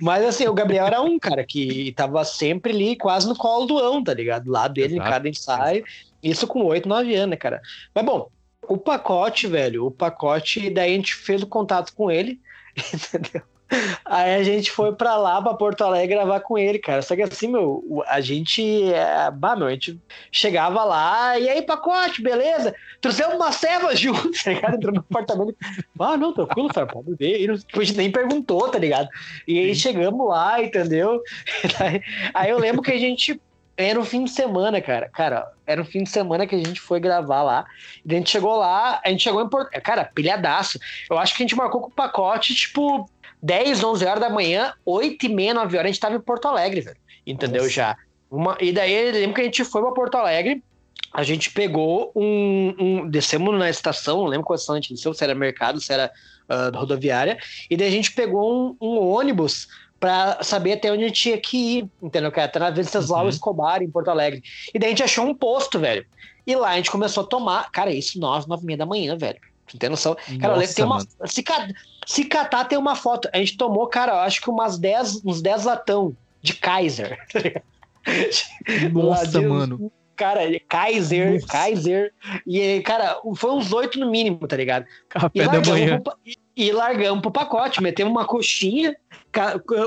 Mas 0.00 0.24
assim, 0.24 0.48
o 0.48 0.54
Gabriel 0.54 0.86
era 0.86 1.02
um 1.02 1.18
cara 1.18 1.44
que 1.44 1.92
tava 1.92 2.24
sempre 2.24 2.72
ali, 2.72 2.96
quase 2.96 3.28
no 3.28 3.36
colo 3.36 3.66
do 3.66 3.78
ão, 3.78 4.02
tá 4.02 4.14
ligado? 4.14 4.50
Lá 4.50 4.68
dele 4.68 4.94
Exato. 4.94 5.06
em 5.06 5.12
cada 5.12 5.28
ensaio. 5.28 5.84
Isso 6.22 6.46
com 6.46 6.64
8, 6.64 6.88
9 6.88 7.14
anos, 7.14 7.30
né, 7.30 7.36
cara? 7.36 7.60
Mas 7.94 8.06
bom, 8.06 8.30
o 8.66 8.78
pacote, 8.78 9.46
velho, 9.46 9.84
o 9.84 9.90
pacote, 9.90 10.70
daí 10.70 10.92
a 10.94 10.96
gente 10.96 11.14
fez 11.14 11.42
o 11.42 11.46
contato 11.46 11.92
com 11.94 12.10
ele, 12.10 12.40
entendeu? 12.94 13.42
Aí 14.04 14.34
a 14.34 14.42
gente 14.42 14.70
foi 14.70 14.94
pra 14.94 15.16
lá, 15.16 15.40
pra 15.40 15.54
Porto 15.54 15.82
Alegre, 15.82 16.14
gravar 16.16 16.40
com 16.40 16.58
ele, 16.58 16.78
cara. 16.78 17.02
Só 17.02 17.14
que 17.14 17.22
assim, 17.22 17.48
meu, 17.48 18.02
a 18.08 18.20
gente. 18.20 18.92
É, 18.92 19.30
bah, 19.30 19.54
meu, 19.56 19.68
a 19.68 19.70
gente 19.70 20.00
chegava 20.32 20.82
lá, 20.84 21.38
e 21.38 21.48
aí, 21.48 21.62
pacote, 21.62 22.22
beleza? 22.22 22.74
Trouxemos 23.00 23.34
uma 23.36 23.52
ceva 23.52 23.94
junto, 23.94 24.30
tá 24.44 24.50
ligado? 24.50 24.74
Entrou 24.74 24.94
no 24.94 25.00
apartamento. 25.00 25.56
Ah, 25.98 26.16
não, 26.16 26.32
tranquilo, 26.32 26.68
cara, 26.68 26.86
pode 26.86 27.14
ver. 27.14 27.40
E 27.40 27.46
não- 27.46 27.56
tipo, 27.56 27.80
a 27.80 27.84
gente 27.84 27.96
nem 27.96 28.10
perguntou, 28.10 28.68
tá 28.68 28.78
ligado? 28.78 29.08
E 29.46 29.58
aí 29.58 29.74
chegamos 29.74 30.26
lá, 30.28 30.62
entendeu? 30.62 31.20
Aí, 31.80 32.02
aí 32.34 32.50
eu 32.50 32.58
lembro 32.58 32.82
que 32.82 32.90
a 32.92 32.98
gente. 32.98 33.40
Era 33.76 33.98
um 33.98 34.04
fim 34.04 34.24
de 34.24 34.30
semana, 34.30 34.78
cara. 34.82 35.08
Cara, 35.08 35.50
era 35.66 35.80
um 35.80 35.84
fim 35.86 36.02
de 36.02 36.10
semana 36.10 36.46
que 36.46 36.54
a 36.54 36.58
gente 36.58 36.78
foi 36.78 37.00
gravar 37.00 37.42
lá. 37.42 37.64
E 38.04 38.12
a 38.14 38.18
gente 38.18 38.28
chegou 38.28 38.56
lá, 38.56 39.00
a 39.02 39.08
gente 39.08 39.22
chegou 39.22 39.40
em 39.42 39.48
Porto. 39.48 39.70
Cara, 39.82 40.04
pilhadaço. 40.04 40.78
Eu 41.10 41.16
acho 41.18 41.34
que 41.34 41.42
a 41.42 41.46
gente 41.46 41.56
marcou 41.56 41.80
com 41.80 41.86
o 41.88 41.90
pacote, 41.90 42.54
tipo, 42.54 43.08
10, 43.42 43.82
11 43.82 44.04
horas 44.04 44.20
da 44.20 44.30
manhã, 44.30 44.72
8 44.84 45.26
e 45.26 45.28
meia, 45.28 45.54
9 45.54 45.76
horas, 45.76 45.88
a 45.88 45.92
gente 45.92 46.00
tava 46.00 46.16
em 46.16 46.20
Porto 46.20 46.46
Alegre, 46.48 46.80
velho. 46.80 46.96
Entendeu? 47.26 47.62
Nossa. 47.62 47.74
Já. 47.74 47.96
Uma, 48.30 48.56
e 48.60 48.72
daí 48.72 48.92
eu 48.92 49.12
lembro 49.12 49.34
que 49.34 49.40
a 49.40 49.44
gente 49.44 49.64
foi 49.64 49.82
pra 49.82 49.90
Porto 49.92 50.14
Alegre, 50.16 50.62
a 51.12 51.22
gente 51.22 51.50
pegou 51.50 52.12
um. 52.14 52.74
um- 52.78 53.08
descemos 53.10 53.58
na 53.58 53.68
estação, 53.68 54.18
não 54.18 54.26
lembro 54.26 54.46
qual 54.46 54.54
estação 54.54 54.76
a 54.76 54.80
gente 54.80 54.94
desceu, 54.94 55.12
se 55.12 55.24
era 55.24 55.34
mercado, 55.34 55.80
se 55.80 55.92
era 55.92 56.10
ah, 56.48 56.70
rodoviária, 56.74 57.38
e 57.68 57.76
daí 57.76 57.88
a 57.88 57.90
gente 57.90 58.12
pegou 58.12 58.52
um, 58.52 58.76
um 58.80 58.98
ônibus 59.08 59.66
pra 59.98 60.42
saber 60.42 60.72
até 60.74 60.90
onde 60.92 61.04
a 61.04 61.08
gente 61.08 61.20
tinha 61.20 61.38
que 61.38 61.78
ir, 61.78 61.88
entendeu? 62.02 62.30
Que 62.32 62.38
era 62.40 62.48
até 62.48 62.58
na 62.58 62.70
Venceslau 62.70 63.24
Uhum. 63.24 63.28
Escobar, 63.28 63.82
em 63.82 63.90
Porto 63.90 64.08
Alegre. 64.08 64.42
E 64.72 64.78
daí 64.78 64.88
a 64.88 64.90
gente 64.90 65.02
achou 65.02 65.26
um 65.26 65.34
posto, 65.34 65.78
velho. 65.78 66.06
E 66.46 66.56
lá 66.56 66.70
a 66.70 66.76
gente 66.76 66.90
começou 66.90 67.22
a 67.24 67.26
tomar, 67.26 67.70
cara, 67.70 67.92
isso 67.92 68.18
9, 68.18 68.48
9 68.48 68.62
e 68.62 68.66
meia 68.66 68.78
da 68.78 68.86
manhã, 68.86 69.16
velho. 69.16 69.38
Tu 69.70 69.78
tem 69.78 69.88
noção? 69.88 70.16
Cara, 70.40 70.66
tem 70.66 70.84
uma. 70.84 71.00
Se, 71.24 71.44
se 72.06 72.24
catar, 72.24 72.64
tem 72.64 72.76
uma 72.78 72.96
foto. 72.96 73.28
A 73.32 73.38
gente 73.38 73.56
tomou, 73.56 73.86
cara, 73.86 74.12
eu 74.12 74.18
acho 74.18 74.40
que 74.40 74.50
umas 74.50 74.78
10, 74.78 75.24
uns 75.24 75.40
10 75.40 75.64
latão 75.64 76.16
de 76.42 76.54
Kaiser. 76.54 77.18
tá? 77.32 78.88
Nossa, 78.92 79.40
mano. 79.40 79.92
Cara, 80.16 80.40
Kaiser, 80.68 81.34
Nossa. 81.34 81.46
Kaiser. 81.46 82.12
E, 82.46 82.80
cara, 82.82 83.18
foi 83.36 83.52
uns 83.52 83.72
oito 83.72 83.98
no 83.98 84.10
mínimo, 84.10 84.46
tá 84.46 84.56
ligado? 84.56 84.84
E 84.84 85.08
Café 85.08 85.28
da 85.34 85.44
largamos, 85.44 85.68
manhã. 85.68 86.00
pro, 86.00 86.12
e- 86.26 86.36
e 86.56 86.72
largamos 86.72 87.22
pro 87.22 87.30
pacote. 87.30 87.82
Metemos 87.82 88.10
uma 88.12 88.26
coxinha, 88.26 88.94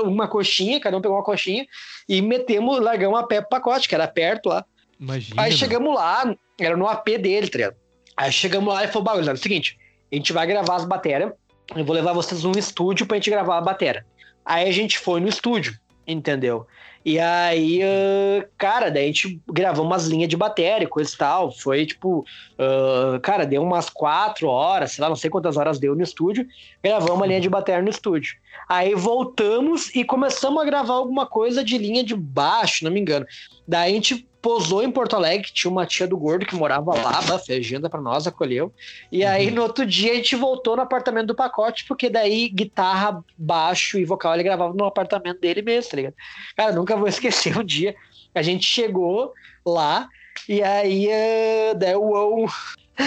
uma 0.04 0.26
coxinha, 0.26 0.80
cada 0.80 0.96
um 0.96 1.00
pegou 1.00 1.16
uma 1.16 1.22
coxinha, 1.22 1.64
e 2.08 2.20
metemos, 2.20 2.80
largamos 2.80 3.16
a 3.18 3.22
pé 3.22 3.40
pro 3.42 3.50
pacote, 3.50 3.88
que 3.88 3.94
era 3.94 4.08
perto 4.08 4.48
lá. 4.48 4.64
Imagina. 4.98 5.42
Aí 5.42 5.52
chegamos 5.52 5.94
lá, 5.94 6.34
era 6.58 6.76
no 6.76 6.88
AP 6.88 7.16
dele, 7.18 7.48
tá 7.48 7.58
ligado? 7.58 7.76
Aí 8.16 8.32
chegamos 8.32 8.72
lá 8.72 8.84
e 8.84 8.88
falou, 8.88 9.04
bagulho, 9.04 9.30
é 9.30 9.32
o 9.32 9.36
seguinte, 9.36 9.78
a 10.12 10.14
gente 10.14 10.32
vai 10.32 10.46
gravar 10.46 10.76
as 10.76 10.84
baterias, 10.84 11.32
eu 11.74 11.84
vou 11.84 11.94
levar 11.94 12.12
vocês 12.12 12.44
num 12.44 12.52
estúdio 12.52 13.06
pra 13.06 13.16
gente 13.16 13.30
gravar 13.30 13.58
a 13.58 13.60
bateria. 13.60 14.04
Aí 14.44 14.68
a 14.68 14.72
gente 14.72 14.98
foi 14.98 15.20
no 15.20 15.28
estúdio, 15.28 15.78
entendeu? 16.06 16.66
E 17.04 17.18
aí, 17.20 17.82
ah, 17.82 18.46
cara, 18.56 18.90
daí 18.90 19.04
a 19.04 19.06
gente 19.08 19.38
gravou 19.46 19.84
umas 19.84 20.06
linhas 20.06 20.28
de 20.28 20.36
bateria, 20.36 20.88
coisa 20.88 21.12
e 21.12 21.18
tal. 21.18 21.52
Foi 21.52 21.84
tipo, 21.84 22.24
ah, 22.58 23.18
cara, 23.22 23.44
deu 23.44 23.62
umas 23.62 23.90
quatro 23.90 24.48
horas, 24.48 24.92
sei 24.92 25.02
lá, 25.02 25.08
não 25.08 25.16
sei 25.16 25.28
quantas 25.28 25.56
horas 25.56 25.78
deu 25.78 25.94
no 25.94 26.02
estúdio. 26.02 26.46
Gravamos 26.82 27.14
uma 27.14 27.26
linha 27.26 27.40
de 27.40 27.48
bateria 27.48 27.82
no 27.82 27.90
estúdio. 27.90 28.36
Aí 28.68 28.94
voltamos 28.94 29.94
e 29.94 30.02
começamos 30.02 30.62
a 30.62 30.64
gravar 30.64 30.94
alguma 30.94 31.26
coisa 31.26 31.62
de 31.62 31.76
linha 31.76 32.02
de 32.02 32.16
baixo, 32.16 32.84
não 32.84 32.90
me 32.90 33.00
engano. 33.00 33.26
Daí 33.68 33.92
a 33.92 33.94
gente 33.94 34.26
posou 34.44 34.82
em 34.82 34.90
Porto 34.90 35.16
Alegre, 35.16 35.50
tinha 35.50 35.70
uma 35.70 35.86
tia 35.86 36.06
do 36.06 36.18
gordo 36.18 36.44
que 36.44 36.54
morava 36.54 36.94
lá, 36.94 37.22
fez 37.38 37.60
agenda 37.60 37.88
pra 37.88 37.98
nós, 37.98 38.26
acolheu. 38.26 38.70
E 39.10 39.24
aí 39.24 39.48
Uhum. 39.48 39.54
no 39.54 39.62
outro 39.62 39.86
dia 39.86 40.12
a 40.12 40.16
gente 40.16 40.36
voltou 40.36 40.76
no 40.76 40.82
apartamento 40.82 41.28
do 41.28 41.34
pacote, 41.34 41.86
porque 41.88 42.10
daí 42.10 42.50
guitarra, 42.50 43.24
baixo 43.38 43.98
e 43.98 44.04
vocal 44.04 44.34
ele 44.34 44.42
gravava 44.42 44.74
no 44.74 44.84
apartamento 44.84 45.40
dele 45.40 45.62
mesmo, 45.62 45.90
tá 45.90 45.96
ligado? 45.96 46.14
Cara, 46.54 46.72
nunca 46.72 46.94
vou 46.94 47.08
esquecer 47.48 47.58
um 47.58 47.64
dia. 47.64 47.96
A 48.34 48.42
gente 48.42 48.66
chegou 48.66 49.32
lá 49.64 50.06
e 50.46 50.62
aí 50.62 51.08
eh, 51.08 51.72
daí 51.74 51.96
o 51.96 52.44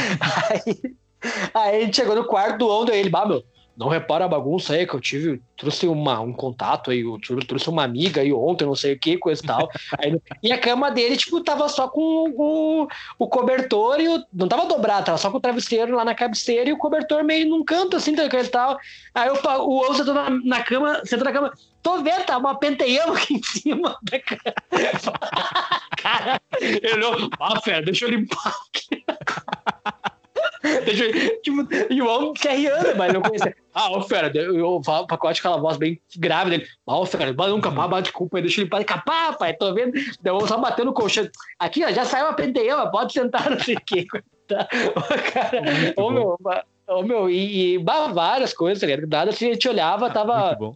aí, 0.50 0.96
aí 1.54 1.78
a 1.78 1.86
gente 1.86 1.98
chegou 1.98 2.16
no 2.16 2.26
quarto 2.26 2.58
do 2.58 2.68
On, 2.68 2.84
daí 2.84 3.00
ele, 3.00 3.10
bah, 3.10 3.28
meu, 3.28 3.44
não 3.78 3.88
repara 3.88 4.26
a 4.26 4.28
bagunça 4.28 4.74
aí 4.74 4.88
que 4.88 4.94
eu 4.96 5.00
tive, 5.00 5.40
trouxe 5.56 5.86
uma, 5.88 6.20
um 6.20 6.34
contato 6.34 6.90
aí, 6.90 7.02
eu 7.02 7.20
trou- 7.20 7.40
trouxe 7.40 7.70
uma 7.70 7.84
amiga 7.84 8.22
aí 8.22 8.34
ontem, 8.34 8.66
não 8.66 8.74
sei 8.76 8.94
o 8.94 9.00
que, 9.00 9.18
coisa 9.18 9.42
e 9.44 9.46
tal. 9.46 9.70
Aí, 10.00 10.20
e 10.42 10.52
a 10.52 10.58
cama 10.58 10.90
dele, 10.90 11.16
tipo, 11.16 11.44
tava 11.44 11.70
só 11.70 11.88
com 11.88 12.02
o, 12.36 12.88
o 13.20 13.28
cobertor 13.28 14.00
e 14.02 14.08
o. 14.10 14.24
Não 14.34 14.48
tava 14.48 14.66
dobrado, 14.66 15.06
tava 15.06 15.18
só 15.18 15.30
com 15.30 15.38
o 15.38 15.42
travesseiro 15.42 15.96
lá 15.96 16.04
na 16.04 16.16
cabeceira 16.16 16.70
e 16.70 16.74
o 16.74 16.78
cobertor 16.78 17.24
meio 17.24 17.48
num 17.48 17.64
canto, 17.64 17.96
assim, 17.98 18.16
coisa 18.30 18.48
e 18.48 18.52
tal. 18.52 18.78
Aí 19.14 19.30
pa- 19.42 19.58
o 19.60 19.88
On 19.90 19.94
sentou 19.94 20.14
na, 20.14 20.30
na 20.30 20.64
cama, 20.64 21.02
sentou 21.06 21.26
na 21.26 21.32
cama. 21.32 21.54
Tô 21.84 22.02
vendo, 22.02 22.26
tá 22.26 22.38
uma 22.38 22.56
penteiama 22.58 23.14
aqui 23.16 23.36
em 23.36 23.44
cima 23.44 23.98
da 24.02 24.20
cama. 24.20 25.20
Cara, 26.02 26.42
ele 26.60 26.94
olhou, 26.96 27.30
ah, 27.40 27.60
fera, 27.62 27.82
deixa 27.84 28.06
eu 28.06 28.10
limpar 28.10 28.54
aqui. 28.70 29.04
Deixa 30.86 31.06
eu, 31.06 31.42
tipo, 31.42 31.68
e 31.90 32.02
o 32.02 32.08
homem 32.08 32.34
se 32.36 32.48
arriando, 32.48 32.98
mas 32.98 33.14
não 33.14 33.22
conhecia. 33.22 33.56
Ah, 33.74 33.92
ô 33.92 34.02
fera, 34.02 34.32
eu, 34.36 34.82
falo 34.84 35.04
o 35.04 35.08
pacote 35.08 35.40
aquela 35.40 35.58
voz 35.58 35.78
bem 35.78 36.02
grave 36.18 36.50
dele. 36.50 36.68
Ah, 36.86 36.98
ô 36.98 37.06
fera, 37.06 37.32
nunca 37.50 37.70
mais 37.70 37.90
bate 37.90 38.12
culpa 38.12 38.42
deixa 38.42 38.60
eu 38.62 38.64
limpar. 38.64 38.84
Capá, 38.84 39.34
pai, 39.34 39.54
tô 39.54 39.74
vendo. 39.74 39.94
Vou 40.24 40.48
só 40.48 40.58
batendo 40.58 40.88
no 40.88 40.94
colchão. 40.94 41.28
Aqui, 41.60 41.84
ó, 41.86 41.92
já 41.92 42.04
saiu 42.06 42.28
a 42.28 42.34
penteiama, 42.34 42.90
pode 42.90 43.14
sentar, 43.14 43.50
não 43.50 43.60
sei 43.60 43.76
o 43.76 43.82
quê. 43.86 44.06
Tá? 44.48 44.68
Ô, 44.96 45.32
Cara, 45.32 45.62
Muito 45.62 46.00
ô 46.00 46.04
bom. 46.04 46.12
meu, 46.12 46.38
ô 46.88 47.04
meu, 47.04 47.30
e, 47.30 47.74
e 47.74 47.80
bah, 47.80 48.08
várias 48.08 48.54
coisas, 48.54 48.80
tá 48.80 48.88
ligado? 48.88 49.08
Nada 49.10 49.30
assim, 49.32 49.50
a 49.50 49.54
gente 49.54 49.68
olhava, 49.68 50.10
tava 50.10 50.56
Muito 50.58 50.60
bom. 50.60 50.76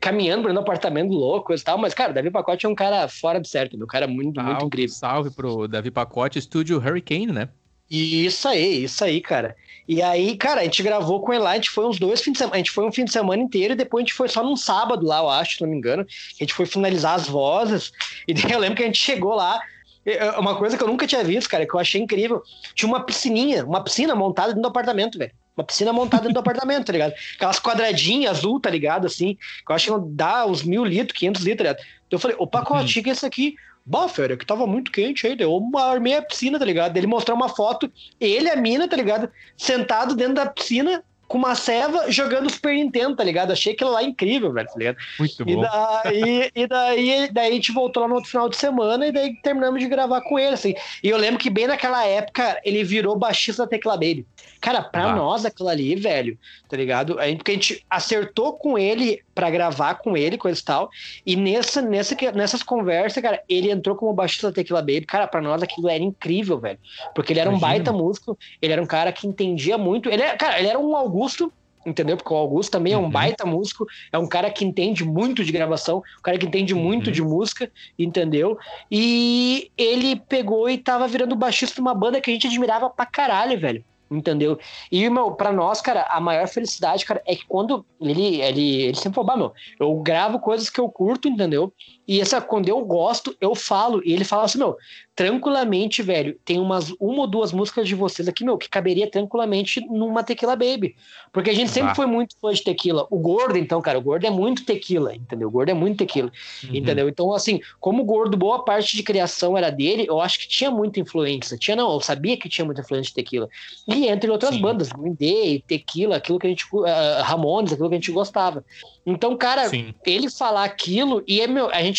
caminhando 0.00 0.52
do 0.52 0.58
apartamento 0.60 1.12
louco 1.12 1.52
e 1.52 1.60
tal, 1.60 1.76
mas, 1.76 1.92
cara, 1.92 2.12
o 2.12 2.14
Davi 2.14 2.30
Pacote 2.30 2.64
é 2.64 2.68
um 2.68 2.74
cara 2.74 3.08
fora 3.08 3.40
de 3.40 3.48
certo, 3.48 3.76
meu 3.76 3.86
cara 3.86 4.06
muito, 4.06 4.40
muito 4.40 4.50
Salve, 4.50 4.64
incrível. 4.66 4.94
Salve 4.94 5.30
pro 5.30 5.66
Davi 5.68 5.90
Pacote, 5.90 6.38
estúdio 6.38 6.78
Hurricane, 6.78 7.32
né? 7.32 7.48
E 7.90 8.24
Isso 8.24 8.48
aí, 8.48 8.84
isso 8.84 9.04
aí, 9.04 9.20
cara. 9.20 9.56
E 9.86 10.00
aí, 10.00 10.36
cara, 10.36 10.62
a 10.62 10.64
gente 10.64 10.82
gravou 10.82 11.20
com 11.20 11.32
ele 11.32 11.42
lá, 11.42 11.50
a 11.50 11.54
gente 11.56 11.70
foi 11.70 11.86
uns 11.86 11.98
dois 11.98 12.22
fins 12.22 12.32
de 12.32 12.38
semana, 12.38 12.56
a 12.56 12.58
gente 12.58 12.70
foi 12.70 12.86
um 12.86 12.92
fim 12.92 13.04
de 13.04 13.12
semana 13.12 13.42
inteiro 13.42 13.74
e 13.74 13.76
depois 13.76 14.02
a 14.02 14.04
gente 14.06 14.14
foi 14.14 14.28
só 14.28 14.42
num 14.42 14.56
sábado 14.56 15.04
lá, 15.04 15.18
eu 15.18 15.28
acho, 15.28 15.56
se 15.56 15.62
não 15.62 15.68
me 15.68 15.76
engano. 15.76 16.02
A 16.02 16.42
gente 16.42 16.54
foi 16.54 16.64
finalizar 16.64 17.14
as 17.14 17.26
vozes. 17.28 17.92
E 18.26 18.32
daí 18.32 18.52
eu 18.52 18.58
lembro 18.58 18.76
que 18.76 18.82
a 18.82 18.86
gente 18.86 18.98
chegou 18.98 19.34
lá, 19.34 19.60
é, 20.06 20.30
uma 20.38 20.56
coisa 20.56 20.76
que 20.76 20.82
eu 20.82 20.88
nunca 20.88 21.06
tinha 21.06 21.22
visto, 21.22 21.48
cara, 21.48 21.66
que 21.66 21.74
eu 21.74 21.80
achei 21.80 22.00
incrível. 22.00 22.42
Tinha 22.74 22.88
uma 22.88 23.04
piscininha, 23.04 23.64
uma 23.64 23.84
piscina 23.84 24.14
montada 24.14 24.48
dentro 24.48 24.62
do 24.62 24.68
apartamento, 24.68 25.18
velho. 25.18 25.32
Uma 25.56 25.64
piscina 25.64 25.92
montada 25.92 26.22
dentro 26.22 26.34
do 26.34 26.40
apartamento, 26.40 26.86
tá 26.86 26.92
ligado? 26.92 27.14
Aquelas 27.36 27.60
quadradinhas 27.60 28.38
azul, 28.38 28.58
tá 28.60 28.70
ligado? 28.70 29.06
Assim, 29.06 29.34
que 29.34 29.70
eu 29.70 29.74
acho 29.76 29.94
que 29.94 30.08
dá 30.10 30.46
uns 30.46 30.62
mil 30.62 30.84
litros, 30.84 31.18
500 31.18 31.42
litros, 31.42 31.58
tá 31.58 31.72
ligado? 31.72 31.86
Então 32.06 32.16
eu 32.16 32.18
falei, 32.18 32.36
o 32.38 32.46
pacote, 32.46 33.02
que 33.02 33.10
é 33.10 33.12
esse 33.12 33.26
aqui? 33.26 33.54
Bah, 33.86 34.08
fera, 34.08 34.36
que 34.36 34.46
tava 34.46 34.66
muito 34.66 34.90
quente 34.90 35.26
aí, 35.26 35.36
daí 35.36 35.46
eu 35.46 35.60
armei 35.78 36.16
a 36.16 36.22
piscina, 36.22 36.58
tá 36.58 36.64
ligado? 36.64 36.96
Ele 36.96 37.06
mostrou 37.06 37.36
uma 37.36 37.48
foto, 37.50 37.90
ele 38.18 38.48
e 38.48 38.50
a 38.50 38.56
mina, 38.56 38.88
tá 38.88 38.96
ligado? 38.96 39.28
Sentado 39.56 40.14
dentro 40.14 40.34
da 40.34 40.46
piscina, 40.46 41.04
com 41.28 41.38
uma 41.38 41.54
ceva, 41.54 42.10
jogando 42.10 42.50
Super 42.50 42.74
Nintendo, 42.74 43.16
tá 43.16 43.24
ligado? 43.24 43.50
Achei 43.50 43.72
aquilo 43.72 43.90
lá 43.90 44.02
incrível, 44.02 44.52
velho, 44.52 44.68
tá 44.68 44.74
ligado? 44.78 44.96
Muito 45.18 45.42
E 45.48 45.54
bom. 45.54 45.62
daí, 45.62 46.50
e 46.54 46.66
daí, 46.66 47.28
daí 47.32 47.50
a 47.50 47.52
gente 47.54 47.72
voltou 47.72 48.02
lá 48.02 48.08
no 48.08 48.14
outro 48.14 48.30
final 48.30 48.48
de 48.48 48.56
semana 48.56 49.06
e 49.06 49.12
daí 49.12 49.34
terminamos 49.42 49.80
de 49.80 49.88
gravar 49.88 50.20
com 50.22 50.38
ele, 50.38 50.54
assim. 50.54 50.74
E 51.02 51.08
eu 51.08 51.16
lembro 51.16 51.38
que 51.38 51.50
bem 51.50 51.66
naquela 51.66 52.04
época 52.06 52.60
ele 52.64 52.84
virou 52.84 53.16
baixista 53.16 53.64
da 53.64 53.68
Tecla 53.68 53.94
Baby. 53.94 54.26
Cara, 54.60 54.82
pra 54.82 55.10
Ah. 55.10 55.16
nós 55.16 55.44
aquilo 55.44 55.68
ali, 55.70 55.94
velho, 55.96 56.38
tá 56.68 56.76
ligado? 56.76 57.18
A 57.18 57.26
gente, 57.26 57.38
porque 57.38 57.50
a 57.50 57.54
gente 57.54 57.84
acertou 57.90 58.52
com 58.54 58.78
ele 58.78 59.20
pra 59.34 59.50
gravar 59.50 59.96
com 59.96 60.16
ele, 60.16 60.38
coisa 60.38 60.60
e 60.60 60.64
tal. 60.64 60.88
E 61.26 61.34
nessa, 61.36 61.82
nessa, 61.82 62.14
nessas 62.34 62.62
conversas, 62.62 63.22
cara, 63.22 63.42
ele 63.48 63.70
entrou 63.70 63.96
como 63.96 64.12
baixista 64.12 64.48
da 64.48 64.54
Tecla 64.54 64.80
Baby. 64.80 65.06
Cara, 65.06 65.26
pra 65.26 65.40
nós 65.42 65.62
aquilo 65.62 65.88
era 65.88 66.02
incrível, 66.02 66.58
velho. 66.58 66.78
Porque 67.14 67.32
ele 67.32 67.40
era 67.40 67.50
um 67.50 67.54
Imagina. 67.56 67.72
baita 67.84 67.92
músico, 67.92 68.38
ele 68.62 68.72
era 68.72 68.82
um 68.82 68.86
cara 68.86 69.12
que 69.12 69.26
entendia 69.26 69.76
muito. 69.76 70.08
Ele 70.08 70.22
era, 70.22 70.36
cara, 70.36 70.58
ele 70.58 70.68
era 70.68 70.78
um 70.78 70.96
Augusto. 70.96 71.52
Entendeu? 71.86 72.16
Porque 72.16 72.32
o 72.32 72.36
Augusto 72.38 72.70
também 72.70 72.94
é 72.94 72.96
um 72.96 73.02
Uhum. 73.02 73.10
baita 73.10 73.44
músico, 73.44 73.84
é 74.10 74.16
um 74.16 74.26
cara 74.26 74.50
que 74.50 74.64
entende 74.64 75.04
muito 75.04 75.44
de 75.44 75.52
gravação, 75.52 75.98
um 75.98 76.22
cara 76.22 76.38
que 76.38 76.46
entende 76.46 76.74
muito 76.74 77.08
Uhum. 77.08 77.12
de 77.12 77.20
música, 77.20 77.70
entendeu? 77.98 78.56
E 78.90 79.70
ele 79.76 80.16
pegou 80.16 80.66
e 80.70 80.78
tava 80.78 81.06
virando 81.06 81.36
baixista 81.36 81.74
de 81.74 81.82
uma 81.82 81.94
banda 81.94 82.22
que 82.22 82.30
a 82.30 82.32
gente 82.32 82.46
admirava 82.46 82.88
pra 82.88 83.04
caralho, 83.04 83.60
velho. 83.60 83.84
Entendeu? 84.16 84.58
E, 84.90 85.08
meu, 85.08 85.32
pra 85.32 85.52
nós, 85.52 85.80
cara, 85.80 86.02
a 86.10 86.20
maior 86.20 86.48
felicidade, 86.48 87.04
cara, 87.04 87.22
é 87.26 87.34
que 87.34 87.46
quando 87.46 87.84
ele, 88.00 88.40
ele, 88.40 88.82
ele 88.82 88.96
sempre 88.96 89.16
falou, 89.16 89.36
meu, 89.36 89.52
eu 89.78 89.94
gravo 90.02 90.38
coisas 90.38 90.70
que 90.70 90.80
eu 90.80 90.88
curto, 90.88 91.28
entendeu? 91.28 91.72
E 92.06 92.20
essa, 92.20 92.40
quando 92.40 92.68
eu 92.68 92.84
gosto, 92.84 93.36
eu 93.40 93.54
falo. 93.54 94.02
E 94.04 94.12
ele 94.12 94.24
fala 94.24 94.44
assim, 94.44 94.58
meu, 94.58 94.76
tranquilamente, 95.16 96.02
velho, 96.02 96.38
tem 96.44 96.58
umas 96.58 96.90
uma 97.00 97.20
ou 97.20 97.26
duas 97.26 97.52
músicas 97.52 97.86
de 97.86 97.94
vocês 97.94 98.28
aqui, 98.28 98.44
meu, 98.44 98.58
que 98.58 98.68
caberia 98.68 99.08
tranquilamente 99.08 99.80
numa 99.86 100.24
Tequila 100.24 100.56
Baby. 100.56 100.96
Porque 101.32 101.50
a 101.50 101.54
gente 101.54 101.70
sempre 101.70 101.92
ah. 101.92 101.94
foi 101.94 102.06
muito 102.06 102.36
fã 102.40 102.52
de 102.52 102.62
tequila. 102.62 103.06
O 103.10 103.18
Gordo, 103.18 103.56
então, 103.56 103.80
cara, 103.80 103.98
o 103.98 104.02
Gordo 104.02 104.26
é 104.26 104.30
muito 104.30 104.64
tequila, 104.64 105.14
entendeu? 105.14 105.48
O 105.48 105.50
Gordo 105.50 105.70
é 105.70 105.74
muito 105.74 105.98
tequila, 105.98 106.32
uhum. 106.64 106.74
entendeu? 106.74 107.08
Então, 107.08 107.32
assim, 107.32 107.60
como 107.80 108.02
o 108.02 108.04
Gordo, 108.04 108.36
boa 108.36 108.64
parte 108.64 108.96
de 108.96 109.02
criação 109.02 109.56
era 109.56 109.70
dele, 109.70 110.04
eu 110.08 110.20
acho 110.20 110.40
que 110.40 110.48
tinha 110.48 110.70
muita 110.70 110.98
influência. 110.98 111.56
Tinha, 111.56 111.76
não, 111.76 111.92
eu 111.92 112.00
sabia 112.00 112.36
que 112.36 112.48
tinha 112.48 112.64
muita 112.64 112.80
influência 112.80 113.08
de 113.10 113.14
tequila. 113.14 113.48
E 113.86 114.08
entre 114.08 114.30
outras 114.30 114.54
Sim. 114.54 114.60
bandas, 114.60 114.88
Green 114.90 115.16
Day, 115.18 115.62
Tequila, 115.66 116.16
aquilo 116.16 116.38
que 116.38 116.46
a 116.46 116.50
gente. 116.50 116.64
Uh, 116.72 116.84
Ramones, 117.22 117.72
aquilo 117.72 117.88
que 117.88 117.94
a 117.94 117.98
gente 117.98 118.12
gostava. 118.12 118.64
Então, 119.06 119.36
cara, 119.36 119.68
Sim. 119.68 119.94
ele 120.06 120.30
falar 120.30 120.64
aquilo, 120.64 121.22
e 121.26 121.40
é, 121.40 121.46
meu, 121.46 121.68
a 121.70 121.82
gente, 121.82 121.93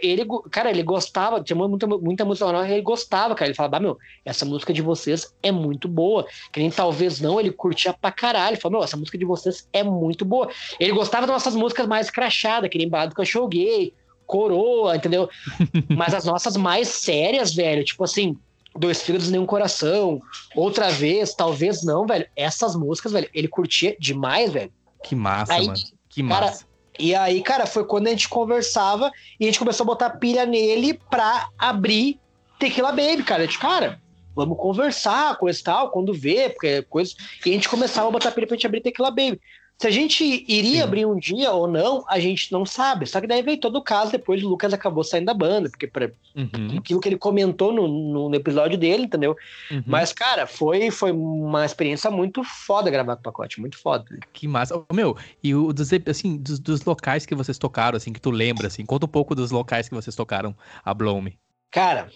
ele, 0.00 0.26
cara, 0.50 0.70
ele 0.70 0.82
gostava, 0.82 1.42
tinha 1.42 1.56
muita, 1.56 1.86
muita 1.86 2.24
música 2.24 2.52
nova, 2.52 2.68
ele 2.68 2.82
gostava, 2.82 3.34
cara. 3.34 3.48
Ele 3.48 3.56
falava, 3.56 3.80
meu, 3.80 3.98
essa 4.24 4.44
música 4.44 4.72
de 4.72 4.82
vocês 4.82 5.34
é 5.42 5.50
muito 5.50 5.88
boa. 5.88 6.26
Que 6.52 6.60
nem 6.60 6.70
talvez 6.70 7.20
não, 7.20 7.40
ele 7.40 7.50
curtia 7.50 7.92
pra 7.92 8.12
caralho. 8.12 8.54
Ele 8.54 8.60
falou, 8.60 8.78
meu, 8.78 8.84
essa 8.84 8.96
música 8.96 9.18
de 9.18 9.24
vocês 9.24 9.68
é 9.72 9.82
muito 9.82 10.24
boa. 10.24 10.48
Ele 10.78 10.92
gostava 10.92 11.26
das 11.26 11.34
nossas 11.34 11.54
músicas 11.54 11.86
mais 11.86 12.10
crachadas, 12.10 12.70
que 12.70 12.78
nem 12.78 12.88
Balado 12.88 13.10
do 13.10 13.16
Cachorro 13.16 13.48
Gay, 13.48 13.94
Coroa, 14.26 14.96
entendeu? 14.96 15.28
Mas 15.88 16.14
as 16.14 16.24
nossas 16.24 16.56
mais 16.56 16.88
sérias, 16.88 17.54
velho, 17.54 17.84
tipo 17.84 18.04
assim, 18.04 18.36
Dois 18.76 19.02
Fígados 19.02 19.30
Nenhum 19.30 19.46
Coração, 19.46 20.22
Outra 20.54 20.90
Vez, 20.90 21.34
Talvez 21.34 21.82
Não, 21.82 22.06
velho. 22.06 22.26
Essas 22.34 22.74
músicas, 22.74 23.12
velho, 23.12 23.28
ele 23.34 23.48
curtia 23.48 23.96
demais, 23.98 24.52
velho. 24.52 24.72
Que 25.04 25.14
massa, 25.14 25.54
Aí, 25.54 25.66
mano. 25.66 25.78
Que 26.08 26.26
cara, 26.26 26.46
massa. 26.46 26.66
E 26.98 27.14
aí, 27.14 27.42
cara, 27.42 27.66
foi 27.66 27.84
quando 27.84 28.06
a 28.06 28.10
gente 28.10 28.28
conversava 28.28 29.10
e 29.40 29.44
a 29.44 29.46
gente 29.46 29.58
começou 29.58 29.84
a 29.84 29.86
botar 29.86 30.10
pilha 30.10 30.44
nele 30.44 30.94
pra 31.10 31.48
abrir 31.58 32.18
Tequila 32.58 32.90
Baby, 32.90 33.22
cara. 33.22 33.42
A 33.42 33.46
gente, 33.46 33.58
cara, 33.58 34.00
vamos 34.34 34.58
conversar, 34.58 35.36
coisa 35.36 35.58
e 35.58 35.62
tal, 35.62 35.90
quando 35.90 36.12
vê, 36.12 36.50
porque 36.50 36.82
coisa. 36.82 37.14
E 37.44 37.50
a 37.50 37.52
gente 37.54 37.68
começava 37.68 38.08
a 38.08 38.10
botar 38.10 38.30
pilha 38.30 38.46
pra 38.46 38.56
gente 38.56 38.66
abrir 38.66 38.80
Tequila 38.80 39.10
Baby. 39.10 39.40
Se 39.82 39.88
a 39.88 39.90
gente 39.90 40.44
iria 40.46 40.76
Sim. 40.76 40.82
abrir 40.82 41.06
um 41.06 41.18
dia 41.18 41.50
ou 41.50 41.66
não, 41.66 42.04
a 42.08 42.20
gente 42.20 42.52
não 42.52 42.64
sabe. 42.64 43.04
Só 43.04 43.20
que 43.20 43.26
daí 43.26 43.42
veio 43.42 43.58
todo 43.58 43.74
o 43.74 43.82
caso, 43.82 44.12
depois 44.12 44.40
o 44.40 44.48
Lucas 44.48 44.72
acabou 44.72 45.02
saindo 45.02 45.26
da 45.26 45.34
banda, 45.34 45.68
porque 45.68 45.88
pra, 45.88 46.08
uhum. 46.36 46.78
aquilo 46.78 47.00
que 47.00 47.08
ele 47.08 47.18
comentou 47.18 47.72
no, 47.72 48.28
no 48.28 48.32
episódio 48.36 48.78
dele, 48.78 49.06
entendeu? 49.06 49.36
Uhum. 49.72 49.82
Mas, 49.84 50.12
cara, 50.12 50.46
foi, 50.46 50.92
foi 50.92 51.10
uma 51.10 51.66
experiência 51.66 52.08
muito 52.12 52.44
foda 52.44 52.92
gravar 52.92 53.16
com 53.16 53.22
o 53.22 53.24
pacote, 53.24 53.60
muito 53.60 53.76
foda. 53.76 54.04
Que 54.32 54.46
massa. 54.46 54.80
meu, 54.92 55.16
e 55.42 55.52
o 55.52 55.72
dos, 55.72 55.90
assim, 56.06 56.36
dos, 56.36 56.60
dos, 56.60 56.84
locais 56.84 57.26
que 57.26 57.34
vocês 57.34 57.58
tocaram, 57.58 57.96
assim, 57.96 58.12
que 58.12 58.20
tu 58.20 58.30
lembra, 58.30 58.68
assim, 58.68 58.86
conta 58.86 59.06
um 59.06 59.08
pouco 59.08 59.34
dos 59.34 59.50
locais 59.50 59.88
que 59.88 59.96
vocês 59.96 60.14
tocaram 60.14 60.54
a 60.84 60.94
Blome. 60.94 61.36
Cara, 61.72 62.08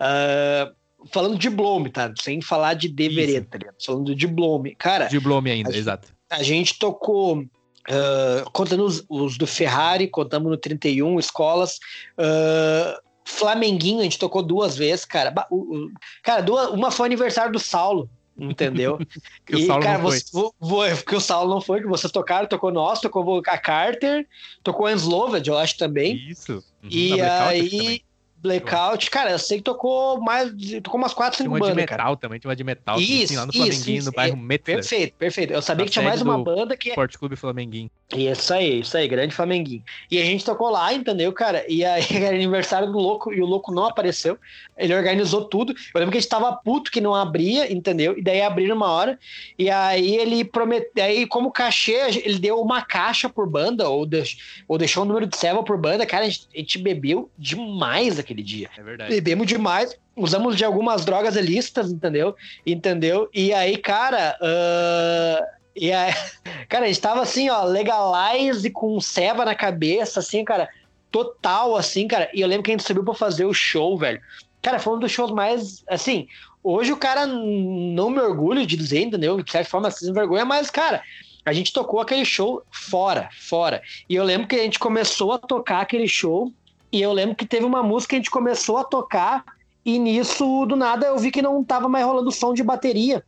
uh, 0.00 0.74
falando 1.14 1.38
de 1.38 1.48
Blome, 1.48 1.90
tá? 1.90 2.12
Sem 2.20 2.40
falar 2.40 2.74
de 2.74 2.88
Devereta, 2.88 3.56
tá 3.56 3.72
Falando 3.86 4.16
de 4.16 4.26
Blome. 4.26 4.74
Cara. 4.74 5.06
De 5.06 5.20
Blome 5.20 5.48
ainda, 5.48 5.76
exato 5.76 6.12
a 6.32 6.42
gente 6.42 6.78
tocou, 6.78 7.40
uh, 7.40 8.50
contando 8.52 8.84
os, 8.84 9.04
os, 9.08 9.36
do 9.36 9.46
Ferrari, 9.46 10.08
contamos 10.08 10.50
no 10.50 10.56
31 10.56 11.18
escolas. 11.18 11.78
Uh, 12.18 12.98
Flamenguinho, 13.24 14.00
a 14.00 14.04
gente 14.04 14.18
tocou 14.18 14.42
duas 14.42 14.76
vezes, 14.76 15.04
cara. 15.04 15.32
O, 15.50 15.56
o, 15.56 15.90
cara, 16.22 16.40
duas, 16.40 16.70
uma 16.70 16.90
foi 16.90 17.06
aniversário 17.06 17.52
do 17.52 17.58
Saulo, 17.58 18.08
entendeu? 18.36 18.98
que 19.46 19.56
e, 19.56 19.64
o 19.64 19.66
Saulo 19.66 19.82
cara, 19.82 19.98
não 19.98 20.04
você, 20.04 20.24
foi. 20.30 20.94
porque 20.96 21.16
o 21.16 21.20
Saulo 21.20 21.54
não 21.54 21.60
foi, 21.60 21.82
que 21.82 21.86
vocês 21.86 22.10
tocaram, 22.10 22.48
tocou 22.48 22.72
nós, 22.72 23.00
tocou 23.00 23.42
a 23.46 23.58
Carter, 23.58 24.26
tocou 24.62 24.86
a 24.86 24.92
Ensloved, 24.92 25.46
eu 25.46 25.58
acho 25.58 25.76
também. 25.76 26.16
Isso. 26.30 26.54
Uhum, 26.82 26.88
e 26.90 27.20
aí 27.20 28.02
Blackout, 28.42 29.08
cara, 29.08 29.30
eu 29.30 29.38
sei 29.38 29.58
que 29.58 29.62
tocou 29.64 30.20
mais, 30.20 30.50
tocou 30.82 30.98
umas 30.98 31.14
4, 31.14 31.38
5 31.38 31.48
bandas. 31.48 31.66
Tinha 31.66 31.74
uma 31.74 31.80
de 31.80 31.92
metal 31.92 32.06
cara. 32.06 32.16
também, 32.16 32.40
tinha 32.40 32.48
uma 32.48 32.56
de 32.56 32.64
metal. 32.64 33.00
Isso, 33.00 33.24
assim, 33.24 33.36
lá 33.36 33.46
no 33.46 33.52
Flamenguinho, 33.52 33.98
isso, 33.98 34.06
no 34.06 34.12
bairro 34.12 34.36
é, 34.36 34.40
Metler. 34.40 34.76
Perfeito, 34.78 35.14
perfeito. 35.14 35.52
Eu 35.52 35.62
sabia 35.62 35.86
que 35.86 35.92
tinha 35.92 36.04
mais 36.04 36.20
uma 36.20 36.36
banda 36.42 36.76
que... 36.76 36.88
Esporte 36.88 37.16
Clube 37.16 37.36
Flamenguinho. 37.36 37.88
Isso 38.16 38.52
aí, 38.52 38.80
isso 38.80 38.96
aí, 38.96 39.06
grande 39.06 39.34
Flamenguinho. 39.34 39.82
E 40.10 40.20
a 40.20 40.24
gente 40.24 40.44
tocou 40.44 40.70
lá, 40.70 40.92
entendeu, 40.92 41.32
cara? 41.32 41.64
E 41.68 41.84
aí 41.84 42.04
era 42.10 42.34
aniversário 42.34 42.90
do 42.90 42.98
Louco, 42.98 43.32
e 43.32 43.40
o 43.40 43.46
Louco 43.46 43.72
não 43.72 43.86
apareceu. 43.86 44.36
Ele 44.76 44.94
organizou 44.94 45.44
tudo. 45.44 45.72
Eu 45.72 46.00
lembro 46.00 46.10
que 46.10 46.18
a 46.18 46.20
gente 46.20 46.28
tava 46.28 46.52
puto 46.52 46.90
que 46.90 47.00
não 47.00 47.14
abria, 47.14 47.72
entendeu? 47.72 48.18
E 48.18 48.22
daí 48.22 48.42
abriram 48.42 48.74
uma 48.74 48.90
hora. 48.90 49.18
E 49.58 49.70
aí 49.70 50.16
ele 50.16 50.44
prometeu, 50.44 51.04
aí 51.04 51.26
como 51.26 51.52
cachê, 51.52 51.96
ele 52.24 52.38
deu 52.38 52.60
uma 52.60 52.82
caixa 52.82 53.28
por 53.28 53.48
banda, 53.48 53.88
ou, 53.88 54.04
deix... 54.04 54.36
ou 54.66 54.76
deixou 54.76 55.04
um 55.04 55.06
número 55.06 55.26
de 55.26 55.36
serva 55.36 55.62
por 55.62 55.78
banda. 55.78 56.04
Cara, 56.04 56.24
a 56.24 56.28
gente, 56.28 56.48
a 56.52 56.58
gente 56.58 56.78
bebeu 56.78 57.30
demais 57.38 58.18
aquele 58.32 58.42
dia. 58.42 58.70
É 58.76 58.82
verdade 58.82 59.12
bebemos 59.22 59.46
demais, 59.46 59.96
usamos 60.16 60.56
de 60.56 60.64
algumas 60.64 61.04
drogas 61.04 61.36
ilícitas, 61.36 61.92
entendeu? 61.92 62.34
Entendeu? 62.66 63.28
E 63.32 63.52
aí, 63.52 63.76
cara, 63.76 64.36
uh, 64.40 65.46
e 65.76 65.92
aí, 65.92 66.12
cara, 66.68 66.86
a 66.86 66.88
gente 66.88 67.00
tava 67.00 67.20
assim, 67.20 67.50
ó, 67.50 67.64
legalize 67.64 68.68
com 68.70 69.00
ceva 69.00 69.44
na 69.44 69.54
cabeça, 69.54 70.20
assim, 70.20 70.44
cara, 70.44 70.68
total, 71.10 71.76
assim, 71.76 72.08
cara. 72.08 72.30
E 72.32 72.40
eu 72.40 72.48
lembro 72.48 72.64
que 72.64 72.70
a 72.70 72.74
gente 72.74 72.86
subiu 72.86 73.04
pra 73.04 73.14
fazer 73.14 73.44
o 73.44 73.54
show, 73.54 73.96
velho. 73.98 74.20
Cara, 74.60 74.78
foi 74.78 74.96
um 74.96 74.98
dos 74.98 75.12
shows 75.12 75.30
mais, 75.30 75.84
assim, 75.88 76.26
hoje 76.62 76.92
o 76.92 76.96
cara 76.96 77.26
não 77.26 78.10
me 78.10 78.20
orgulho 78.20 78.66
de 78.66 78.76
dizer, 78.76 79.02
entendeu? 79.02 79.42
De 79.42 79.50
certa 79.50 79.70
forma, 79.70 79.88
assim, 79.88 80.12
vergonha, 80.12 80.44
mas, 80.44 80.70
cara, 80.70 81.02
a 81.44 81.52
gente 81.52 81.72
tocou 81.72 82.00
aquele 82.00 82.24
show 82.24 82.62
fora, 82.70 83.28
fora. 83.32 83.82
E 84.08 84.14
eu 84.14 84.24
lembro 84.24 84.46
que 84.46 84.56
a 84.56 84.62
gente 84.62 84.78
começou 84.78 85.32
a 85.32 85.38
tocar 85.38 85.80
aquele 85.80 86.06
show 86.06 86.52
e 86.92 87.00
eu 87.00 87.12
lembro 87.12 87.34
que 87.34 87.46
teve 87.46 87.64
uma 87.64 87.82
música 87.82 88.10
que 88.10 88.16
a 88.16 88.18
gente 88.18 88.30
começou 88.30 88.76
a 88.76 88.84
tocar 88.84 89.44
e 89.84 89.98
nisso, 89.98 90.66
do 90.66 90.76
nada, 90.76 91.06
eu 91.06 91.18
vi 91.18 91.30
que 91.30 91.42
não 91.42 91.64
tava 91.64 91.88
mais 91.88 92.04
rolando 92.04 92.30
som 92.30 92.54
de 92.54 92.62
bateria. 92.62 93.24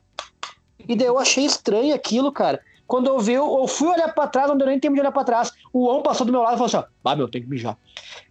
E 0.89 0.95
daí 0.95 1.07
eu 1.07 1.19
achei 1.19 1.45
estranho 1.45 1.95
aquilo, 1.95 2.31
cara. 2.31 2.61
Quando 2.87 3.07
eu 3.09 3.19
vi, 3.19 3.33
eu 3.33 3.67
fui 3.67 3.89
olhar 3.89 4.13
pra 4.15 4.27
trás, 4.27 4.49
não 4.49 4.57
deu 4.57 4.67
nem 4.67 4.79
tempo 4.79 4.95
de 4.95 5.01
olhar 5.01 5.11
pra 5.11 5.25
trás. 5.25 5.51
O 5.73 5.89
On 5.89 6.03
passou 6.03 6.27
do 6.27 6.33
meu 6.33 6.43
lado 6.43 6.55
e 6.55 6.59
falou 6.59 6.67
assim: 6.67 6.77
ó, 6.77 6.85
ah, 7.11 7.17
meu, 7.17 7.29
tem 7.29 7.43
que 7.43 7.49
mijar. 7.49 7.77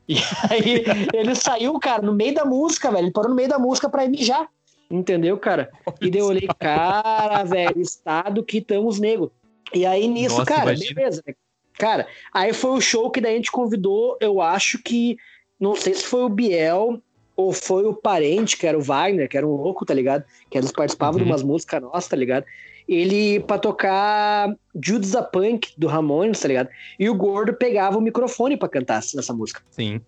E 0.06 0.18
aí 0.52 0.84
ele 1.14 1.34
saiu, 1.34 1.80
cara, 1.80 2.02
no 2.02 2.14
meio 2.14 2.34
da 2.36 2.44
música, 2.44 2.92
velho. 2.92 3.06
Ele 3.06 3.12
parou 3.14 3.30
no 3.30 3.36
meio 3.38 3.48
da 3.48 3.58
música 3.58 3.90
pra 3.90 4.04
ir 4.04 4.10
mijar. 4.10 4.50
Entendeu, 4.92 5.38
cara? 5.38 5.72
E 6.02 6.12
daí 6.12 6.20
eu 6.20 6.26
olhei, 6.26 6.46
cara, 6.60 7.42
velho, 7.46 7.80
estado 7.80 8.44
que 8.44 8.58
estamos 8.58 9.00
nego. 9.00 9.32
E 9.74 9.86
aí 9.86 10.06
nisso, 10.10 10.40
Nossa, 10.40 10.46
cara, 10.46 10.74
imagina. 10.74 10.94
beleza. 10.94 11.24
Cara, 11.78 12.08
aí 12.34 12.54
foi 12.54 12.72
o 12.72 12.82
show 12.82 13.10
que 13.10 13.22
daí 13.22 13.34
a 13.34 13.36
gente 13.36 13.52
convidou, 13.52 14.18
eu 14.22 14.42
acho 14.42 14.82
que, 14.82 15.18
não 15.60 15.76
sei 15.76 15.94
se 15.94 16.04
foi 16.04 16.24
o 16.24 16.30
Biel 16.30 17.02
ou 17.36 17.52
foi 17.52 17.86
o 17.86 17.94
parente, 17.94 18.58
que 18.58 18.68
era 18.68 18.78
o 18.78 18.82
Wagner, 18.82 19.28
que 19.28 19.38
era 19.38 19.48
um 19.48 19.56
louco, 19.56 19.86
tá 19.86 19.94
ligado? 19.94 20.24
Que 20.50 20.58
eles 20.58 20.72
participavam 20.72 21.20
uhum. 21.20 21.26
de 21.26 21.32
umas 21.32 21.44
músicas 21.44 21.82
nossas, 21.82 22.08
tá 22.08 22.16
ligado? 22.16 22.46
Ele 22.88 23.40
pra 23.40 23.58
tocar 23.58 24.54
Judas 24.84 25.16
a 25.16 25.24
Punk 25.24 25.74
do 25.78 25.88
Ramones, 25.88 26.40
tá 26.40 26.48
ligado? 26.48 26.70
E 27.00 27.10
o 27.10 27.16
Gordo 27.16 27.54
pegava 27.54 27.98
o 27.98 28.02
microfone 28.02 28.58
para 28.58 28.70
cantar 28.70 29.02
nessa 29.16 29.34
música. 29.34 29.62
Sim. 29.72 30.02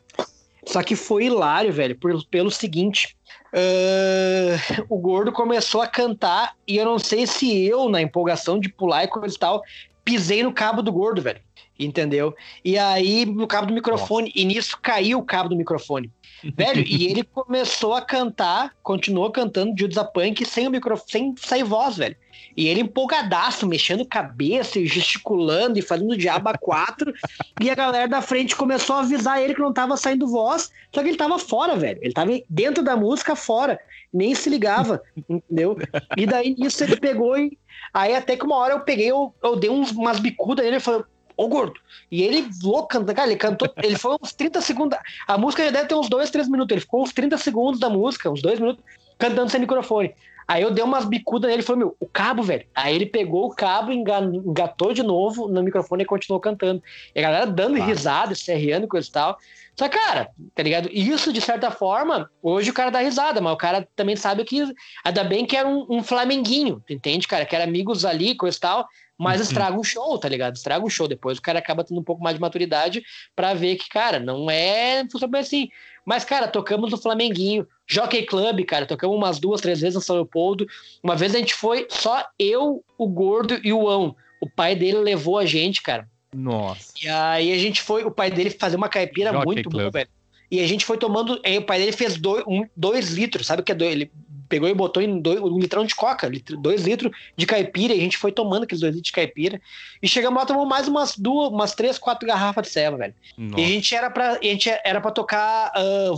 Só 0.65 0.81
que 0.81 0.95
foi 0.95 1.25
hilário, 1.25 1.71
velho, 1.71 1.95
por, 1.97 2.25
pelo 2.25 2.51
seguinte. 2.51 3.15
Uh, 3.53 4.85
o 4.89 4.97
Gordo 4.97 5.31
começou 5.31 5.81
a 5.81 5.87
cantar 5.87 6.55
e 6.67 6.77
eu 6.77 6.85
não 6.85 6.99
sei 6.99 7.25
se 7.25 7.65
eu, 7.65 7.87
na 7.87 8.01
empolgação 8.01 8.59
de 8.59 8.69
pular 8.69 9.03
e 9.03 9.07
coisa 9.07 9.35
e 9.35 9.39
tal, 9.39 9.61
pisei 10.05 10.43
no 10.43 10.53
cabo 10.53 10.81
do 10.81 10.91
Gordo, 10.91 11.21
velho 11.21 11.41
entendeu? 11.77 12.33
E 12.63 12.77
aí, 12.77 13.25
no 13.25 13.45
cabo 13.47 13.67
do 13.67 13.73
microfone, 13.73 14.27
Nossa. 14.27 14.39
e 14.39 14.45
nisso 14.45 14.79
caiu 14.81 15.19
o 15.19 15.23
cabo 15.23 15.49
do 15.49 15.55
microfone. 15.55 16.11
Velho, 16.55 16.83
e 16.85 17.07
ele 17.07 17.23
começou 17.33 17.93
a 17.93 18.01
cantar, 18.01 18.73
continuou 18.81 19.29
cantando 19.31 19.75
Judas 19.77 20.07
Punk 20.13 20.45
sem 20.45 20.67
o 20.67 20.71
microfone, 20.71 21.11
sem 21.11 21.35
sair 21.37 21.63
voz, 21.63 21.97
velho. 21.97 22.15
E 22.55 22.67
ele 22.67 22.81
empolgadaço, 22.81 23.67
mexendo 23.67 24.05
cabeça 24.05 24.79
e 24.79 24.87
gesticulando 24.87 25.77
e 25.77 25.81
fazendo 25.81 26.17
diabo 26.17 26.49
a 26.49 26.57
quatro. 26.57 27.13
e 27.61 27.69
a 27.69 27.75
galera 27.75 28.07
da 28.07 28.21
frente 28.21 28.55
começou 28.55 28.95
a 28.95 28.99
avisar 28.99 29.41
ele 29.41 29.53
que 29.53 29.61
não 29.61 29.73
tava 29.73 29.97
saindo 29.97 30.27
voz, 30.27 30.71
só 30.93 31.01
que 31.01 31.09
ele 31.09 31.17
tava 31.17 31.37
fora, 31.37 31.75
velho. 31.75 31.99
Ele 32.01 32.13
tava 32.13 32.31
dentro 32.49 32.83
da 32.83 32.95
música, 32.95 33.35
fora. 33.35 33.79
Nem 34.13 34.33
se 34.33 34.49
ligava, 34.49 35.01
entendeu? 35.27 35.77
E 36.15 36.25
daí 36.25 36.55
nisso 36.57 36.83
ele 36.83 36.95
pegou 36.95 37.37
e. 37.37 37.57
Aí 37.93 38.15
até 38.15 38.37
que 38.37 38.45
uma 38.45 38.55
hora 38.55 38.73
eu 38.73 38.81
peguei, 38.81 39.11
eu, 39.11 39.33
eu 39.43 39.55
dei 39.55 39.69
uns, 39.69 39.91
umas 39.91 40.19
bicudas 40.19 40.63
nele 40.63 40.77
e 40.77 40.81
falei, 40.81 41.03
ô 41.37 41.47
gordo. 41.47 41.79
E 42.11 42.23
ele 42.23 42.47
louco 42.63 42.87
cantando, 42.87 43.13
cara, 43.13 43.27
ele 43.27 43.37
cantou, 43.37 43.71
ele 43.83 43.97
foi 43.97 44.15
uns 44.21 44.33
30 44.33 44.61
segundos. 44.61 44.97
A 45.27 45.37
música 45.37 45.63
já 45.63 45.71
deve 45.71 45.87
ter 45.87 45.95
uns 45.95 46.09
2, 46.09 46.29
3 46.29 46.47
minutos. 46.49 46.71
Ele 46.71 46.81
ficou 46.81 47.03
uns 47.03 47.13
30 47.13 47.37
segundos 47.37 47.79
da 47.79 47.89
música, 47.89 48.29
uns 48.29 48.41
2 48.41 48.59
minutos, 48.59 48.83
cantando 49.17 49.49
sem 49.49 49.59
microfone. 49.59 50.13
Aí 50.47 50.61
eu 50.61 50.71
dei 50.71 50.83
umas 50.83 51.05
bicudas 51.05 51.49
nele 51.49 51.63
e 51.63 51.65
falei, 51.65 51.79
meu, 51.79 51.95
o 51.99 52.05
cabo, 52.05 52.43
velho. 52.43 52.65
Aí 52.75 52.95
ele 52.95 53.05
pegou 53.05 53.45
o 53.45 53.55
cabo, 53.55 53.91
engatou 53.91 54.93
de 54.93 55.01
novo 55.01 55.47
no 55.47 55.63
microfone 55.63 56.03
e 56.03 56.05
continuou 56.05 56.39
cantando. 56.39 56.83
E 57.13 57.19
a 57.19 57.23
galera 57.23 57.47
dando 57.47 57.81
ah. 57.81 57.85
risada, 57.85 58.35
serreando 58.35 58.85
e 58.85 58.89
coisa 58.89 59.07
e 59.07 59.11
tal. 59.11 59.37
Só 59.75 59.89
que, 59.89 59.97
cara, 59.97 60.29
tá 60.53 60.63
ligado? 60.63 60.89
Isso, 60.91 61.33
de 61.33 61.41
certa 61.41 61.69
forma, 61.69 62.29
hoje 62.41 62.69
o 62.69 62.73
cara 62.73 62.89
dá 62.89 62.99
risada, 62.99 63.41
mas 63.41 63.53
o 63.53 63.57
cara 63.57 63.87
também 63.95 64.15
sabe 64.15 64.43
que. 64.45 64.63
Ainda 65.03 65.23
bem 65.23 65.45
que 65.45 65.57
era 65.57 65.67
um, 65.67 65.85
um 65.89 66.03
flamenguinho, 66.03 66.81
entende, 66.89 67.27
cara? 67.27 67.45
Que 67.45 67.55
era 67.55 67.65
amigos 67.65 68.05
ali, 68.05 68.35
coisa 68.35 68.57
e 68.57 68.59
tal. 68.59 68.87
Mas 69.17 69.39
uhum. 69.39 69.47
estraga 69.47 69.79
um 69.79 69.83
show, 69.83 70.17
tá 70.17 70.27
ligado? 70.27 70.55
Estraga 70.55 70.85
um 70.85 70.89
show. 70.89 71.07
Depois 71.07 71.37
o 71.37 71.41
cara 71.41 71.59
acaba 71.59 71.83
tendo 71.83 71.99
um 71.99 72.03
pouco 72.03 72.21
mais 72.21 72.35
de 72.35 72.41
maturidade 72.41 73.03
para 73.35 73.53
ver 73.53 73.77
que, 73.77 73.87
cara, 73.89 74.19
não 74.19 74.49
é 74.49 75.05
funciona 75.09 75.39
assim. 75.39 75.69
Mas, 76.05 76.23
cara, 76.23 76.47
tocamos 76.47 76.91
no 76.91 76.97
Flamenguinho, 76.97 77.67
Jockey 77.87 78.23
Club, 78.23 78.63
cara, 78.65 78.85
tocamos 78.85 79.15
umas 79.15 79.39
duas, 79.39 79.61
três 79.61 79.81
vezes 79.81 79.95
no 79.95 80.01
São 80.01 80.15
Leopoldo. 80.17 80.67
Uma 81.01 81.15
vez 81.15 81.33
a 81.33 81.39
gente 81.39 81.55
foi 81.55 81.87
só 81.89 82.25
eu, 82.37 82.83
o 82.97 83.07
Gordo 83.07 83.59
e 83.63 83.73
o 83.73 83.89
Ão. 83.89 84.15
O 84.39 84.49
pai 84.49 84.75
dele 84.75 84.99
levou 84.99 85.39
a 85.39 85.45
gente, 85.45 85.81
cara. 85.81 86.07
Nossa. 86.33 86.93
E 87.01 87.07
aí 87.07 87.51
a 87.53 87.57
gente 87.57 87.81
foi, 87.81 88.03
o 88.03 88.11
pai 88.11 88.29
dele 88.29 88.49
fazer 88.49 88.75
uma 88.75 88.89
caipira 88.89 89.31
Jockey 89.31 89.45
muito 89.45 89.69
boa, 89.69 89.89
velho. 89.89 90.09
E 90.51 90.59
a 90.59 90.67
gente 90.67 90.85
foi 90.85 90.97
tomando. 90.97 91.41
Aí 91.43 91.57
o 91.57 91.65
pai 91.65 91.79
dele 91.79 91.91
fez 91.91 92.17
dois, 92.17 92.43
um, 92.47 92.67
dois 92.75 93.09
litros, 93.09 93.47
sabe 93.47 93.61
o 93.61 93.65
que 93.65 93.71
é 93.71 93.75
dois? 93.75 93.91
Ele 93.91 94.11
pegou 94.47 94.69
e 94.69 94.73
botou 94.73 95.01
em 95.01 95.19
dois, 95.19 95.39
um 95.39 95.57
litrão 95.57 95.85
de 95.85 95.95
coca, 95.95 96.27
litro, 96.27 96.57
dois 96.57 96.83
litros 96.83 97.11
de 97.35 97.45
caipira, 97.45 97.93
e 97.93 97.97
a 97.97 98.01
gente 98.01 98.17
foi 98.17 98.31
tomando 98.31 98.63
aqueles 98.63 98.81
dois 98.81 98.93
litros 98.93 99.07
de 99.07 99.13
caipira. 99.13 99.61
E 100.01 100.07
chegamos 100.07 100.39
lá, 100.39 100.45
tomamos 100.45 100.67
mais 100.67 100.87
umas 100.87 101.17
duas, 101.17 101.49
umas 101.49 101.73
três, 101.73 101.97
quatro 101.97 102.27
garrafas 102.27 102.67
de 102.67 102.73
ceva, 102.73 102.97
velho. 102.97 103.13
Nossa. 103.37 103.61
E 103.61 103.63
a 103.63 103.67
gente 103.67 103.95
era 103.95 104.09
pra, 104.09 104.31
a 104.33 104.43
gente 104.43 104.69
era 104.83 105.01
pra 105.01 105.11
tocar 105.11 105.71
uh. 105.75 106.15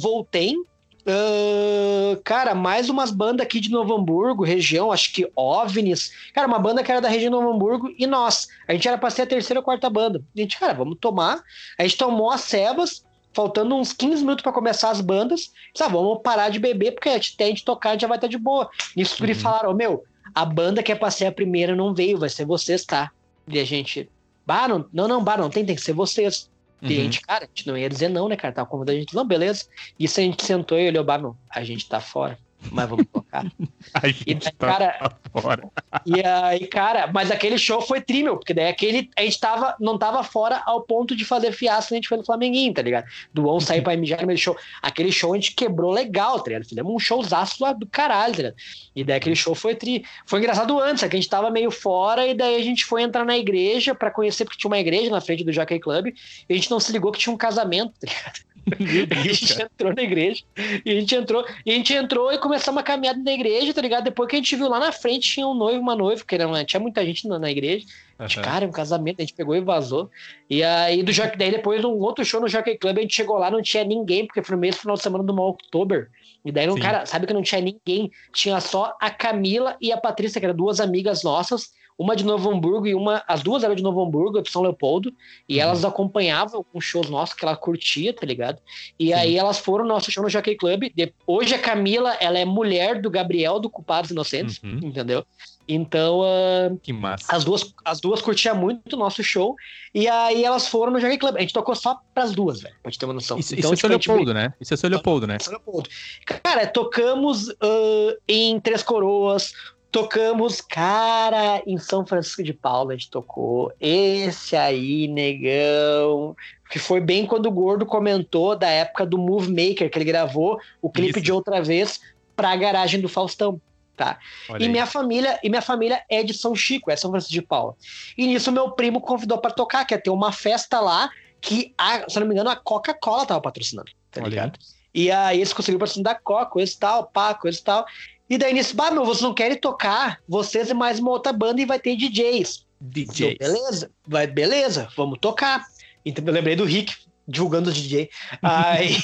Uh, 1.10 2.22
cara, 2.22 2.54
mais 2.54 2.90
umas 2.90 3.12
bandas 3.12 3.46
aqui 3.46 3.62
de 3.62 3.72
Novo 3.72 3.96
Hamburgo, 3.96 4.44
região, 4.44 4.92
acho 4.92 5.14
que 5.14 5.32
OVNIs. 5.34 6.12
Cara, 6.34 6.46
uma 6.46 6.60
banda 6.60 6.84
que 6.84 6.92
era 6.92 7.00
da 7.00 7.08
região 7.08 7.32
de 7.32 7.38
Novo 7.38 7.50
Hamburgo 7.50 7.96
e 7.98 8.06
nós. 8.06 8.50
A 8.68 8.74
gente 8.74 8.90
era 8.90 8.98
pra 8.98 9.10
ser 9.10 9.22
a 9.22 9.26
terceira 9.26 9.62
ou 9.62 9.64
quarta 9.64 9.90
banda. 9.90 10.22
A 10.36 10.40
gente, 10.40 10.60
cara, 10.60 10.74
vamos 10.74 10.98
tomar. 11.00 11.42
A 11.80 11.84
gente 11.84 11.96
tomou 11.96 12.30
as 12.30 12.42
cevas, 12.42 13.06
faltando 13.38 13.76
uns 13.76 13.94
15 13.94 14.24
minutos 14.24 14.42
para 14.42 14.52
começar 14.52 14.90
as 14.90 15.00
bandas, 15.00 15.52
sabe, 15.76 15.94
vamos 15.94 16.24
parar 16.24 16.50
de 16.50 16.58
beber, 16.58 16.94
porque 16.94 17.08
a 17.08 17.14
gente 17.14 17.38
tem 17.38 17.54
de 17.54 17.64
tocar, 17.64 17.90
a 17.90 17.92
gente 17.92 18.02
já 18.02 18.08
vai 18.08 18.18
estar 18.18 18.28
de 18.28 18.38
boa. 18.38 18.68
Nisso 18.96 19.16
uhum. 19.20 19.28
eles 19.28 19.40
falaram, 19.40 19.70
oh, 19.70 19.76
meu, 19.76 20.04
a 20.34 20.44
banda 20.44 20.82
que 20.82 20.92
é 20.92 20.96
pra 20.96 21.12
ser 21.12 21.28
a 21.28 21.32
primeira 21.32 21.76
não 21.76 21.94
veio, 21.94 22.18
vai 22.18 22.30
ser 22.30 22.46
vocês, 22.46 22.84
tá? 22.84 23.12
E 23.48 23.60
a 23.60 23.64
gente, 23.64 24.10
bah, 24.44 24.68
não, 24.68 24.88
não, 24.92 25.08
não, 25.08 25.24
bah, 25.24 25.38
não 25.38 25.52
tem, 25.52 25.64
tem 25.64 25.76
que 25.76 25.82
ser 25.84 25.94
vocês. 25.94 26.50
Uhum. 26.82 26.90
E 26.90 26.98
a 26.98 27.04
gente, 27.04 27.22
cara, 27.22 27.46
a 27.46 27.48
gente 27.48 27.68
não 27.68 27.78
ia 27.78 27.88
dizer 27.88 28.10
não, 28.10 28.28
né, 28.28 28.36
cara? 28.36 28.56
Tava 28.56 28.68
convidando 28.68 28.98
a 28.98 29.02
gente, 29.02 29.16
não, 29.16 29.24
beleza. 29.24 29.66
Isso 30.00 30.20
a 30.20 30.24
gente 30.24 30.44
sentou 30.44 30.80
e 30.80 30.88
olhou, 30.88 31.04
bah, 31.04 31.20
meu, 31.20 31.38
a 31.52 31.64
gente 31.64 31.88
tá 31.88 32.00
fora 32.00 32.40
mas 32.72 32.90
vamos 32.90 33.06
tocar. 33.12 33.46
a 33.94 34.08
gente 34.08 34.24
e 34.28 34.34
daí, 34.34 34.54
tá 34.54 34.68
cara, 34.68 35.18
fora. 35.32 35.70
e 36.06 36.22
aí, 36.24 36.68
cara, 36.68 37.10
mas 37.14 37.32
aquele 37.32 37.58
show 37.58 37.82
foi 37.82 38.02
trímel, 38.02 38.38
porque 38.38 38.54
daí 38.54 38.68
aquele, 38.68 39.10
a 39.16 39.22
gente 39.22 39.40
tava, 39.40 39.76
não 39.80 39.98
tava 39.98 40.24
fora 40.24 40.62
ao 40.66 40.82
ponto 40.82 41.16
de 41.16 41.24
fazer 41.24 41.52
fiasco, 41.52 41.94
a 41.94 41.98
gente 41.98 42.08
foi 42.08 42.18
no 42.18 42.26
Flamenguinho, 42.26 42.74
tá 42.74 42.82
ligado? 42.82 43.06
Do 43.34 43.48
On 43.48 43.60
sair 43.60 43.82
pra 43.82 43.96
mijar 43.96 44.22
no 44.22 44.28
meio 44.28 44.38
do 44.38 44.42
show. 44.42 44.58
Aquele 44.82 45.12
show 45.12 45.34
a 45.34 45.36
gente 45.36 45.54
quebrou 45.54 45.92
legal, 45.92 46.40
tá 46.40 46.50
ligado? 46.50 46.68
Fizemos 46.68 46.94
um 46.94 47.00
showzaço 47.00 47.64
lá 47.64 47.74
do 47.74 47.86
caralho, 47.86 48.34
tá 48.34 48.38
ligado? 48.38 48.56
E 48.96 49.04
daí 49.04 49.18
aquele 49.18 49.36
show 49.36 49.56
foi 49.56 49.76
tri. 49.76 50.04
Foi 50.26 50.40
engraçado 50.40 50.80
antes, 50.80 51.04
é 51.04 51.10
que 51.10 51.16
a 51.16 51.20
gente 51.20 51.30
tava 51.30 51.50
meio 51.50 51.72
fora, 51.72 52.28
e 52.28 52.34
daí 52.34 52.56
a 52.56 52.64
gente 52.64 52.86
foi 52.86 53.04
entrar 53.04 53.26
na 53.26 53.38
igreja 53.38 53.94
pra 53.94 54.12
conhecer, 54.12 54.46
porque 54.46 54.58
tinha 54.58 54.70
uma 54.70 54.80
igreja 54.80 55.10
na 55.10 55.22
frente 55.22 55.44
do 55.44 55.54
Jockey 55.54 55.80
Club, 55.80 56.08
e 56.08 56.54
a 56.54 56.56
gente 56.56 56.70
não 56.72 56.80
se 56.80 56.92
ligou 56.92 57.12
que 57.12 57.20
tinha 57.20 57.34
um 57.34 57.38
casamento, 57.38 57.94
tá 58.00 58.08
ligado? 58.08 58.57
Deus, 58.68 59.08
a 59.12 59.16
gente 59.24 59.54
cara. 59.54 59.70
entrou 59.74 59.96
na 59.96 60.02
igreja. 60.02 60.44
E 60.86 60.92
a 60.92 61.00
gente 61.00 61.16
entrou, 61.16 61.46
e 61.66 61.72
a 61.72 61.74
gente 61.76 61.94
entrou 61.94 62.32
e 62.32 62.38
começou 62.38 62.74
uma 62.74 62.84
caminhada 62.84 63.20
na 63.22 63.32
igreja, 63.32 63.74
tá 63.74 63.82
ligado? 63.82 64.04
Depois 64.04 64.30
que 64.30 64.36
a 64.36 64.40
gente 64.40 64.56
viu 64.56 64.68
lá 64.68 64.80
na 64.80 64.92
frente 64.92 65.32
tinha 65.32 65.48
um 65.48 65.54
noivo 65.54 65.80
uma 65.80 65.96
noiva, 65.96 66.22
porque 66.22 66.38
não, 66.38 66.66
tinha 66.66 66.80
muita 66.80 67.06
gente 67.06 67.28
na, 67.28 67.40
na 67.40 67.50
igreja. 67.50 67.86
Uhum. 68.20 68.42
cara, 68.42 68.66
um 68.66 68.72
casamento, 68.72 69.20
a 69.20 69.22
gente 69.22 69.34
pegou 69.34 69.56
e 69.56 69.62
vazou. 69.62 70.10
E 70.50 70.64
aí 70.64 71.04
do 71.04 71.12
Jockey, 71.12 71.38
daí 71.38 71.52
depois 71.52 71.84
um 71.86 71.92
outro 72.00 72.26
show 72.26 72.42
no 72.42 72.48
Jockey 72.48 72.76
Club, 72.78 72.98
a 72.98 73.02
gente 73.02 73.16
chegou 73.16 73.38
lá, 73.38 73.52
não 73.52 73.62
tinha 73.62 73.84
ninguém, 73.84 74.26
porque 74.26 74.42
foi 74.42 74.56
no 74.56 74.62
mesmo 74.62 74.82
final 74.82 74.96
de 74.96 75.04
semana 75.04 75.24
do 75.24 75.40
Oktober. 75.40 76.10
E 76.44 76.52
daí 76.52 76.70
um 76.70 76.80
cara, 76.80 77.06
sabe 77.06 77.28
que 77.28 77.34
não 77.34 77.44
tinha 77.44 77.62
ninguém, 77.62 78.12
tinha 78.34 78.60
só 78.60 78.96
a 79.00 79.10
Camila 79.10 79.76
e 79.80 79.92
a 79.92 79.98
Patrícia, 79.98 80.40
que 80.40 80.46
eram 80.46 80.56
duas 80.56 80.80
amigas 80.80 81.24
nossas, 81.24 81.72
uma 81.98 82.16
de 82.16 82.24
Novo 82.24 82.52
Hamburgo 82.52 82.86
e 82.86 82.94
uma. 82.94 83.24
As 83.28 83.42
duas 83.42 83.64
eram 83.64 83.76
de 83.76 83.82
Novo 83.82 84.02
Hamburgo, 84.04 84.42
de 84.42 84.50
São 84.50 84.62
Leopoldo, 84.62 85.12
e 85.50 85.56
uhum. 85.56 85.62
elas 85.62 85.84
acompanhavam 85.84 86.64
com 86.64 86.80
shows 86.80 87.10
nossos 87.10 87.36
que 87.36 87.44
ela 87.44 87.56
curtia, 87.56 88.14
tá 88.14 88.26
ligado? 88.26 88.62
E 89.00 89.08
Sim. 89.08 89.14
aí 89.14 89.38
elas 89.38 89.58
foram 89.58 89.84
no 89.84 89.94
nosso 89.94 90.12
show 90.12 90.24
no 90.24 90.30
Jockey 90.30 90.56
Club. 90.56 90.92
De... 90.96 91.14
Hoje 91.26 91.56
a 91.56 91.60
Camila, 91.60 92.14
ela 92.20 92.38
é 92.38 92.46
mulher 92.46 93.02
do 93.02 93.10
Gabriel 93.10 93.60
do 93.60 93.70
Culpados 93.70 94.12
Inocentes, 94.12 94.62
uhum. 94.64 94.80
entendeu? 94.84 95.26
Então, 95.68 96.22
uh, 96.22 96.78
que 96.82 96.94
massa. 96.94 97.36
As 97.36 97.44
duas, 97.44 97.74
as 97.84 98.00
duas 98.00 98.22
curtiam 98.22 98.56
muito 98.56 98.94
o 98.94 99.00
nosso 99.00 99.22
show. 99.22 99.54
E 99.94 100.08
aí 100.08 100.46
elas 100.46 100.68
foram 100.68 100.94
no 100.94 101.00
Jockey 101.00 101.18
Club. 101.18 101.36
A 101.36 101.42
gente 101.42 101.54
tocou 101.54 101.76
só 101.76 102.00
pras 102.14 102.32
duas, 102.32 102.62
velho, 102.62 102.76
pra 102.82 102.90
te 102.90 102.98
ter 102.98 103.06
uma 103.06 103.14
noção. 103.14 103.38
Isso, 103.38 103.54
então, 103.54 103.74
isso 103.74 103.86
é 103.86 104.00
tipo, 104.00 104.14
Leopoldo, 104.14 104.34
né? 104.34 104.54
Isso 104.62 104.74
é 104.74 104.78
seu 104.78 104.90
Leopoldo, 104.90 105.28
né? 105.28 105.38
Leopoldo. 105.46 105.90
Cara, 106.26 106.66
tocamos 106.68 107.50
uh, 107.50 108.18
em 108.28 108.60
Três 108.62 108.82
Coroas, 108.82 109.52
Tocamos, 109.92 110.60
cara, 110.62 111.62
em 111.66 111.78
São 111.78 112.06
Francisco 112.06 112.44
de 112.44 112.54
Paula, 112.54 112.92
a 112.92 112.96
gente 112.96 113.10
tocou. 113.10 113.72
Esse 113.80 114.56
aí, 114.56 115.08
negão. 115.08 116.36
Que 116.70 116.78
foi 116.78 117.00
bem 117.00 117.26
quando 117.26 117.46
o 117.46 117.52
Gordo 117.52 117.86
comentou 117.86 118.56
da 118.56 118.68
época 118.68 119.06
do 119.06 119.18
Move 119.18 119.50
Maker, 119.50 119.90
que 119.90 119.98
ele 119.98 120.06
gravou 120.06 120.60
o 120.82 120.90
clipe 120.90 121.20
Isso. 121.20 121.22
de 121.22 121.32
outra 121.32 121.62
vez 121.62 122.02
pra 122.36 122.56
garagem 122.56 123.00
do 123.00 123.10
Faustão. 123.10 123.62
Tá? 123.96 124.20
e 124.60 124.70
minha 124.70 124.86
família 124.86 125.40
e 125.42 125.50
minha 125.50 125.62
família 125.62 126.04
é 126.08 126.22
de 126.22 126.32
São 126.32 126.56
Chico, 126.56 126.92
é 126.92 126.96
São 126.96 127.10
Francisco 127.10 127.34
de 127.34 127.42
Paula. 127.42 127.76
E 128.16 128.28
nisso 128.28 128.52
meu 128.52 128.70
primo 128.70 129.02
convidou 129.02 129.40
para 129.40 129.50
tocar, 129.50 129.86
que 129.86 129.94
ia 129.96 130.00
ter 130.00 130.12
uma 130.12 130.32
festa 130.32 130.80
lá 130.80 131.10
que, 131.42 131.74
a, 131.76 132.08
se 132.08 132.20
não 132.20 132.28
me 132.28 132.34
engano, 132.36 132.52
a 132.52 132.56
Coca-Cola 132.56 133.26
tava 133.26 133.42
patrocinando, 133.42 133.92
tá 134.12 134.22
Olha. 134.22 134.30
ligado? 134.30 134.60
E 134.94 135.12
aí 135.12 135.38
eles 135.38 135.54
conseguiram 135.54 135.80
patrocinar 135.80 136.14
da 136.14 136.20
Coca, 136.20 136.46
coisa 136.46 136.72
e 136.72 136.78
tal, 136.78 137.06
pá, 137.06 137.34
coisa 137.34 137.60
e 137.60 137.64
tal. 137.64 137.86
E 138.30 138.38
daí 138.38 138.54
nisso, 138.54 138.76
bah, 138.76 138.92
meu, 138.92 139.06
vocês 139.06 139.22
não 139.22 139.34
querem 139.34 139.58
tocar, 139.58 140.20
vocês 140.28 140.70
e 140.70 140.74
mais 140.74 141.00
uma 141.00 141.12
outra 141.12 141.32
banda 141.32 141.62
e 141.62 141.66
vai 141.66 141.80
ter 141.80 141.96
DJs. 141.96 142.66
DJs. 142.82 143.38
beleza, 143.38 143.92
vai, 144.06 144.28
beleza, 144.28 144.90
vamos 144.96 145.20
tocar. 145.20 145.66
Então 146.06 146.24
eu 146.26 146.34
lembrei 146.34 146.56
do 146.56 146.66
Rick 146.66 146.96
divulgando 147.28 147.70
os 147.70 147.76
DJ. 147.76 148.10
Aí. 148.42 148.96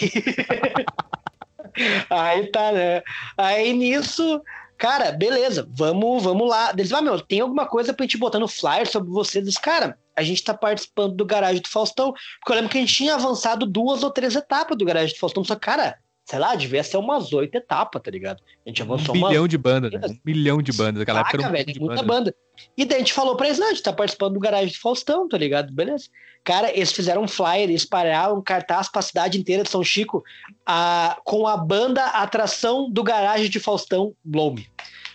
aí 2.09 2.47
tá, 2.47 2.71
né? 2.71 3.01
Aí 3.37 3.73
nisso, 3.73 4.41
cara, 4.77 5.11
beleza, 5.11 5.67
vamos, 5.71 6.23
vamos 6.23 6.47
lá. 6.47 6.71
Eles, 6.71 6.91
ah, 6.91 7.01
meu, 7.01 7.19
tem 7.19 7.39
alguma 7.39 7.65
coisa 7.65 7.93
pra 7.93 8.03
gente 8.05 8.17
botar 8.17 8.39
no 8.39 8.47
flyer 8.47 8.89
sobre 8.89 9.09
vocês? 9.09 9.43
Eles, 9.43 9.57
cara, 9.57 9.97
a 10.15 10.23
gente 10.23 10.43
tá 10.43 10.53
participando 10.53 11.15
do 11.15 11.25
Garagem 11.25 11.61
do 11.61 11.69
Faustão, 11.69 12.13
porque 12.39 12.51
eu 12.51 12.55
lembro 12.55 12.69
que 12.69 12.77
a 12.77 12.81
gente 12.81 12.93
tinha 12.93 13.15
avançado 13.15 13.65
duas 13.65 14.03
ou 14.03 14.11
três 14.11 14.35
etapas 14.35 14.77
do 14.77 14.85
Garagem 14.85 15.15
do 15.15 15.19
Faustão, 15.19 15.43
só, 15.43 15.55
cara, 15.55 15.97
sei 16.25 16.39
lá, 16.39 16.55
devia 16.55 16.83
ser 16.83 16.97
umas 16.97 17.33
oito 17.33 17.55
etapas, 17.55 18.01
tá 18.01 18.09
ligado? 18.09 18.41
A 18.65 18.69
gente 18.69 18.81
avançou 18.81 19.15
um 19.15 19.27
milhão 19.27 19.47
de 19.47 19.57
bandas, 19.57 19.91
né? 19.91 20.01
Um 20.07 20.17
milhão 20.25 20.61
de 20.61 20.71
bandas. 20.71 21.01
Aquela 21.01 21.23
Saca, 21.23 21.37
época 21.37 21.51
velho, 21.51 21.81
muita 21.81 22.01
banda. 22.01 22.03
banda. 22.03 22.35
E 22.77 22.85
daí 22.85 22.97
a 22.97 22.99
gente 22.99 23.13
falou 23.13 23.35
pra 23.35 23.47
eles, 23.47 23.59
não, 23.59 23.67
a 23.67 23.69
gente 23.71 23.83
tá 23.83 23.91
participando 23.91 24.33
do 24.33 24.39
Garagem 24.39 24.69
de 24.69 24.79
Faustão, 24.79 25.27
tá 25.27 25.37
ligado? 25.37 25.73
Beleza. 25.73 26.07
Cara, 26.43 26.71
eles 26.75 26.91
fizeram 26.91 27.23
um 27.23 27.27
flyer, 27.27 27.69
espalharam 27.69 28.37
um 28.37 28.41
cartaz 28.41 28.89
pra 28.89 29.01
cidade 29.01 29.37
inteira 29.37 29.63
de 29.63 29.69
São 29.69 29.83
Chico 29.83 30.23
a, 30.65 31.17
com 31.23 31.47
a 31.47 31.57
banda 31.57 32.05
Atração 32.05 32.89
do 32.89 33.03
Garagem 33.03 33.49
de 33.49 33.59
Faustão 33.59 34.13
Blome 34.23 34.67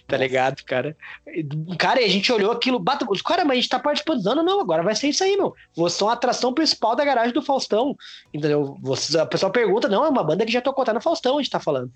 tá 0.09 0.17
ligado, 0.17 0.65
cara? 0.65 0.97
Cara, 1.79 2.01
e 2.01 2.05
a 2.07 2.09
gente 2.09 2.33
olhou 2.33 2.51
aquilo, 2.51 2.79
bata, 2.79 3.07
cara, 3.23 3.45
mas 3.45 3.53
a 3.53 3.61
gente 3.61 3.69
tá 3.69 3.79
participando, 3.79 4.25
não, 4.25 4.43
não, 4.43 4.61
agora 4.61 4.83
vai 4.83 4.95
ser 4.95 5.09
isso 5.09 5.23
aí, 5.23 5.37
meu. 5.37 5.55
Vocês 5.77 5.99
são 5.99 6.09
a 6.09 6.15
atração 6.15 6.55
principal 6.55 6.97
da 6.97 7.05
garagem 7.05 7.35
do 7.35 7.43
Faustão, 7.43 7.95
entendeu? 8.33 8.79
Vocês, 8.81 9.15
a 9.15 9.27
pessoa 9.27 9.53
pergunta, 9.53 9.87
não, 9.87 10.07
é 10.07 10.09
uma 10.09 10.25
banda 10.25 10.47
que 10.47 10.53
já 10.53 10.63
tocou, 10.63 10.83
tá 10.83 10.95
no 10.95 11.01
Faustão, 11.01 11.37
a 11.37 11.43
gente 11.43 11.51
tá 11.51 11.61
falando. 11.61 11.93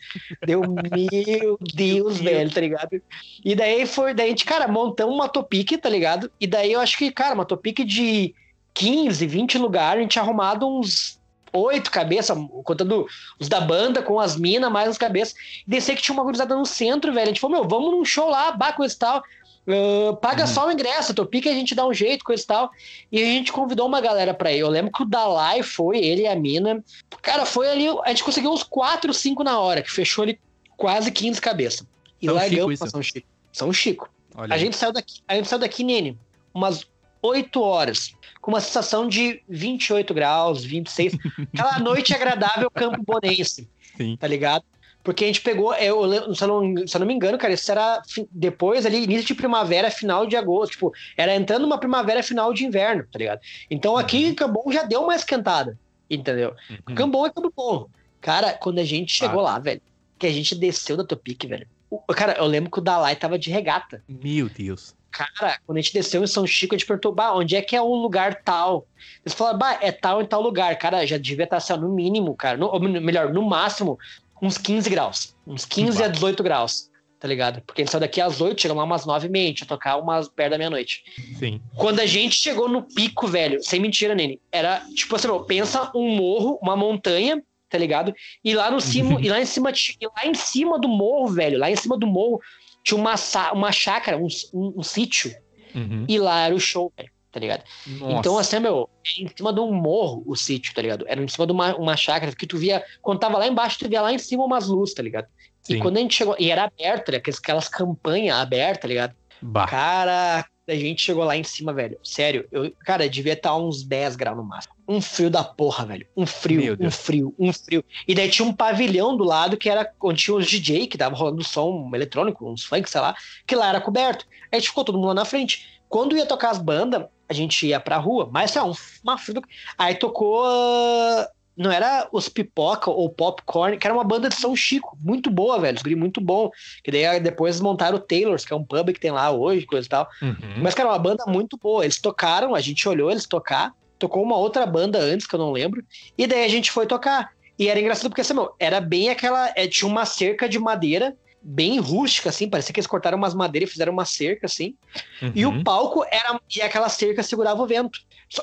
Deu, 0.47 0.61
meu 0.93 1.59
Deus, 1.75 2.21
velho, 2.21 2.53
tá 2.53 2.61
ligado? 2.61 3.03
E 3.43 3.55
daí 3.55 3.87
foi, 3.87 4.13
daí 4.13 4.27
a 4.27 4.29
gente, 4.29 4.45
cara, 4.45 4.69
montamos 4.69 5.15
uma 5.15 5.29
topic, 5.29 5.81
tá 5.81 5.89
ligado? 5.89 6.31
E 6.39 6.47
daí 6.47 6.71
eu 6.73 6.81
acho 6.81 6.99
que, 6.99 7.11
cara, 7.11 7.35
uma 7.35 7.47
topic 7.47 7.79
de 7.79 8.35
15, 8.75 9.27
20 9.27 9.57
lugares, 9.57 10.01
a 10.01 10.03
gente 10.03 10.19
arrumado 10.19 10.69
uns 10.69 11.19
oito 11.53 11.91
cabeças, 11.91 12.37
contando 12.65 13.07
os 13.39 13.49
da 13.49 13.61
banda 13.61 14.03
com 14.03 14.19
as 14.19 14.37
minas, 14.37 14.71
mais 14.71 14.89
as 14.89 14.99
cabeças. 14.99 15.35
Descer 15.67 15.97
que 15.97 16.03
tinha 16.03 16.15
uma 16.15 16.25
gurizada 16.25 16.57
no 16.57 16.67
centro, 16.67 17.13
velho. 17.13 17.25
A 17.25 17.29
gente 17.29 17.41
falou, 17.41 17.61
meu, 17.61 17.69
vamos 17.69 17.91
num 17.91 18.05
show 18.05 18.29
lá, 18.29 18.53
baco 18.53 18.85
e 18.85 18.91
tal. 18.95 19.23
Uh, 19.65 20.17
paga 20.17 20.43
uhum. 20.43 20.49
só 20.49 20.67
o 20.67 20.73
ingresso, 20.73 21.15
topica 21.15 21.49
a 21.49 21.55
gente 21.55 21.73
dá 21.73 21.87
um 21.87 21.95
jeito, 21.95 22.25
coisa 22.25 22.43
e 22.43 22.47
tal. 22.47 22.71
E 23.13 23.23
a 23.23 23.27
gente 23.27 23.53
convidou 23.53 23.87
uma 23.87 24.01
galera 24.01 24.35
pra 24.35 24.53
ir. 24.53 24.59
Eu 24.59 24.69
lembro 24.69 24.91
que 24.91 25.03
o 25.03 25.07
Dalai 25.07 25.63
foi, 25.63 25.99
ele 25.99 26.23
e 26.23 26.27
a 26.27 26.35
mina. 26.35 26.83
Cara, 27.21 27.47
foi 27.47 27.69
ali, 27.69 27.87
a 28.05 28.09
gente 28.09 28.25
conseguiu 28.25 28.51
uns 28.51 28.63
4, 28.65 29.13
5 29.15 29.45
na 29.45 29.61
hora, 29.61 29.83
que 29.83 29.91
fechou 29.91 30.25
ali 30.25 30.39
quase 30.77 31.13
15 31.13 31.41
cabeças. 31.41 31.87
E 32.21 32.27
São 32.27 32.35
largamos 32.35 32.79
pra 32.79 32.91
São 32.91 33.03
Chico. 33.03 33.29
São 33.53 33.73
Chico. 33.73 34.11
Olha 34.35 34.55
a 34.55 34.59
gente 34.59 34.77
saiu 34.77 34.93
daqui, 34.93 35.21
a 35.29 35.35
gente 35.35 35.49
saiu 35.49 35.59
daqui, 35.59 35.85
Nene, 35.85 36.19
umas 36.55 36.87
8 37.23 37.63
horas 37.63 38.15
com 38.41 38.51
uma 38.51 38.61
sensação 38.61 39.09
de 39.09 39.41
28 39.49 40.13
graus, 40.13 40.65
26. 40.65 41.17
Aquela 41.55 41.79
noite 41.81 42.13
agradável 42.13 42.71
campo 42.71 43.03
bonense. 43.03 43.69
Sim. 43.97 44.17
Tá 44.17 44.27
ligado? 44.27 44.65
Porque 45.03 45.25
a 45.25 45.27
gente 45.27 45.41
pegou, 45.41 45.75
eu, 45.75 46.35
se, 46.35 46.45
eu 46.45 46.49
não, 46.49 46.87
se 46.87 46.97
eu 46.97 47.01
não 47.01 47.07
me 47.07 47.15
engano, 47.15 47.37
cara, 47.37 47.53
isso 47.53 47.71
era 47.71 48.01
depois 48.31 48.87
ali, 48.87 49.03
início 49.03 49.27
de 49.27 49.35
primavera, 49.35 49.91
final 49.91 50.27
de 50.27 50.37
agosto. 50.37 50.73
Tipo, 50.73 50.93
era 51.17 51.35
entrando 51.35 51.65
uma 51.65 51.79
primavera, 51.79 52.23
final 52.23 52.53
de 52.53 52.65
inverno, 52.65 53.05
tá 53.11 53.19
ligado? 53.19 53.41
Então 53.71 53.97
aqui 53.97 54.27
uhum. 54.27 54.35
Cambon 54.35 54.73
já 54.73 54.85
deu 54.85 55.03
uma 55.03 55.15
esquentada, 55.15 55.79
entendeu? 56.09 56.55
Uhum. 56.89 56.95
Cambon 56.95 57.27
é 57.27 57.31
Cambon. 57.31 57.89
Cara, 58.21 58.53
quando 58.53 58.79
a 58.79 58.85
gente 58.85 59.13
chegou 59.13 59.41
ah. 59.41 59.55
lá, 59.55 59.59
velho, 59.59 59.83
que 60.19 60.27
a 60.27 60.33
gente 60.33 60.55
desceu 60.55 60.97
da 60.97 61.05
Topic, 61.05 61.45
velho. 61.47 61.67
Cara, 62.15 62.35
eu 62.39 62.47
lembro 62.47 62.71
que 62.71 62.79
o 62.79 62.83
Dalai 62.83 63.17
tava 63.17 63.39
de 63.39 63.51
regata. 63.51 64.03
Meu 64.09 64.49
Deus. 64.49 64.95
Cara, 65.13 65.59
quando 65.67 65.77
a 65.77 65.81
gente 65.81 65.93
desceu 65.93 66.25
em 66.25 66.27
São 66.27 66.47
Chico, 66.47 66.75
a 66.75 66.79
gente 66.79 66.87
perguntou, 66.87 67.13
bah, 67.13 67.35
onde 67.35 67.55
é 67.55 67.61
que 67.61 67.77
é 67.77 67.83
o 67.83 67.95
lugar 67.95 68.43
tal? 68.43 68.87
Eles 69.25 69.35
falaram, 69.35 69.59
bah, 69.59 69.79
é 69.81 69.93
tal 69.93 70.23
em 70.23 70.25
tal 70.25 70.41
lugar. 70.41 70.77
Cara, 70.79 71.07
já 71.07 71.19
devia 71.19 71.45
estar 71.45 71.59
assim, 71.59 71.75
no 71.75 71.91
mínimo, 71.91 72.35
cara. 72.35 72.57
No, 72.57 72.67
ou 72.67 72.81
melhor, 72.81 73.33
no 73.33 73.43
máximo, 73.43 73.99
uns 74.41 74.57
15 74.57 74.89
graus. 74.89 75.37
Uns 75.47 75.67
15 75.67 76.03
a 76.03 76.09
18 76.09 76.43
graus, 76.43 76.91
tá 77.21 77.29
ligado? 77.29 77.61
Porque 77.61 77.83
a 77.83 77.85
gente 77.85 77.93
saiu 77.93 78.01
daqui 78.01 78.21
às 78.21 78.41
8, 78.41 78.61
chegamos 78.61 78.81
lá 78.81 78.87
umas 78.87 79.05
9 79.05 79.27
e 79.27 79.31
meia, 79.31 79.45
a 79.45 79.49
gente 79.49 79.61
ia 79.61 79.67
tocar 79.67 79.99
umas 79.99 80.29
perto 80.29 80.53
da 80.53 80.59
meia-noite. 80.59 81.05
Sim. 81.39 81.61
Quando 81.77 82.01
a 82.01 82.07
gente 82.07 82.35
chegou 82.35 82.69
no 82.69 82.83
pico, 82.83 83.29
velho, 83.29 83.63
sem 83.63 83.81
mentira, 83.81 84.15
Nene, 84.15 84.41
era 84.51 84.83
tipo 84.95 85.15
assim, 85.15 85.29
pensa 85.47 85.91
um 85.95 86.17
morro, 86.17 86.59
uma 86.63 86.75
montanha, 86.75 87.43
tá 87.69 87.77
ligado? 87.79 88.15
E 88.43 88.55
lá 88.55 88.71
no 88.71 88.81
cima, 88.81 89.21
e 89.21 89.29
lá 89.29 89.41
em 89.41 89.47
cima, 89.47 89.71
e 89.71 90.07
lá 90.07 90.27
em 90.27 90.35
cima 90.35 90.79
do 90.79 90.89
morro, 90.89 91.29
velho, 91.29 91.59
lá 91.59 91.71
em 91.71 91.77
cima 91.77 91.99
do 91.99 92.07
morro 92.07 92.41
tinha 92.83 92.99
uma, 92.99 93.15
uma 93.53 93.73
chácara, 93.73 94.17
um, 94.17 94.29
um, 94.53 94.75
um 94.79 94.83
sítio. 94.83 95.35
Uhum. 95.75 96.05
E 96.09 96.19
lá 96.19 96.41
era 96.47 96.55
o 96.55 96.61
show, 96.61 96.93
velho, 96.97 97.11
tá 97.31 97.41
ligado? 97.41 97.65
Nossa. 97.87 98.19
Então, 98.19 98.39
assim, 98.39 98.59
meu, 98.59 98.89
em 99.19 99.29
cima 99.29 99.53
de 99.53 99.61
um 99.61 99.73
morro 99.73 100.23
o 100.27 100.37
sítio, 100.37 100.75
tá 100.75 100.83
ligado? 100.83 101.05
Era 101.09 101.23
em 101.23 101.29
cima 101.29 101.47
de 101.47 101.53
uma, 101.53 101.75
uma 101.77 101.97
chácara 101.97 102.35
que 102.35 102.47
tu 102.47 102.59
via, 102.59 102.85
quando 103.01 103.21
tava 103.21 103.39
lá 103.39 103.47
embaixo, 103.47 103.79
tu 103.79 103.89
via 103.89 104.03
lá 104.03 104.13
em 104.13 104.19
cima 104.19 104.45
umas 104.45 104.69
luzes, 104.69 104.95
tá 104.95 105.03
ligado? 105.03 105.27
Sim. 105.63 105.77
E 105.77 105.79
quando 105.79 105.97
a 105.97 106.01
gente 106.01 106.15
chegou, 106.15 106.37
e 106.39 106.51
era 106.51 106.65
aberto, 106.65 107.13
né? 107.13 107.19
Aquelas 107.19 107.69
campanhas 107.69 108.37
abertas, 108.37 108.83
tá 108.83 108.89
ligado? 108.89 109.15
Bah. 109.41 109.67
Cara, 109.67 110.45
a 110.69 110.75
gente 110.75 111.03
chegou 111.03 111.25
lá 111.25 111.37
em 111.37 111.43
cima, 111.43 111.73
velho. 111.73 111.99
Sério, 112.05 112.47
eu, 112.53 112.73
cara, 112.85 113.09
devia 113.09 113.33
estar 113.33 113.57
uns 113.57 113.83
10 113.83 114.17
graus 114.17 114.37
no 114.37 114.45
máximo. 114.45 114.75
Um 114.87 115.01
frio 115.01 115.29
da 115.29 115.43
porra, 115.43 115.85
velho. 115.85 116.07
Um 116.17 116.25
frio, 116.25 116.77
um 116.81 116.91
frio, 116.91 117.35
um 117.39 117.53
frio. 117.53 117.85
E 118.07 118.15
daí 118.15 118.29
tinha 118.29 118.47
um 118.47 118.53
pavilhão 118.53 119.17
do 119.17 119.25
lado 119.25 119.57
que 119.57 119.69
era 119.69 119.93
onde 120.01 120.23
tinha 120.23 120.37
os 120.37 120.47
DJ, 120.47 120.87
que 120.87 120.97
tava 120.97 121.17
rolando 121.17 121.43
som 121.43 121.91
eletrônico, 121.93 122.49
uns 122.49 122.65
funk, 122.65 122.89
sei 122.89 123.01
lá, 123.01 123.15
que 123.47 123.57
lá 123.57 123.69
era 123.69 123.81
coberto. 123.81 124.27
Aí 124.45 124.49
a 124.53 124.59
gente 124.59 124.69
ficou 124.69 124.85
todo 124.85 124.97
mundo 124.97 125.09
lá 125.09 125.15
na 125.15 125.25
frente. 125.25 125.81
Quando 125.89 126.17
ia 126.17 126.27
tocar 126.27 126.51
as 126.51 126.59
bandas, 126.59 127.07
a 127.29 127.33
gente 127.33 127.67
ia 127.67 127.81
pra 127.81 127.97
rua, 127.97 128.29
mas 128.31 128.55
é 128.55 128.63
um, 128.63 128.73
uma 129.03 129.19
frio. 129.19 129.41
Do... 129.41 129.49
Aí 129.77 129.95
tocou. 129.95 130.45
Uh 130.45 131.42
não 131.57 131.71
era 131.71 132.09
os 132.13 132.29
Pipoca 132.29 132.91
ou 132.91 133.11
Popcorn, 133.11 133.77
que 133.77 133.87
era 133.87 133.95
uma 133.95 134.05
banda 134.05 134.29
de 134.29 134.37
São 134.37 134.57
Chico, 134.57 134.97
muito 135.01 135.31
boa, 135.31 135.59
velho, 135.59 135.77
os 135.77 135.95
muito 135.95 136.21
bom. 136.21 136.51
Que 136.83 136.91
daí 136.91 137.21
depois 137.21 137.61
montaram 137.61 137.97
o 137.97 138.01
Taylors, 138.01 138.45
que 138.45 138.53
é 138.53 138.57
um 138.57 138.65
pub 138.65 138.93
que 138.93 139.01
tem 139.01 139.11
lá 139.11 139.31
hoje, 139.31 139.67
coisa 139.67 139.87
e 139.87 139.89
tal. 139.89 140.09
Uhum. 140.21 140.63
Mas, 140.63 140.75
cara, 140.75 140.89
uma 140.89 140.99
banda 140.99 141.25
muito 141.27 141.57
boa. 141.57 141.85
Eles 141.85 142.01
tocaram, 142.01 142.55
a 142.55 142.61
gente 142.61 142.89
olhou 142.89 143.11
eles 143.11 143.27
tocar, 143.27 143.73
tocou 143.99 144.23
uma 144.23 144.37
outra 144.37 144.67
banda 144.67 144.99
antes, 144.99 145.27
que 145.27 145.35
eu 145.35 145.39
não 145.39 145.53
lembro, 145.53 145.85
e 146.17 146.27
daí 146.27 146.45
a 146.45 146.49
gente 146.49 146.71
foi 146.71 146.87
tocar. 146.87 147.31
E 147.59 147.69
era 147.69 147.79
engraçado 147.79 148.09
porque, 148.09 148.23
assim, 148.23 148.35
meu, 148.35 148.55
era 148.59 148.81
bem 148.81 149.11
aquela. 149.11 149.53
É, 149.55 149.67
tinha 149.69 149.89
uma 149.89 150.05
cerca 150.05 150.49
de 150.49 150.59
madeira, 150.59 151.15
bem 151.43 151.79
rústica, 151.79 152.29
assim, 152.29 152.49
parecia 152.49 152.73
que 152.73 152.81
eles 152.81 152.87
cortaram 152.87 153.19
umas 153.19 153.35
madeiras 153.35 153.71
e 153.71 153.73
fizeram 153.73 153.93
uma 153.93 154.05
cerca, 154.05 154.47
assim. 154.47 154.75
Uhum. 155.21 155.33
E 155.35 155.47
o 155.47 155.51
uhum. 155.51 155.63
palco 155.63 156.05
era. 156.11 156.41
E 156.55 156.63
aquela 156.63 156.89
cerca 156.89 157.23
segurava 157.23 157.63
o 157.63 157.67
vento. 157.67 158.01
Só, 158.29 158.43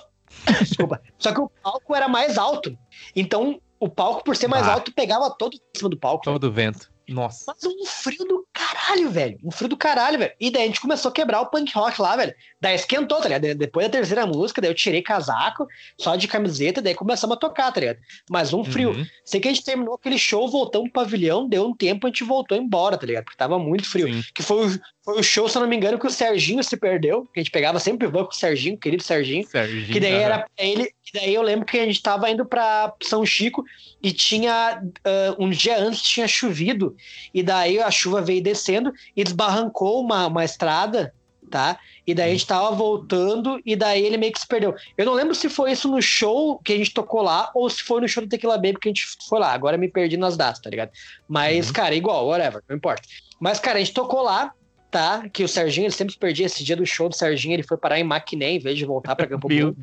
Desculpa. 0.59 1.01
Só 1.17 1.33
que 1.33 1.39
o 1.39 1.50
palco 1.62 1.95
era 1.95 2.07
mais 2.07 2.38
alto. 2.38 2.77
Então, 3.15 3.59
o 3.79 3.89
palco, 3.89 4.24
por 4.24 4.36
ser 4.36 4.48
mais 4.48 4.67
ah. 4.67 4.74
alto, 4.74 4.93
pegava 4.93 5.29
todo 5.31 5.55
em 5.55 5.62
cima 5.77 5.89
do 5.89 5.98
palco. 5.98 6.24
Todo 6.24 6.45
o 6.45 6.51
vento. 6.51 6.91
Nossa. 7.07 7.45
Mas 7.48 7.63
um 7.63 7.86
frio 7.86 8.25
do 8.25 8.48
caralho, 8.60 9.10
velho. 9.10 9.39
Um 9.44 9.51
frio 9.51 9.70
do 9.70 9.78
caralho, 9.78 10.20
velho. 10.20 10.34
E 10.39 10.51
daí 10.51 10.63
a 10.63 10.68
gente 10.68 10.82
começou 10.82 11.10
a 11.10 11.13
quebrar 11.13 11.42
o 11.42 11.46
punk 11.46 11.72
rock 11.74 12.01
lá, 12.01 12.16
velho. 12.18 12.34
Daí 12.60 12.75
esquentou, 12.75 13.20
tá 13.20 13.30
ligado? 13.30 13.58
Depois 13.58 13.88
da 13.88 13.92
terceira 13.92 14.25
música, 14.25 14.62
daí 14.62 14.70
eu 14.70 14.75
tirei 14.75 15.01
casaco, 15.01 15.66
só 15.98 16.16
de 16.16 16.28
camiseta, 16.28 16.82
daí 16.82 16.94
começamos 16.94 17.38
a 17.38 17.39
tocar, 17.39 17.72
tá 17.72 17.80
ligado? 17.80 18.00
Mas 18.30 18.54
um 18.54 18.63
frio. 18.63 18.92
Uhum. 18.92 19.06
Sei 19.24 19.39
que 19.39 19.48
a 19.48 19.54
gente 19.54 19.63
terminou 19.63 19.96
aquele 19.96 20.18
show, 20.18 20.48
voltamos 20.50 20.92
pro 20.92 21.04
pavilhão, 21.04 21.48
deu 21.48 21.66
um 21.66 21.75
tempo, 21.75 22.06
a 22.06 22.10
gente 22.10 22.24
voltou 22.24 22.58
embora, 22.58 22.98
tá 22.98 23.06
ligado? 23.06 23.24
Porque 23.24 23.38
tava 23.38 23.58
muito 23.58 23.89
frio. 23.89 24.12
Sim. 24.12 24.24
Que 24.34 24.44
foi 24.44 24.68
o, 24.68 24.80
foi 25.04 25.20
o 25.20 25.24
show, 25.24 25.48
se 25.48 25.58
eu 25.58 25.62
não 25.62 25.70
me 25.70 25.75
engano, 25.75 25.98
que 25.98 26.08
o 26.08 26.12
Serginho 26.12 26.63
se 26.63 26.75
perdeu. 26.75 27.25
Que 27.34 27.39
a 27.39 27.44
gente 27.44 27.51
pegava 27.51 27.80
sempre 27.80 28.08
van 28.08 28.25
com 28.25 28.32
o 28.32 28.36
Serginho, 28.36 28.78
querido 28.78 29.01
Serginho. 29.01 29.48
Serginho 29.48 29.88
que 29.88 30.00
daí 30.00 30.13
era 30.13 30.46
ele. 30.58 30.92
Daí 31.13 31.34
eu 31.34 31.42
lembro 31.42 31.66
que 31.66 31.80
a 31.80 31.86
gente 31.86 32.01
tava 32.04 32.30
indo 32.30 32.46
pra 32.46 32.94
São 33.01 33.25
Chico 33.25 33.63
e 34.04 34.12
tinha. 34.12 34.82
Uh, 34.84 35.43
um 35.43 35.50
dia 35.50 35.80
antes 35.80 36.02
tinha 36.04 36.28
chovido. 36.28 36.95
E 37.34 37.41
daí 37.41 37.80
a 37.80 37.89
chuva 37.89 38.22
veio 38.22 38.41
descendo 38.49 38.91
e 39.15 39.23
desbarrancou 39.23 40.01
uma, 40.01 40.27
uma 40.27 40.43
estrada, 40.43 41.13
tá? 41.49 41.79
E 42.05 42.13
daí 42.13 42.29
a 42.29 42.33
gente 42.33 42.47
tava 42.47 42.71
voltando 42.75 43.59
e 43.65 43.75
daí 43.75 44.05
ele 44.05 44.17
meio 44.17 44.31
que 44.31 44.39
se 44.39 44.47
perdeu. 44.47 44.75
Eu 44.97 45.05
não 45.05 45.13
lembro 45.13 45.33
se 45.35 45.49
foi 45.49 45.71
isso 45.71 45.89
no 45.89 46.01
show 46.01 46.59
que 46.63 46.73
a 46.73 46.77
gente 46.77 46.93
tocou 46.93 47.21
lá 47.21 47.51
ou 47.53 47.69
se 47.69 47.83
foi 47.83 48.01
no 48.01 48.07
show 48.07 48.23
do 48.23 48.29
Tequila 48.29 48.57
Baby 48.57 48.79
que 48.79 48.89
a 48.89 48.91
gente 48.91 49.05
foi 49.27 49.39
lá. 49.39 49.51
Agora 49.53 49.77
me 49.77 49.88
perdi 49.88 50.17
nas 50.17 50.38
datas, 50.38 50.62
tá 50.62 50.69
ligado? 50.69 50.91
Mas, 51.27 51.67
uhum. 51.67 51.73
cara, 51.73 51.95
igual, 51.95 52.27
whatever, 52.27 52.62
não 52.67 52.77
importa. 52.77 53.03
Mas, 53.39 53.59
cara, 53.59 53.77
a 53.77 53.79
gente 53.79 53.93
tocou 53.93 54.21
lá 54.21 54.53
tá? 54.89 55.29
Que 55.31 55.43
o 55.43 55.47
Serginho, 55.47 55.85
ele 55.85 55.93
sempre 55.93 56.13
se 56.13 56.19
perdia. 56.19 56.45
Esse 56.45 56.63
dia 56.63 56.75
do 56.75 56.85
show 56.85 57.09
do 57.09 57.15
Serginho, 57.15 57.53
ele 57.53 57.63
foi 57.63 57.77
parar 57.77 57.99
em 57.99 58.03
Maquiné 58.03 58.51
em 58.51 58.59
vez 58.59 58.77
de 58.77 58.85
voltar 58.85 59.15
para 59.15 59.27
Campo 59.27 59.47
Bom. 59.49 59.73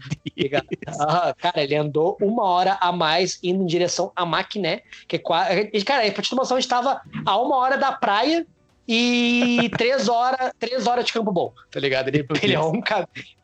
Ah, 1.00 1.34
cara, 1.36 1.62
ele 1.62 1.74
andou 1.74 2.16
uma 2.20 2.44
hora 2.44 2.76
a 2.80 2.92
mais 2.92 3.38
indo 3.42 3.62
em 3.62 3.66
direção 3.66 4.12
a 4.14 4.24
Maquiné, 4.26 4.82
que 5.06 5.16
é 5.16 5.18
quase. 5.18 5.70
Cara, 5.84 6.10
pra 6.10 6.22
te 6.22 6.30
ter 6.30 6.36
noção, 6.36 6.56
a 6.56 6.60
gente 6.60 6.68
tava 6.68 7.00
a 7.24 7.40
uma 7.40 7.56
hora 7.56 7.76
da 7.76 7.92
praia 7.92 8.46
e 8.88 9.68
três 9.76 10.08
horas, 10.08 10.52
três 10.58 10.86
horas 10.86 11.04
de 11.04 11.12
Campo 11.12 11.32
Bom, 11.32 11.52
tá 11.70 11.80
ligado? 11.80 12.08
Ele, 12.08 12.24
ele, 12.42 12.52
errou, 12.52 12.72
um 12.72 12.80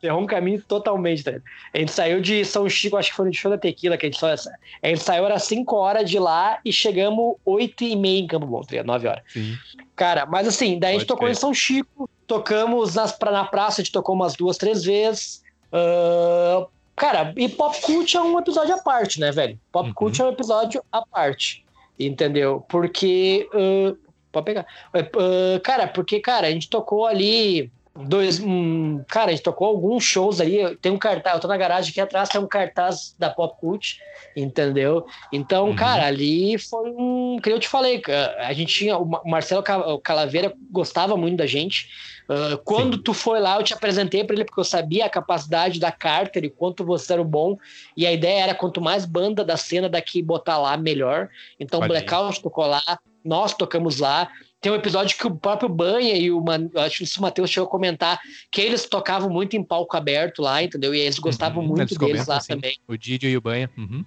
errou 0.02 0.22
um 0.22 0.26
caminho 0.26 0.62
totalmente, 0.62 1.24
tá? 1.24 1.32
A 1.74 1.78
gente 1.78 1.90
saiu 1.90 2.20
de 2.20 2.44
São 2.44 2.68
Chico, 2.68 2.96
acho 2.96 3.10
que 3.10 3.16
foi 3.16 3.26
no 3.26 3.34
show 3.34 3.50
da 3.50 3.58
Tequila, 3.58 3.96
que 3.96 4.06
a 4.06 4.08
gente 4.08 4.20
só. 4.20 4.28
A 4.28 4.88
gente 4.88 5.02
saiu, 5.02 5.26
era 5.26 5.38
cinco 5.38 5.76
horas 5.76 6.08
de 6.08 6.18
lá 6.18 6.60
e 6.64 6.72
chegamos 6.72 7.36
oito 7.44 7.82
e 7.82 7.96
meia 7.96 8.20
em 8.20 8.26
Campo 8.26 8.46
Bom, 8.46 8.60
tá 8.60 8.68
ligado? 8.70 8.86
Nove 8.86 9.08
horas. 9.08 9.22
Sim. 9.28 9.56
Cara, 9.96 10.26
mas 10.26 10.46
assim, 10.46 10.78
daí 10.78 10.92
Pode 10.92 10.96
a 10.96 10.98
gente 11.00 11.08
tocou 11.08 11.28
em 11.28 11.34
São 11.34 11.52
Chico, 11.52 12.08
tocamos 12.26 12.94
nas, 12.94 13.18
na 13.18 13.44
praça, 13.44 13.80
a 13.80 13.84
gente 13.84 13.92
tocou 13.92 14.14
umas 14.14 14.34
duas, 14.34 14.56
três 14.56 14.84
vezes. 14.84 15.42
Uh, 15.72 16.68
cara, 16.94 17.32
e 17.36 17.48
Pop 17.48 17.80
Cult 17.80 18.16
é 18.16 18.20
um 18.20 18.38
episódio 18.38 18.74
à 18.74 18.78
parte, 18.78 19.18
né, 19.18 19.32
velho? 19.32 19.58
Pop 19.72 19.88
uhum. 19.88 19.94
Cult 19.94 20.20
é 20.20 20.24
um 20.24 20.28
episódio 20.28 20.84
à 20.92 21.04
parte. 21.04 21.64
Entendeu? 21.98 22.64
Porque. 22.68 23.48
Uh, 23.52 24.11
pode 24.32 24.46
pegar. 24.46 24.66
Uh, 24.94 25.60
cara, 25.62 25.86
porque, 25.86 26.20
cara, 26.20 26.46
a 26.46 26.50
gente 26.50 26.68
tocou 26.68 27.06
ali. 27.06 27.70
Dois, 27.94 28.40
um, 28.40 29.04
cara, 29.06 29.28
a 29.28 29.34
gente 29.34 29.42
tocou 29.42 29.68
alguns 29.68 30.02
shows 30.02 30.40
ali. 30.40 30.74
Tem 30.76 30.90
um 30.90 30.96
cartaz, 30.96 31.34
eu 31.34 31.40
tô 31.42 31.46
na 31.46 31.58
garagem 31.58 31.90
aqui 31.90 32.00
atrás, 32.00 32.30
tem 32.30 32.40
um 32.40 32.46
cartaz 32.46 33.14
da 33.18 33.28
Pop 33.28 33.60
Cult, 33.60 33.98
entendeu? 34.34 35.04
Então, 35.30 35.68
uhum. 35.68 35.76
cara, 35.76 36.06
ali 36.06 36.56
foi 36.56 36.90
um. 36.90 37.38
Que 37.42 37.52
eu 37.52 37.60
te 37.60 37.68
falei, 37.68 38.02
a 38.38 38.52
gente 38.54 38.72
tinha. 38.72 38.96
O 38.96 39.04
Marcelo 39.26 39.62
Calaveira 40.02 40.54
gostava 40.70 41.18
muito 41.18 41.36
da 41.36 41.46
gente. 41.46 41.86
Uh, 42.28 42.56
quando 42.64 42.96
Sim. 42.96 43.02
tu 43.02 43.12
foi 43.12 43.40
lá, 43.40 43.56
eu 43.56 43.62
te 43.62 43.74
apresentei 43.74 44.24
para 44.24 44.34
ele 44.34 44.44
porque 44.44 44.60
eu 44.60 44.64
sabia 44.64 45.06
a 45.06 45.10
capacidade 45.10 45.80
da 45.80 45.90
Carter 45.90 46.44
e 46.44 46.50
quanto 46.50 46.84
você 46.84 47.12
era 47.12 47.24
bom. 47.24 47.58
E 47.96 48.06
a 48.06 48.12
ideia 48.12 48.44
era 48.44 48.54
quanto 48.54 48.80
mais 48.80 49.04
banda 49.04 49.44
da 49.44 49.56
cena 49.56 49.88
daqui 49.88 50.22
botar 50.22 50.58
lá, 50.58 50.76
melhor. 50.76 51.28
Então, 51.58 51.80
Pode 51.80 51.92
Blackout 51.92 52.40
tocou 52.40 52.66
lá, 52.66 52.82
nós 53.24 53.54
tocamos 53.54 53.98
lá. 53.98 54.30
Tem 54.62 54.70
um 54.70 54.76
episódio 54.76 55.18
que 55.18 55.26
o 55.26 55.34
próprio 55.34 55.68
Banha 55.68 56.16
e 56.16 56.30
o 56.30 56.40
Man... 56.40 56.70
acho 56.76 57.04
que 57.04 57.18
o 57.18 57.22
Matheus 57.22 57.50
chegou 57.50 57.66
a 57.66 57.70
comentar 57.70 58.20
que 58.48 58.60
eles 58.60 58.86
tocavam 58.86 59.28
muito 59.28 59.56
em 59.56 59.62
palco 59.64 59.96
aberto 59.96 60.40
lá, 60.40 60.62
entendeu? 60.62 60.94
E 60.94 61.00
eles 61.00 61.18
gostavam 61.18 61.64
uhum, 61.64 61.70
muito 61.70 61.98
deles 61.98 62.28
lá 62.28 62.36
assim, 62.36 62.54
também. 62.54 62.78
O 62.86 62.96
Didio 62.96 63.28
e 63.28 63.36
o 63.36 63.40
Banha. 63.40 63.68
Uhum. 63.76 64.04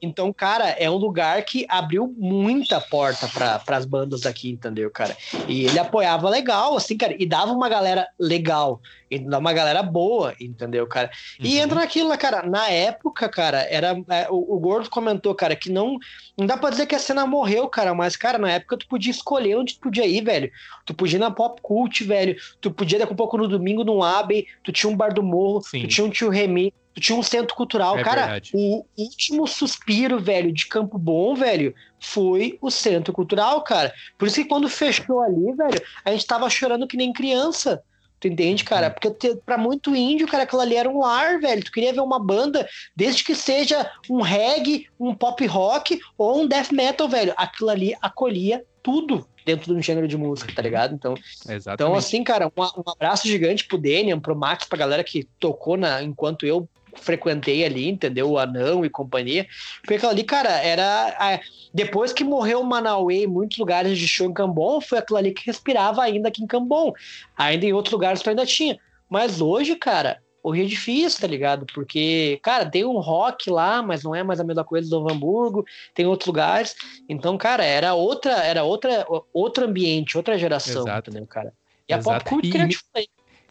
Então, 0.00 0.32
cara, 0.32 0.68
é 0.68 0.88
um 0.88 0.94
lugar 0.94 1.44
que 1.44 1.66
abriu 1.68 2.14
muita 2.16 2.80
porta 2.80 3.26
para 3.26 3.76
as 3.76 3.84
bandas 3.84 4.20
daqui, 4.20 4.48
entendeu, 4.48 4.88
cara? 4.92 5.16
E 5.48 5.64
ele 5.64 5.78
apoiava 5.78 6.30
legal, 6.30 6.76
assim, 6.76 6.96
cara, 6.96 7.16
e 7.18 7.26
dava 7.26 7.50
uma 7.50 7.68
galera 7.68 8.06
legal, 8.16 8.80
e 9.10 9.18
dava 9.18 9.40
uma 9.40 9.52
galera 9.52 9.82
boa, 9.82 10.36
entendeu, 10.40 10.86
cara? 10.86 11.10
E 11.40 11.56
uhum. 11.56 11.64
entra 11.64 11.80
naquilo, 11.80 12.10
né, 12.10 12.16
cara, 12.16 12.44
na 12.44 12.68
época, 12.70 13.28
cara, 13.28 13.66
era 13.68 14.00
é, 14.08 14.28
o, 14.30 14.54
o 14.54 14.60
Gordo 14.60 14.88
comentou, 14.88 15.34
cara, 15.34 15.56
que 15.56 15.68
não 15.68 15.98
não 16.38 16.46
dá 16.46 16.56
pra 16.56 16.70
dizer 16.70 16.86
que 16.86 16.94
a 16.94 16.98
cena 16.98 17.26
morreu, 17.26 17.66
cara, 17.68 17.94
mas, 17.94 18.14
cara, 18.14 18.38
na 18.38 18.52
época 18.52 18.76
tu 18.76 18.86
podia 18.86 19.10
escolher 19.10 19.56
onde 19.56 19.74
tu 19.74 19.80
podia 19.80 19.95
ir, 20.04 20.22
velho. 20.24 20.50
Tu 20.84 20.92
podia 20.92 21.16
ir 21.16 21.20
na 21.20 21.30
Pop 21.30 21.60
Cult, 21.62 22.04
velho. 22.04 22.36
Tu 22.60 22.70
podia 22.70 22.98
daqui 22.98 23.12
a 23.12 23.16
pouco 23.16 23.38
no 23.38 23.48
domingo 23.48 23.84
no 23.84 24.02
Abbey, 24.02 24.46
tu 24.62 24.72
tinha 24.72 24.90
um 24.90 24.96
Bar 24.96 25.14
do 25.14 25.22
Morro, 25.22 25.62
Sim. 25.62 25.82
tu 25.82 25.88
tinha 25.88 26.06
um 26.06 26.10
Tio 26.10 26.28
Remy, 26.28 26.72
tu 26.94 27.00
tinha 27.00 27.16
um 27.16 27.22
centro 27.22 27.54
cultural. 27.54 27.98
É 27.98 28.02
cara, 28.02 28.22
verdade. 28.22 28.50
o 28.54 28.84
último 28.96 29.46
suspiro, 29.46 30.18
velho, 30.18 30.52
de 30.52 30.66
Campo 30.66 30.98
Bom, 30.98 31.34
velho, 31.34 31.74
foi 32.00 32.58
o 32.60 32.70
centro 32.70 33.12
cultural, 33.12 33.62
cara. 33.62 33.92
Por 34.18 34.26
isso 34.26 34.42
que 34.42 34.48
quando 34.48 34.68
fechou 34.68 35.20
ali, 35.20 35.52
velho, 35.52 35.80
a 36.04 36.10
gente 36.10 36.26
tava 36.26 36.48
chorando 36.50 36.86
que 36.86 36.96
nem 36.96 37.12
criança. 37.12 37.82
Tu 38.18 38.28
entende, 38.28 38.64
cara? 38.64 38.90
Porque 38.90 39.10
te, 39.10 39.36
pra 39.44 39.58
muito 39.58 39.94
índio, 39.94 40.26
cara, 40.26 40.44
aquilo 40.44 40.62
ali 40.62 40.74
era 40.74 40.88
um 40.88 41.04
ar, 41.04 41.38
velho. 41.38 41.62
Tu 41.62 41.70
queria 41.70 41.92
ver 41.92 42.00
uma 42.00 42.18
banda, 42.18 42.66
desde 42.94 43.22
que 43.22 43.34
seja 43.34 43.90
um 44.08 44.22
reggae, 44.22 44.88
um 44.98 45.14
pop 45.14 45.44
rock 45.46 46.00
ou 46.16 46.40
um 46.40 46.46
death 46.46 46.72
metal, 46.72 47.08
velho. 47.08 47.34
Aquilo 47.36 47.70
ali 47.70 47.94
acolhia 48.00 48.64
tudo 48.82 49.26
dentro 49.46 49.72
de 49.72 49.78
um 49.78 49.82
gênero 49.82 50.08
de 50.08 50.18
música, 50.18 50.52
tá 50.52 50.60
ligado? 50.60 50.94
Então, 50.94 51.14
Exatamente. 51.48 51.74
então 51.74 51.94
assim, 51.94 52.24
cara, 52.24 52.48
um, 52.48 52.62
um 52.62 52.90
abraço 52.90 53.28
gigante 53.28 53.64
pro 53.64 53.78
Daniel, 53.78 54.20
pro 54.20 54.34
Max, 54.34 54.66
pra 54.66 54.76
galera 54.76 55.04
que 55.04 55.24
tocou 55.38 55.76
na, 55.76 56.02
enquanto 56.02 56.44
eu 56.44 56.68
frequentei 56.96 57.64
ali, 57.64 57.88
entendeu? 57.88 58.30
O 58.30 58.38
Anão 58.38 58.84
e 58.84 58.90
companhia. 58.90 59.46
Porque 59.80 59.94
aquilo 59.94 60.10
ali, 60.10 60.24
cara, 60.24 60.50
era. 60.50 61.14
A... 61.18 61.40
Depois 61.72 62.12
que 62.12 62.24
morreu 62.24 62.60
o 62.60 62.66
Manauê 62.66 63.24
em 63.24 63.26
muitos 63.26 63.58
lugares 63.58 63.96
de 63.96 64.08
show 64.08 64.26
em 64.26 64.32
Cambon, 64.32 64.80
foi 64.80 64.98
aquilo 64.98 65.18
ali 65.18 65.32
que 65.32 65.46
respirava 65.46 66.02
ainda 66.02 66.28
aqui 66.28 66.42
em 66.42 66.46
Cambon. 66.46 66.92
Ainda 67.36 67.66
em 67.66 67.72
outros 67.72 67.92
lugares 67.92 68.22
tu 68.22 68.30
ainda 68.30 68.46
tinha. 68.46 68.78
Mas 69.08 69.40
hoje, 69.40 69.76
cara, 69.76 70.20
hoje 70.46 70.62
é 70.62 70.64
difícil, 70.64 71.20
tá 71.20 71.26
ligado? 71.26 71.66
Porque, 71.74 72.38
cara, 72.40 72.70
tem 72.70 72.84
um 72.84 72.98
rock 73.00 73.50
lá, 73.50 73.82
mas 73.82 74.04
não 74.04 74.14
é 74.14 74.22
mais 74.22 74.38
a 74.38 74.44
mesma 74.44 74.64
coisa 74.64 74.88
do 74.88 75.00
Novo 75.00 75.12
Hamburgo, 75.12 75.66
tem 75.92 76.06
outros 76.06 76.28
lugares. 76.28 76.76
Então, 77.08 77.36
cara, 77.36 77.64
era 77.64 77.94
outra, 77.94 78.32
era 78.32 78.62
outra, 78.62 79.04
outro 79.34 79.64
ambiente, 79.64 80.16
outra 80.16 80.38
geração, 80.38 80.82
Exato. 80.82 81.10
entendeu, 81.10 81.26
cara? 81.26 81.52
E 81.88 81.92
Exato. 81.92 82.10
a 82.10 82.14
Pop 82.20 82.30
Cult, 82.30 82.50
que 82.50 82.58
eu 82.58 82.68
te 82.68 82.78
falei, 82.92 83.08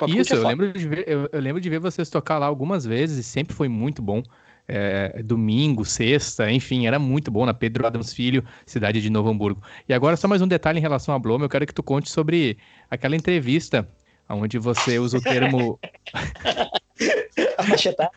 isso, 0.07 0.35
eu 0.35 0.47
lembro, 0.47 0.71
de 0.71 0.87
ver, 0.87 1.03
eu, 1.07 1.29
eu, 1.31 1.39
lembro 1.39 1.61
de 1.61 1.69
ver 1.69 1.79
vocês 1.79 2.09
tocar 2.09 2.37
lá 2.37 2.45
algumas 2.45 2.85
vezes 2.85 3.17
e 3.17 3.23
sempre 3.23 3.53
foi 3.53 3.67
muito 3.67 4.01
bom. 4.01 4.23
É, 4.67 5.21
domingo, 5.21 5.85
sexta, 5.85 6.51
enfim, 6.51 6.87
era 6.87 6.97
muito 6.97 7.29
bom 7.29 7.45
na 7.45 7.53
Pedro 7.53 7.85
Adams 7.85 8.11
Filho, 8.11 8.43
cidade 8.65 8.99
de 8.99 9.11
Novo 9.11 9.29
Hamburgo. 9.29 9.61
E 9.87 9.93
agora, 9.93 10.17
só 10.17 10.27
mais 10.27 10.41
um 10.41 10.47
detalhe 10.47 10.79
em 10.79 10.81
relação 10.81 11.13
a 11.13 11.19
Blome, 11.19 11.43
eu 11.43 11.49
quero 11.49 11.67
que 11.67 11.73
tu 11.73 11.83
conte 11.83 12.09
sobre 12.09 12.57
aquela 12.89 13.15
entrevista 13.15 13.87
onde 14.27 14.57
você 14.57 14.97
usa 14.97 15.17
o 15.17 15.21
termo. 15.21 15.79
a. 17.57 18.11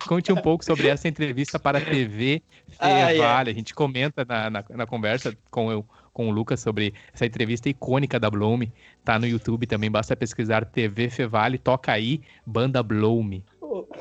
Conte 0.08 0.32
um 0.32 0.36
pouco 0.36 0.64
sobre 0.64 0.88
essa 0.88 1.08
entrevista 1.08 1.58
para 1.58 1.78
a 1.78 1.80
TV 1.80 2.42
ah, 2.78 3.12
Vale. 3.16 3.50
A 3.50 3.54
gente 3.54 3.74
comenta 3.74 4.24
na, 4.24 4.50
na, 4.50 4.64
na 4.70 4.86
conversa 4.86 5.36
com 5.50 5.70
eu 5.70 5.84
com 6.12 6.28
o 6.28 6.30
Lucas 6.30 6.60
sobre 6.60 6.94
essa 7.12 7.26
entrevista 7.26 7.68
icônica 7.68 8.20
da 8.20 8.30
Blome. 8.30 8.72
Tá 9.04 9.18
no 9.18 9.26
YouTube 9.26 9.66
também, 9.66 9.90
basta 9.90 10.14
pesquisar 10.14 10.64
TV 10.64 11.10
Fevale, 11.10 11.58
toca 11.58 11.90
aí, 11.90 12.22
banda 12.46 12.82
Blome. 12.84 13.44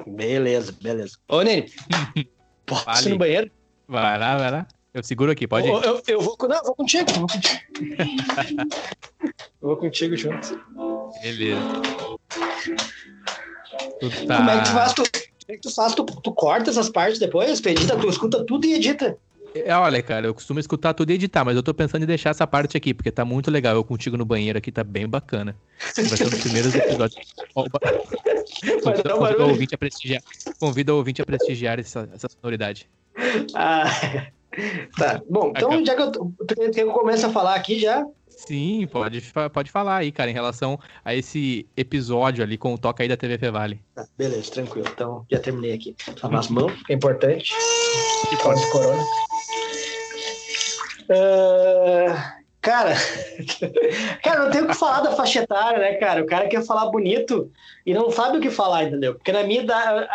Beleza, 0.06 0.72
beleza. 0.80 1.18
Ô, 1.28 1.42
Nene, 1.42 1.72
posso 2.68 3.10
ir 3.10 3.12
no 3.12 3.18
banheiro? 3.18 3.52
Vai 3.88 4.20
lá, 4.20 4.38
vai 4.38 4.52
lá. 4.52 4.68
Eu 4.94 5.04
seguro 5.04 5.32
aqui, 5.32 5.48
pode 5.48 5.68
ir. 5.68 5.72
Eu, 5.72 5.82
eu, 5.82 6.04
eu 6.08 6.22
vou, 6.22 6.38
não, 6.48 6.64
vou 6.64 6.76
contigo, 6.76 7.12
vou 7.14 7.28
contigo. 7.28 7.62
eu 9.62 9.68
vou 9.68 9.78
contigo 9.78 10.16
junto. 10.16 10.60
Beleza. 11.22 11.62
Tu 14.00 14.28
tá... 14.28 14.38
Como 14.38 14.50
é 14.50 14.58
que 14.60 14.66
tu 14.66 14.72
faz? 14.72 14.94
Tu, 14.94 15.04
é 15.48 15.54
que 15.54 15.62
tu, 15.62 15.72
faz? 15.74 15.96
Tu, 15.96 16.06
tu 16.06 16.32
corta 16.32 16.70
essas 16.70 16.90
partes 16.90 17.18
depois, 17.20 17.60
tu 17.60 17.70
edita, 17.70 17.98
tu 17.98 18.08
escuta 18.08 18.46
tudo 18.46 18.66
e 18.66 18.74
edita. 18.76 19.18
É, 19.56 19.76
olha, 19.76 20.02
cara, 20.02 20.26
eu 20.26 20.34
costumo 20.34 20.60
escutar 20.60 20.94
tudo 20.96 21.12
e 21.12 21.14
editar, 21.14 21.46
mas 21.46 21.56
eu 21.56 21.62
tô 21.62 21.74
pensando 21.74 22.04
em 22.04 22.08
deixar 22.08 22.32
essa 22.32 22.46
parte 22.46 22.76
aqui, 22.76 22.94
porque 22.94 23.12
tá 23.12 23.24
muito 23.24 23.52
legal. 23.52 23.76
Eu 23.76 23.84
contigo 23.84 24.18
no 24.18 24.26
banheiro 24.26 24.58
aqui, 24.58 24.72
tá 24.72 24.84
bem 24.84 25.08
bacana. 25.08 25.56
Vai 25.96 26.06
ser 26.06 26.26
um 26.26 26.30
dos 26.30 26.40
primeiros 26.40 26.74
episódios. 26.74 27.34
Convida, 27.54 27.80
convida, 29.14 29.44
o 29.46 29.50
ouvinte 29.50 29.76
a 29.76 29.78
prestigiar, 29.78 30.24
convida 30.60 30.94
o 30.94 30.98
ouvinte 30.98 31.22
a 31.22 31.26
prestigiar 31.26 31.80
essa, 31.80 32.10
essa 32.14 32.28
sonoridade. 32.30 32.90
Ah, 33.54 33.86
tá. 34.98 35.22
Bom, 35.30 35.52
então 35.56 35.86
já 35.86 35.96
que 35.96 36.02
eu, 36.02 36.72
que 36.72 36.82
eu 36.82 36.92
começo 36.92 37.26
a 37.26 37.30
falar 37.30 37.56
aqui 37.56 37.80
já. 37.80 38.06
Sim, 38.30 38.88
pode, 38.92 39.32
pode 39.54 39.72
falar 39.72 39.98
aí, 39.98 40.12
cara, 40.12 40.30
em 40.30 40.34
relação 40.34 40.80
a 41.06 41.16
esse 41.16 41.68
episódio 41.78 42.44
ali 42.44 42.58
com 42.58 42.74
o 42.74 42.78
Toca 42.78 43.04
aí 43.04 43.10
da 43.10 43.16
TV 43.16 43.38
Fevale. 43.38 43.80
Tá, 43.96 44.06
beleza, 44.18 44.52
tranquilo. 44.52 44.88
Então 44.92 45.26
já 45.32 45.40
terminei 45.40 45.74
aqui. 45.74 45.96
Lavar 46.22 46.40
as 46.40 46.50
mãos, 46.50 46.74
que 46.84 46.94
é 46.94 46.96
importante. 46.96 47.54
E 48.32 48.38
pode 48.38 48.72
corona. 48.72 49.04
Uh, 51.04 52.43
cara, 52.64 52.96
cara, 54.24 54.46
não 54.46 54.52
tem 54.52 54.62
o 54.62 54.68
que 54.68 54.74
falar 54.74 55.02
da 55.02 55.12
faixa 55.12 55.44
etária, 55.44 55.78
né, 55.78 55.94
cara? 55.96 56.24
O 56.24 56.26
cara 56.26 56.48
quer 56.48 56.66
falar 56.66 56.90
bonito 56.90 57.52
e 57.86 57.94
não 57.94 58.10
sabe 58.10 58.38
o 58.38 58.42
que 58.42 58.50
falar, 58.50 58.86
entendeu? 58.86 59.14
Porque 59.16 59.32
na 59.32 59.44
minha 59.44 59.62
idade, 59.62 60.08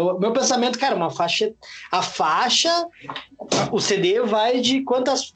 o 0.00 0.18
meu 0.18 0.32
pensamento, 0.32 0.78
cara, 0.78 0.94
uma 0.94 1.10
faixa, 1.10 1.52
a 1.90 2.00
faixa, 2.00 2.86
o 3.72 3.80
CD 3.80 4.20
vai 4.20 4.60
de 4.60 4.82
quantas 4.82 5.34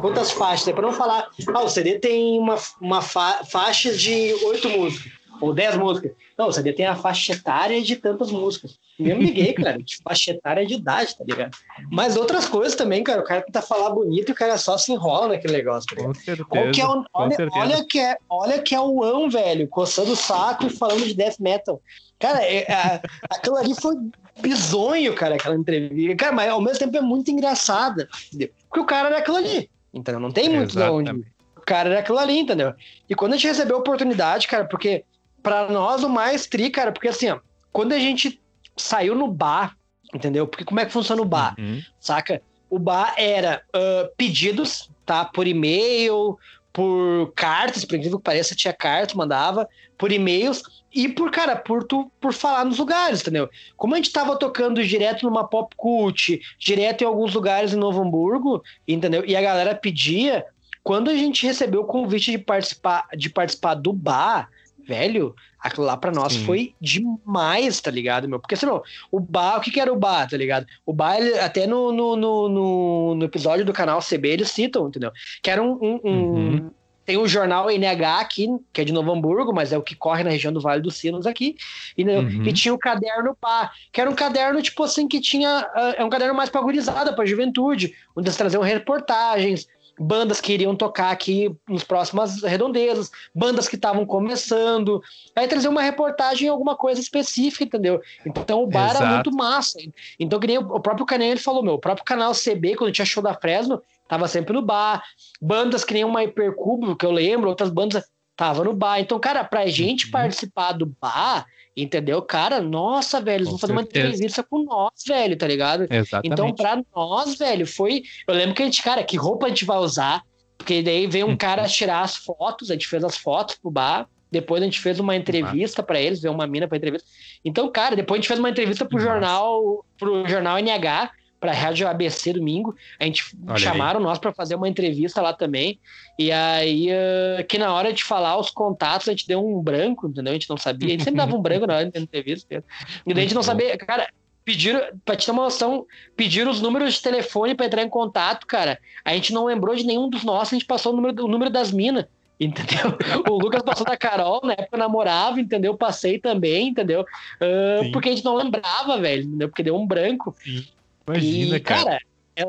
quantas 0.00 0.30
faixas? 0.30 0.66
É 0.68 0.72
para 0.72 0.86
não 0.86 0.92
falar, 0.92 1.28
ah, 1.54 1.62
o 1.62 1.68
CD 1.68 1.98
tem 1.98 2.38
uma, 2.38 2.56
uma 2.80 3.02
fa 3.02 3.44
faixa 3.44 3.92
de 3.94 4.34
oito 4.44 4.68
músicas 4.70 5.16
ou 5.40 5.52
dez 5.52 5.76
músicas. 5.76 6.12
Não, 6.36 6.48
o 6.48 6.52
CD 6.52 6.72
tem 6.72 6.86
a 6.86 6.96
faixa 6.96 7.32
etária 7.32 7.80
de 7.82 7.96
tantas 7.96 8.30
músicas. 8.30 8.78
E 8.98 9.10
eu 9.10 9.16
me 9.16 9.26
liguei, 9.26 9.52
cara, 9.52 9.78
de 9.82 9.98
faixa 10.02 10.30
etária 10.30 10.66
de 10.66 10.74
idade, 10.74 11.16
tá 11.16 11.24
ligado? 11.24 11.56
Mas 11.90 12.16
outras 12.16 12.48
coisas 12.48 12.74
também, 12.74 13.02
cara, 13.04 13.20
o 13.20 13.24
cara 13.24 13.42
tenta 13.42 13.60
falar 13.60 13.90
bonito 13.90 14.30
e 14.30 14.32
o 14.32 14.34
cara 14.34 14.56
só 14.56 14.78
se 14.78 14.92
enrola 14.92 15.28
naquele 15.28 15.54
negócio, 15.54 15.94
tá 15.94 16.02
Com 16.02 16.14
certeza, 16.14 16.46
olha, 16.50 16.72
que 16.72 16.80
é 16.80 16.86
o, 16.86 17.04
olha, 17.12 17.36
olha, 17.52 17.86
que 17.86 18.00
é, 18.00 18.16
olha 18.28 18.62
que 18.62 18.74
é 18.74 18.80
o 18.80 19.02
An, 19.02 19.28
velho, 19.28 19.68
coçando 19.68 20.12
o 20.12 20.16
saco 20.16 20.66
e 20.66 20.70
falando 20.70 21.04
de 21.04 21.14
death 21.14 21.38
metal. 21.38 21.80
Cara, 22.18 22.42
é, 22.42 22.62
é, 22.62 23.02
aquilo 23.28 23.56
ali 23.56 23.74
foi 23.74 23.94
bizonho, 24.40 25.14
cara, 25.14 25.34
aquela 25.34 25.54
entrevista. 25.54 26.16
Cara, 26.16 26.32
mas 26.32 26.50
ao 26.50 26.60
mesmo 26.60 26.78
tempo 26.78 26.96
é 26.96 27.00
muito 27.00 27.30
engraçada. 27.30 28.08
Porque 28.30 28.80
o 28.80 28.86
cara 28.86 29.08
era 29.08 29.18
aquilo 29.18 29.36
ali. 29.36 29.70
Então 29.92 30.18
não 30.20 30.30
tem 30.30 30.48
muito 30.48 30.70
Exatamente. 30.70 31.04
de 31.04 31.10
onde. 31.10 31.26
O 31.56 31.60
cara 31.60 31.90
era 31.90 32.00
aquilo 32.00 32.18
ali, 32.18 32.38
entendeu? 32.38 32.74
E 33.08 33.14
quando 33.14 33.32
a 33.32 33.36
gente 33.36 33.48
recebeu 33.48 33.76
a 33.76 33.80
oportunidade, 33.80 34.46
cara, 34.46 34.64
porque 34.64 35.04
para 35.46 35.68
nós 35.68 36.02
o 36.02 36.08
mais 36.08 36.44
tri, 36.44 36.70
cara, 36.70 36.90
porque 36.90 37.06
assim, 37.06 37.30
ó, 37.30 37.38
quando 37.72 37.92
a 37.92 38.00
gente 38.00 38.40
saiu 38.76 39.14
no 39.14 39.28
bar, 39.28 39.76
entendeu? 40.12 40.44
Porque 40.44 40.64
como 40.64 40.80
é 40.80 40.84
que 40.84 40.90
funciona 40.92 41.22
o 41.22 41.24
bar? 41.24 41.54
Uhum. 41.56 41.80
Saca? 42.00 42.42
O 42.68 42.80
bar 42.80 43.14
era 43.16 43.62
uh, 43.68 44.12
pedidos, 44.16 44.90
tá? 45.04 45.24
Por 45.24 45.46
e-mail, 45.46 46.36
por 46.72 47.32
cartas, 47.36 47.84
por 47.84 47.94
incrível 47.94 48.18
que 48.18 48.24
pareça, 48.24 48.56
tinha 48.56 48.72
cartas, 48.72 49.14
mandava, 49.14 49.68
por 49.96 50.10
e-mails 50.10 50.64
e 50.92 51.08
por, 51.08 51.30
cara, 51.30 51.54
por, 51.54 51.84
tu, 51.84 52.10
por 52.20 52.32
falar 52.32 52.64
nos 52.64 52.78
lugares, 52.78 53.20
entendeu? 53.20 53.48
Como 53.76 53.94
a 53.94 53.98
gente 53.98 54.10
tava 54.10 54.36
tocando 54.36 54.82
direto 54.82 55.24
numa 55.24 55.46
pop 55.46 55.72
cult, 55.76 56.40
direto 56.58 57.02
em 57.02 57.06
alguns 57.06 57.32
lugares 57.32 57.72
em 57.72 57.76
Novo 57.76 58.02
Hamburgo, 58.02 58.64
entendeu? 58.88 59.24
E 59.24 59.36
a 59.36 59.40
galera 59.40 59.76
pedia, 59.76 60.44
quando 60.82 61.08
a 61.08 61.14
gente 61.14 61.46
recebeu 61.46 61.82
o 61.82 61.86
convite 61.86 62.32
de 62.32 62.38
participar, 62.38 63.06
de 63.16 63.30
participar 63.30 63.74
do 63.74 63.92
bar, 63.92 64.50
velho, 64.86 65.34
aquilo 65.60 65.86
lá 65.86 65.96
pra 65.96 66.12
nós 66.12 66.34
Sim. 66.34 66.44
foi 66.44 66.74
demais, 66.80 67.80
tá 67.80 67.90
ligado, 67.90 68.28
meu? 68.28 68.38
Porque, 68.38 68.54
assim, 68.54 68.66
meu, 68.66 68.82
o 69.10 69.18
bar, 69.18 69.58
o 69.58 69.60
que 69.60 69.70
que 69.70 69.80
era 69.80 69.92
o 69.92 69.98
bar, 69.98 70.28
tá 70.28 70.36
ligado? 70.36 70.66
O 70.84 70.92
bar, 70.92 71.16
ele, 71.16 71.38
até 71.38 71.66
no, 71.66 71.92
no, 71.92 72.16
no, 72.16 73.14
no, 73.14 73.24
episódio 73.24 73.64
do 73.64 73.72
canal 73.72 74.00
CB, 74.00 74.28
eles 74.28 74.50
citam, 74.50 74.88
entendeu? 74.88 75.12
Que 75.42 75.50
era 75.50 75.62
um... 75.62 75.78
um, 75.82 76.00
uhum. 76.04 76.70
tem 77.04 77.16
o 77.16 77.26
jornal 77.26 77.68
NH 77.70 78.20
aqui, 78.20 78.48
que 78.72 78.80
é 78.80 78.84
de 78.84 78.92
Novo 78.92 79.12
Hamburgo, 79.12 79.52
mas 79.52 79.72
é 79.72 79.78
o 79.78 79.82
que 79.82 79.96
corre 79.96 80.22
na 80.22 80.30
região 80.30 80.52
do 80.52 80.60
Vale 80.60 80.82
dos 80.82 80.96
Sinos 80.96 81.26
aqui. 81.26 81.56
E, 81.96 82.04
uhum. 82.04 82.44
e 82.44 82.52
tinha 82.52 82.72
o 82.72 82.78
caderno 82.78 83.36
pá, 83.40 83.70
que 83.92 84.00
era 84.00 84.08
um 84.10 84.14
caderno, 84.14 84.62
tipo 84.62 84.82
assim, 84.84 85.08
que 85.08 85.20
tinha. 85.20 85.68
Uh, 85.74 86.00
é 86.00 86.04
um 86.04 86.10
caderno 86.10 86.34
mais 86.34 86.50
pra 86.50 86.60
gurizada, 86.60 87.12
pra 87.12 87.26
juventude, 87.26 87.94
onde 88.14 88.28
eles 88.28 88.36
traziam 88.36 88.62
reportagens, 88.62 89.68
bandas 89.98 90.40
que 90.40 90.52
iriam 90.52 90.76
tocar 90.76 91.10
aqui 91.10 91.54
nos 91.68 91.82
próximas 91.82 92.42
redondezas, 92.42 93.10
bandas 93.34 93.68
que 93.68 93.76
estavam 93.76 94.04
começando, 94.04 95.02
aí 95.34 95.48
trazer 95.48 95.68
uma 95.68 95.82
reportagem 95.82 96.48
alguma 96.48 96.76
coisa 96.76 97.00
específica, 97.00 97.64
entendeu? 97.64 98.00
Então 98.24 98.62
o 98.62 98.66
bar 98.66 98.90
Exato. 98.90 99.04
era 99.04 99.14
muito 99.14 99.34
massa. 99.34 99.78
Então, 100.18 100.38
que 100.38 100.46
nem 100.46 100.58
o 100.58 100.80
próprio 100.80 101.06
Canel 101.06 101.30
ele 101.30 101.40
falou, 101.40 101.62
meu, 101.62 101.74
o 101.74 101.78
próprio 101.78 102.04
canal 102.04 102.32
CB, 102.32 102.76
quando 102.76 102.92
tinha 102.92 103.06
show 103.06 103.22
da 103.22 103.34
Fresno, 103.34 103.82
tava 104.08 104.28
sempre 104.28 104.52
no 104.52 104.62
bar. 104.62 105.02
Bandas 105.40 105.84
que 105.84 105.94
nem 105.94 106.04
uma 106.04 106.22
Hipercubo, 106.24 106.96
que 106.96 107.06
eu 107.06 107.10
lembro, 107.12 107.48
outras 107.48 107.70
bandas 107.70 108.04
tava 108.36 108.62
no 108.62 108.74
bar. 108.74 109.00
Então, 109.00 109.18
cara, 109.18 109.42
pra 109.42 109.66
gente 109.66 110.06
uhum. 110.06 110.12
participar 110.12 110.72
do 110.72 110.86
bar, 110.86 111.46
Entendeu? 111.76 112.22
Cara, 112.22 112.58
nossa, 112.58 113.20
velho, 113.20 113.36
eles 113.36 113.48
vão 113.50 113.58
fazer 113.58 113.72
uma 113.72 113.82
entrevista 113.82 114.42
com 114.42 114.64
nós, 114.64 115.04
velho, 115.06 115.36
tá 115.36 115.46
ligado? 115.46 115.86
Exatamente. 115.90 116.32
Então, 116.32 116.54
pra 116.54 116.82
nós, 116.94 117.36
velho, 117.36 117.66
foi. 117.66 118.02
Eu 118.26 118.34
lembro 118.34 118.54
que 118.54 118.62
a 118.62 118.64
gente, 118.64 118.82
cara, 118.82 119.04
que 119.04 119.18
roupa 119.18 119.44
a 119.44 119.48
gente 119.50 119.66
vai 119.66 119.76
usar? 119.76 120.22
Porque 120.56 120.82
daí 120.82 121.06
veio 121.06 121.26
um 121.26 121.30
uhum. 121.30 121.36
cara 121.36 121.68
tirar 121.68 122.00
as 122.00 122.16
fotos, 122.16 122.70
a 122.70 122.72
gente 122.72 122.88
fez 122.88 123.04
as 123.04 123.18
fotos 123.18 123.56
pro 123.56 123.70
bar. 123.70 124.08
Depois 124.32 124.62
a 124.62 124.64
gente 124.64 124.80
fez 124.80 124.98
uma 124.98 125.14
entrevista 125.14 125.82
para 125.82 126.00
eles, 126.00 126.22
veio 126.22 126.32
uma 126.32 126.46
mina 126.46 126.66
pra 126.66 126.78
entrevista. 126.78 127.06
Então, 127.44 127.70
cara, 127.70 127.94
depois 127.94 128.18
a 128.18 128.20
gente 128.22 128.28
fez 128.28 128.40
uma 128.40 128.50
entrevista 128.50 128.86
pro 128.86 128.98
jornal, 128.98 129.84
pro 129.98 130.26
jornal 130.26 130.56
NH 130.58 131.10
para 131.38 131.52
a 131.52 131.54
Rádio 131.54 131.86
ABC 131.86 132.32
domingo. 132.32 132.74
A 132.98 133.04
gente 133.04 133.36
Olha 133.46 133.58
chamaram 133.58 134.00
aí. 134.00 134.04
nós 134.04 134.18
para 134.18 134.32
fazer 134.32 134.54
uma 134.54 134.68
entrevista 134.68 135.20
lá 135.20 135.32
também. 135.32 135.78
E 136.18 136.32
aí, 136.32 136.88
uh, 136.90 137.44
que 137.46 137.58
na 137.58 137.72
hora 137.72 137.92
de 137.92 138.02
falar 138.02 138.38
os 138.38 138.50
contatos, 138.50 139.08
a 139.08 139.12
gente 139.12 139.26
deu 139.26 139.44
um 139.44 139.62
branco, 139.62 140.08
entendeu? 140.08 140.32
A 140.32 140.34
gente 140.34 140.48
não 140.48 140.56
sabia. 140.56 140.88
A 140.88 140.90
gente 140.92 141.04
sempre 141.04 141.18
dava 141.18 141.36
um 141.36 141.42
branco 141.42 141.66
na 141.66 141.76
hora 141.76 141.90
da 141.90 142.00
entrevista. 142.00 142.64
E 143.06 143.14
daí 143.14 143.24
a 143.24 143.26
gente 143.26 143.34
não 143.34 143.42
sabia, 143.42 143.76
cara. 143.76 144.08
Pediram, 144.44 144.80
pra 145.04 145.16
te 145.16 145.26
ter 145.26 145.32
uma 145.32 145.42
noção, 145.42 145.84
pediram 146.16 146.52
os 146.52 146.60
números 146.60 146.94
de 146.94 147.02
telefone 147.02 147.52
para 147.52 147.66
entrar 147.66 147.82
em 147.82 147.88
contato, 147.88 148.46
cara. 148.46 148.78
A 149.04 149.12
gente 149.12 149.32
não 149.32 149.44
lembrou 149.44 149.74
de 149.74 149.84
nenhum 149.84 150.08
dos 150.08 150.22
nossos, 150.22 150.52
a 150.52 150.56
gente 150.56 150.66
passou 150.66 150.92
o 150.92 150.96
número, 150.96 151.24
o 151.24 151.28
número 151.28 151.50
das 151.50 151.72
minas 151.72 152.06
entendeu? 152.38 152.96
o 153.28 153.38
Lucas 153.38 153.62
passou 153.62 153.86
da 153.86 153.96
Carol, 153.96 154.40
na 154.44 154.52
época 154.52 154.68
eu 154.72 154.78
namorava, 154.78 155.40
entendeu? 155.40 155.76
Passei 155.76 156.18
também, 156.18 156.68
entendeu? 156.68 157.02
Uh, 157.02 157.90
porque 157.92 158.08
a 158.08 158.12
gente 158.12 158.24
não 158.24 158.36
lembrava, 158.36 158.98
velho, 159.00 159.24
entendeu? 159.24 159.48
Porque 159.48 159.62
deu 159.62 159.76
um 159.76 159.86
branco. 159.86 160.34
Sim. 160.44 160.64
Imagina, 161.06 161.56
e, 161.56 161.60
cara. 161.60 161.84
cara 161.84 161.98
é 162.36 162.46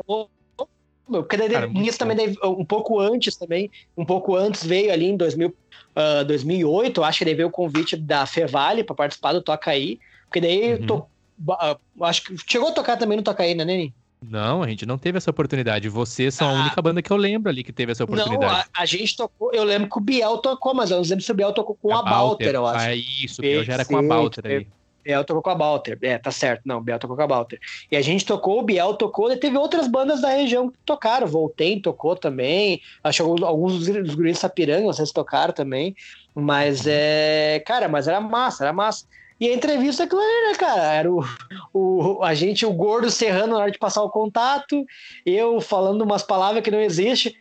porque 1.06 1.36
daí, 1.38 1.48
cara, 1.48 1.70
isso 1.74 1.98
também 1.98 2.16
daí, 2.16 2.34
um 2.44 2.64
pouco 2.64 3.00
antes 3.00 3.34
também, 3.34 3.70
um 3.96 4.04
pouco 4.04 4.36
antes 4.36 4.64
veio 4.64 4.92
ali 4.92 5.06
em 5.06 5.16
2000, 5.16 5.48
uh, 5.48 6.24
2008, 6.26 7.02
acho 7.02 7.18
que 7.18 7.24
daí 7.24 7.34
veio 7.34 7.48
o 7.48 7.50
convite 7.50 7.96
da 7.96 8.26
Fevale 8.26 8.84
para 8.84 8.94
participar 8.94 9.32
do 9.32 9.40
Toca 9.40 9.70
Aí, 9.70 9.98
porque 10.26 10.40
daí 10.40 10.74
uhum. 10.74 10.86
to, 10.86 11.06
uh, 11.48 12.04
acho 12.04 12.24
que 12.24 12.36
chegou 12.46 12.68
a 12.68 12.72
tocar 12.72 12.98
também 12.98 13.16
no 13.16 13.22
Toca 13.22 13.42
Aí, 13.42 13.54
né, 13.54 13.64
Neni? 13.64 13.94
Não, 14.20 14.62
a 14.62 14.68
gente 14.68 14.84
não 14.84 14.98
teve 14.98 15.16
essa 15.16 15.30
oportunidade. 15.30 15.88
Vocês 15.88 16.34
são 16.34 16.48
ah, 16.48 16.50
a 16.50 16.62
única 16.62 16.82
banda 16.82 17.00
que 17.00 17.10
eu 17.10 17.16
lembro 17.16 17.48
ali 17.48 17.62
que 17.62 17.72
teve 17.72 17.92
essa 17.92 18.02
oportunidade. 18.02 18.40
Não, 18.40 18.50
a, 18.50 18.66
a 18.76 18.84
gente 18.84 19.16
tocou, 19.16 19.52
eu 19.54 19.62
lembro 19.62 19.88
que 19.88 19.96
o 19.96 20.00
Biel 20.00 20.38
tocou, 20.38 20.74
mas 20.74 20.90
eu 20.90 20.96
não 20.96 21.04
lembro 21.04 21.24
se 21.24 21.30
o 21.30 21.34
Biel 21.34 21.52
tocou 21.52 21.78
com 21.80 21.94
a, 21.94 22.00
a 22.00 22.02
Balter, 22.02 22.54
eu 22.54 22.66
acho. 22.66 22.84
Ah, 22.84 22.94
isso, 22.94 23.40
o 23.40 23.42
Biel 23.42 23.64
já 23.64 23.74
era 23.74 23.84
com 23.84 23.96
a 23.96 24.02
Balter 24.02 24.44
ali. 24.44 24.66
Biel 25.08 25.24
tocou 25.24 25.42
com 25.42 25.48
a 25.48 25.54
Balter. 25.54 25.98
É, 26.02 26.18
tá 26.18 26.30
certo. 26.30 26.62
Não, 26.66 26.82
Biel 26.82 26.98
tocou 26.98 27.16
com 27.16 27.22
a 27.22 27.26
Balter. 27.26 27.58
E 27.90 27.96
a 27.96 28.02
gente 28.02 28.26
tocou, 28.26 28.58
o 28.58 28.62
Biel 28.62 28.92
tocou, 28.92 29.32
e 29.32 29.36
teve 29.38 29.56
outras 29.56 29.88
bandas 29.88 30.20
da 30.20 30.28
região 30.28 30.68
que 30.68 30.76
tocaram. 30.84 31.26
Voltei 31.26 31.80
tocou 31.80 32.14
também. 32.14 32.82
Acho 33.02 33.24
que 33.24 33.44
alguns 33.44 33.86
dos 33.86 34.14
guris 34.14 34.38
Sapiranga, 34.38 34.86
vocês 34.86 35.10
tocaram 35.10 35.54
também. 35.54 35.96
Mas 36.34 36.86
é. 36.86 37.62
Cara, 37.64 37.88
mas 37.88 38.06
era 38.06 38.20
massa, 38.20 38.64
era 38.64 38.72
massa. 38.72 39.06
E 39.40 39.48
a 39.48 39.54
entrevista, 39.54 40.02
ali, 40.02 40.12
né, 40.12 40.54
cara? 40.58 40.92
Era 40.92 41.10
o, 41.10 41.24
o, 41.72 42.22
a 42.22 42.34
gente, 42.34 42.66
o 42.66 42.72
gordo 42.72 43.10
serrando 43.10 43.54
na 43.54 43.58
hora 43.58 43.70
de 43.70 43.78
passar 43.78 44.02
o 44.02 44.10
contato, 44.10 44.84
eu 45.24 45.60
falando 45.60 46.02
umas 46.02 46.24
palavras 46.24 46.62
que 46.62 46.70
não 46.70 46.80
existem. 46.80 47.34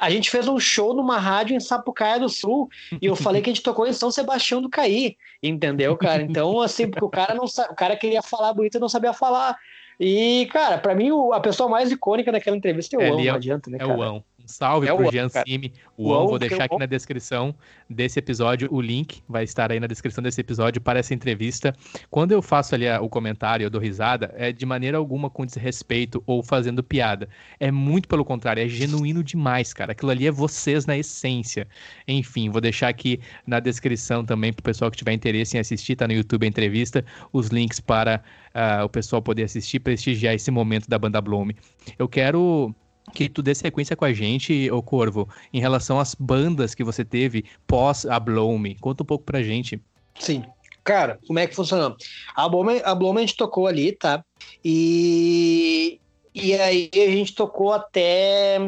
A 0.00 0.10
gente 0.10 0.30
fez 0.30 0.48
um 0.48 0.58
show 0.58 0.94
numa 0.94 1.18
rádio 1.18 1.56
em 1.56 1.60
Sapucaia 1.60 2.18
do 2.18 2.28
Sul 2.28 2.68
e 3.00 3.06
eu 3.06 3.14
falei 3.14 3.42
que 3.42 3.50
a 3.50 3.52
gente 3.52 3.62
tocou 3.62 3.86
em 3.86 3.92
São 3.92 4.10
Sebastião 4.10 4.60
do 4.60 4.68
Caí, 4.68 5.16
entendeu, 5.42 5.96
cara? 5.96 6.22
Então, 6.22 6.60
assim, 6.60 6.88
porque 6.88 7.04
o 7.04 7.10
cara 7.10 7.34
não 7.34 7.44
o 7.44 7.74
cara 7.74 7.96
queria 7.96 8.22
falar 8.22 8.52
bonito 8.52 8.76
e 8.76 8.80
não 8.80 8.88
sabia 8.88 9.12
falar. 9.12 9.56
E, 9.98 10.48
cara, 10.50 10.78
para 10.78 10.94
mim, 10.94 11.10
a 11.32 11.40
pessoa 11.40 11.68
mais 11.68 11.90
icônica 11.90 12.32
daquela 12.32 12.56
entrevista 12.56 12.96
é 12.96 12.98
o 12.98 13.02
é, 13.02 13.10
Ão, 13.10 13.22
não 13.22 13.34
adianta, 13.34 13.70
né, 13.70 13.78
cara? 13.78 13.92
É 13.92 13.96
o 13.96 14.02
Ão 14.02 14.24
salve 14.50 14.88
é 14.88 14.94
pro 14.94 15.10
Jean 15.10 15.28
Cime. 15.28 15.72
O 15.96 16.08
vou 16.08 16.38
deixar 16.38 16.64
aqui 16.64 16.76
na 16.78 16.86
descrição 16.86 17.54
desse 17.88 18.18
episódio 18.18 18.68
o 18.70 18.80
link, 18.80 19.22
vai 19.28 19.44
estar 19.44 19.70
aí 19.70 19.78
na 19.78 19.86
descrição 19.86 20.22
desse 20.22 20.40
episódio 20.40 20.80
para 20.80 20.98
essa 20.98 21.14
entrevista. 21.14 21.74
Quando 22.10 22.32
eu 22.32 22.42
faço 22.42 22.74
ali 22.74 22.88
o 22.88 23.08
comentário, 23.08 23.64
eu 23.64 23.70
dou 23.70 23.80
risada, 23.80 24.32
é 24.36 24.52
de 24.52 24.66
maneira 24.66 24.98
alguma 24.98 25.30
com 25.30 25.46
desrespeito 25.46 26.22
ou 26.26 26.42
fazendo 26.42 26.82
piada. 26.82 27.28
É 27.58 27.70
muito 27.70 28.08
pelo 28.08 28.24
contrário, 28.24 28.62
é 28.62 28.68
genuíno 28.68 29.22
demais, 29.22 29.72
cara. 29.72 29.92
Aquilo 29.92 30.10
ali 30.10 30.26
é 30.26 30.30
vocês 30.30 30.86
na 30.86 30.96
essência. 30.96 31.66
Enfim, 32.06 32.50
vou 32.50 32.60
deixar 32.60 32.88
aqui 32.88 33.20
na 33.46 33.60
descrição 33.60 34.24
também 34.24 34.52
pro 34.52 34.62
pessoal 34.62 34.90
que 34.90 34.96
tiver 34.96 35.12
interesse 35.12 35.56
em 35.56 35.60
assistir, 35.60 35.96
tá 35.96 36.06
no 36.06 36.12
YouTube 36.12 36.44
a 36.44 36.48
entrevista, 36.48 37.04
os 37.32 37.48
links 37.48 37.80
para 37.80 38.22
uh, 38.54 38.84
o 38.84 38.88
pessoal 38.88 39.22
poder 39.22 39.44
assistir, 39.44 39.80
prestigiar 39.80 40.34
esse 40.34 40.50
momento 40.50 40.88
da 40.88 40.98
banda 40.98 41.20
Bloom. 41.20 41.50
Eu 41.98 42.08
quero 42.08 42.74
que 43.12 43.28
tu 43.28 43.42
dê 43.42 43.54
sequência 43.54 43.96
com 43.96 44.04
a 44.04 44.12
gente, 44.12 44.70
ô 44.70 44.82
Corvo, 44.82 45.28
em 45.52 45.60
relação 45.60 45.98
às 45.98 46.14
bandas 46.14 46.74
que 46.74 46.84
você 46.84 47.04
teve 47.04 47.44
pós 47.66 48.06
a 48.06 48.18
Blow 48.20 48.56
Me. 48.58 48.74
Conta 48.76 49.02
um 49.02 49.06
pouco 49.06 49.24
pra 49.24 49.42
gente. 49.42 49.80
Sim. 50.18 50.44
Cara, 50.84 51.18
como 51.26 51.38
é 51.38 51.46
que 51.46 51.54
funcionou? 51.54 51.96
A 52.34 52.48
Blow 52.48 52.64
Me, 52.64 52.80
a, 52.84 52.94
Blow 52.94 53.12
Me 53.12 53.18
a 53.18 53.26
gente 53.26 53.36
tocou 53.36 53.66
ali, 53.66 53.92
tá? 53.92 54.24
E, 54.64 56.00
e 56.34 56.54
aí 56.54 56.90
a 56.94 57.10
gente 57.10 57.34
tocou 57.34 57.72
até 57.72 58.58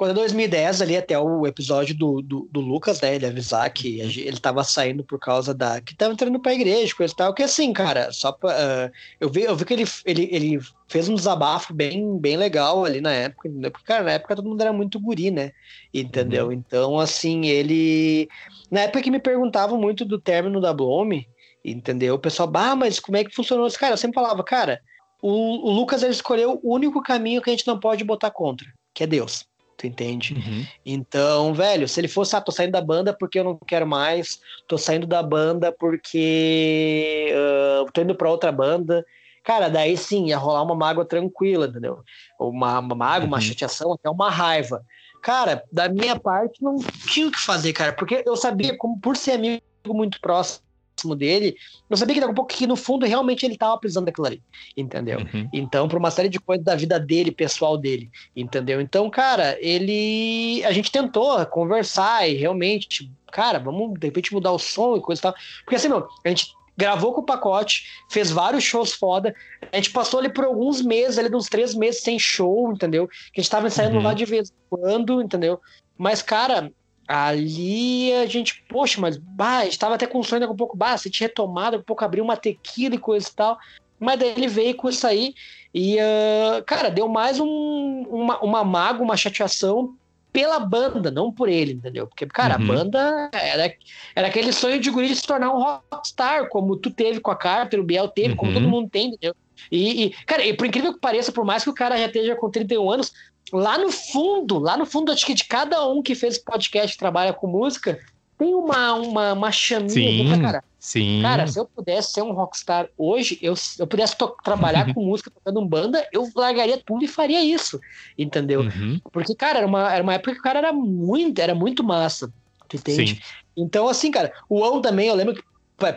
quando 0.00 0.14
2010 0.14 0.80
ali, 0.80 0.96
até 0.96 1.18
o 1.18 1.46
episódio 1.46 1.94
do, 1.94 2.22
do, 2.22 2.48
do, 2.50 2.58
Lucas, 2.58 3.02
né? 3.02 3.16
Ele 3.16 3.26
avisar 3.26 3.70
que 3.70 4.00
ele 4.00 4.40
tava 4.40 4.64
saindo 4.64 5.04
por 5.04 5.18
causa 5.18 5.52
da. 5.52 5.78
que 5.78 5.94
tava 5.94 6.14
entrando 6.14 6.40
pra 6.40 6.54
igreja, 6.54 6.96
coisa 6.96 7.12
e 7.12 7.16
tal. 7.18 7.34
Que 7.34 7.42
assim, 7.42 7.70
cara, 7.70 8.10
só 8.10 8.32
pra. 8.32 8.50
Uh, 8.50 8.92
eu, 9.20 9.28
vi, 9.28 9.42
eu 9.42 9.54
vi 9.54 9.62
que 9.66 9.74
ele, 9.74 9.84
ele, 10.06 10.28
ele 10.32 10.60
fez 10.88 11.06
um 11.06 11.14
desabafo 11.14 11.74
bem, 11.74 12.18
bem 12.18 12.38
legal 12.38 12.82
ali 12.82 13.02
na 13.02 13.12
época, 13.12 13.46
entendeu? 13.46 13.70
Porque, 13.70 13.86
cara, 13.86 14.02
na 14.02 14.12
época 14.12 14.36
todo 14.36 14.48
mundo 14.48 14.62
era 14.62 14.72
muito 14.72 14.98
guri, 14.98 15.30
né? 15.30 15.52
Entendeu? 15.92 16.46
Uhum. 16.46 16.52
Então, 16.52 16.98
assim, 16.98 17.48
ele. 17.48 18.26
Na 18.70 18.80
época 18.80 19.02
que 19.02 19.10
me 19.10 19.20
perguntavam 19.20 19.78
muito 19.78 20.06
do 20.06 20.18
término 20.18 20.62
da 20.62 20.72
Blome, 20.72 21.28
entendeu? 21.62 22.14
O 22.14 22.18
pessoal, 22.18 22.48
bah, 22.48 22.74
mas 22.74 22.98
como 22.98 23.18
é 23.18 23.24
que 23.24 23.34
funcionou 23.34 23.66
isso? 23.66 23.78
Cara, 23.78 23.92
eu 23.92 23.98
sempre 23.98 24.14
falava, 24.14 24.42
cara, 24.42 24.80
o, 25.20 25.68
o 25.68 25.70
Lucas 25.70 26.02
ele 26.02 26.12
escolheu 26.12 26.58
o 26.62 26.74
único 26.74 27.02
caminho 27.02 27.42
que 27.42 27.50
a 27.50 27.52
gente 27.52 27.66
não 27.66 27.78
pode 27.78 28.02
botar 28.02 28.30
contra, 28.30 28.66
que 28.94 29.04
é 29.04 29.06
Deus. 29.06 29.49
Tu 29.80 29.86
entende? 29.86 30.34
Uhum. 30.34 30.66
Então, 30.84 31.54
velho, 31.54 31.88
se 31.88 31.98
ele 31.98 32.06
fosse, 32.06 32.36
ah, 32.36 32.40
tô 32.42 32.52
saindo 32.52 32.72
da 32.72 32.82
banda 32.82 33.16
porque 33.18 33.38
eu 33.38 33.44
não 33.44 33.58
quero 33.66 33.86
mais, 33.86 34.38
tô 34.68 34.76
saindo 34.76 35.06
da 35.06 35.22
banda 35.22 35.72
porque 35.72 37.32
uh, 37.32 37.90
tô 37.90 38.02
indo 38.02 38.14
pra 38.14 38.28
outra 38.28 38.52
banda, 38.52 39.02
cara, 39.42 39.70
daí 39.70 39.96
sim, 39.96 40.26
ia 40.26 40.36
rolar 40.36 40.64
uma 40.64 40.74
mágoa 40.74 41.06
tranquila, 41.06 41.66
entendeu? 41.66 42.00
Uma, 42.38 42.78
uma 42.78 42.94
mágoa, 42.94 43.22
uhum. 43.22 43.28
uma 43.28 43.40
chateação, 43.40 43.94
até 43.94 44.10
uma 44.10 44.28
raiva. 44.28 44.84
Cara, 45.22 45.64
da 45.72 45.88
minha 45.88 46.20
parte, 46.20 46.62
não 46.62 46.76
tinha 47.06 47.28
o 47.28 47.32
que 47.32 47.40
fazer, 47.40 47.72
cara, 47.72 47.94
porque 47.94 48.22
eu 48.26 48.36
sabia, 48.36 48.76
como 48.76 49.00
por 49.00 49.16
ser 49.16 49.32
amigo 49.32 49.62
muito 49.86 50.20
próximo, 50.20 50.62
próximo 51.00 51.16
dele, 51.16 51.56
eu 51.88 51.96
sabia 51.96 52.14
que 52.14 52.20
daqui 52.20 52.32
a 52.32 52.34
pouco 52.34 52.52
que 52.52 52.66
no 52.66 52.76
fundo 52.76 53.06
realmente 53.06 53.44
ele 53.44 53.54
estava 53.54 53.76
precisando 53.78 54.06
daquilo 54.06 54.26
ali, 54.26 54.42
entendeu? 54.76 55.18
Uhum. 55.18 55.48
Então, 55.52 55.88
por 55.88 55.98
uma 55.98 56.10
série 56.10 56.28
de 56.28 56.38
coisas 56.38 56.64
da 56.64 56.74
vida 56.74 57.00
dele, 57.00 57.30
pessoal 57.30 57.76
dele, 57.76 58.10
entendeu? 58.36 58.80
Então, 58.80 59.08
cara, 59.10 59.56
ele. 59.60 60.62
A 60.64 60.72
gente 60.72 60.92
tentou 60.92 61.44
conversar 61.46 62.28
e 62.28 62.34
realmente, 62.34 63.10
cara, 63.32 63.58
vamos 63.58 63.98
de 63.98 64.06
repente 64.06 64.32
mudar 64.32 64.52
o 64.52 64.58
som 64.58 64.96
e 64.96 65.00
coisa 65.00 65.20
e 65.20 65.22
tal. 65.22 65.34
Porque 65.64 65.76
assim, 65.76 65.88
meu, 65.88 66.06
a 66.24 66.28
gente 66.28 66.52
gravou 66.76 67.12
com 67.12 67.20
o 67.20 67.26
pacote, 67.26 67.84
fez 68.10 68.30
vários 68.30 68.64
shows 68.64 68.92
foda. 68.92 69.34
A 69.72 69.76
gente 69.76 69.90
passou 69.90 70.20
ali 70.20 70.28
por 70.28 70.44
alguns 70.44 70.82
meses, 70.82 71.18
ali 71.18 71.34
uns 71.34 71.48
três 71.48 71.74
meses 71.74 72.02
sem 72.02 72.18
show, 72.18 72.72
entendeu? 72.72 73.08
Que 73.32 73.40
a 73.40 73.42
gente 73.42 73.50
tava 73.50 73.68
saindo 73.70 73.96
uhum. 73.96 74.02
lá 74.02 74.14
de 74.14 74.24
vez 74.24 74.50
em 74.50 74.54
quando, 74.68 75.20
entendeu? 75.20 75.60
Mas, 75.98 76.22
cara, 76.22 76.72
Ali 77.12 78.12
a 78.12 78.26
gente, 78.26 78.62
poxa, 78.68 79.00
mas 79.00 79.16
bah, 79.16 79.66
estava 79.66 79.96
até 79.96 80.06
com 80.06 80.22
sonho 80.22 80.40
daqui 80.42 80.52
a 80.52 80.56
pouco, 80.56 80.76
bah, 80.76 80.96
se 80.96 81.10
tinha 81.10 81.26
retomado, 81.26 81.76
a 81.76 81.82
pouco 81.82 82.04
abriu 82.04 82.22
uma 82.22 82.36
tequila 82.36 82.94
e 82.94 82.98
coisa 82.98 83.28
e 83.28 83.32
tal. 83.32 83.58
Mas 83.98 84.16
daí 84.16 84.28
ele 84.28 84.46
veio 84.46 84.76
com 84.76 84.88
isso 84.88 85.04
aí 85.04 85.34
e, 85.74 85.96
uh, 85.96 86.62
cara, 86.64 86.88
deu 86.88 87.08
mais 87.08 87.40
um, 87.40 88.06
uma, 88.08 88.38
uma 88.38 88.62
mágoa, 88.62 89.02
uma 89.02 89.16
chateação 89.16 89.96
pela 90.32 90.60
banda, 90.60 91.10
não 91.10 91.32
por 91.32 91.48
ele, 91.48 91.72
entendeu? 91.72 92.06
Porque, 92.06 92.26
cara, 92.26 92.56
uhum. 92.56 92.64
a 92.64 92.66
banda 92.76 93.30
era, 93.32 93.74
era 94.14 94.28
aquele 94.28 94.52
sonho 94.52 94.78
de 94.78 94.88
guri 94.88 95.08
de 95.08 95.16
se 95.16 95.26
tornar 95.26 95.52
um 95.52 95.58
rockstar, 95.58 96.48
como 96.48 96.76
tu 96.76 96.92
teve 96.92 97.18
com 97.18 97.32
a 97.32 97.36
Carter, 97.36 97.80
o 97.80 97.84
Biel 97.84 98.06
teve, 98.06 98.30
uhum. 98.30 98.36
como 98.36 98.52
todo 98.52 98.68
mundo 98.68 98.88
tem, 98.88 99.08
entendeu? 99.08 99.34
E, 99.70 100.04
e, 100.04 100.10
cara, 100.24 100.44
e 100.44 100.54
por 100.54 100.66
incrível 100.66 100.94
que 100.94 101.00
pareça, 101.00 101.32
por 101.32 101.44
mais 101.44 101.64
que 101.64 101.70
o 101.70 101.74
cara 101.74 101.98
já 101.98 102.06
esteja 102.06 102.36
com 102.36 102.48
31 102.48 102.88
anos, 102.88 103.12
lá 103.52 103.78
no 103.78 103.90
fundo, 103.90 104.58
lá 104.58 104.76
no 104.76 104.86
fundo, 104.86 105.12
acho 105.12 105.26
que 105.26 105.34
de 105.34 105.44
cada 105.44 105.86
um 105.86 106.02
que 106.02 106.14
fez 106.14 106.38
podcast 106.38 106.96
trabalha 106.96 107.32
com 107.32 107.46
música, 107.46 107.98
tem 108.38 108.54
uma, 108.54 108.94
uma, 108.94 109.32
uma 109.34 109.52
chaminha 109.52 110.34
sim, 110.34 110.42
cara. 110.42 110.64
Sim. 110.78 111.20
Cara, 111.20 111.46
se 111.46 111.60
eu 111.60 111.66
pudesse 111.66 112.14
ser 112.14 112.22
um 112.22 112.32
rockstar 112.32 112.88
hoje, 112.96 113.38
eu, 113.42 113.52
eu 113.78 113.86
pudesse 113.86 114.16
trabalhar 114.42 114.94
com 114.94 115.04
música, 115.04 115.30
tocando 115.30 115.60
um 115.60 115.66
banda, 115.66 116.08
eu 116.10 116.26
largaria 116.34 116.78
tudo 116.78 117.04
e 117.04 117.08
faria 117.08 117.44
isso. 117.44 117.78
Entendeu? 118.16 118.62
Uhum. 118.62 118.98
Porque, 119.12 119.34
cara, 119.34 119.58
era 119.58 119.66
uma, 119.66 119.92
era 119.92 120.02
uma 120.02 120.14
época 120.14 120.32
que 120.32 120.40
o 120.40 120.42
cara 120.42 120.58
era 120.58 120.72
muito, 120.72 121.38
era 121.38 121.54
muito 121.54 121.84
massa. 121.84 122.32
Tu 122.66 122.76
entende? 122.76 123.16
Sim. 123.16 123.20
Então, 123.54 123.88
assim, 123.88 124.10
cara, 124.10 124.32
o 124.48 124.64
Ão 124.64 124.80
também, 124.80 125.08
eu 125.08 125.14
lembro 125.14 125.34
que 125.34 125.42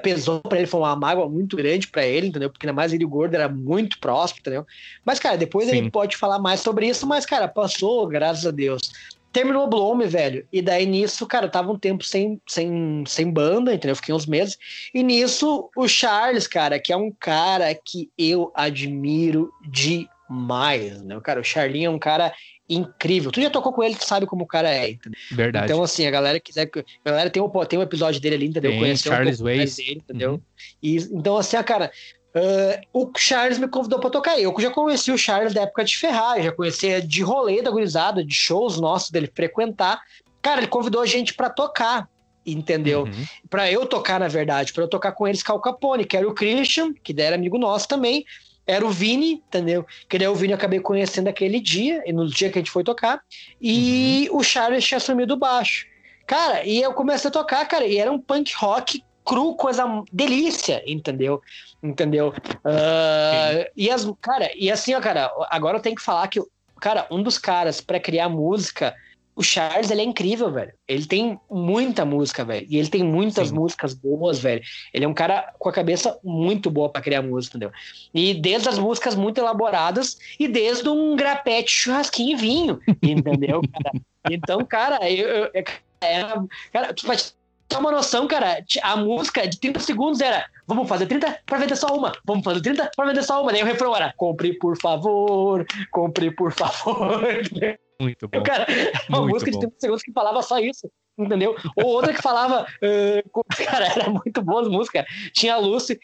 pesou 0.01 0.39
para 0.39 0.57
ele, 0.57 0.67
foi 0.67 0.79
uma 0.79 0.95
mágoa 0.95 1.29
muito 1.29 1.55
grande 1.55 1.87
para 1.87 2.05
ele, 2.05 2.27
entendeu? 2.27 2.49
Porque 2.49 2.65
ainda 2.65 2.75
mais 2.75 2.93
ele 2.93 3.05
Gordo 3.05 3.35
era 3.35 3.49
muito 3.49 3.99
próximo, 3.99 4.39
entendeu? 4.39 4.65
Mas, 5.05 5.19
cara, 5.19 5.37
depois 5.37 5.69
Sim. 5.69 5.77
ele 5.77 5.91
pode 5.91 6.17
falar 6.17 6.39
mais 6.39 6.61
sobre 6.61 6.87
isso, 6.87 7.05
mas, 7.05 7.25
cara, 7.25 7.47
passou, 7.47 8.07
graças 8.07 8.45
a 8.45 8.51
Deus. 8.51 8.91
Terminou 9.31 9.63
o 9.63 9.67
Blome, 9.67 10.05
velho. 10.05 10.45
E 10.53 10.61
daí 10.61 10.85
nisso, 10.85 11.25
cara, 11.25 11.49
tava 11.49 11.71
um 11.71 11.77
tempo 11.77 12.03
sem, 12.03 12.39
sem, 12.47 13.03
sem 13.07 13.31
banda, 13.31 13.73
entendeu? 13.73 13.95
Fiquei 13.95 14.13
uns 14.13 14.27
meses. 14.27 14.57
E 14.93 15.01
nisso, 15.01 15.69
o 15.75 15.87
Charles, 15.87 16.47
cara, 16.47 16.79
que 16.79 16.93
é 16.93 16.97
um 16.97 17.11
cara 17.11 17.73
que 17.73 18.11
eu 18.17 18.51
admiro 18.53 19.51
demais, 19.67 21.01
né? 21.01 21.19
Cara, 21.23 21.41
o 21.41 21.43
Charlinho 21.43 21.87
é 21.87 21.89
um 21.89 21.99
cara 21.99 22.31
incrível. 22.69 23.31
Tu 23.31 23.41
já 23.41 23.49
tocou 23.49 23.73
com 23.73 23.83
ele, 23.83 23.95
tu 23.95 24.05
sabe 24.05 24.25
como 24.25 24.43
o 24.43 24.47
cara 24.47 24.69
é, 24.69 24.91
entendeu? 24.91 25.19
Verdade. 25.31 25.65
Então, 25.65 25.83
assim, 25.83 26.05
a 26.07 26.11
galera 26.11 26.39
quiser. 26.39 26.69
A 27.05 27.09
galera 27.09 27.29
tem 27.29 27.41
um, 27.41 27.49
tem 27.65 27.79
um 27.79 27.83
episódio 27.83 28.21
dele 28.21 28.35
ali, 28.35 28.45
entendeu? 28.47 28.77
Conheceu 28.77 29.11
Charles 29.11 29.41
um 29.41 29.45
Ways. 29.45 29.75
Dele, 29.75 30.01
entendeu? 30.03 30.31
Uhum. 30.33 30.41
E, 30.81 30.95
então, 30.97 31.37
assim, 31.37 31.57
a 31.57 31.63
cara. 31.63 31.91
Uh, 32.35 32.81
o 32.91 33.11
Charles 33.15 33.59
me 33.59 33.67
convidou 33.67 33.99
para 33.99 34.09
tocar. 34.09 34.39
Eu 34.39 34.55
já 34.57 34.71
conheci 34.71 35.11
o 35.11 35.17
Charles 35.17 35.53
da 35.53 35.61
época 35.61 35.83
de 35.83 35.95
Ferrari, 35.95 36.41
já 36.41 36.51
conhecia 36.51 36.99
de 36.99 37.21
rolê 37.21 37.61
da 37.61 37.69
gurizada, 37.69 38.25
de 38.25 38.33
shows 38.33 38.79
nossos 38.79 39.11
dele 39.11 39.31
frequentar. 39.31 40.01
Cara, 40.41 40.61
ele 40.61 40.67
convidou 40.67 41.01
a 41.01 41.05
gente 41.05 41.35
para 41.35 41.51
tocar, 41.51 42.09
entendeu? 42.43 43.03
Uhum. 43.03 43.25
Para 43.51 43.71
eu 43.71 43.85
tocar, 43.85 44.19
na 44.19 44.27
verdade, 44.27 44.73
para 44.73 44.83
eu 44.83 44.87
tocar 44.87 45.11
com 45.11 45.27
eles 45.27 45.43
Cal 45.43 45.61
Capone, 45.61 46.05
que 46.05 46.17
era 46.17 46.27
o 46.27 46.33
Christian, 46.33 46.91
que 47.03 47.13
era 47.21 47.35
amigo 47.35 47.59
nosso 47.59 47.87
também, 47.87 48.25
era 48.65 48.85
o 48.85 48.89
Vini, 48.89 49.33
entendeu? 49.33 49.85
Que 50.07 50.17
daí 50.17 50.27
o 50.27 50.35
Vini 50.35 50.53
eu 50.53 50.57
acabei 50.57 50.79
conhecendo 50.79 51.27
aquele 51.27 51.59
dia, 51.59 52.03
no 52.13 52.27
dia 52.27 52.49
que 52.49 52.59
a 52.59 52.61
gente 52.61 52.71
foi 52.71 52.83
tocar, 52.83 53.21
e 53.61 54.27
uhum. 54.31 54.39
o 54.39 54.43
Charles 54.43 54.85
tinha 54.85 54.97
assumido 54.97 55.33
o 55.33 55.37
baixo. 55.37 55.85
Cara, 56.25 56.65
e 56.65 56.81
eu 56.81 56.93
comecei 56.93 57.29
a 57.29 57.31
tocar, 57.31 57.65
cara, 57.67 57.85
e 57.85 57.97
era 57.97 58.11
um 58.11 58.19
punk 58.19 58.53
rock 58.55 59.03
cru, 59.25 59.55
coisa 59.55 59.85
delícia, 60.11 60.83
entendeu? 60.85 61.41
Entendeu? 61.81 62.29
Uh, 62.29 63.69
e 63.75 63.89
as, 63.89 64.09
cara, 64.21 64.49
e 64.55 64.71
assim, 64.71 64.93
ó, 64.93 65.01
cara, 65.01 65.31
agora 65.49 65.77
eu 65.77 65.81
tenho 65.81 65.95
que 65.95 66.01
falar 66.01 66.27
que, 66.27 66.41
cara, 66.79 67.07
um 67.11 67.21
dos 67.21 67.37
caras 67.37 67.81
para 67.81 67.99
criar 67.99 68.29
música 68.29 68.95
o 69.35 69.41
Charles, 69.41 69.89
ele 69.89 70.01
é 70.01 70.03
incrível, 70.03 70.51
velho. 70.51 70.73
Ele 70.87 71.05
tem 71.05 71.39
muita 71.49 72.05
música, 72.05 72.45
velho. 72.45 72.67
E 72.69 72.77
ele 72.77 72.87
tem 72.87 73.03
muitas 73.03 73.49
Sim. 73.49 73.55
músicas 73.55 73.93
boas, 73.93 74.39
velho. 74.39 74.61
Ele 74.93 75.05
é 75.05 75.07
um 75.07 75.13
cara 75.13 75.53
com 75.57 75.69
a 75.69 75.73
cabeça 75.73 76.19
muito 76.23 76.69
boa 76.69 76.89
para 76.89 77.01
criar 77.01 77.21
música, 77.21 77.57
entendeu? 77.57 77.71
E 78.13 78.33
desde 78.33 78.69
as 78.69 78.77
músicas 78.77 79.15
muito 79.15 79.39
elaboradas 79.39 80.17
e 80.39 80.47
desde 80.47 80.87
um 80.87 81.15
grapete, 81.15 81.71
churrasquinho 81.71 82.37
e 82.37 82.39
vinho, 82.39 82.79
entendeu, 83.01 83.61
cara? 83.73 84.01
Então, 84.29 84.63
cara, 84.65 85.09
eu, 85.09 85.27
eu, 85.27 85.51
eu 85.53 85.63
era, 86.01 86.43
cara, 86.71 86.93
tu 86.93 87.07
vai 87.07 87.17
ter 87.17 87.77
uma 87.77 87.91
noção, 87.91 88.27
cara, 88.27 88.63
a 88.81 88.97
música 88.97 89.47
de 89.47 89.59
30 89.59 89.79
segundos 89.79 90.21
era 90.21 90.45
vamos 90.67 90.87
fazer 90.87 91.05
30 91.07 91.39
para 91.45 91.57
vender 91.57 91.75
só 91.75 91.87
uma, 91.95 92.13
vamos 92.25 92.43
fazer 92.43 92.61
30 92.61 92.91
para 92.95 93.07
vender 93.07 93.23
só 93.23 93.41
uma. 93.41 93.51
Daí 93.51 93.63
o 93.63 93.65
refrão 93.65 93.95
era 93.95 94.13
compre 94.15 94.53
por 94.53 94.77
favor, 94.79 95.65
compre 95.91 96.31
por 96.31 96.51
favor. 96.51 97.23
Muito 97.99 98.27
bom. 98.27 98.43
Cara, 98.43 98.65
uma 99.09 99.21
muito 99.21 99.33
música 99.33 99.51
bom. 99.51 99.59
de 99.59 99.67
30 99.67 99.75
segundos 99.79 100.03
que 100.03 100.11
falava 100.11 100.41
só 100.41 100.59
isso. 100.59 100.89
Entendeu? 101.17 101.55
Ou 101.75 101.85
outra 101.85 102.13
que 102.13 102.21
falava. 102.21 102.65
Uh, 102.81 103.43
cara, 103.65 103.85
era 103.85 104.09
muito 104.09 104.41
boa 104.41 104.61
as 104.61 104.67
músicas. 104.67 105.05
Tinha 105.31 105.55
a 105.55 105.57
Lucy. 105.57 105.99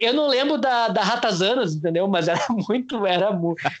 Eu 0.00 0.14
não 0.14 0.28
lembro 0.28 0.56
da, 0.56 0.88
da 0.88 1.02
Ratazanas, 1.02 1.74
entendeu? 1.74 2.06
Mas 2.06 2.28
era 2.28 2.40
muito. 2.68 3.04
Era, 3.04 3.30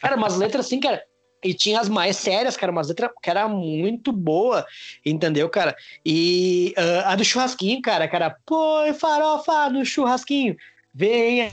cara, 0.00 0.16
umas 0.16 0.36
letras 0.36 0.66
assim, 0.66 0.80
cara. 0.80 1.02
E 1.44 1.52
tinha 1.52 1.80
as 1.80 1.88
mais 1.88 2.16
sérias, 2.16 2.56
cara, 2.56 2.70
umas 2.70 2.88
letras 2.88 3.10
que 3.20 3.28
era 3.28 3.48
muito 3.48 4.12
boa, 4.12 4.64
entendeu, 5.04 5.48
cara? 5.50 5.74
E 6.06 6.72
uh, 6.78 7.08
a 7.08 7.16
do 7.16 7.24
churrasquinho, 7.24 7.82
cara, 7.82 8.06
cara, 8.06 8.36
põe 8.46 8.94
farofa 8.94 9.68
no 9.68 9.84
churrasquinho. 9.84 10.56
Venha 10.94 11.50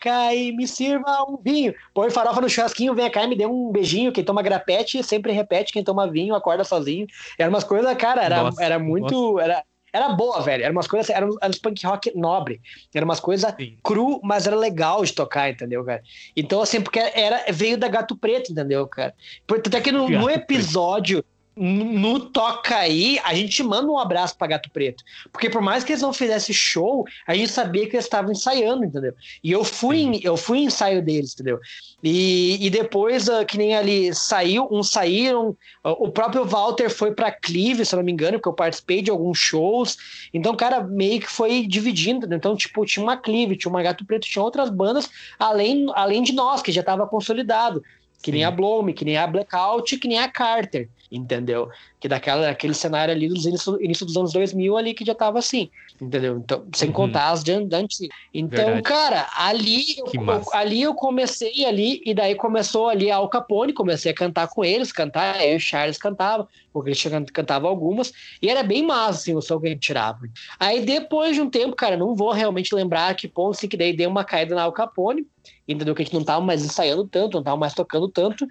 cá 0.00 0.34
e 0.34 0.52
me 0.52 0.66
sirva 0.66 1.24
um 1.28 1.36
vinho. 1.36 1.74
Põe 1.92 2.10
farofa 2.10 2.40
no 2.40 2.48
churrasquinho, 2.48 2.94
venha 2.94 3.10
cá 3.10 3.24
e 3.24 3.28
me 3.28 3.36
dê 3.36 3.46
um 3.46 3.70
beijinho. 3.72 4.12
Quem 4.12 4.24
toma 4.24 4.42
grapete 4.42 5.02
sempre 5.02 5.32
repete, 5.32 5.72
quem 5.72 5.82
toma 5.82 6.10
vinho 6.10 6.34
acorda 6.34 6.64
sozinho. 6.64 7.06
Era 7.38 7.50
umas 7.50 7.64
coisas, 7.64 7.92
cara, 7.96 8.22
era, 8.22 8.42
nossa, 8.42 8.62
era 8.62 8.78
muito. 8.78 9.40
Era, 9.40 9.64
era 9.92 10.10
boa, 10.10 10.40
velho. 10.42 10.62
Era 10.62 10.72
umas 10.72 10.86
coisas, 10.86 11.10
era, 11.10 11.26
era 11.40 11.50
uns 11.50 11.58
punk 11.58 11.84
rock 11.84 12.12
nobre. 12.14 12.60
Era 12.94 13.04
umas 13.04 13.18
coisas 13.18 13.52
cru, 13.82 14.20
mas 14.22 14.46
era 14.46 14.54
legal 14.54 15.04
de 15.04 15.12
tocar, 15.12 15.50
entendeu, 15.50 15.84
cara? 15.84 16.02
Então, 16.36 16.60
assim, 16.60 16.80
porque 16.80 16.98
era, 16.98 17.44
veio 17.50 17.76
da 17.76 17.88
Gato 17.88 18.16
Preto, 18.16 18.52
entendeu, 18.52 18.86
cara? 18.86 19.14
Até 19.50 19.80
que 19.80 19.90
no, 19.90 20.08
no 20.08 20.30
episódio. 20.30 21.22
Preto 21.22 21.35
no 21.56 22.20
Toca 22.20 22.76
aí, 22.76 23.18
a 23.24 23.34
gente 23.34 23.62
manda 23.62 23.90
um 23.90 23.98
abraço 23.98 24.36
para 24.36 24.48
Gato 24.48 24.70
Preto. 24.70 25.02
Porque 25.32 25.48
por 25.48 25.62
mais 25.62 25.82
que 25.82 25.92
eles 25.92 26.02
não 26.02 26.12
fizessem 26.12 26.54
show, 26.54 27.06
a 27.26 27.34
gente 27.34 27.50
sabia 27.50 27.88
que 27.88 27.96
eles 27.96 28.04
estavam 28.04 28.30
ensaiando, 28.30 28.84
entendeu? 28.84 29.14
E 29.42 29.52
eu 29.52 29.64
fui, 29.64 30.00
em, 30.00 30.20
eu 30.22 30.36
fui 30.36 30.58
em 30.58 30.64
ensaio 30.64 31.02
deles, 31.02 31.32
entendeu? 31.32 31.58
E, 32.02 32.58
e 32.60 32.68
depois, 32.68 33.26
uh, 33.28 33.44
que 33.46 33.56
nem 33.56 33.74
ali 33.74 34.14
saiu, 34.14 34.68
uns 34.70 34.90
saíram, 34.90 35.56
uh, 35.82 35.96
o 35.98 36.10
próprio 36.10 36.44
Walter 36.44 36.90
foi 36.90 37.14
para 37.14 37.32
Clive, 37.32 37.86
se 37.86 37.94
eu 37.94 37.98
não 37.98 38.04
me 38.04 38.12
engano, 38.12 38.38
porque 38.38 38.50
eu 38.50 38.52
participei 38.52 39.00
de 39.00 39.10
alguns 39.10 39.38
shows. 39.38 39.96
Então, 40.34 40.54
cara, 40.54 40.82
meio 40.82 41.20
que 41.20 41.30
foi 41.30 41.66
dividindo, 41.66 42.18
entendeu? 42.18 42.36
Então, 42.36 42.56
tipo, 42.56 42.84
tinha 42.84 43.02
uma 43.02 43.16
Clive, 43.16 43.56
tinha 43.56 43.70
uma 43.70 43.82
Gato 43.82 44.04
Preto, 44.04 44.26
tinha 44.26 44.42
outras 44.42 44.68
bandas, 44.68 45.08
além, 45.38 45.86
além 45.94 46.22
de 46.22 46.34
nós, 46.34 46.60
que 46.60 46.70
já 46.70 46.80
estava 46.80 47.06
consolidado. 47.06 47.82
Que 48.22 48.30
Sim. 48.30 48.38
nem 48.38 48.44
a 48.44 48.50
Blome, 48.50 48.92
que 48.92 49.04
nem 49.04 49.16
a 49.16 49.26
Blackout, 49.26 49.96
que 49.98 50.08
nem 50.08 50.18
a 50.18 50.28
Carter 50.28 50.88
entendeu? 51.10 51.68
Que 52.00 52.08
daquela, 52.08 52.46
daquele 52.46 52.74
cenário 52.74 53.12
ali 53.12 53.28
dos 53.28 53.46
início, 53.46 53.82
início 53.82 54.04
dos 54.04 54.16
anos 54.16 54.32
2000 54.32 54.76
ali 54.76 54.94
que 54.94 55.04
já 55.04 55.14
tava 55.14 55.38
assim, 55.38 55.70
entendeu? 56.00 56.38
Então, 56.38 56.64
sem 56.74 56.88
uhum. 56.88 56.94
contar 56.94 57.30
as 57.30 57.42
de 57.42 57.52
antes. 57.52 58.00
Então, 58.32 58.64
Verdade. 58.64 58.82
cara, 58.82 59.28
ali 59.36 59.98
eu, 59.98 60.06
eu, 60.12 60.42
ali 60.52 60.82
eu 60.82 60.94
comecei 60.94 61.64
ali, 61.64 62.02
e 62.04 62.14
daí 62.14 62.34
começou 62.34 62.88
ali 62.88 63.10
a 63.10 63.16
Al 63.16 63.28
Capone, 63.28 63.72
comecei 63.72 64.10
a 64.10 64.14
cantar 64.14 64.48
com 64.48 64.64
eles, 64.64 64.92
cantar, 64.92 65.44
eu 65.44 65.54
e 65.54 65.56
o 65.56 65.60
Charles 65.60 65.98
cantava, 65.98 66.48
o 66.72 66.82
Christian 66.82 67.24
cantava 67.32 67.68
algumas, 67.68 68.12
e 68.42 68.48
era 68.48 68.62
bem 68.62 68.82
massa, 68.82 69.20
assim, 69.20 69.34
o 69.34 69.40
som 69.40 69.58
que 69.60 69.66
a 69.66 69.70
gente 69.70 69.80
tirava. 69.80 70.20
Aí 70.58 70.84
depois 70.84 71.34
de 71.34 71.40
um 71.40 71.48
tempo, 71.48 71.74
cara, 71.74 71.96
não 71.96 72.14
vou 72.14 72.32
realmente 72.32 72.74
lembrar 72.74 73.14
que 73.14 73.28
ponto, 73.28 73.56
assim, 73.56 73.68
que 73.68 73.76
daí 73.76 73.96
deu 73.96 74.10
uma 74.10 74.24
caída 74.24 74.54
na 74.54 74.62
Al 74.62 74.72
Capone, 74.72 75.26
entendeu? 75.66 75.94
Que 75.94 76.02
a 76.02 76.04
gente 76.04 76.14
não 76.14 76.24
tava 76.24 76.44
mais 76.44 76.64
ensaiando 76.64 77.06
tanto, 77.06 77.36
não 77.36 77.42
tava 77.42 77.56
mais 77.56 77.74
tocando 77.74 78.08
tanto, 78.08 78.46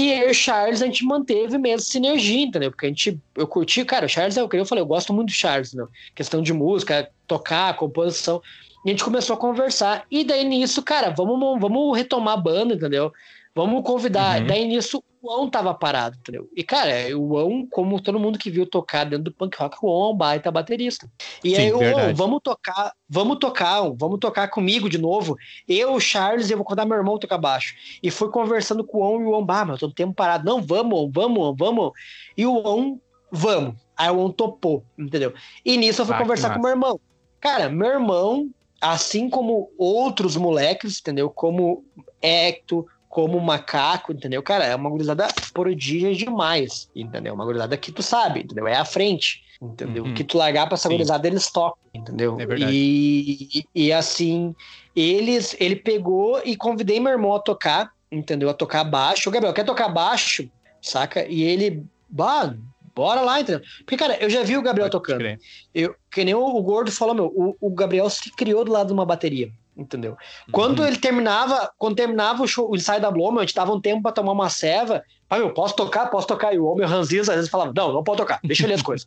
e 0.00 0.12
eu 0.12 0.28
e 0.28 0.30
o 0.30 0.34
Charles, 0.34 0.80
a 0.80 0.86
gente 0.86 1.04
manteve 1.04 1.58
mesmo 1.58 1.86
sinergia, 1.86 2.44
entendeu? 2.44 2.70
Porque 2.70 2.86
a 2.86 2.88
gente, 2.88 3.20
eu 3.36 3.46
curti, 3.46 3.84
cara, 3.84 4.06
o 4.06 4.08
Charles 4.08 4.36
é 4.36 4.42
o 4.42 4.48
que 4.48 4.56
eu 4.56 4.64
falei, 4.64 4.82
eu 4.82 4.86
gosto 4.86 5.12
muito 5.12 5.28
do 5.28 5.34
Charles, 5.34 5.74
né? 5.74 5.86
Questão 6.14 6.42
de 6.42 6.52
música, 6.52 7.10
tocar, 7.26 7.76
composição. 7.76 8.40
E 8.84 8.88
a 8.88 8.92
gente 8.92 9.04
começou 9.04 9.34
a 9.34 9.38
conversar. 9.38 10.06
E 10.10 10.24
daí 10.24 10.44
nisso, 10.44 10.82
cara, 10.82 11.10
vamos, 11.10 11.60
vamos 11.60 11.96
retomar 11.96 12.34
a 12.34 12.40
banda, 12.40 12.74
entendeu? 12.74 13.12
Vamos 13.54 13.82
convidar. 13.84 14.40
Uhum. 14.40 14.46
Daí 14.46 14.66
nisso, 14.66 15.02
o 15.22 15.30
Ão 15.30 15.50
tava 15.50 15.74
parado, 15.74 16.16
entendeu? 16.16 16.48
E, 16.56 16.62
cara, 16.62 16.92
o 17.16 17.36
Ão, 17.36 17.66
como 17.70 18.00
todo 18.00 18.18
mundo 18.18 18.38
que 18.38 18.50
viu 18.50 18.64
tocar 18.64 19.04
dentro 19.04 19.24
do 19.24 19.32
punk 19.32 19.56
rock, 19.58 19.76
o 19.82 19.88
Ão 19.88 20.10
é 20.10 20.12
um 20.12 20.16
baita 20.16 20.50
baterista. 20.50 21.10
E 21.44 21.50
Sim, 21.50 21.56
aí, 21.56 21.72
o 21.72 22.14
vamos 22.14 22.40
tocar, 22.42 22.92
vamos 23.08 23.38
tocar, 23.38 23.82
vamos 23.96 24.18
tocar 24.18 24.48
comigo 24.48 24.88
de 24.88 24.98
novo. 24.98 25.36
Eu, 25.68 25.94
o 25.94 26.00
Charles, 26.00 26.50
eu 26.50 26.56
vou 26.56 26.64
contar 26.64 26.86
meu 26.86 26.96
irmão 26.96 27.18
tocar 27.18 27.38
baixo. 27.38 27.74
E 28.02 28.10
fui 28.10 28.30
conversando 28.30 28.84
com 28.84 28.98
o 28.98 29.04
Ão 29.04 29.20
e 29.20 29.24
o 29.24 29.34
Ão, 29.34 29.44
bah, 29.44 29.64
meu, 29.64 29.76
tô 29.76 29.90
tempo 29.90 30.14
parado. 30.14 30.44
Não, 30.44 30.62
vamos, 30.62 31.10
vamos, 31.12 31.54
vamos. 31.58 31.92
E 32.36 32.46
o 32.46 32.66
Ão, 32.66 33.00
vamos. 33.30 33.74
Aí 33.96 34.10
o 34.10 34.20
Ão 34.20 34.30
topou, 34.30 34.82
entendeu? 34.98 35.34
E 35.64 35.76
nisso 35.76 36.00
eu 36.02 36.06
fui 36.06 36.14
ah, 36.14 36.18
conversar 36.18 36.54
com 36.54 36.60
meu 36.60 36.70
irmão. 36.70 36.98
Cara, 37.40 37.68
meu 37.68 37.88
irmão, 37.88 38.48
assim 38.80 39.28
como 39.28 39.70
outros 39.76 40.36
moleques, 40.36 40.98
entendeu? 40.98 41.28
Como 41.28 41.84
Hector, 42.22 42.86
como 43.10 43.40
macaco, 43.40 44.12
entendeu? 44.12 44.40
Cara, 44.40 44.64
é 44.64 44.74
uma 44.74 44.88
gurizada 44.88 45.26
prodígia 45.52 46.14
demais, 46.14 46.88
entendeu? 46.94 47.34
Uma 47.34 47.44
gurizada 47.44 47.76
que 47.76 47.90
tu 47.90 48.04
sabe, 48.04 48.42
entendeu? 48.42 48.68
É 48.68 48.76
a 48.76 48.84
frente, 48.84 49.42
entendeu? 49.60 50.04
Uhum. 50.04 50.14
Que 50.14 50.22
tu 50.22 50.38
largar 50.38 50.66
pra 50.66 50.76
essa 50.76 50.88
Sim. 50.88 50.94
gurizada, 50.94 51.26
eles 51.26 51.50
tocam, 51.50 51.76
entendeu? 51.92 52.40
É 52.40 52.46
verdade. 52.46 52.72
E, 52.72 53.48
e, 53.52 53.64
e, 53.74 53.92
assim, 53.92 54.54
eles, 54.94 55.56
ele 55.58 55.74
pegou 55.74 56.40
e 56.44 56.56
convidei 56.56 57.00
meu 57.00 57.10
irmão 57.10 57.34
a 57.34 57.40
tocar, 57.40 57.90
entendeu? 58.12 58.48
A 58.48 58.54
tocar 58.54 58.84
baixo. 58.84 59.28
O 59.28 59.32
Gabriel, 59.32 59.52
quer 59.52 59.64
tocar 59.64 59.88
baixo? 59.88 60.48
Saca? 60.80 61.26
E 61.26 61.42
ele, 61.42 61.84
bah, 62.08 62.54
bora 62.94 63.22
lá, 63.22 63.40
entendeu? 63.40 63.60
Porque, 63.78 63.96
cara, 63.96 64.18
eu 64.22 64.30
já 64.30 64.44
vi 64.44 64.56
o 64.56 64.62
Gabriel 64.62 64.88
Pode 64.88 65.02
tocando. 65.02 65.36
Eu, 65.74 65.96
que 66.12 66.24
nem 66.24 66.34
o, 66.34 66.44
o 66.44 66.62
Gordo 66.62 66.92
falou, 66.92 67.14
meu, 67.14 67.26
o, 67.26 67.56
o 67.60 67.70
Gabriel 67.70 68.08
se 68.08 68.30
criou 68.30 68.64
do 68.64 68.70
lado 68.70 68.86
de 68.86 68.92
uma 68.92 69.04
bateria 69.04 69.50
entendeu? 69.80 70.16
Quando 70.52 70.80
uhum. 70.80 70.86
ele 70.86 70.96
terminava, 70.96 71.72
quando 71.78 71.96
terminava 71.96 72.42
o, 72.42 72.46
show, 72.46 72.70
o 72.70 72.76
ensaio 72.76 73.00
da 73.00 73.10
Bloma, 73.10 73.40
a 73.40 73.44
gente 73.44 73.54
tava 73.54 73.72
um 73.72 73.80
tempo 73.80 74.02
para 74.02 74.12
tomar 74.12 74.32
uma 74.32 74.50
ceva, 74.50 75.02
ah, 75.28 75.38
eu 75.38 75.54
posso 75.54 75.76
tocar? 75.76 76.06
Posso 76.08 76.26
tocar? 76.26 76.52
E 76.52 76.58
o 76.58 76.66
homem 76.66 76.86
Ranziz 76.86 77.28
às 77.28 77.36
vezes 77.36 77.50
falava, 77.50 77.72
não, 77.74 77.92
não 77.92 78.02
pode 78.02 78.18
tocar, 78.18 78.40
deixa 78.42 78.64
ele 78.64 78.74
as 78.74 78.82
coisas. 78.82 79.06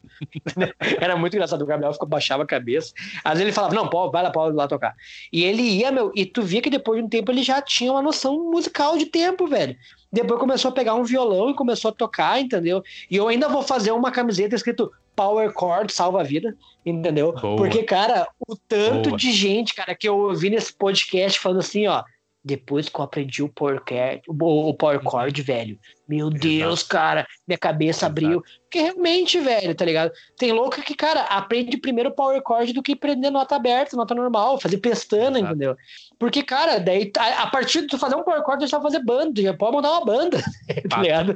Era 1.00 1.16
muito 1.18 1.36
engraçado, 1.36 1.62
o 1.62 1.66
Gabriel 1.66 1.92
ficou, 1.94 2.08
baixava 2.08 2.44
a 2.44 2.46
cabeça. 2.46 2.94
Às 3.24 3.34
vezes 3.34 3.48
ele 3.48 3.52
falava, 3.52 3.76
não, 3.76 3.90
pode, 3.90 4.12
vai 4.12 4.24
lá, 4.24 4.32
pode 4.32 4.56
lá 4.56 4.68
tocar. 4.68 4.96
E 5.32 5.44
ele 5.44 5.62
ia, 5.62 5.92
meu, 5.92 6.12
e 6.16 6.26
tu 6.26 6.42
via 6.42 6.62
que 6.62 6.70
depois 6.70 6.98
de 6.98 7.06
um 7.06 7.10
tempo 7.10 7.32
ele 7.32 7.44
já 7.44 7.62
tinha 7.62 7.92
uma 7.92 8.02
noção 8.02 8.52
musical 8.52 8.98
de 8.98 9.06
tempo, 9.06 9.46
velho. 9.48 9.76
Depois 10.12 10.40
começou 10.40 10.70
a 10.70 10.74
pegar 10.74 10.94
um 10.94 11.04
violão 11.04 11.50
e 11.50 11.56
começou 11.56 11.90
a 11.90 11.94
tocar, 11.94 12.40
entendeu? 12.40 12.84
E 13.10 13.18
eu 13.18 13.28
ainda 13.28 13.50
vou 13.50 13.62
fazer 13.62 13.92
uma 13.92 14.12
camiseta 14.12 14.56
escrito 14.56 14.92
Power 15.16 15.52
Chord 15.58 15.92
salva 15.94 16.22
a 16.22 16.24
vida, 16.24 16.56
entendeu? 16.86 17.34
Boa. 17.34 17.58
Porque, 17.58 17.84
cara, 17.84 18.28
o 18.48 18.56
tanto 18.56 19.10
Boa. 19.10 19.18
de 19.18 19.32
gente, 19.32 19.74
cara, 19.74 19.96
que 19.96 20.08
eu 20.08 20.18
ouvi 20.18 20.50
nesse 20.50 20.74
podcast 20.74 21.40
falando 21.40 21.60
assim, 21.60 21.88
ó, 21.88 22.04
depois 22.44 22.90
que 22.90 23.00
eu 23.00 23.04
aprendi 23.04 23.42
o 23.42 23.48
Power, 23.48 23.82
o 24.28 24.74
Power 24.74 24.98
uhum. 24.98 25.10
Chord, 25.10 25.42
velho, 25.42 25.80
meu 26.08 26.28
Exato. 26.28 26.40
Deus, 26.40 26.84
cara, 26.84 27.26
minha 27.48 27.58
cabeça 27.58 28.06
Exato. 28.06 28.12
abriu. 28.12 28.44
Porque 28.64 28.82
realmente, 28.82 29.40
velho, 29.40 29.74
tá 29.74 29.86
ligado? 29.86 30.12
Tem 30.38 30.52
louco 30.52 30.82
que, 30.82 30.94
cara, 30.94 31.22
aprende 31.22 31.78
primeiro 31.78 32.10
o 32.10 32.14
Power 32.14 32.42
Chord 32.46 32.74
do 32.74 32.84
que 32.84 32.94
aprender 32.94 33.30
nota 33.30 33.56
aberta, 33.56 33.96
nota 33.96 34.14
normal, 34.14 34.60
fazer 34.60 34.78
pestana, 34.78 35.40
Exato. 35.40 35.54
entendeu? 35.54 35.78
Porque, 36.20 36.44
cara, 36.44 36.80
daí, 36.80 37.10
a, 37.18 37.44
a, 37.44 37.48
partir 37.50 37.82
de 37.82 37.88
tu 37.88 37.98
fazer 37.98 38.16
um 38.16 38.24
Power 38.24 38.44
Chord, 38.44 38.66
tu 38.66 38.70
já 38.70 38.82
fazer 38.82 39.00
banda, 39.04 39.42
já 39.42 39.54
pode 39.54 39.72
montar 39.72 39.92
uma 39.92 40.06
banda, 40.06 40.44
tá 40.90 41.02
ligado? 41.02 41.36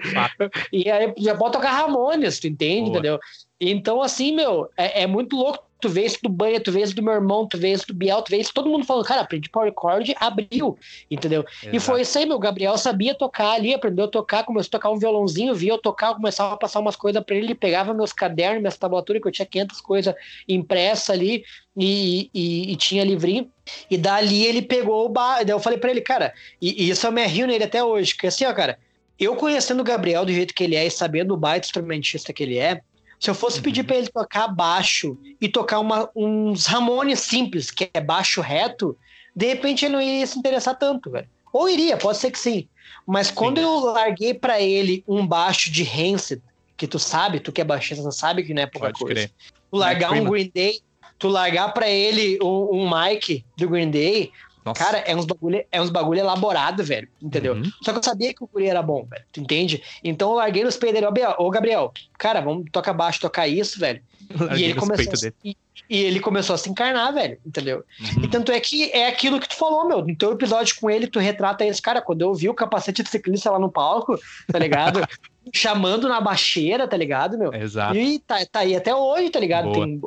E 0.73 0.91
aí 0.91 1.13
já 1.17 1.35
pode 1.37 1.53
tocar 1.53 1.71
Ramones, 1.71 2.39
tu 2.39 2.47
entende, 2.47 2.89
Boa. 2.89 2.99
entendeu? 2.99 3.19
Então, 3.59 4.01
assim, 4.01 4.35
meu, 4.35 4.69
é, 4.77 5.03
é, 5.03 5.07
muito 5.07 5.35
louco 5.35 5.67
tu 5.79 5.89
vê 5.89 6.05
isso 6.05 6.19
do 6.21 6.29
Banha, 6.29 6.59
tu 6.59 6.71
vê 6.71 6.81
isso 6.81 6.95
do 6.95 7.03
meu 7.03 7.13
irmão, 7.13 7.47
tu 7.47 7.57
vê 7.57 7.71
isso 7.71 7.87
do 7.87 7.93
Biel, 7.93 8.21
tu 8.21 8.29
vê 8.29 8.37
isso, 8.37 8.53
todo 8.53 8.69
mundo 8.69 8.85
falando, 8.85 9.05
cara, 9.05 9.21
aprendi 9.21 9.49
power 9.49 9.71
chord, 9.79 10.15
abriu, 10.19 10.77
entendeu? 11.09 11.45
Exato. 11.61 11.75
E 11.75 11.79
foi 11.79 12.01
isso 12.01 12.17
aí, 12.17 12.25
meu, 12.25 12.39
Gabriel 12.39 12.77
sabia 12.77 13.13
tocar 13.13 13.51
ali, 13.51 13.73
aprendeu 13.73 14.05
a 14.05 14.07
tocar, 14.07 14.43
começou 14.43 14.69
a 14.69 14.71
tocar 14.71 14.89
um 14.89 14.97
violãozinho, 14.97 15.53
via 15.53 15.71
eu 15.71 15.77
tocar, 15.77 16.15
começava 16.15 16.53
a 16.53 16.57
passar 16.57 16.79
umas 16.79 16.95
coisas 16.95 17.23
para 17.23 17.35
ele, 17.35 17.47
ele 17.47 17.55
pegava 17.55 17.93
meus 17.93 18.11
cadernos, 18.11 18.59
minhas 18.59 18.77
tablaturas, 18.77 19.21
que 19.21 19.27
eu 19.27 19.31
tinha 19.31 19.45
500 19.45 19.81
coisas 19.81 20.15
impressa 20.47 21.13
ali, 21.13 21.43
e, 21.75 22.29
e, 22.33 22.71
e, 22.71 22.75
tinha 22.75 23.03
livrinho, 23.03 23.51
e 23.89 23.97
dali 23.97 24.45
ele 24.45 24.63
pegou 24.63 25.05
o 25.05 25.09
bar, 25.09 25.43
daí 25.45 25.53
eu 25.53 25.59
falei 25.59 25.77
para 25.77 25.91
ele, 25.91 26.01
cara, 26.01 26.33
e, 26.59 26.85
e, 26.85 26.89
isso 26.89 27.05
eu 27.05 27.11
me 27.11 27.23
rio 27.27 27.45
nele 27.45 27.63
até 27.63 27.83
hoje, 27.83 28.13
porque 28.13 28.27
assim, 28.27 28.45
ó, 28.45 28.53
cara, 28.53 28.79
eu 29.19 29.35
conhecendo 29.35 29.81
o 29.81 29.83
Gabriel 29.83 30.25
do 30.25 30.31
jeito 30.31 30.55
que 30.55 30.63
ele 30.63 30.75
é 30.75 30.85
e 30.85 30.91
sabendo 30.91 31.35
o 31.35 31.37
baita 31.37 31.67
instrumentista 31.67 32.33
que 32.33 32.41
ele 32.41 32.57
é, 32.57 32.81
se 33.19 33.29
eu 33.29 33.35
fosse 33.35 33.57
uhum. 33.57 33.63
pedir 33.63 33.83
para 33.83 33.95
ele 33.95 34.07
tocar 34.07 34.47
baixo 34.47 35.17
e 35.41 35.49
tocar 35.49 35.79
uma, 35.79 36.09
uns 36.15 36.65
Ramones 36.65 37.19
simples, 37.21 37.71
que 37.71 37.89
é 37.93 37.99
baixo 37.99 38.41
reto, 38.41 38.97
de 39.35 39.47
repente 39.47 39.85
ele 39.85 39.93
não 39.93 40.01
iria 40.01 40.25
se 40.25 40.37
interessar 40.37 40.77
tanto, 40.77 41.09
velho. 41.09 41.27
Ou 41.51 41.69
iria, 41.69 41.97
pode 41.97 42.17
ser 42.17 42.31
que 42.31 42.39
sim. 42.39 42.67
Mas 43.05 43.31
quando 43.31 43.57
sim. 43.57 43.63
eu 43.63 43.79
larguei 43.79 44.33
para 44.33 44.61
ele 44.61 45.03
um 45.07 45.25
baixo 45.25 45.71
de 45.71 45.83
Rancid, 45.83 46.41
que 46.75 46.87
tu 46.87 46.99
sabe, 46.99 47.39
tu 47.39 47.51
que 47.51 47.61
é 47.61 47.63
baixista, 47.63 48.11
sabe 48.11 48.43
que 48.43 48.53
não 48.53 48.61
é 48.61 48.67
pouca 48.67 48.87
pode 48.87 48.99
coisa. 48.99 49.13
Crer. 49.13 49.31
Tu 49.71 49.77
largar 49.77 50.11
um 50.11 50.23
Green 50.25 50.51
Day, 50.53 50.79
tu 51.17 51.27
largar 51.27 51.73
para 51.73 51.89
ele 51.89 52.37
um, 52.41 52.69
um 52.71 52.89
Mike 52.89 53.43
do 53.57 53.67
Green 53.67 53.89
Day, 53.89 54.31
nossa. 54.67 54.83
Cara, 54.83 54.97
é 54.99 55.15
uns 55.15 55.25
bagulho, 55.25 55.63
é 55.71 55.81
uns 55.81 55.89
bagulho 55.89 56.19
elaborado, 56.19 56.83
velho. 56.83 57.07
Entendeu? 57.21 57.53
Uhum. 57.53 57.71
Só 57.81 57.93
que 57.93 57.99
eu 57.99 58.03
sabia 58.03 58.33
que 58.33 58.43
o 58.43 58.47
guri 58.47 58.67
era 58.67 58.81
bom, 58.81 59.05
velho. 59.05 59.23
Tu 59.31 59.39
entende? 59.39 59.81
Então 60.03 60.31
eu 60.31 60.35
larguei 60.35 60.63
nos 60.63 60.75
peitos 60.75 60.99
dele. 61.01 61.25
Ô, 61.37 61.49
Gabriel, 61.49 61.93
cara, 62.17 62.41
vamos 62.41 62.65
tocar 62.71 62.93
baixo, 62.93 63.21
tocar 63.21 63.47
isso, 63.47 63.79
velho. 63.79 64.01
E 64.57 64.63
ele, 64.63 64.73
começou 64.73 65.13
a, 65.13 65.33
e, 65.45 65.55
e, 65.89 66.03
ele 66.03 66.19
começou 66.19 66.53
a 66.53 66.57
se 66.57 66.69
encarnar, 66.69 67.13
velho, 67.13 67.37
entendeu? 67.45 67.85
Uhum. 68.17 68.25
E 68.25 68.27
tanto 68.27 68.51
é 68.51 68.59
que 68.59 68.91
é 68.91 69.07
aquilo 69.07 69.39
que 69.39 69.47
tu 69.47 69.55
falou, 69.55 69.87
meu. 69.87 70.05
No 70.05 70.15
teu 70.17 70.33
episódio 70.33 70.75
com 70.81 70.89
ele, 70.89 71.07
tu 71.07 71.17
retrata 71.17 71.65
esse 71.65 71.81
cara. 71.81 72.01
Quando 72.01 72.23
eu 72.23 72.33
vi 72.33 72.49
o 72.49 72.53
capacete 72.53 73.01
de 73.03 73.09
ciclista 73.09 73.49
lá 73.49 73.57
no 73.57 73.71
palco, 73.71 74.19
tá 74.51 74.59
ligado? 74.59 74.99
chamando 75.53 76.07
na 76.07 76.19
baixeira, 76.19 76.87
tá 76.87 76.97
ligado, 76.97 77.37
meu? 77.37 77.53
Exato. 77.53 77.95
E 77.95 78.19
tá, 78.19 78.45
tá 78.45 78.59
aí 78.59 78.75
até 78.75 78.93
hoje, 78.93 79.29
tá 79.29 79.39
ligado? 79.39 79.71
Tem 79.71 80.01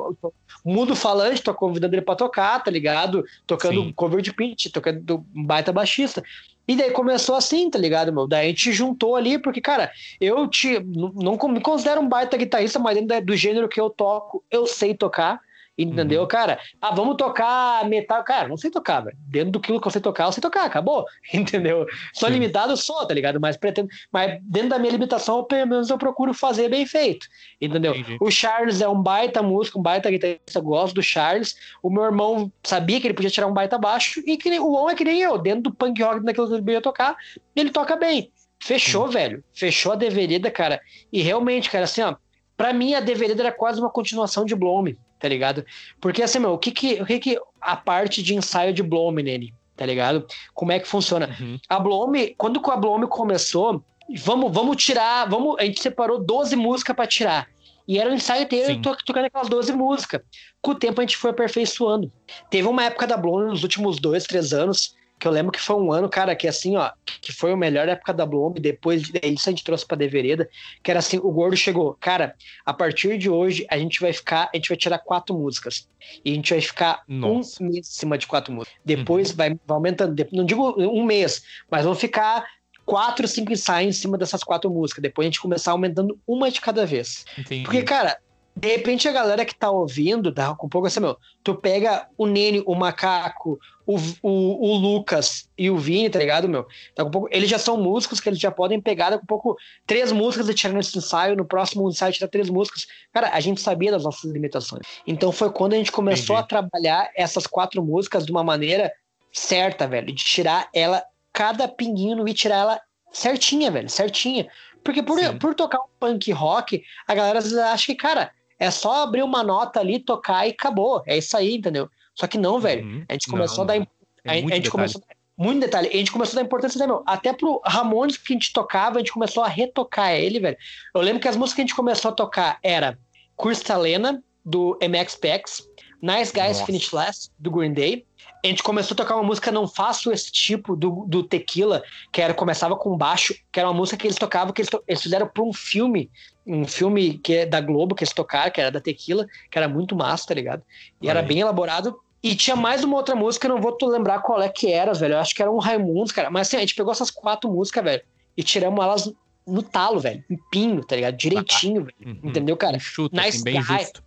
Mundo 0.63 0.95
Falante, 0.95 1.41
tô 1.41 1.53
convidando 1.53 1.95
ele 1.95 2.01
pra 2.01 2.15
tocar, 2.15 2.63
tá 2.63 2.69
ligado? 2.69 3.25
Tocando 3.47 3.81
Sim. 3.81 3.93
cover 3.93 4.21
de 4.21 4.33
pitch, 4.33 4.67
tocando 4.71 5.25
baita 5.33 5.71
baixista. 5.73 6.23
E 6.67 6.75
daí 6.75 6.91
começou 6.91 7.35
assim, 7.35 7.69
tá 7.69 7.79
ligado, 7.79 8.13
meu? 8.13 8.27
Daí 8.27 8.45
a 8.45 8.49
gente 8.49 8.71
juntou 8.71 9.15
ali, 9.15 9.39
porque, 9.39 9.59
cara, 9.59 9.91
eu 10.19 10.47
te, 10.47 10.79
não, 10.79 11.37
não 11.37 11.49
me 11.49 11.59
considero 11.59 11.99
um 11.99 12.07
baita 12.07 12.37
guitarrista, 12.37 12.79
mas 12.79 12.95
dentro 12.95 13.25
do 13.25 13.35
gênero 13.35 13.67
que 13.67 13.81
eu 13.81 13.89
toco, 13.89 14.43
eu 14.49 14.65
sei 14.67 14.93
tocar. 14.93 15.41
Entendeu, 15.77 16.21
uhum. 16.21 16.27
cara? 16.27 16.59
Ah, 16.81 16.93
vamos 16.93 17.15
tocar 17.15 17.87
metal. 17.87 18.23
Cara, 18.23 18.47
não 18.47 18.57
sei 18.57 18.69
tocar, 18.69 19.01
velho. 19.01 19.17
Dentro 19.27 19.51
do 19.51 19.59
que 19.59 19.71
eu 19.71 19.89
sei 19.89 20.01
tocar, 20.01 20.25
eu 20.25 20.31
sei 20.31 20.41
tocar, 20.41 20.65
acabou. 20.65 21.05
Entendeu? 21.33 21.85
Sou 22.13 22.27
Sim. 22.27 22.35
limitado, 22.35 22.75
sou, 22.75 23.05
tá 23.07 23.13
ligado? 23.13 23.39
Mas 23.39 23.55
pretendo. 23.55 23.89
Mas 24.11 24.39
dentro 24.43 24.69
da 24.69 24.79
minha 24.79 24.91
limitação, 24.91 25.43
pelo 25.43 25.67
menos 25.67 25.89
eu 25.89 25.97
procuro 25.97 26.33
fazer 26.33 26.69
bem 26.69 26.85
feito. 26.85 27.25
Entendeu? 27.59 27.95
Entendi. 27.95 28.17
O 28.19 28.29
Charles 28.29 28.81
é 28.81 28.87
um 28.87 29.01
baita 29.01 29.41
músico, 29.41 29.79
um 29.79 29.81
baita 29.81 30.11
guitarrista, 30.11 30.59
gosto 30.59 30.93
do 30.93 31.01
Charles. 31.01 31.55
O 31.81 31.89
meu 31.89 32.03
irmão 32.03 32.51
sabia 32.63 32.99
que 32.99 33.07
ele 33.07 33.13
podia 33.13 33.31
tirar 33.31 33.47
um 33.47 33.53
baita 33.53 33.77
baixo. 33.77 34.21
E 34.25 34.37
que 34.37 34.59
o 34.59 34.73
homem 34.73 34.93
é 34.93 34.97
que 34.97 35.05
nem 35.05 35.21
eu, 35.21 35.37
dentro 35.37 35.63
do 35.63 35.73
punk 35.73 36.01
rock 36.03 36.23
daquilo 36.23 36.47
que 36.47 36.53
ele 36.55 36.71
ia 36.73 36.81
tocar, 36.81 37.15
ele 37.55 37.71
toca 37.71 37.95
bem. 37.95 38.31
Fechou, 38.59 39.07
Sim. 39.07 39.13
velho. 39.13 39.43
Fechou 39.53 39.93
a 39.93 39.95
deverida, 39.95 40.51
cara. 40.51 40.81
E 41.11 41.21
realmente, 41.21 41.69
cara, 41.69 41.85
assim, 41.85 42.01
ó. 42.01 42.15
Pra 42.55 42.73
mim, 42.73 42.93
a 42.93 42.99
deverida 42.99 43.41
era 43.41 43.51
quase 43.51 43.79
uma 43.79 43.89
continuação 43.89 44.45
de 44.45 44.55
Blome 44.55 44.95
tá 45.21 45.27
ligado? 45.27 45.63
Porque 46.01 46.23
assim, 46.23 46.39
meu, 46.39 46.53
o 46.53 46.57
que 46.57 46.71
que, 46.71 47.01
o 47.01 47.05
que 47.05 47.19
que 47.19 47.39
a 47.61 47.77
parte 47.77 48.23
de 48.23 48.35
ensaio 48.35 48.73
de 48.73 48.81
Blome 48.81 49.21
nele, 49.21 49.53
tá 49.77 49.85
ligado? 49.85 50.25
Como 50.53 50.71
é 50.71 50.79
que 50.79 50.87
funciona? 50.87 51.37
Uhum. 51.39 51.59
A 51.69 51.79
Blome, 51.79 52.33
quando 52.35 52.59
a 52.71 52.75
Blome 52.75 53.07
começou, 53.07 53.83
vamos, 54.19 54.51
vamos 54.51 54.83
tirar, 54.83 55.29
vamos, 55.29 55.57
a 55.59 55.63
gente 55.63 55.79
separou 55.79 56.19
12 56.21 56.55
músicas 56.55 56.95
para 56.95 57.07
tirar. 57.07 57.47
E 57.87 57.99
era 57.99 58.09
um 58.09 58.13
ensaio 58.13 58.43
inteiro 58.43 58.81
tocando 58.81 59.25
aquelas 59.25 59.49
12 59.49 59.73
músicas. 59.73 60.21
Com 60.61 60.71
o 60.71 60.75
tempo 60.75 60.99
a 61.01 61.03
gente 61.03 61.17
foi 61.17 61.31
aperfeiçoando. 61.31 62.11
Teve 62.49 62.67
uma 62.67 62.83
época 62.83 63.05
da 63.05 63.17
Blome 63.17 63.49
nos 63.49 63.63
últimos 63.63 63.99
dois, 63.99 64.23
três 64.23 64.53
anos, 64.53 64.95
que 65.21 65.27
eu 65.27 65.31
lembro 65.31 65.51
que 65.51 65.61
foi 65.61 65.75
um 65.75 65.91
ano, 65.91 66.09
cara, 66.09 66.35
que 66.35 66.47
assim, 66.47 66.75
ó, 66.75 66.89
que 67.21 67.31
foi 67.31 67.51
a 67.51 67.55
melhor 67.55 67.87
época 67.87 68.11
da 68.11 68.25
Bloom, 68.25 68.53
depois 68.53 69.03
disso 69.03 69.47
a 69.47 69.51
gente 69.51 69.63
trouxe 69.63 69.85
pra 69.85 69.95
Devereda, 69.95 70.49
que 70.81 70.89
era 70.89 70.99
assim, 70.99 71.19
o 71.19 71.31
Gordo 71.31 71.55
chegou, 71.55 71.95
cara, 72.01 72.35
a 72.65 72.73
partir 72.73 73.19
de 73.19 73.29
hoje 73.29 73.63
a 73.69 73.77
gente 73.77 74.01
vai 74.01 74.11
ficar, 74.11 74.49
a 74.51 74.57
gente 74.57 74.67
vai 74.67 74.77
tirar 74.77 74.97
quatro 74.97 75.37
músicas, 75.37 75.87
e 76.25 76.31
a 76.31 76.33
gente 76.33 76.51
vai 76.51 76.59
ficar 76.59 77.03
Nossa. 77.07 77.63
um 77.63 77.67
mês 77.67 77.87
em 77.87 77.91
cima 77.91 78.17
de 78.17 78.25
quatro 78.25 78.51
músicas, 78.51 78.75
depois 78.83 79.29
uhum. 79.29 79.35
vai, 79.35 79.49
vai 79.49 79.59
aumentando, 79.67 80.27
não 80.31 80.43
digo 80.43 80.73
um 80.75 81.05
mês, 81.05 81.43
mas 81.69 81.85
vão 81.85 81.93
ficar 81.93 82.43
quatro, 82.83 83.27
cinco 83.27 83.53
ensaios 83.53 83.95
em 83.95 83.99
cima 84.01 84.17
dessas 84.17 84.43
quatro 84.43 84.71
músicas, 84.71 85.03
depois 85.03 85.27
a 85.27 85.29
gente 85.29 85.39
começar 85.39 85.71
aumentando 85.71 86.19
uma 86.27 86.49
de 86.49 86.59
cada 86.59 86.83
vez. 86.83 87.25
Entendi. 87.37 87.63
Porque, 87.63 87.83
cara, 87.83 88.17
de 88.55 88.67
repente 88.67 89.07
a 89.07 89.11
galera 89.11 89.45
que 89.45 89.55
tá 89.55 89.69
ouvindo, 89.69 90.31
dá 90.31 90.53
com 90.55 90.67
um 90.67 90.69
pouco 90.69 90.87
assim, 90.87 90.99
meu, 90.99 91.15
tu 91.43 91.55
pega 91.55 92.07
o 92.17 92.25
Nene, 92.27 92.63
o 92.65 92.75
Macaco, 92.75 93.59
o, 93.95 94.29
o, 94.29 94.69
o, 94.69 94.75
Lucas 94.77 95.49
e 95.57 95.69
o 95.69 95.77
Vini, 95.77 96.09
tá 96.09 96.19
ligado, 96.19 96.47
meu? 96.47 96.65
Tá 96.95 97.03
um 97.03 97.11
pouco, 97.11 97.27
eles 97.31 97.49
já 97.49 97.57
são 97.57 97.77
músicos 97.77 98.19
que 98.19 98.29
eles 98.29 98.39
já 98.39 98.51
podem 98.51 98.79
pegar 98.79 99.13
um 99.13 99.25
pouco 99.25 99.57
três 99.85 100.11
músicas 100.11 100.49
e 100.49 100.53
tirar 100.53 100.73
nesse 100.73 100.97
ensaio, 100.97 101.35
no 101.35 101.45
próximo 101.45 101.89
ensaio 101.89 102.13
tirar 102.13 102.27
três 102.27 102.49
músicas. 102.49 102.87
Cara, 103.13 103.29
a 103.33 103.39
gente 103.39 103.61
sabia 103.61 103.91
das 103.91 104.03
nossas 104.03 104.31
limitações. 104.31 104.81
Então 105.05 105.31
foi 105.31 105.51
quando 105.51 105.73
a 105.73 105.77
gente 105.77 105.91
começou 105.91 106.35
Entendi. 106.35 106.45
a 106.55 106.61
trabalhar 106.61 107.11
essas 107.15 107.47
quatro 107.47 107.83
músicas 107.83 108.25
de 108.25 108.31
uma 108.31 108.43
maneira 108.43 108.91
certa, 109.31 109.87
velho, 109.87 110.07
de 110.07 110.23
tirar 110.23 110.69
ela, 110.73 111.03
cada 111.31 111.67
pinguinho 111.67 112.27
e 112.27 112.33
tirar 112.33 112.57
ela 112.57 112.81
certinha, 113.11 113.71
velho, 113.71 113.89
certinha. 113.89 114.47
Porque 114.83 115.03
por, 115.03 115.17
por 115.39 115.53
tocar 115.53 115.79
um 115.79 115.89
punk 115.99 116.31
rock, 116.31 116.83
a 117.07 117.13
galera 117.13 117.39
acha 117.71 117.85
que, 117.85 117.95
cara, 117.95 118.31
é 118.59 118.69
só 118.69 119.03
abrir 119.03 119.23
uma 119.23 119.43
nota 119.43 119.79
ali, 119.79 119.99
tocar 119.99 120.47
e 120.47 120.51
acabou. 120.51 121.01
É 121.05 121.17
isso 121.17 121.35
aí, 121.35 121.55
entendeu? 121.55 121.89
Só 122.15 122.27
que 122.27 122.37
não, 122.37 122.59
velho. 122.59 122.85
Uhum. 122.85 123.05
A 123.07 123.13
gente 123.13 123.27
começou 123.27 123.65
não, 123.65 123.73
a 123.75 123.77
dar. 123.77 123.87
É 124.25 124.29
a, 124.29 124.31
a, 124.31 124.35
gente 124.35 124.45
detalhe. 124.45 124.69
começou. 124.69 125.01
Muito 125.37 125.61
detalhe. 125.61 125.89
A 125.89 125.97
gente 125.97 126.11
começou 126.11 126.37
a 126.37 126.41
dar 126.41 126.45
importância 126.45 126.79
também, 126.79 126.95
meu. 126.95 127.03
Até 127.05 127.33
pro 127.33 127.61
Ramones 127.65 128.17
que 128.17 128.33
a 128.33 128.35
gente 128.35 128.53
tocava, 128.53 128.97
a 128.97 128.99
gente 128.99 129.11
começou 129.11 129.43
a 129.43 129.47
retocar 129.47 130.11
ele, 130.11 130.39
velho. 130.39 130.57
Eu 130.93 131.01
lembro 131.01 131.21
que 131.21 131.27
as 131.27 131.35
músicas 131.35 131.55
que 131.55 131.61
a 131.61 131.65
gente 131.65 131.75
começou 131.75 132.09
a 132.09 132.13
tocar 132.13 132.59
era 132.61 132.97
Cristalena, 133.37 134.23
do 134.45 134.77
MXPX, 134.81 135.67
Nice 136.01 136.33
Guys 136.33 136.57
Nossa. 136.57 136.65
Finish 136.65 136.91
Last, 136.91 137.31
do 137.37 137.51
Green 137.51 137.73
Day. 137.73 138.05
A 138.43 138.47
gente 138.47 138.63
começou 138.63 138.95
a 138.95 138.97
tocar 138.97 139.15
uma 139.15 139.23
música 139.23 139.51
Não 139.51 139.67
Faço 139.67 140.11
Esse 140.11 140.31
Tipo, 140.31 140.75
do, 140.75 141.05
do 141.07 141.23
Tequila, 141.23 141.83
que 142.11 142.21
era, 142.21 142.33
começava 142.33 142.75
com 142.75 142.97
baixo, 142.97 143.35
que 143.51 143.59
era 143.59 143.69
uma 143.69 143.77
música 143.77 143.97
que 143.97 144.07
eles 144.07 144.17
tocavam, 144.17 144.51
que 144.51 144.61
eles, 144.61 144.71
eles 144.87 145.01
fizeram 145.01 145.27
para 145.27 145.43
um 145.43 145.53
filme, 145.53 146.09
um 146.45 146.65
filme 146.65 147.17
que 147.17 147.33
é 147.33 147.45
da 147.45 147.61
Globo, 147.61 147.95
que 147.95 148.03
eles 148.03 148.13
tocaram, 148.13 148.51
que 148.51 148.59
era 148.59 148.71
da 148.71 148.81
Tequila, 148.81 149.27
que 149.49 149.57
era 149.57 149.67
muito 149.67 149.95
massa, 149.95 150.27
tá 150.27 150.33
ligado? 150.33 150.63
E 151.01 151.09
era 151.09 151.21
bem 151.21 151.39
elaborado. 151.39 151.99
E 152.23 152.35
tinha 152.35 152.55
mais 152.55 152.83
uma 152.83 152.97
outra 152.97 153.15
música, 153.15 153.47
não 153.47 153.59
vou 153.59 153.75
lembrar 153.83 154.19
qual 154.21 154.41
é 154.41 154.49
que 154.49 154.71
era, 154.71 154.93
velho. 154.93 155.15
Eu 155.15 155.19
acho 155.19 155.33
que 155.33 155.41
era 155.41 155.51
um 155.51 155.57
Raimundos, 155.57 156.11
cara. 156.11 156.29
Mas 156.29 156.47
assim, 156.47 156.57
a 156.57 156.59
gente 156.59 156.75
pegou 156.75 156.91
essas 156.91 157.09
quatro 157.09 157.49
músicas, 157.49 157.83
velho, 157.83 158.03
e 158.37 158.43
tiramos 158.43 158.83
elas 158.83 159.11
no 159.51 159.61
talo, 159.61 159.99
velho. 159.99 160.23
Em 160.29 160.37
pinho, 160.49 160.83
tá 160.83 160.95
ligado? 160.95 161.15
Direitinho, 161.15 161.83
velho. 161.83 161.95
Uhum. 162.05 162.29
Entendeu, 162.29 162.55
cara? 162.55 162.79
Chuto, 162.79 163.15
nice 163.15 163.29
assim, 163.37 163.43
bem 163.43 163.61
justo. 163.61 164.01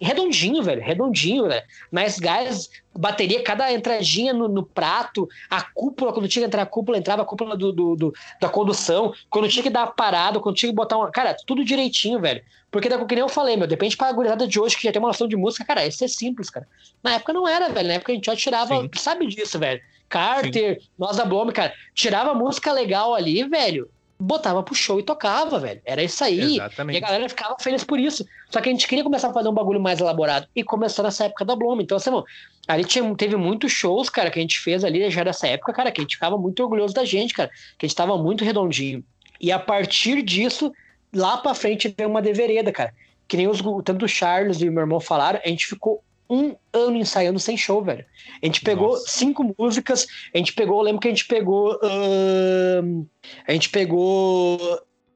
Redondinho, 0.00 0.62
velho. 0.62 0.82
Redondinho, 0.82 1.48
velho. 1.48 1.62
Nice 1.92 2.20
guys, 2.20 2.70
bateria, 2.96 3.42
cada 3.42 3.72
entradinha 3.72 4.32
no, 4.32 4.48
no, 4.48 4.64
prato, 4.64 5.28
a 5.48 5.62
cúpula, 5.62 6.12
quando 6.12 6.28
tinha 6.28 6.42
que 6.42 6.46
entrar 6.46 6.62
a 6.62 6.66
cúpula, 6.66 6.98
entrava 6.98 7.22
a 7.22 7.24
cúpula 7.24 7.56
do, 7.56 7.72
do, 7.72 7.96
do, 7.96 8.14
da 8.40 8.48
condução, 8.48 9.14
quando 9.28 9.48
tinha 9.48 9.62
que 9.62 9.70
dar 9.70 9.86
parada, 9.88 10.40
quando 10.40 10.56
tinha 10.56 10.70
que 10.70 10.76
botar 10.76 10.96
uma. 10.96 11.10
Cara, 11.10 11.36
tudo 11.46 11.64
direitinho, 11.64 12.20
velho. 12.20 12.42
Porque, 12.70 12.88
que 12.88 13.14
nem 13.14 13.18
eu 13.18 13.28
falei, 13.28 13.56
meu, 13.56 13.66
depende 13.66 13.96
pra 13.96 14.12
gurizada 14.12 14.46
de 14.46 14.60
hoje 14.60 14.76
que 14.76 14.84
já 14.84 14.92
tem 14.92 15.00
uma 15.00 15.08
noção 15.08 15.26
de 15.26 15.36
música, 15.36 15.64
cara, 15.64 15.86
isso 15.86 16.04
é 16.04 16.08
simples, 16.08 16.50
cara. 16.50 16.66
Na 17.02 17.14
época 17.14 17.32
não 17.32 17.46
era, 17.46 17.68
velho. 17.68 17.88
Na 17.88 17.94
época 17.94 18.12
a 18.12 18.14
gente 18.14 18.26
já 18.26 18.36
tirava, 18.36 18.80
Sim. 18.80 18.90
sabe 18.94 19.26
disso, 19.26 19.58
velho. 19.58 19.80
Carter, 20.08 20.80
Sim. 20.80 20.88
Nós 20.98 21.16
da 21.16 21.24
Blome, 21.24 21.52
cara, 21.52 21.72
tirava 21.94 22.34
música 22.34 22.72
legal 22.72 23.14
ali, 23.14 23.44
velho 23.44 23.88
botava 24.20 24.62
pro 24.62 24.74
show 24.74 25.00
e 25.00 25.02
tocava, 25.02 25.58
velho. 25.58 25.80
Era 25.84 26.02
isso 26.02 26.22
aí. 26.22 26.56
Exatamente. 26.56 26.96
E 26.96 26.98
a 26.98 27.06
galera 27.06 27.28
ficava 27.28 27.56
feliz 27.58 27.82
por 27.82 27.98
isso. 27.98 28.26
Só 28.50 28.60
que 28.60 28.68
a 28.68 28.72
gente 28.72 28.86
queria 28.86 29.02
começar 29.02 29.30
a 29.30 29.32
fazer 29.32 29.48
um 29.48 29.54
bagulho 29.54 29.80
mais 29.80 29.98
elaborado. 29.98 30.46
E 30.54 30.62
começou 30.62 31.02
nessa 31.02 31.24
época 31.24 31.44
da 31.44 31.56
Bloma. 31.56 31.82
Então, 31.82 31.96
assim, 31.96 32.10
mano, 32.10 32.24
ali 32.68 32.84
tinha, 32.84 33.14
teve 33.14 33.34
muitos 33.36 33.72
shows, 33.72 34.10
cara, 34.10 34.30
que 34.30 34.38
a 34.38 34.42
gente 34.42 34.58
fez 34.60 34.84
ali 34.84 35.10
já 35.10 35.24
nessa 35.24 35.48
época, 35.48 35.72
cara, 35.72 35.90
que 35.90 36.00
a 36.00 36.04
gente 36.04 36.16
ficava 36.16 36.36
muito 36.36 36.62
orgulhoso 36.62 36.92
da 36.92 37.04
gente, 37.04 37.32
cara. 37.32 37.50
Que 37.78 37.86
a 37.86 37.88
gente 37.88 37.96
tava 37.96 38.18
muito 38.18 38.44
redondinho. 38.44 39.02
E 39.40 39.50
a 39.50 39.58
partir 39.58 40.22
disso, 40.22 40.70
lá 41.14 41.38
pra 41.38 41.54
frente 41.54 41.92
veio 41.96 42.10
uma 42.10 42.20
devereda, 42.20 42.70
cara. 42.70 42.92
Que 43.26 43.38
nem 43.38 43.48
os, 43.48 43.62
tanto 43.84 44.04
o 44.04 44.08
Charles 44.08 44.60
e 44.60 44.68
o 44.68 44.72
meu 44.72 44.82
irmão 44.82 45.00
falaram, 45.00 45.40
a 45.42 45.48
gente 45.48 45.66
ficou 45.66 46.02
um 46.30 46.54
ano 46.72 46.96
ensaiando 46.96 47.40
sem 47.40 47.56
show, 47.56 47.82
velho. 47.82 48.04
A 48.40 48.46
gente 48.46 48.60
pegou 48.60 48.90
Nossa. 48.92 49.08
cinco 49.08 49.54
músicas, 49.58 50.06
a 50.32 50.38
gente 50.38 50.52
pegou, 50.52 50.78
eu 50.78 50.84
lembro 50.84 51.00
que 51.00 51.08
a 51.08 51.10
gente 51.10 51.26
pegou. 51.26 51.74
Uh, 51.82 53.06
a 53.46 53.52
gente 53.52 53.68
pegou 53.68 54.58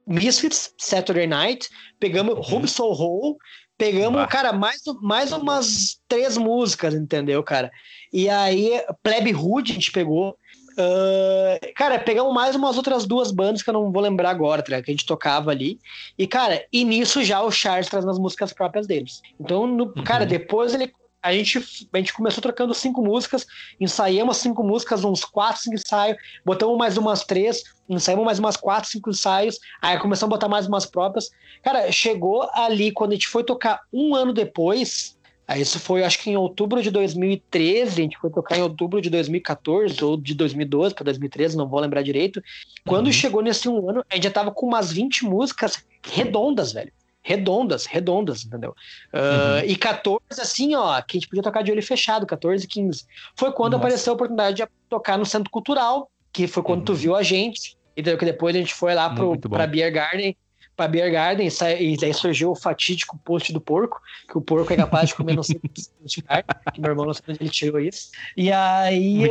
Misfits, 0.05 0.73
Saturday 0.77 1.25
Night, 1.25 1.69
pegamos 1.99 2.35
uhum. 2.35 2.57
Home 2.57 2.67
Soul 2.67 2.93
Hole, 2.93 3.37
Pegamos, 3.77 4.21
bah. 4.21 4.27
cara, 4.27 4.53
mais, 4.53 4.81
mais 5.01 5.33
umas 5.33 5.99
três 6.07 6.37
músicas, 6.37 6.93
entendeu, 6.93 7.43
cara? 7.43 7.69
E 8.11 8.29
aí, 8.29 8.81
Plebe 9.03 9.33
Hood 9.35 9.71
a 9.71 9.75
gente 9.75 9.91
pegou. 9.91 10.37
Uh, 10.77 11.73
cara, 11.75 11.99
pegamos 11.99 12.33
mais 12.33 12.55
umas 12.55 12.77
outras 12.77 13.05
duas 13.05 13.31
bandas 13.31 13.61
que 13.61 13.69
eu 13.69 13.73
não 13.73 13.91
vou 13.91 14.01
lembrar 14.01 14.29
agora, 14.29 14.61
tá, 14.61 14.81
que 14.81 14.91
a 14.91 14.93
gente 14.93 15.05
tocava 15.05 15.51
ali. 15.51 15.79
E, 16.17 16.25
cara, 16.25 16.65
e 16.71 16.85
nisso 16.85 17.23
já 17.23 17.41
o 17.41 17.51
Charles 17.51 17.89
traz 17.89 18.05
as 18.05 18.19
músicas 18.19 18.53
próprias 18.53 18.87
deles. 18.87 19.21
Então, 19.39 19.67
no, 19.67 19.85
uhum. 19.85 20.03
cara, 20.05 20.25
depois 20.25 20.73
ele 20.73 20.93
a 21.25 21.33
gente, 21.33 21.89
a 21.91 21.97
gente 21.97 22.13
começou 22.13 22.39
trocando 22.39 22.71
cinco 22.75 23.01
músicas, 23.01 23.47
ensaiamos 23.81 24.37
cinco 24.37 24.63
músicas, 24.63 25.03
uns 25.03 25.25
quatro, 25.25 25.59
cinco 25.59 25.75
ensaios, 25.75 26.17
botamos 26.45 26.77
mais 26.77 26.97
umas 26.97 27.23
três, 27.23 27.63
ensaiamos 27.89 28.23
mais 28.23 28.37
umas 28.37 28.55
quatro, 28.55 28.87
cinco 28.87 29.09
ensaios, 29.09 29.59
aí 29.81 29.97
começamos 29.97 30.31
a 30.31 30.35
botar 30.35 30.47
mais 30.47 30.67
umas 30.67 30.85
próprias. 30.85 31.31
Cara, 31.63 31.91
chegou 31.91 32.47
ali, 32.53 32.91
quando 32.91 33.13
a 33.13 33.15
gente 33.15 33.27
foi 33.27 33.43
tocar 33.43 33.81
um 33.91 34.13
ano 34.13 34.33
depois, 34.33 35.17
aí 35.47 35.63
isso 35.63 35.79
foi 35.79 36.03
acho 36.03 36.19
que 36.19 36.29
em 36.29 36.37
outubro 36.37 36.79
de 36.79 36.91
2013, 36.91 38.01
a 38.01 38.03
gente 38.03 38.19
foi 38.19 38.29
tocar 38.29 38.59
em 38.59 38.61
outubro 38.61 39.01
de 39.01 39.09
2014 39.09 40.05
ou 40.05 40.17
de 40.17 40.35
2012 40.35 40.93
para 40.93 41.05
2013, 41.05 41.57
não 41.57 41.67
vou 41.67 41.79
lembrar 41.79 42.03
direito. 42.03 42.39
Quando 42.87 43.07
uhum. 43.07 43.11
chegou 43.11 43.41
nesse 43.41 43.67
um 43.67 43.89
ano, 43.89 44.05
a 44.07 44.13
gente 44.13 44.25
já 44.25 44.31
tava 44.31 44.51
com 44.51 44.67
umas 44.67 44.91
20 44.91 45.25
músicas 45.25 45.83
redondas, 46.03 46.71
velho 46.71 46.93
redondas, 47.25 47.87
redondas, 47.87 48.45
entendeu? 48.45 48.75
Uh, 49.11 49.63
uhum. 49.63 49.65
E 49.65 49.75
14, 49.75 50.21
assim, 50.39 50.75
ó, 50.75 51.01
que 51.01 51.17
a 51.17 51.19
gente 51.19 51.27
podia 51.27 51.41
tocar 51.41 51.63
de 51.63 51.71
olho 51.71 51.81
fechado, 51.81 52.23
14, 52.23 52.67
15. 52.67 53.03
Foi 53.35 53.51
quando 53.51 53.73
Nossa. 53.73 53.83
apareceu 53.83 54.13
a 54.13 54.15
oportunidade 54.15 54.57
de 54.57 54.67
tocar 54.87 55.17
no 55.17 55.25
Centro 55.25 55.49
Cultural, 55.49 56.07
que 56.31 56.45
foi 56.45 56.61
quando 56.61 56.81
uhum. 56.81 56.85
tu 56.85 56.93
viu 56.93 57.15
a 57.15 57.23
gente, 57.23 57.75
e 57.97 58.03
daí 58.03 58.15
que 58.15 58.25
depois 58.25 58.55
a 58.55 58.59
gente 58.59 58.75
foi 58.75 58.93
lá 58.93 59.09
pro, 59.09 59.39
pra 59.39 59.65
Beer 59.65 59.91
Garden, 59.91 60.37
pra 60.77 60.87
Beer 60.87 61.11
Garden, 61.11 61.49
e 61.79 61.97
daí 61.97 62.13
surgiu 62.13 62.51
o 62.51 62.55
fatídico 62.55 63.17
post 63.25 63.51
do 63.51 63.59
porco, 63.59 63.99
que 64.29 64.37
o 64.37 64.41
porco 64.41 64.71
é 64.71 64.75
capaz 64.75 65.09
de 65.09 65.15
comer 65.15 65.35
não 65.35 65.41
sei 65.41 65.59
de 66.03 66.21
carne, 66.21 66.43
que 66.75 66.79
meu 66.79 66.91
irmão 66.91 67.07
não 67.07 67.13
sabe 67.13 67.31
onde 67.31 67.41
ele 67.41 67.49
tirou 67.49 67.79
isso. 67.79 68.11
E 68.37 68.51
aí... 68.51 69.27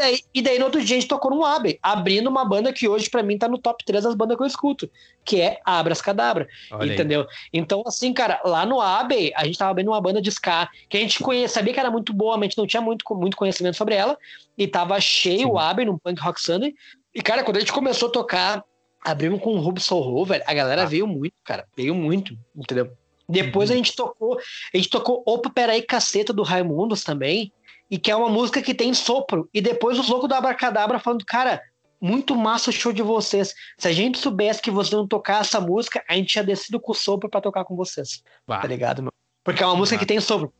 Daí, 0.00 0.20
e 0.32 0.40
daí 0.40 0.58
no 0.58 0.64
outro 0.64 0.82
dia 0.82 0.96
a 0.96 1.00
gente 1.00 1.08
tocou 1.08 1.30
no 1.30 1.44
Abbey, 1.44 1.78
abrindo 1.82 2.30
uma 2.30 2.42
banda 2.42 2.72
que 2.72 2.88
hoje 2.88 3.10
para 3.10 3.22
mim 3.22 3.36
tá 3.36 3.46
no 3.46 3.58
top 3.58 3.84
3 3.84 4.04
das 4.04 4.14
bandas 4.14 4.34
que 4.34 4.42
eu 4.42 4.46
escuto, 4.46 4.90
que 5.22 5.42
é 5.42 5.60
Abras 5.62 6.00
Cadabra, 6.00 6.48
Olha 6.70 6.90
entendeu? 6.90 7.20
Aí. 7.20 7.26
Então 7.52 7.82
assim, 7.84 8.10
cara, 8.14 8.40
lá 8.42 8.64
no 8.64 8.80
Abbey 8.80 9.30
a 9.36 9.44
gente 9.44 9.58
tava 9.58 9.72
abrindo 9.72 9.88
uma 9.88 10.00
banda 10.00 10.22
de 10.22 10.30
ska, 10.30 10.70
que 10.88 10.96
a 10.96 11.00
gente 11.00 11.22
conhecia, 11.22 11.48
sabia 11.50 11.74
que 11.74 11.80
era 11.80 11.90
muito 11.90 12.14
boa, 12.14 12.38
mas 12.38 12.44
a 12.44 12.48
gente 12.48 12.56
não 12.56 12.66
tinha 12.66 12.80
muito, 12.80 13.04
muito 13.14 13.36
conhecimento 13.36 13.76
sobre 13.76 13.94
ela, 13.94 14.16
e 14.56 14.66
tava 14.66 14.98
cheio 15.02 15.40
Sim. 15.40 15.44
o 15.44 15.58
Abbey 15.58 15.84
no 15.84 15.98
Punk 15.98 16.18
Rock 16.18 16.40
Sunday, 16.40 16.74
e 17.14 17.20
cara, 17.20 17.44
quando 17.44 17.58
a 17.58 17.60
gente 17.60 17.72
começou 17.72 18.08
a 18.08 18.12
tocar, 18.12 18.64
abrimos 19.04 19.42
com 19.42 19.54
o 19.54 19.60
Ruby 19.60 19.82
Soul 19.82 20.24
velho, 20.24 20.44
a 20.46 20.54
galera 20.54 20.84
ah. 20.84 20.86
veio 20.86 21.06
muito, 21.06 21.34
cara, 21.44 21.66
veio 21.76 21.94
muito, 21.94 22.34
entendeu? 22.56 22.90
Depois 23.28 23.68
uhum. 23.68 23.74
a 23.74 23.76
gente 23.76 23.94
tocou, 23.94 24.40
a 24.74 24.76
gente 24.76 24.88
tocou 24.88 25.22
Opa 25.26 25.50
Peraí 25.50 25.82
Caceta 25.82 26.32
do 26.32 26.42
Raimundos 26.42 27.04
também, 27.04 27.52
e 27.90 27.98
que 27.98 28.10
é 28.10 28.16
uma 28.16 28.28
música 28.28 28.62
que 28.62 28.74
tem 28.74 28.94
sopro. 28.94 29.48
E 29.52 29.60
depois 29.60 29.98
os 29.98 30.08
loucos 30.08 30.28
do 30.28 30.34
Abracadabra 30.34 30.98
falando, 30.98 31.24
cara, 31.24 31.60
muito 32.00 32.34
massa 32.34 32.70
o 32.70 32.72
show 32.72 32.92
de 32.92 33.02
vocês. 33.02 33.54
Se 33.76 33.88
a 33.88 33.92
gente 33.92 34.18
soubesse 34.18 34.62
que 34.62 34.70
vocês 34.70 34.92
não 34.92 35.06
tocar 35.06 35.40
essa 35.40 35.60
música, 35.60 36.02
a 36.08 36.14
gente 36.14 36.28
tinha 36.28 36.44
descido 36.44 36.80
com 36.80 36.92
o 36.92 36.94
sopro 36.94 37.28
para 37.28 37.40
tocar 37.40 37.64
com 37.64 37.76
vocês. 37.76 38.22
Bah. 38.46 38.60
Tá 38.60 38.68
ligado, 38.68 39.02
meu? 39.02 39.12
Porque 39.42 39.62
é 39.62 39.66
uma 39.66 39.76
música 39.76 39.98
que 39.98 40.04
tem 40.04 40.20
sopro. 40.20 40.52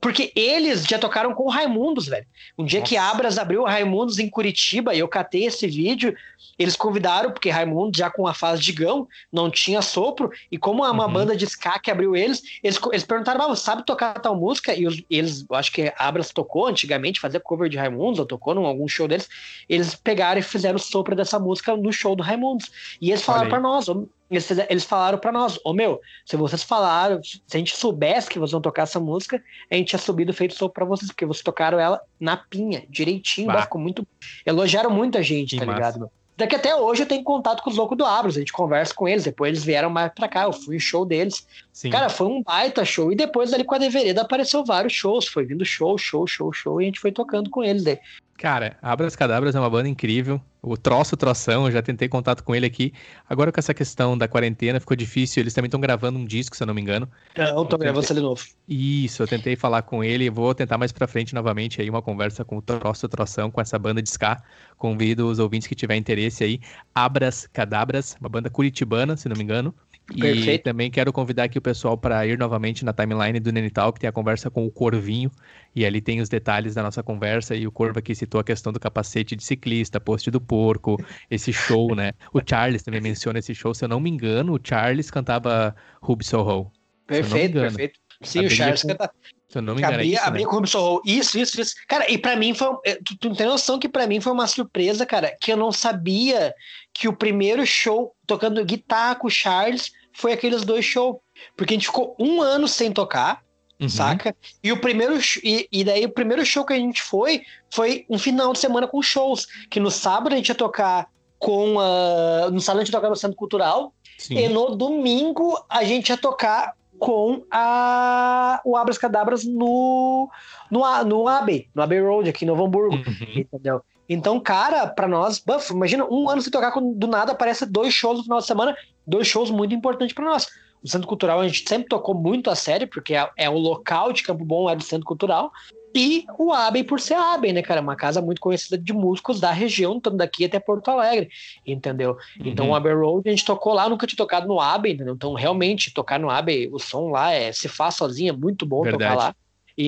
Porque 0.00 0.32
eles 0.34 0.84
já 0.84 0.98
tocaram 0.98 1.32
com 1.34 1.44
o 1.44 1.48
Raimundos, 1.48 2.06
velho. 2.06 2.26
Um 2.58 2.64
dia 2.64 2.80
Nossa. 2.80 2.88
que 2.88 2.96
Abras 2.96 3.38
abriu 3.38 3.62
o 3.62 3.66
Raimundos 3.66 4.18
em 4.18 4.28
Curitiba 4.28 4.92
e 4.92 4.98
eu 4.98 5.06
catei 5.06 5.44
esse 5.44 5.68
vídeo, 5.68 6.16
eles 6.58 6.74
convidaram, 6.74 7.30
porque 7.30 7.48
Raimundo, 7.48 7.96
já 7.96 8.10
com 8.10 8.26
a 8.26 8.34
fase 8.34 8.60
de 8.60 8.72
gão, 8.72 9.06
não 9.32 9.48
tinha 9.48 9.80
sopro, 9.80 10.30
e 10.50 10.58
como 10.58 10.84
é 10.84 10.90
uma 10.90 11.06
uhum. 11.06 11.12
banda 11.12 11.36
de 11.36 11.44
ska 11.46 11.78
que 11.78 11.90
abriu 11.90 12.16
eles, 12.16 12.42
eles, 12.62 12.78
eles 12.90 13.04
perguntaram, 13.04 13.42
ah, 13.42 13.48
você 13.48 13.62
sabe 13.62 13.86
tocar 13.86 14.14
tal 14.14 14.34
música? 14.34 14.74
E 14.74 14.86
os, 14.86 15.02
eles, 15.08 15.46
eu 15.48 15.56
acho 15.56 15.72
que 15.72 15.92
Abras 15.96 16.32
tocou 16.32 16.66
antigamente, 16.66 17.20
fazia 17.20 17.38
cover 17.38 17.70
de 17.70 17.78
Raimundos, 17.78 18.18
ou 18.18 18.26
tocou 18.26 18.52
em 18.54 18.66
algum 18.66 18.88
show 18.88 19.06
deles, 19.06 19.28
eles 19.68 19.94
pegaram 19.94 20.40
e 20.40 20.42
fizeram 20.42 20.76
o 20.76 20.80
sopro 20.80 21.14
dessa 21.14 21.38
música 21.38 21.76
no 21.76 21.92
show 21.92 22.16
do 22.16 22.22
Raimundos. 22.22 22.70
E 23.00 23.10
eles 23.10 23.22
falaram 23.22 23.48
para 23.48 23.60
nós, 23.60 23.86
eles, 24.30 24.50
eles 24.68 24.84
falaram 24.84 25.18
para 25.18 25.32
nós, 25.32 25.56
ô 25.56 25.70
oh, 25.70 25.72
meu, 25.72 26.00
se 26.24 26.36
vocês 26.36 26.62
falaram, 26.62 27.20
se 27.22 27.40
a 27.52 27.58
gente 27.58 27.76
soubesse 27.76 28.28
que 28.28 28.38
vocês 28.38 28.52
vão 28.52 28.60
tocar 28.60 28.82
essa 28.82 29.00
música, 29.00 29.42
a 29.70 29.74
gente 29.74 29.88
tinha 29.88 29.98
subido 29.98 30.32
feito 30.32 30.54
sopro 30.54 30.74
pra 30.74 30.84
vocês, 30.84 31.10
porque 31.10 31.26
vocês 31.26 31.42
tocaram 31.42 31.78
ela 31.78 32.00
na 32.18 32.36
pinha, 32.36 32.84
direitinho, 32.88 33.48
bah. 33.48 33.62
ficou 33.62 33.80
muito. 33.80 34.06
Elogiaram 34.46 34.90
muita 34.90 35.22
gente, 35.22 35.56
que 35.56 35.60
tá 35.60 35.66
massa. 35.66 35.78
ligado, 35.78 36.00
meu? 36.00 36.10
Daqui 36.40 36.56
até 36.56 36.74
hoje 36.74 37.02
eu 37.02 37.06
tenho 37.06 37.22
contato 37.22 37.62
com 37.62 37.68
os 37.68 37.76
loucos 37.76 37.98
do 37.98 38.06
Abros, 38.06 38.34
a 38.34 38.38
gente 38.38 38.52
conversa 38.52 38.94
com 38.94 39.06
eles, 39.06 39.24
depois 39.24 39.50
eles 39.50 39.62
vieram 39.62 39.90
mais 39.90 40.10
pra 40.14 40.26
cá, 40.26 40.44
eu 40.44 40.52
fui 40.54 40.76
em 40.76 40.80
show 40.80 41.04
deles. 41.04 41.46
Sim. 41.70 41.90
Cara, 41.90 42.08
foi 42.08 42.28
um 42.28 42.42
baita 42.42 42.82
show, 42.82 43.12
e 43.12 43.14
depois 43.14 43.52
ali 43.52 43.62
com 43.62 43.74
a 43.74 43.78
Devereda 43.78 44.22
apareceu 44.22 44.64
vários 44.64 44.94
shows, 44.94 45.26
foi 45.26 45.44
vindo 45.44 45.66
show, 45.66 45.98
show, 45.98 46.26
show, 46.26 46.50
show, 46.50 46.80
e 46.80 46.84
a 46.84 46.86
gente 46.86 46.98
foi 46.98 47.12
tocando 47.12 47.50
com 47.50 47.62
eles 47.62 47.84
daí. 47.84 47.98
Cara, 48.40 48.78
Abras 48.80 49.14
Cadabras 49.14 49.54
é 49.54 49.60
uma 49.60 49.68
banda 49.68 49.86
incrível. 49.86 50.40
O 50.62 50.74
Troço 50.74 51.14
Troção, 51.14 51.66
eu 51.66 51.72
já 51.72 51.82
tentei 51.82 52.08
contato 52.08 52.42
com 52.42 52.54
ele 52.54 52.64
aqui. 52.64 52.90
Agora 53.28 53.52
com 53.52 53.60
essa 53.60 53.74
questão 53.74 54.16
da 54.16 54.26
quarentena 54.26 54.80
ficou 54.80 54.96
difícil. 54.96 55.42
Eles 55.42 55.52
também 55.52 55.66
estão 55.66 55.78
gravando 55.78 56.18
um 56.18 56.24
disco, 56.24 56.56
se 56.56 56.62
eu 56.62 56.66
não 56.66 56.72
me 56.72 56.80
engano. 56.80 57.06
Não, 57.36 57.66
tô 57.66 57.76
gravando 57.76 58.00
tentei... 58.00 58.16
de 58.16 58.22
novo. 58.22 58.42
Isso, 58.66 59.22
eu 59.22 59.28
tentei 59.28 59.56
falar 59.56 59.82
com 59.82 60.02
ele. 60.02 60.30
Vou 60.30 60.54
tentar 60.54 60.78
mais 60.78 60.90
pra 60.90 61.06
frente 61.06 61.34
novamente 61.34 61.82
aí 61.82 61.90
uma 61.90 62.00
conversa 62.00 62.42
com 62.42 62.56
o 62.56 62.62
Troço 62.62 63.06
Troção, 63.10 63.50
com 63.50 63.60
essa 63.60 63.78
banda 63.78 64.00
de 64.00 64.08
ska. 64.08 64.42
Convido 64.78 65.28
os 65.28 65.38
ouvintes 65.38 65.68
que 65.68 65.74
tiverem 65.74 66.00
interesse 66.00 66.42
aí. 66.42 66.60
Abras 66.94 67.46
Cadabras, 67.52 68.16
uma 68.18 68.30
banda 68.30 68.48
curitibana, 68.48 69.18
se 69.18 69.28
não 69.28 69.36
me 69.36 69.44
engano. 69.44 69.74
E 70.14 70.58
também 70.58 70.90
quero 70.90 71.12
convidar 71.12 71.44
aqui 71.44 71.58
o 71.58 71.62
pessoal 71.62 71.96
para 71.96 72.26
ir 72.26 72.38
novamente 72.38 72.84
na 72.84 72.92
timeline 72.92 73.38
do 73.38 73.52
Nenital, 73.52 73.92
que 73.92 74.00
tem 74.00 74.08
a 74.08 74.12
conversa 74.12 74.50
com 74.50 74.66
o 74.66 74.70
Corvinho, 74.70 75.30
e 75.74 75.86
ali 75.86 76.00
tem 76.00 76.20
os 76.20 76.28
detalhes 76.28 76.74
da 76.74 76.82
nossa 76.82 77.02
conversa, 77.02 77.54
e 77.54 77.66
o 77.66 77.72
Corvo 77.72 77.98
aqui 77.98 78.14
citou 78.14 78.40
a 78.40 78.44
questão 78.44 78.72
do 78.72 78.80
capacete 78.80 79.36
de 79.36 79.44
ciclista, 79.44 80.00
post 80.00 80.30
do 80.30 80.40
porco, 80.40 80.96
esse 81.30 81.52
show, 81.52 81.94
né? 81.94 82.12
O 82.32 82.40
Charles 82.44 82.82
também 82.82 83.00
menciona 83.00 83.38
esse 83.38 83.54
show, 83.54 83.72
se 83.72 83.84
eu 83.84 83.88
não 83.88 84.00
me 84.00 84.10
engano, 84.10 84.54
o 84.54 84.60
Charles 84.62 85.10
cantava 85.10 85.74
Ruby 86.02 86.24
Soho. 86.24 86.70
Perfeito, 87.06 87.60
perfeito. 87.60 88.00
Sim, 88.22 88.46
o 88.46 88.50
Charles 88.50 88.82
com... 88.82 88.88
canta. 88.88 89.10
Se 89.48 89.58
eu 89.58 89.62
não 89.62 89.74
me 89.74 89.80
engano, 89.80 89.94
abria, 89.94 90.12
é 90.12 90.14
isso, 90.14 90.24
abria 90.24 90.44
né? 90.44 90.48
com 90.48 90.56
o 90.56 90.58
Ruby 90.58 90.68
Soho. 90.68 91.02
Isso, 91.04 91.38
isso, 91.38 91.60
isso. 91.60 91.74
Cara, 91.88 92.08
e 92.10 92.16
para 92.16 92.36
mim 92.36 92.54
foi. 92.54 92.68
Eh, 92.84 92.98
tu, 93.04 93.16
tu 93.16 93.34
tem 93.34 93.46
noção 93.46 93.78
que 93.80 93.88
para 93.88 94.06
mim 94.06 94.20
foi 94.20 94.32
uma 94.32 94.46
surpresa, 94.46 95.04
cara, 95.04 95.36
que 95.40 95.52
eu 95.52 95.56
não 95.56 95.72
sabia 95.72 96.54
que 96.94 97.08
o 97.08 97.12
primeiro 97.12 97.66
show 97.66 98.14
tocando 98.26 98.64
guitarra 98.64 99.16
com 99.16 99.26
o 99.26 99.30
Charles 99.30 99.92
foi 100.12 100.32
aqueles 100.32 100.62
dois 100.64 100.84
shows. 100.84 101.16
Porque 101.56 101.74
a 101.74 101.76
gente 101.76 101.86
ficou 101.86 102.14
um 102.18 102.42
ano 102.42 102.68
sem 102.68 102.92
tocar, 102.92 103.42
uhum. 103.80 103.88
saca? 103.88 104.34
E 104.62 104.72
o 104.72 104.80
primeiro 104.80 105.18
e, 105.42 105.68
e, 105.70 105.84
daí 105.84 106.04
o 106.04 106.10
primeiro 106.10 106.44
show 106.44 106.64
que 106.64 106.72
a 106.72 106.78
gente 106.78 107.02
foi 107.02 107.42
foi 107.70 108.04
um 108.08 108.18
final 108.18 108.52
de 108.52 108.58
semana 108.58 108.86
com 108.86 109.02
shows. 109.02 109.46
Que 109.70 109.80
no 109.80 109.90
sábado 109.90 110.32
a 110.32 110.36
gente 110.36 110.48
ia 110.48 110.54
tocar 110.54 111.08
com 111.38 111.80
a. 111.80 112.50
No 112.50 112.60
sábado 112.60 112.82
a 112.82 112.84
gente 112.84 112.92
tocar 112.92 113.08
no 113.08 113.16
Centro 113.16 113.36
Cultural. 113.36 113.92
Sim. 114.18 114.36
E 114.36 114.48
no 114.48 114.76
domingo 114.76 115.58
a 115.68 115.82
gente 115.82 116.10
ia 116.10 116.16
tocar 116.16 116.74
com 116.98 117.42
a, 117.50 118.60
o 118.62 118.76
Abras 118.76 118.98
Cadabras 118.98 119.42
no, 119.44 120.30
no, 120.70 121.04
no 121.04 121.26
AB, 121.26 121.66
no 121.74 121.82
AB 121.82 122.00
Road, 122.00 122.28
aqui 122.28 122.44
em 122.44 122.48
Novo 122.48 122.66
Hamburgo. 122.66 122.94
Uhum. 122.96 123.26
Entendeu? 123.34 123.82
Então, 124.12 124.40
cara, 124.40 124.88
para 124.88 125.06
nós, 125.06 125.38
buff, 125.38 125.72
imagina 125.72 126.04
um 126.04 126.28
ano 126.28 126.42
sem 126.42 126.50
tocar, 126.50 126.72
do 126.80 127.06
nada 127.06 127.30
aparece 127.30 127.64
dois 127.64 127.94
shows 127.94 128.18
no 128.18 128.24
final 128.24 128.40
de 128.40 128.46
semana, 128.46 128.76
dois 129.06 129.28
shows 129.28 129.52
muito 129.52 129.72
importantes 129.72 130.12
para 130.12 130.24
nós. 130.24 130.48
O 130.82 130.88
Centro 130.88 131.06
Cultural 131.06 131.38
a 131.38 131.46
gente 131.46 131.68
sempre 131.68 131.86
tocou 131.86 132.12
muito 132.12 132.50
a 132.50 132.56
sério, 132.56 132.88
porque 132.88 133.14
é, 133.14 133.30
é 133.36 133.48
o 133.48 133.56
local 133.56 134.12
de 134.12 134.24
Campo 134.24 134.44
Bom, 134.44 134.68
é 134.68 134.74
do 134.74 134.82
Centro 134.82 135.06
Cultural. 135.06 135.52
E 135.94 136.24
o 136.36 136.52
Aben 136.52 136.82
por 136.82 136.98
ser 136.98 137.14
Aben, 137.14 137.52
né, 137.52 137.62
cara? 137.62 137.80
Uma 137.80 137.94
casa 137.94 138.20
muito 138.20 138.40
conhecida 138.40 138.76
de 138.76 138.92
músicos 138.92 139.38
da 139.38 139.52
região, 139.52 140.00
tanto 140.00 140.16
daqui 140.16 140.44
até 140.44 140.58
Porto 140.58 140.88
Alegre, 140.88 141.28
entendeu? 141.64 142.16
Uhum. 142.40 142.46
Então 142.46 142.70
o 142.70 142.74
Abbey 142.74 142.92
Road 142.92 143.28
a 143.28 143.30
gente 143.30 143.44
tocou 143.44 143.74
lá, 143.74 143.88
nunca 143.88 144.08
tinha 144.08 144.16
tocado 144.16 144.48
no 144.48 144.60
Aben, 144.60 144.94
entendeu? 144.94 145.14
Então 145.14 145.34
realmente 145.34 145.94
tocar 145.94 146.18
no 146.18 146.30
Aben, 146.30 146.68
o 146.72 146.80
som 146.80 147.10
lá 147.10 147.32
é 147.32 147.52
se 147.52 147.68
faz 147.68 147.94
sozinho, 147.94 148.30
é 148.30 148.36
muito 148.36 148.66
bom 148.66 148.82
Verdade. 148.82 149.04
tocar 149.04 149.16
lá 149.16 149.34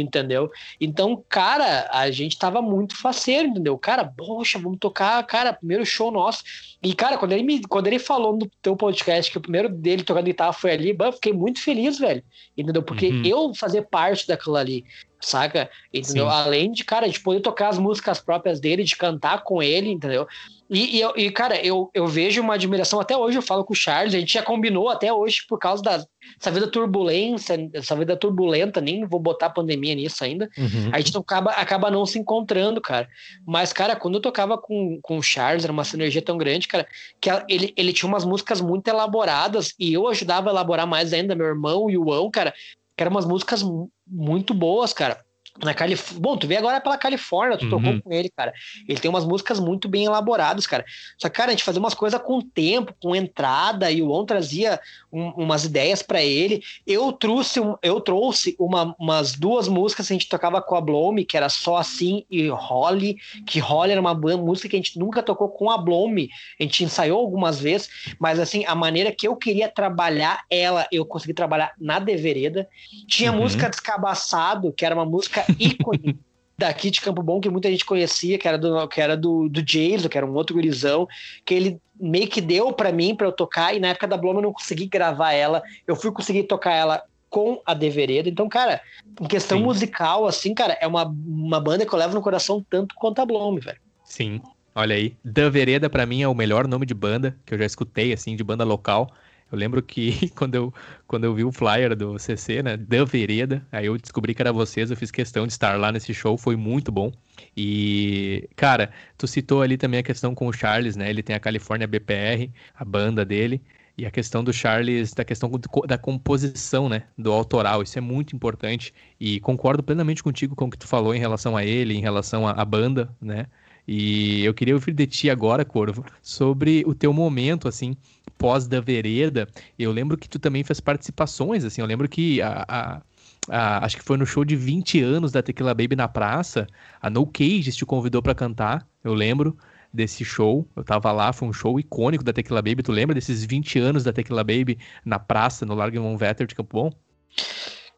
entendeu? 0.01 0.51
Então, 0.81 1.23
cara, 1.29 1.89
a 1.93 2.11
gente 2.11 2.39
tava 2.39 2.63
muito 2.63 2.97
faceiro, 2.97 3.49
entendeu? 3.49 3.77
Cara, 3.79 4.05
poxa, 4.05 4.59
vamos 4.59 4.79
tocar, 4.79 5.25
cara, 5.27 5.53
primeiro 5.53 5.85
show 5.85 6.11
nosso. 6.11 6.43
E, 6.83 6.95
cara, 6.95 7.17
quando 7.17 7.33
ele, 7.33 7.43
me, 7.43 7.63
quando 7.63 7.87
ele 7.87 7.99
falou 7.99 8.37
no 8.37 8.51
teu 8.61 8.77
podcast 8.77 9.31
que 9.31 9.39
o 9.39 9.41
primeiro 9.43 9.69
dele 9.69 10.03
tocando 10.03 10.25
guitarra 10.25 10.53
foi 10.53 10.73
ali, 10.73 10.97
eu 10.99 11.13
fiquei 11.13 11.33
muito 11.33 11.61
feliz, 11.61 11.99
velho, 11.99 12.23
entendeu? 12.57 12.83
Porque 12.83 13.09
uhum. 13.09 13.23
eu 13.25 13.55
fazer 13.55 13.83
parte 13.83 14.27
daquilo 14.27 14.57
ali, 14.57 14.85
saca? 15.21 15.71
Entendeu? 15.93 16.25
Sim. 16.25 16.33
Além 16.33 16.73
de, 16.73 16.85
cara, 16.85 17.09
de 17.09 17.21
poder 17.21 17.41
tocar 17.41 17.69
as 17.69 17.79
músicas 17.79 18.21
próprias 18.21 18.61
dele, 18.61 18.85
de 18.85 18.97
cantar 18.97 19.43
com 19.45 19.63
ele, 19.63 19.91
entendeu? 19.91 20.27
E, 20.73 21.03
e, 21.03 21.27
e, 21.27 21.31
cara, 21.31 21.63
eu, 21.63 21.91
eu 21.93 22.07
vejo 22.07 22.41
uma 22.41 22.55
admiração 22.55 22.99
até 22.99 23.15
hoje, 23.15 23.37
eu 23.37 23.43
falo 23.43 23.63
com 23.63 23.75
o 23.75 23.77
Charles, 23.77 24.15
a 24.15 24.19
gente 24.19 24.33
já 24.33 24.43
combinou 24.43 24.89
até 24.89 25.13
hoje 25.13 25.45
por 25.47 25.59
causa 25.59 25.83
dessa 25.83 26.51
vida 26.51 26.67
turbulência, 26.67 27.69
essa 27.75 27.95
vida 27.95 28.17
turbulenta, 28.17 28.81
nem 28.81 29.05
vou 29.05 29.21
botar 29.21 29.51
pandemia 29.51 29.95
nisso 29.95 30.25
ainda. 30.25 30.49
Uhum. 30.57 30.89
A 30.91 30.99
gente 30.99 31.15
acaba, 31.15 31.51
acaba 31.51 31.91
não 31.91 32.07
se 32.07 32.19
encontrando, 32.19 32.81
cara. 32.81 33.07
Mas, 33.47 33.71
cara, 33.71 33.95
quando 33.95 34.15
eu 34.15 34.23
tocava 34.23 34.57
com, 34.57 34.99
com 35.03 35.19
o 35.19 35.23
Charles, 35.23 35.65
era 35.65 35.73
uma 35.73 35.85
sinergia 35.85 36.23
tão 36.23 36.39
grande, 36.39 36.67
cara, 36.67 36.87
que 37.21 37.29
ele, 37.51 37.75
ele 37.77 37.93
tinha 37.93 38.09
umas 38.09 38.25
músicas 38.25 38.63
muito 38.63 38.89
elaboradas 38.89 39.75
e 39.79 39.93
eu 39.93 40.09
ajudava 40.09 40.49
a 40.49 40.53
elaborar 40.53 40.87
mais 40.87 41.13
ainda, 41.13 41.35
meu 41.35 41.47
irmão 41.47 41.91
e 41.91 41.99
o 41.99 42.31
cara, 42.31 42.55
que 42.97 43.03
eram 43.03 43.11
umas 43.11 43.27
músicas 43.27 43.63
muito 44.07 44.55
boas, 44.55 44.95
cara 44.95 45.23
na 45.61 45.75
Calif... 45.75 46.15
Bom, 46.15 46.37
tu 46.37 46.47
vê 46.47 46.57
agora 46.57 46.81
pela 46.81 46.97
Califórnia, 46.97 47.59
tu 47.59 47.65
uhum. 47.65 47.71
tocou 47.71 48.03
com 48.03 48.13
ele, 48.13 48.31
cara. 48.31 48.53
Ele 48.89 48.99
tem 48.99 49.09
umas 49.09 49.25
músicas 49.25 49.61
muito 49.61 49.89
bem 49.89 50.05
elaboradas, 50.05 50.67
cara. 50.67 50.85
Só 51.19 51.29
que, 51.29 51.37
cara, 51.37 51.51
a 51.51 51.53
gente 51.53 51.65
fazia 51.65 51.81
umas 51.81 51.95
coisas 51.95 52.21
com 52.23 52.41
tempo, 52.41 52.95
com 53.01 53.15
entrada, 53.15 53.91
e 53.91 54.01
o 54.01 54.11
On 54.11 54.25
trazia 54.25 54.81
um, 55.13 55.29
umas 55.31 55.65
ideias 55.65 56.03
para 56.03 56.23
ele. 56.23 56.63
Eu 56.87 57.13
trouxe, 57.13 57.61
eu 57.83 58.01
trouxe 58.01 58.57
uma, 58.59 58.95
umas 58.99 59.33
duas 59.33 59.69
músicas 59.69 60.07
que 60.07 60.13
a 60.13 60.17
gente 60.17 60.29
tocava 60.29 60.63
com 60.63 60.75
a 60.75 60.81
Blome, 60.81 61.25
que 61.25 61.37
era 61.37 61.49
Só 61.49 61.77
Assim 61.77 62.25
e 62.31 62.49
Holly, 62.49 63.19
que 63.47 63.59
Holly 63.59 63.93
era 63.93 64.01
uma 64.01 64.15
música 64.15 64.69
que 64.69 64.77
a 64.77 64.79
gente 64.79 64.99
nunca 64.99 65.23
tocou 65.23 65.49
com 65.49 65.71
a 65.71 65.77
Blome. 65.77 66.31
A 66.59 66.63
gente 66.63 66.85
ensaiou 66.85 67.21
algumas 67.21 67.61
vezes, 67.61 67.91
mas 68.19 68.41
assim, 68.41 68.65
a 68.65 68.75
maneira 68.75 69.13
que 69.13 69.29
eu 69.29 69.37
queria 69.37 69.69
trabalhar 69.69 70.45
ela, 70.51 70.87
eu 70.91 71.05
consegui 71.05 71.35
trabalhar 71.35 71.73
na 71.79 71.99
Devereda. 71.99 72.69
Tinha 73.07 73.33
uhum. 73.33 73.39
música 73.39 73.69
Descabaçado, 73.69 74.73
que 74.73 74.85
era 74.85 74.95
uma 74.95 75.05
música 75.05 75.42
ícone 75.59 76.19
daqui 76.57 76.91
de 76.91 77.01
Campo 77.01 77.23
Bom 77.23 77.41
que 77.41 77.49
muita 77.49 77.71
gente 77.71 77.85
conhecia, 77.85 78.39
que 78.39 78.47
era 78.47 78.59
do, 78.59 78.87
que 78.89 79.01
era 79.01 79.17
do, 79.17 79.49
do 79.49 79.63
Jason, 79.63 80.09
que 80.09 80.17
era 80.17 80.27
um 80.27 80.35
outro 80.35 80.55
gurizão, 80.55 81.09
que 81.45 81.55
ele 81.55 81.81
meio 81.99 82.29
que 82.29 82.41
deu 82.41 82.73
para 82.73 82.93
mim 82.93 83.15
para 83.15 83.27
eu 83.27 83.33
tocar, 83.33 83.75
e 83.75 83.81
na 83.81 83.89
época 83.89 84.07
da 84.07 84.17
Bloma 84.17 84.39
eu 84.39 84.45
não 84.45 84.53
consegui 84.53 84.87
gravar 84.87 85.33
ela, 85.33 85.63
eu 85.87 85.97
fui 85.97 86.13
conseguir 86.13 86.45
tocar 86.45 86.73
ela 86.73 87.03
com 87.33 87.63
a 87.65 87.73
Devereda. 87.73 88.29
Então, 88.29 88.49
cara, 88.49 88.81
em 89.21 89.27
questão 89.27 89.59
Sim. 89.59 89.65
musical, 89.65 90.27
assim, 90.27 90.55
cara, 90.55 90.77
é 90.81 90.87
uma, 90.87 91.05
uma 91.05 91.59
banda 91.59 91.87
que 91.87 91.93
eu 91.93 91.99
levo 91.99 92.15
no 92.15 92.21
coração 92.21 92.65
tanto 92.69 92.95
quanto 92.95 93.21
a 93.21 93.27
Blome, 93.27 93.59
velho. 93.59 93.79
Sim, 94.05 94.41
olha 94.75 94.95
aí. 94.95 95.17
Da 95.25 95.49
Vereda, 95.49 95.89
para 95.89 96.05
mim, 96.05 96.23
é 96.23 96.29
o 96.29 96.35
melhor 96.35 96.69
nome 96.69 96.85
de 96.85 96.93
banda 96.93 97.37
que 97.47 97.55
eu 97.55 97.59
já 97.59 97.65
escutei, 97.65 98.13
assim, 98.13 98.37
de 98.37 98.45
banda 98.45 98.65
local. 98.65 99.11
Eu 99.53 99.59
lembro 99.59 99.83
que 99.83 100.31
quando 100.35 100.55
eu, 100.55 100.75
quando 101.07 101.25
eu 101.25 101.35
vi 101.35 101.45
o 101.45 101.53
flyer 101.53 101.95
do 101.95 102.19
CC, 102.19 102.63
né, 102.63 102.77
da 102.77 103.05
Vereda, 103.05 103.67
aí 103.71 103.87
eu 103.87 103.99
descobri 103.99 104.35
que 104.35 104.43
era 104.43 104.53
vocês, 104.53 104.91
eu 104.91 104.97
fiz 104.97 105.11
questão 105.11 105.47
de 105.47 105.53
estar 105.53 105.79
lá 105.79 105.93
nesse 105.93 106.15
show, 106.15 106.39
foi 106.39 106.57
muito 106.57 106.91
bom. 106.91 107.13
E, 107.57 108.49
cara, 108.57 108.91
tu 109.19 109.27
citou 109.27 109.63
ali 109.63 109.77
também 109.77 110.01
a 110.01 110.03
questão 110.03 110.35
com 110.35 110.49
o 110.49 110.53
Charles, 110.53 110.97
né, 110.97 111.11
ele 111.11 111.23
tem 111.23 111.37
a 111.37 111.41
California 111.41 111.87
BPR, 111.87 112.51
a 112.75 112.85
banda 112.85 113.25
dele, 113.25 113.63
e 113.97 114.07
a 114.07 114.11
questão 114.11 114.43
do 114.43 114.53
Charles, 114.53 115.13
da 115.13 115.25
questão 115.25 115.51
da 115.87 115.99
composição, 115.99 116.89
né, 116.89 117.05
do 117.17 117.31
autoral, 117.31 117.83
isso 117.83 117.99
é 117.99 118.01
muito 118.01 118.35
importante. 118.35 118.95
E 119.21 119.39
concordo 119.41 119.83
plenamente 119.83 120.23
contigo 120.23 120.57
com 120.57 120.65
o 120.65 120.71
que 120.71 120.79
tu 120.79 120.87
falou 120.87 121.15
em 121.15 121.19
relação 121.19 121.57
a 121.57 121.65
ele, 121.65 121.95
em 121.95 122.01
relação 122.01 122.49
à 122.49 122.65
banda, 122.65 123.15
né, 123.21 123.47
e 123.87 124.45
eu 124.45 124.55
queria 124.55 124.75
ouvir 124.75 124.93
de 124.93 125.07
ti 125.07 125.31
agora, 125.31 125.65
Corvo, 125.65 126.05
sobre 126.23 126.85
o 126.87 126.95
teu 126.95 127.13
momento, 127.13 127.67
assim, 127.67 127.97
pós 128.39 128.67
da 128.67 128.81
vereda. 128.81 129.49
Eu 129.79 129.93
lembro 129.93 130.17
que 130.17 130.29
tu 130.29 130.39
também 130.39 130.63
fez 130.63 130.81
participações, 130.81 131.65
assim, 131.65 131.81
eu 131.81 131.87
lembro 131.87 132.09
que 132.09 132.41
a, 132.41 132.65
a, 132.69 133.03
a, 133.49 133.85
acho 133.85 133.97
que 133.97 134.05
foi 134.05 134.17
no 134.17 134.27
show 134.27 134.45
de 134.45 134.55
20 134.55 135.01
anos 135.03 135.33
da 135.33 135.43
Tequila 135.43 135.75
Baby 135.75 135.97
na 135.97 136.09
praça, 136.09 136.67
a 137.01 137.11
No 137.11 137.27
Cage 137.27 137.73
te 137.73 137.85
convidou 137.85 138.23
para 138.23 138.35
cantar, 138.35 138.87
eu 139.03 139.15
lembro 139.15 139.57
desse 139.93 140.25
show, 140.25 140.67
eu 140.75 140.85
tava 140.85 141.13
lá, 141.13 141.33
foi 141.33 141.49
um 141.49 141.53
show 141.53 141.79
icônico 141.79 142.25
da 142.25 142.33
Tequila 142.33 142.63
Baby, 142.63 142.83
tu 142.83 142.93
lembra 142.93 143.15
desses 143.15 143.45
20 143.45 143.79
anos 143.79 144.05
da 144.05 144.13
Tequila 144.13 144.43
Baby 144.43 144.79
na 145.05 145.19
praça, 145.19 145.67
no 145.67 145.75
Largo 145.75 146.01
Von 146.01 146.17
Vetter 146.17 146.47
de 146.47 146.55
Campo 146.55 146.77
Bom? 146.77 146.93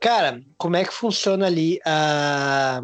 Cara, 0.00 0.42
como 0.58 0.76
é 0.76 0.84
que 0.84 0.92
funciona 0.92 1.46
ali 1.46 1.78
a... 1.84 2.82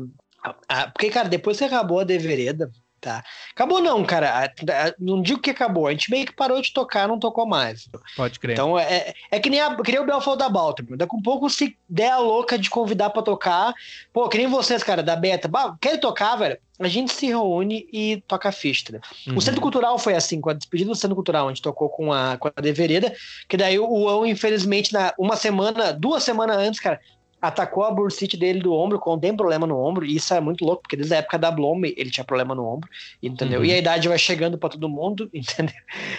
Porque, 0.93 1.11
cara, 1.11 1.29
depois 1.29 1.59
que 1.59 1.65
acabou 1.65 2.01
a 2.01 2.05
De 2.05 2.17
Vereda, 2.17 2.71
Tá. 3.01 3.25
Acabou 3.53 3.81
não, 3.81 4.05
cara. 4.05 4.53
Não 4.99 5.23
digo 5.23 5.41
que 5.41 5.51
acabou. 5.51 5.87
A 5.87 5.93
gente 5.93 6.11
meio 6.11 6.27
que 6.27 6.35
parou 6.35 6.61
de 6.61 6.71
tocar, 6.71 7.09
não 7.09 7.19
tocou 7.19 7.47
mais. 7.47 7.89
Pode 8.15 8.39
crer. 8.39 8.53
Então 8.53 8.79
é, 8.79 9.15
é 9.31 9.41
que 9.41 9.49
nem, 9.49 9.61
a, 9.61 9.75
que 9.75 9.91
nem 9.91 10.01
o 10.01 10.05
Belfort 10.07 10.39
da 10.39 10.51
Baltimore. 10.51 10.99
Daqui 10.99 11.17
um 11.17 11.23
pouco, 11.23 11.49
se 11.49 11.77
der 11.89 12.11
a 12.11 12.19
louca 12.19 12.59
de 12.59 12.69
convidar 12.69 13.09
para 13.09 13.23
tocar, 13.23 13.73
pô, 14.13 14.29
que 14.29 14.37
nem 14.37 14.47
vocês, 14.47 14.83
cara, 14.83 15.03
da 15.03 15.17
Beta. 15.17 15.49
Bah, 15.49 15.77
quer 15.81 15.99
tocar, 15.99 16.37
velho? 16.37 16.59
A 16.79 16.89
gente 16.89 17.13
se 17.13 17.27
reúne 17.27 17.87
e 17.93 18.23
toca 18.27 18.53
ficha, 18.53 18.93
né? 18.93 19.01
Uhum. 19.27 19.37
O 19.37 19.41
Centro 19.41 19.61
Cultural 19.61 19.99
foi 19.99 20.15
assim, 20.15 20.41
com 20.41 20.51
a 20.51 20.55
despedida 20.55 20.91
do 20.91 20.97
Centro 20.97 21.15
Cultural, 21.15 21.47
a 21.47 21.51
gente 21.51 21.63
tocou 21.63 21.89
com 21.89 22.13
a, 22.13 22.37
com 22.39 22.49
a 22.49 22.61
Devereda, 22.61 23.15
que 23.49 23.57
daí 23.57 23.79
o 23.79 24.09
Ão, 24.09 24.25
infelizmente, 24.25 24.93
na, 24.93 25.13
uma 25.19 25.37
semana, 25.37 25.93
duas 25.93 26.23
semanas 26.23 26.57
antes, 26.57 26.81
cara, 26.81 26.99
atacou 27.41 27.85
a 27.85 27.91
bursite 27.91 28.37
dele 28.37 28.61
do 28.61 28.75
ombro, 28.75 28.99
com 28.99 29.19
tem 29.19 29.35
problema 29.35 29.67
no 29.67 29.79
ombro, 29.79 30.05
e 30.05 30.17
isso 30.17 30.33
é 30.35 30.41
muito 30.41 30.65
louco, 30.65 30.83
porque 30.83 30.97
desde 30.97 31.15
a 31.15 31.19
época 31.19 31.39
da 31.39 31.51
Blome 31.51 31.95
ele 31.97 32.11
tinha 32.11 32.25
problema 32.25 32.55
no 32.55 32.67
ombro, 32.67 32.89
entendeu? 33.23 33.61
Uhum. 33.61 33.67
E 33.67 33.73
a 33.73 33.79
idade 33.79 34.09
vai 34.09 34.19
chegando 34.19 34.59
para 34.59 34.71
todo 34.71 34.89
mundo, 34.89 35.31
entendeu? 35.35 35.75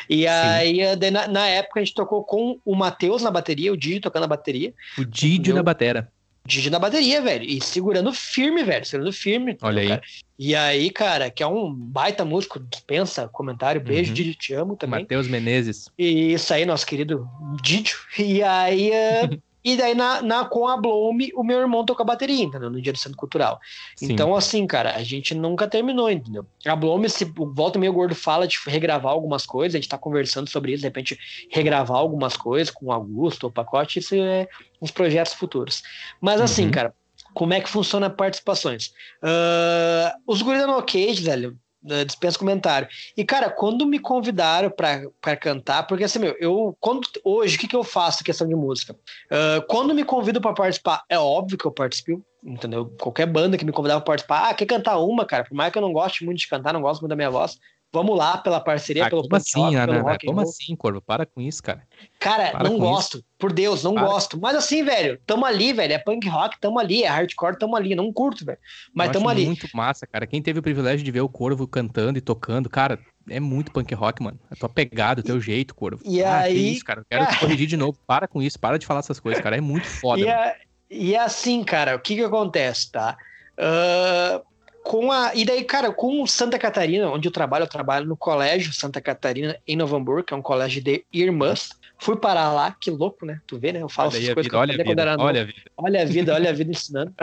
E 0.10 0.22
Sim. 0.22 0.28
aí, 0.28 1.12
na, 1.12 1.28
na, 1.28 1.48
época, 1.48 1.80
a 1.80 1.84
gente 1.84 1.94
tocou 1.94 2.24
com 2.24 2.60
o 2.66 2.76
Matheus 2.76 3.22
na 3.22 3.32
bateria, 3.32 3.72
o 3.72 3.78
Didi 3.78 4.00
tocando 4.00 4.24
a 4.24 4.28
bateria. 4.28 4.74
O 4.98 5.06
Didi 5.06 5.54
na 5.54 5.64
batera. 5.64 6.12
Didi 6.44 6.72
na 6.72 6.80
bateria, 6.80 7.22
velho, 7.22 7.44
e 7.44 7.62
segurando 7.62 8.12
firme, 8.12 8.64
velho, 8.64 8.84
segurando 8.84 9.14
firme. 9.14 9.58
Olha 9.62 9.82
aí. 9.82 9.88
Cara. 9.90 10.02
E 10.40 10.56
aí, 10.56 10.90
cara, 10.90 11.30
que 11.30 11.44
é 11.44 11.48
um 11.48 11.72
baita 11.72 12.26
músico, 12.26 12.60
dispensa 12.60 13.28
comentário, 13.28 13.80
beijo, 13.80 14.10
uhum. 14.10 14.16
Didi, 14.16 14.34
te 14.34 14.54
amo 14.56 14.76
também. 14.76 15.02
Matheus 15.02 15.28
Menezes. 15.28 15.88
E 15.98 16.34
isso 16.34 16.52
aí, 16.52 16.66
nosso 16.66 16.86
querido 16.86 17.30
Didi. 17.62 17.94
E 18.18 18.42
aí, 18.42 18.92
E 19.64 19.78
daí, 19.78 19.94
na, 19.94 20.22
na, 20.22 20.46
com 20.46 20.68
a 20.68 20.76
Blome, 20.76 21.32
o 21.36 21.44
meu 21.44 21.60
irmão 21.60 21.86
tocou 21.86 22.04
a 22.04 22.08
bateria, 22.08 22.44
entendeu? 22.44 22.70
No 22.70 22.82
dia 22.82 22.92
do 22.92 22.98
Centro 22.98 23.18
Cultural. 23.18 23.60
Sim. 23.96 24.12
Então, 24.12 24.36
assim, 24.36 24.66
cara, 24.66 24.96
a 24.96 25.04
gente 25.04 25.36
nunca 25.36 25.68
terminou, 25.68 26.10
entendeu? 26.10 26.46
A 26.66 26.76
Blome, 26.76 27.10
se 27.10 27.26
volta 27.36 27.78
meio 27.78 27.94
gordo 27.94 28.16
fala 28.16 28.48
de 28.48 28.58
regravar 28.66 29.12
algumas 29.12 29.46
coisas, 29.46 29.76
a 29.76 29.80
gente 29.80 29.90
tá 29.90 29.98
conversando 29.98 30.50
sobre 30.50 30.74
isso, 30.74 30.82
de 30.82 30.88
repente, 30.88 31.18
regravar 31.50 31.98
algumas 31.98 32.36
coisas 32.36 32.74
com 32.74 32.88
o 32.88 32.92
Augusto 32.92 33.44
ou 33.44 33.52
pacote, 33.52 34.00
isso 34.00 34.16
é 34.16 34.48
uns 34.82 34.92
projetos 34.92 35.34
futuros. 35.34 35.84
Mas, 36.20 36.42
assim, 36.42 36.66
uhum. 36.66 36.72
cara, 36.72 36.94
como 37.34 37.54
é 37.54 37.62
que 37.62 37.70
funciona 37.70 38.10
participações? 38.10 38.88
Uh, 39.22 40.12
os 40.28 40.42
guris 40.42 40.62
da 40.62 40.68
No 40.68 40.82
Cage, 40.82 41.22
velho, 41.24 41.58
dispensa 42.06 42.38
comentário. 42.38 42.88
E, 43.18 43.26
cara, 43.26 43.50
quando 43.50 43.86
me 43.86 44.00
convidaram 44.00 44.70
para 44.70 45.36
cantar, 45.38 45.84
porque 45.84 46.04
assim, 46.04 46.20
meu, 46.20 46.36
eu. 46.40 46.76
Quando, 46.80 47.02
hoje, 47.24 47.56
o 47.56 47.60
que, 47.60 47.68
que 47.68 47.76
eu 47.76 47.84
faço 47.84 48.24
questão 48.24 48.48
de 48.48 48.56
música? 48.56 48.94
Uh, 48.94 49.66
quando 49.68 49.94
me 49.94 50.04
convido 50.04 50.40
para 50.40 50.54
participar, 50.54 51.04
é 51.10 51.18
óbvio 51.18 51.58
que 51.58 51.66
eu 51.66 51.72
participo, 51.72 52.24
entendeu? 52.44 52.94
Qualquer 53.00 53.26
banda 53.26 53.58
que 53.58 53.66
me 53.66 53.72
convidava 53.72 54.02
para 54.02 54.12
participar, 54.12 54.50
ah, 54.50 54.54
quer 54.54 54.66
cantar 54.66 55.00
uma, 55.00 55.26
cara? 55.26 55.44
Por 55.44 55.56
mais 55.56 55.72
que 55.72 55.78
eu 55.78 55.82
não 55.82 55.94
goste 55.94 56.24
muito 56.24 56.40
de 56.40 56.48
cantar, 56.48 56.74
não 56.74 56.82
gosto 56.82 57.02
muito 57.02 57.10
da 57.10 57.16
minha 57.16 57.30
voz, 57.30 57.58
Vamos 57.94 58.18
lá 58.18 58.38
pela 58.38 58.62
parceria, 58.62 59.06
ah, 59.06 59.10
pelo 59.10 59.24
como 59.24 59.36
assim, 59.36 59.60
rock, 59.60 59.76
pelo 59.76 60.02
rock 60.02 60.26
Como 60.26 60.42
assim, 60.42 60.76
Corvo? 60.78 61.02
Para 61.02 61.26
com 61.26 61.42
isso, 61.42 61.62
cara. 61.62 61.86
Cara, 62.18 62.52
Para 62.52 62.70
não 62.70 62.78
gosto. 62.78 63.18
Isso. 63.18 63.26
Por 63.38 63.52
Deus, 63.52 63.84
não 63.84 63.96
Para. 63.96 64.08
gosto. 64.08 64.40
Mas 64.40 64.56
assim, 64.56 64.82
velho, 64.82 65.20
tamo 65.26 65.46
ali, 65.46 65.74
velho. 65.74 65.92
É 65.92 65.98
punk 65.98 66.26
rock, 66.30 66.58
tamo 66.62 66.80
ali. 66.80 67.04
É 67.04 67.08
hardcore, 67.08 67.60
tamo 67.60 67.76
ali. 67.76 67.94
Não 67.94 68.12
curto, 68.14 68.46
velho. 68.46 68.58
Mas 68.94 69.08
Eu 69.08 69.14
tamo 69.14 69.28
ali. 69.28 69.46
muito 69.46 69.68
massa, 69.74 70.08
cara. 70.08 70.26
Quem 70.26 70.42
teve 70.42 70.60
o 70.60 70.64
privilégio 70.64 71.04
de 71.04 71.12
ver 71.12 71.20
o 71.20 71.28
Corvo 71.28 71.68
cantando 71.68 72.18
e 72.18 72.22
tocando, 72.22 72.70
cara, 72.70 72.98
é 73.30 73.42
muito 73.42 73.74
punk 73.74 73.94
rock, 73.94 74.24
mano. 74.24 74.40
A 74.50 74.56
tua 74.56 74.70
pegada, 74.70 75.20
o 75.20 75.24
teu 75.24 75.42
jeito, 75.42 75.76
Corvo. 75.76 76.02
E 76.06 76.24
ah, 76.24 76.40
aí... 76.40 76.54
Que 76.54 76.60
isso, 76.72 76.86
cara. 76.86 77.02
Eu 77.02 77.06
quero 77.10 77.28
te 77.28 77.40
corrigir 77.40 77.68
de 77.68 77.76
novo. 77.76 77.98
Para 78.08 78.26
com 78.26 78.42
isso. 78.42 78.58
Para 78.58 78.80
de 78.80 78.86
falar 78.86 79.02
essas 79.02 79.20
coisas, 79.20 79.44
cara. 79.44 79.58
É 79.58 79.62
muito 79.62 79.88
foda. 79.88 80.22
E, 80.22 80.28
é... 80.28 80.56
e 80.90 81.14
é 81.14 81.20
assim, 81.20 81.62
cara, 81.62 81.98
o 81.98 82.00
que 82.00 82.16
que 82.16 82.24
acontece, 82.24 82.90
tá? 82.90 83.18
Uh, 83.58 84.51
com 84.84 85.12
a. 85.12 85.34
E 85.36 85.46
daí, 85.46 85.64
cara, 85.64 85.92
com 85.92 86.26
Santa 86.26 86.58
Catarina, 86.58 87.10
onde 87.10 87.28
eu 87.28 87.32
trabalho, 87.32 87.64
eu 87.64 87.68
trabalho 87.68 88.06
no 88.06 88.18
Colégio 88.18 88.74
Santa 88.74 89.00
Catarina, 89.02 89.58
em 89.68 89.76
Novo 89.76 89.96
Hamburgo, 89.96 90.24
que 90.24 90.34
é 90.34 90.38
um 90.38 90.42
colégio 90.42 90.84
de 90.84 91.06
irmãs. 91.12 91.70
Fui 91.98 92.16
parar 92.16 92.52
lá, 92.52 92.76
que 92.80 92.90
louco, 92.90 93.28
né? 93.28 93.40
Tu 93.46 93.60
vê, 93.60 93.72
né? 93.72 93.82
Eu 93.82 93.88
falo 93.88 94.10
olha 94.10 94.18
essas 94.18 94.34
coisas 94.34 94.52
vida, 94.52 94.58
olha, 94.58 94.74
a 94.74 94.84
vida, 94.84 95.16
olha 95.20 95.42
a 95.42 95.46
vida. 95.46 95.62
Olha 95.78 96.02
a 96.02 96.06
vida, 96.06 96.34
olha 96.34 96.50
a 96.50 96.54
vida 96.54 96.72
ensinando. 96.72 97.14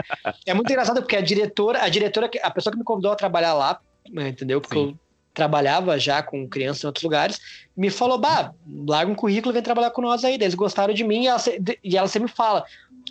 É 0.45 0.53
muito 0.53 0.71
engraçado 0.71 1.01
porque 1.01 1.17
a 1.17 1.21
diretora, 1.21 1.83
a 1.83 1.89
diretora, 1.89 2.29
a 2.41 2.49
pessoa 2.49 2.71
que 2.71 2.79
me 2.79 2.85
convidou 2.85 3.11
a 3.11 3.15
trabalhar 3.15 3.53
lá, 3.53 3.81
né, 4.09 4.29
entendeu? 4.29 4.61
Porque 4.61 4.77
Sim. 4.77 4.91
eu 4.91 4.99
trabalhava 5.33 5.99
já 5.99 6.23
com 6.23 6.47
crianças 6.47 6.83
em 6.83 6.87
outros 6.87 7.03
lugares, 7.03 7.39
me 7.75 7.89
falou, 7.89 8.17
bah, 8.17 8.53
larga 8.85 9.11
um 9.11 9.15
currículo 9.15 9.51
e 9.51 9.55
vem 9.55 9.61
trabalhar 9.61 9.91
com 9.91 10.01
nós 10.01 10.23
aí. 10.23 10.35
Eles 10.35 10.55
gostaram 10.55 10.93
de 10.93 11.03
mim 11.03 11.23
e 11.23 11.27
ela, 11.27 11.41
e 11.83 11.97
ela 11.97 12.07
sempre 12.07 12.31
fala, 12.31 12.63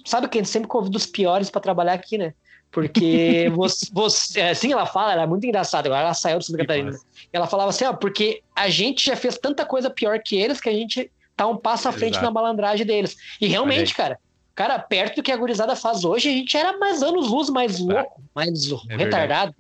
sabe 0.07 0.27
que 0.27 0.39
a 0.39 0.41
gente 0.41 0.51
sempre 0.51 0.69
convida 0.69 0.97
os 0.97 1.05
piores 1.05 1.51
para 1.51 1.61
trabalhar 1.61 1.93
aqui, 1.93 2.17
né? 2.17 2.33
Porque 2.71 3.51
você, 3.55 3.87
você, 3.93 4.41
assim 4.41 4.73
ela 4.73 4.87
fala, 4.87 5.13
era 5.13 5.27
muito 5.27 5.47
engraçado. 5.47 5.87
Agora 5.87 6.03
ela 6.03 6.15
saiu 6.15 6.39
do 6.39 6.45
Santa 6.45 6.59
Catarina. 6.59 6.97
Ela 7.33 7.47
falava 7.47 7.71
assim, 7.71 7.85
ó, 7.85 7.93
porque 7.93 8.43
a 8.55 8.69
gente 8.69 9.07
já 9.07 9.17
fez 9.17 9.39
tanta 9.39 9.65
coisa 9.65 9.91
pior 9.91 10.19
que 10.21 10.37
eles 10.37 10.61
que 10.61 10.69
a 10.69 10.73
gente 10.73 11.11
tá 11.37 11.47
um 11.47 11.57
passo 11.57 11.89
à 11.89 11.93
frente 11.93 12.15
Exato. 12.15 12.25
na 12.25 12.31
malandragem 12.31 12.85
deles. 12.85 13.17
E 13.41 13.47
realmente, 13.47 13.95
cara, 13.95 14.19
cara, 14.55 14.79
perto 14.79 15.17
do 15.17 15.23
que 15.23 15.31
a 15.31 15.37
gurizada 15.37 15.77
faz 15.77 16.05
hoje, 16.05 16.29
a 16.29 16.33
gente 16.33 16.57
era 16.57 16.77
mais 16.79 17.03
anos 17.03 17.29
luz, 17.29 17.49
mais 17.49 17.79
louco, 17.79 18.21
mais 18.35 18.71
é 18.91 18.97
retardado. 18.97 19.55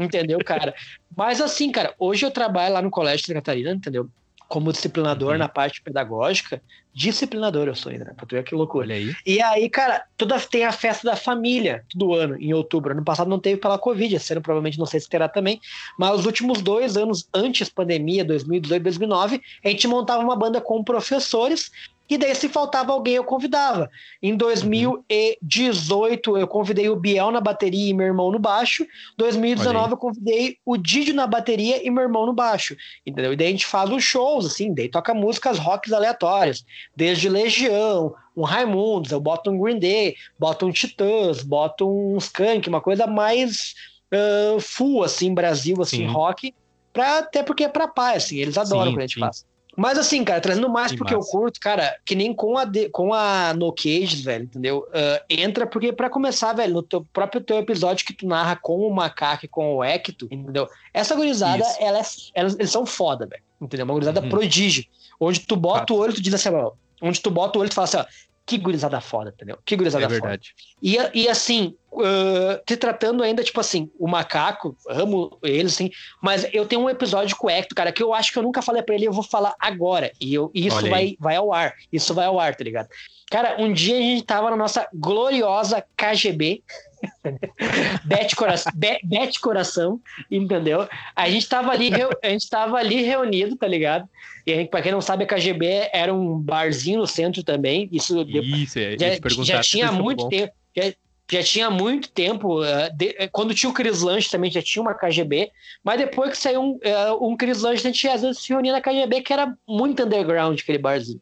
entendeu, 0.00 0.38
cara? 0.38 0.74
Mas 1.14 1.40
assim, 1.40 1.70
cara, 1.70 1.94
hoje 1.98 2.24
eu 2.24 2.30
trabalho 2.30 2.74
lá 2.74 2.80
no 2.80 2.90
Colégio 2.90 3.26
de 3.26 3.34
Catarina, 3.34 3.72
entendeu? 3.72 4.08
Como 4.48 4.72
disciplinador 4.72 5.32
uhum. 5.32 5.38
na 5.38 5.48
parte 5.48 5.82
pedagógica. 5.82 6.60
Disciplinador 6.94 7.68
eu 7.68 7.74
sou 7.74 7.92
ainda, 7.92 8.06
né? 8.06 8.12
Pra 8.16 8.26
tu 8.26 8.34
ver 8.34 8.42
que 8.42 8.54
loucura. 8.54 8.86
Olha 8.86 8.96
aí. 8.96 9.14
E 9.24 9.40
aí, 9.40 9.68
cara, 9.68 10.04
toda, 10.16 10.40
tem 10.40 10.64
a 10.64 10.72
festa 10.72 11.06
da 11.06 11.14
família 11.14 11.84
todo 11.90 12.14
ano, 12.14 12.36
em 12.36 12.52
outubro. 12.52 12.92
Ano 12.92 13.04
passado 13.04 13.28
não 13.28 13.38
teve 13.38 13.60
pela 13.60 13.78
Covid, 13.78 14.16
esse 14.16 14.32
ano 14.32 14.42
provavelmente 14.42 14.78
não 14.78 14.86
sei 14.86 14.98
se 14.98 15.08
terá 15.08 15.28
também. 15.28 15.60
Mas 15.98 16.18
os 16.20 16.26
últimos 16.26 16.60
dois 16.60 16.96
anos 16.96 17.28
antes 17.32 17.68
pandemia, 17.68 18.24
2018, 18.24 18.82
2009, 18.82 19.40
a 19.64 19.68
gente 19.68 19.86
montava 19.86 20.22
uma 20.22 20.34
banda 20.34 20.60
com 20.60 20.82
professores 20.82 21.70
e 22.08 22.16
daí, 22.16 22.34
se 22.34 22.48
faltava 22.48 22.92
alguém, 22.92 23.14
eu 23.14 23.24
convidava. 23.24 23.90
Em 24.22 24.34
2018, 24.34 26.38
eu 26.38 26.48
convidei 26.48 26.88
o 26.88 26.96
Biel 26.96 27.30
na 27.30 27.40
bateria 27.40 27.90
e 27.90 27.94
meu 27.94 28.06
irmão 28.06 28.32
no 28.32 28.38
baixo. 28.38 28.86
2019, 29.18 29.92
eu 29.92 29.98
convidei 29.98 30.56
o 30.64 30.78
Didio 30.78 31.14
na 31.14 31.26
bateria 31.26 31.86
e 31.86 31.90
meu 31.90 32.04
irmão 32.04 32.24
no 32.24 32.32
baixo. 32.32 32.74
Entendeu? 33.06 33.34
E 33.34 33.36
daí 33.36 33.48
a 33.48 33.50
gente 33.50 33.66
faz 33.66 33.90
os 33.90 34.02
shows, 34.02 34.46
assim, 34.46 34.72
daí 34.72 34.88
toca 34.88 35.12
músicas 35.12 35.58
rocks 35.58 35.92
aleatórias. 35.92 36.64
Desde 36.96 37.28
Legião, 37.28 38.14
um 38.34 38.42
Raimundos, 38.42 39.12
eu 39.12 39.20
boto 39.20 39.50
um 39.50 39.58
Green 39.58 39.78
Day, 39.78 40.16
boto 40.38 40.66
um 40.66 40.72
Titãs, 40.72 41.42
boto 41.42 41.86
um 41.86 42.16
Skunk, 42.16 42.66
uma 42.68 42.80
coisa 42.80 43.06
mais 43.06 43.74
uh, 44.12 44.60
full, 44.60 45.04
assim, 45.04 45.34
Brasil, 45.34 45.80
assim, 45.82 45.98
sim. 45.98 46.06
rock. 46.06 46.54
Pra, 46.92 47.18
até 47.18 47.42
porque 47.42 47.64
é 47.64 47.68
pra 47.68 47.86
pai, 47.86 48.16
assim, 48.16 48.38
eles 48.38 48.56
adoram 48.56 48.86
sim, 48.86 48.92
quando 48.92 48.98
a 48.98 49.06
gente 49.06 49.14
sim. 49.14 49.20
faz. 49.20 49.44
Mas 49.78 49.96
assim, 49.96 50.24
cara, 50.24 50.40
trazendo 50.40 50.68
mais 50.68 50.90
que 50.90 50.98
porque 50.98 51.14
massa. 51.14 51.28
eu 51.28 51.30
curto, 51.30 51.60
cara, 51.60 51.96
que 52.04 52.16
nem 52.16 52.34
com 52.34 52.58
a, 52.58 52.64
de, 52.64 52.88
com 52.88 53.14
a 53.14 53.54
No 53.54 53.72
Cages, 53.72 54.22
velho, 54.22 54.42
entendeu? 54.42 54.78
Uh, 54.88 55.24
entra 55.30 55.68
porque, 55.68 55.92
para 55.92 56.10
começar, 56.10 56.52
velho, 56.52 56.74
no 56.74 56.82
teu, 56.82 57.06
próprio 57.12 57.40
teu 57.40 57.58
episódio 57.58 58.04
que 58.04 58.12
tu 58.12 58.26
narra 58.26 58.56
com 58.56 58.80
o 58.80 58.92
Macaco 58.92 59.44
e 59.44 59.48
com 59.48 59.76
o 59.76 59.84
Ecto, 59.84 60.26
entendeu? 60.32 60.68
Essa 60.92 61.14
gurizada, 61.14 61.62
ela 61.78 62.00
é, 62.00 62.02
elas, 62.34 62.56
eles 62.58 62.72
são 62.72 62.84
foda, 62.84 63.24
velho, 63.24 63.42
entendeu? 63.60 63.84
Uma 63.84 63.94
gurizada 63.94 64.20
uhum. 64.20 64.28
prodígio. 64.28 64.84
Onde 65.20 65.38
tu 65.38 65.54
bota 65.54 65.78
Fato. 65.78 65.94
o 65.94 65.98
olho, 65.98 66.12
tu 66.12 66.22
diz 66.22 66.34
assim, 66.34 66.48
ó, 66.48 66.72
onde 67.00 67.20
tu 67.20 67.30
bota 67.30 67.56
o 67.56 67.60
olho, 67.60 67.70
tu 67.70 67.76
fala 67.76 67.84
assim, 67.84 67.98
ó, 67.98 68.04
que 68.44 68.58
gurizada 68.58 69.00
foda, 69.00 69.32
entendeu? 69.32 69.58
Que 69.64 69.76
gurizada 69.76 70.06
é 70.06 70.08
verdade. 70.08 70.54
foda. 70.56 71.12
E, 71.14 71.22
e 71.22 71.28
assim, 71.28 71.76
uh, 71.92 72.60
te 72.64 72.76
tratando 72.76 73.22
ainda, 73.22 73.42
tipo 73.42 73.60
assim, 73.60 73.90
o 73.98 74.06
macaco, 74.06 74.76
amo 74.88 75.38
ele, 75.42 75.66
assim, 75.66 75.90
mas 76.22 76.46
eu 76.52 76.66
tenho 76.66 76.82
um 76.82 76.90
episódio 76.90 77.36
com 77.36 77.46
o 77.46 77.50
Hector, 77.50 77.74
cara, 77.74 77.92
que 77.92 78.02
eu 78.02 78.14
acho 78.14 78.32
que 78.32 78.38
eu 78.38 78.42
nunca 78.42 78.62
falei 78.62 78.82
pra 78.82 78.94
ele, 78.94 79.06
eu 79.06 79.12
vou 79.12 79.22
falar 79.22 79.54
agora. 79.58 80.12
E 80.20 80.34
eu, 80.34 80.50
isso 80.54 80.88
vai, 80.88 81.16
vai 81.18 81.36
ao 81.36 81.52
ar. 81.52 81.74
Isso 81.92 82.14
vai 82.14 82.26
ao 82.26 82.38
ar, 82.38 82.54
tá 82.54 82.64
ligado? 82.64 82.88
Cara, 83.30 83.56
um 83.58 83.72
dia 83.72 83.96
a 83.96 84.00
gente 84.00 84.22
tava 84.24 84.50
na 84.50 84.56
nossa 84.56 84.88
gloriosa 84.92 85.84
KGB. 85.96 86.62
Bete 88.04 88.34
coração, 88.34 88.72
Bete 88.74 89.38
coração, 89.38 90.00
entendeu? 90.30 90.88
A 91.14 91.28
gente 91.30 91.48
tava 91.48 91.70
ali, 91.70 91.90
a 92.24 92.28
gente 92.28 92.48
tava 92.48 92.76
ali 92.76 93.02
reunido, 93.02 93.54
tá 93.54 93.68
ligado? 93.68 94.08
E 94.46 94.54
gente, 94.54 94.70
pra 94.70 94.80
quem 94.80 94.90
não 94.90 95.00
sabe, 95.00 95.24
a 95.24 95.26
KGB 95.26 95.90
era 95.92 96.12
um 96.12 96.38
barzinho 96.38 97.00
no 97.00 97.06
centro 97.06 97.44
também. 97.44 97.88
Isso, 97.92 98.18
Isso 98.22 98.78
é, 98.78 98.96
já, 98.98 99.44
já 99.44 99.60
tinha 99.60 99.92
muito 99.92 100.26
tempo. 100.28 100.52
Já, 100.74 100.92
já, 101.30 101.42
tinha 101.42 101.70
muito 101.70 102.10
tempo. 102.10 102.62
Uh, 102.62 102.90
de, 102.94 103.14
eh, 103.18 103.28
quando 103.28 103.54
tinha 103.54 103.70
o 103.70 103.74
Cris 103.74 104.02
Lanche 104.02 104.30
também 104.30 104.50
já 104.50 104.62
tinha 104.62 104.82
uma 104.82 104.94
KGB. 104.94 105.50
Mas 105.84 105.98
depois 105.98 106.30
que 106.30 106.38
saiu 106.38 106.60
um, 106.60 106.70
uh, 106.72 107.28
um 107.28 107.36
Cris 107.36 107.62
Lanche, 107.62 107.86
a 107.86 107.90
gente 107.90 108.08
às 108.08 108.22
vezes 108.22 108.42
se 108.42 108.52
reunia 108.52 108.72
na 108.72 108.80
KGB, 108.80 109.22
que 109.22 109.32
era 109.32 109.54
muito 109.66 110.02
underground 110.02 110.58
aquele 110.60 110.78
barzinho. 110.78 111.20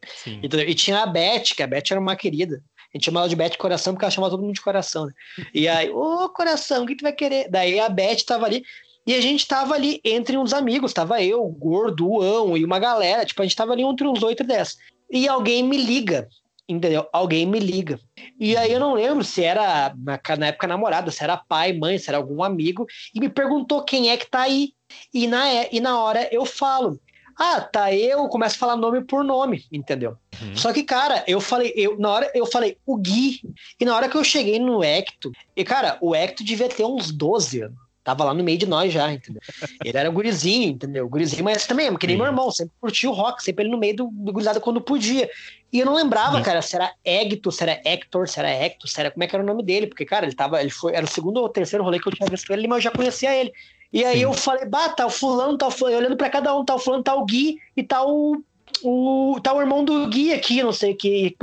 E 0.51 0.75
tinha 0.75 1.03
a 1.03 1.05
Beth, 1.05 1.53
que 1.55 1.63
a 1.63 1.67
Beth 1.67 1.83
era 1.91 1.99
uma 1.99 2.15
querida. 2.15 2.61
A 2.93 2.97
gente 2.97 3.05
chamava 3.05 3.25
ela 3.25 3.29
de 3.29 3.35
Beth 3.35 3.57
Coração, 3.57 3.93
porque 3.93 4.05
ela 4.05 4.11
chamava 4.11 4.31
todo 4.31 4.43
mundo 4.43 4.55
de 4.55 4.61
coração, 4.61 5.05
né? 5.05 5.11
E 5.53 5.67
aí, 5.67 5.89
ô 5.89 6.23
oh, 6.23 6.29
coração, 6.29 6.83
o 6.83 6.87
que 6.87 6.95
tu 6.95 7.03
vai 7.03 7.13
querer? 7.13 7.49
Daí 7.49 7.79
a 7.79 7.89
Beth 7.89 8.23
tava 8.25 8.45
ali. 8.45 8.63
E 9.05 9.13
a 9.13 9.21
gente 9.21 9.47
tava 9.47 9.73
ali 9.73 10.01
entre 10.03 10.37
uns 10.37 10.51
amigos, 10.51 10.91
tava 10.91 11.21
eu, 11.21 11.41
o 11.41 11.49
Gordo, 11.49 12.09
o 12.09 12.21
Ão 12.21 12.57
e 12.57 12.65
uma 12.65 12.77
galera, 12.77 13.25
tipo, 13.25 13.41
a 13.41 13.45
gente 13.45 13.55
tava 13.55 13.71
ali 13.71 13.83
entre 13.83 14.05
uns 14.05 14.21
oito 14.21 14.43
e 14.43 14.45
dez. 14.45 14.77
E 15.09 15.27
alguém 15.27 15.63
me 15.63 15.77
liga, 15.77 16.27
entendeu? 16.67 17.07
Alguém 17.13 17.45
me 17.45 17.59
liga. 17.59 17.99
E 18.39 18.55
aí 18.57 18.71
eu 18.71 18.79
não 18.79 18.93
lembro 18.93 19.23
se 19.23 19.43
era, 19.43 19.93
na, 19.97 20.19
na 20.37 20.47
época 20.47 20.67
namorada, 20.67 21.11
se 21.11 21.23
era 21.23 21.37
pai, 21.37 21.73
mãe, 21.73 21.97
se 21.97 22.09
era 22.09 22.17
algum 22.17 22.43
amigo, 22.43 22.85
e 23.13 23.19
me 23.19 23.29
perguntou 23.29 23.83
quem 23.83 24.09
é 24.09 24.17
que 24.17 24.29
tá 24.29 24.41
aí. 24.41 24.73
E 25.13 25.27
na, 25.27 25.65
e 25.71 25.79
na 25.79 25.99
hora 26.01 26.27
eu 26.31 26.45
falo, 26.45 26.99
ah, 27.37 27.61
tá, 27.61 27.93
eu 27.93 28.27
começo 28.29 28.55
a 28.55 28.59
falar 28.59 28.75
nome 28.75 29.03
por 29.03 29.23
nome, 29.23 29.65
entendeu? 29.71 30.17
Uhum. 30.41 30.55
Só 30.55 30.73
que, 30.73 30.83
cara, 30.83 31.23
eu 31.27 31.39
falei, 31.39 31.71
eu, 31.75 31.97
na 31.99 32.09
hora 32.09 32.31
eu 32.33 32.45
falei 32.45 32.77
o 32.85 32.97
Gui, 32.97 33.41
e 33.79 33.85
na 33.85 33.95
hora 33.95 34.09
que 34.09 34.17
eu 34.17 34.23
cheguei 34.23 34.59
no 34.59 34.83
Hecto, 34.83 35.31
e 35.55 35.63
cara, 35.63 35.97
o 36.01 36.15
Hecto 36.15 36.43
devia 36.43 36.67
ter 36.67 36.83
uns 36.83 37.11
12 37.11 37.61
anos. 37.61 37.87
Tava 38.07 38.23
lá 38.23 38.33
no 38.33 38.41
meio 38.41 38.57
de 38.57 38.65
nós 38.65 38.93
já, 38.93 39.11
entendeu? 39.11 39.41
Ele 39.83 39.97
era 39.97 40.09
gurizinho, 40.09 40.69
entendeu? 40.69 41.09
Gurizinho, 41.09 41.43
mas 41.43 41.67
também, 41.67 41.93
que 41.97 42.07
nem 42.07 42.15
Sim. 42.15 42.21
meu 42.21 42.31
irmão, 42.31 42.49
sempre 42.49 42.73
curtiu 42.79 43.11
o 43.11 43.13
rock, 43.13 43.43
sempre 43.43 43.65
ele 43.65 43.71
no 43.71 43.77
meio 43.77 43.97
do, 43.97 44.09
do 44.09 44.31
gurizada 44.31 44.61
quando 44.61 44.79
podia. 44.79 45.29
E 45.71 45.79
eu 45.79 45.85
não 45.85 45.95
lembrava, 45.95 46.37
Sim. 46.37 46.43
cara, 46.43 46.61
se 46.61 46.75
era 46.75 46.93
Hector, 47.03 47.51
se 47.51 47.63
era 47.63 47.81
Hector, 47.83 48.27
se 48.27 48.39
era 48.39 48.49
Hector, 48.49 48.89
se 48.89 48.99
era 48.99 49.11
como 49.11 49.23
é 49.23 49.27
que 49.27 49.35
era 49.35 49.43
o 49.43 49.47
nome 49.47 49.63
dele, 49.63 49.87
porque, 49.87 50.05
cara, 50.05 50.25
ele 50.25 50.35
tava, 50.35 50.61
ele 50.61 50.69
foi, 50.69 50.93
era 50.93 51.05
o 51.05 51.09
segundo 51.09 51.37
ou 51.37 51.49
terceiro 51.49 51.83
rolê 51.83 51.99
que 51.99 52.07
eu 52.07 52.13
tinha 52.13 52.29
visto 52.29 52.51
ele, 52.51 52.67
mas 52.67 52.77
eu 52.77 52.89
já 52.89 52.91
conhecia 52.91 53.35
ele. 53.35 53.51
E 53.91 54.03
aí 54.03 54.17
Sim. 54.17 54.23
eu 54.23 54.33
falei, 54.33 54.65
bah, 54.65 54.89
tá 54.89 55.05
o 55.05 55.09
fulano, 55.09 55.57
tá 55.57 55.67
o 55.67 55.71
fulano, 55.71 55.97
olhando 55.97 56.17
pra 56.17 56.29
cada 56.29 56.55
um, 56.55 56.63
tá 56.63 56.75
o 56.75 56.79
fulano, 56.79 57.03
tá 57.03 57.15
o 57.15 57.25
Gui 57.25 57.57
e 57.75 57.83
tá 57.83 58.05
o 58.05 58.41
o, 58.83 59.39
tá 59.41 59.53
o 59.53 59.61
irmão 59.61 59.83
do 59.83 60.07
Gui 60.07 60.33
aqui, 60.33 60.61
não 60.61 60.73
sei 60.73 60.91
o 60.91 60.97
que. 60.97 61.35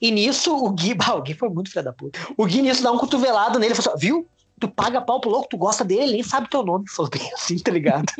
E 0.00 0.10
nisso, 0.10 0.56
o 0.56 0.70
Gui, 0.70 0.94
bah, 0.94 1.14
o 1.14 1.22
Gui 1.22 1.34
foi 1.34 1.48
muito 1.48 1.70
filho 1.70 1.84
da 1.84 1.92
puta. 1.92 2.18
O 2.36 2.46
Gui 2.46 2.62
nisso 2.62 2.82
dá 2.82 2.90
um 2.90 2.98
cotovelado 2.98 3.58
nele 3.58 3.74
falou 3.74 3.94
assim: 3.94 4.06
viu? 4.06 4.28
tu 4.58 4.68
paga 4.68 5.00
pau 5.00 5.20
pro 5.20 5.30
louco, 5.30 5.48
tu 5.48 5.56
gosta 5.56 5.84
dele, 5.84 6.02
ele 6.02 6.12
nem 6.14 6.22
sabe 6.22 6.48
teu 6.48 6.62
nome. 6.62 6.84
Falou 6.90 7.10
bem 7.10 7.32
assim, 7.34 7.58
tá 7.58 7.70
ligado? 7.70 8.12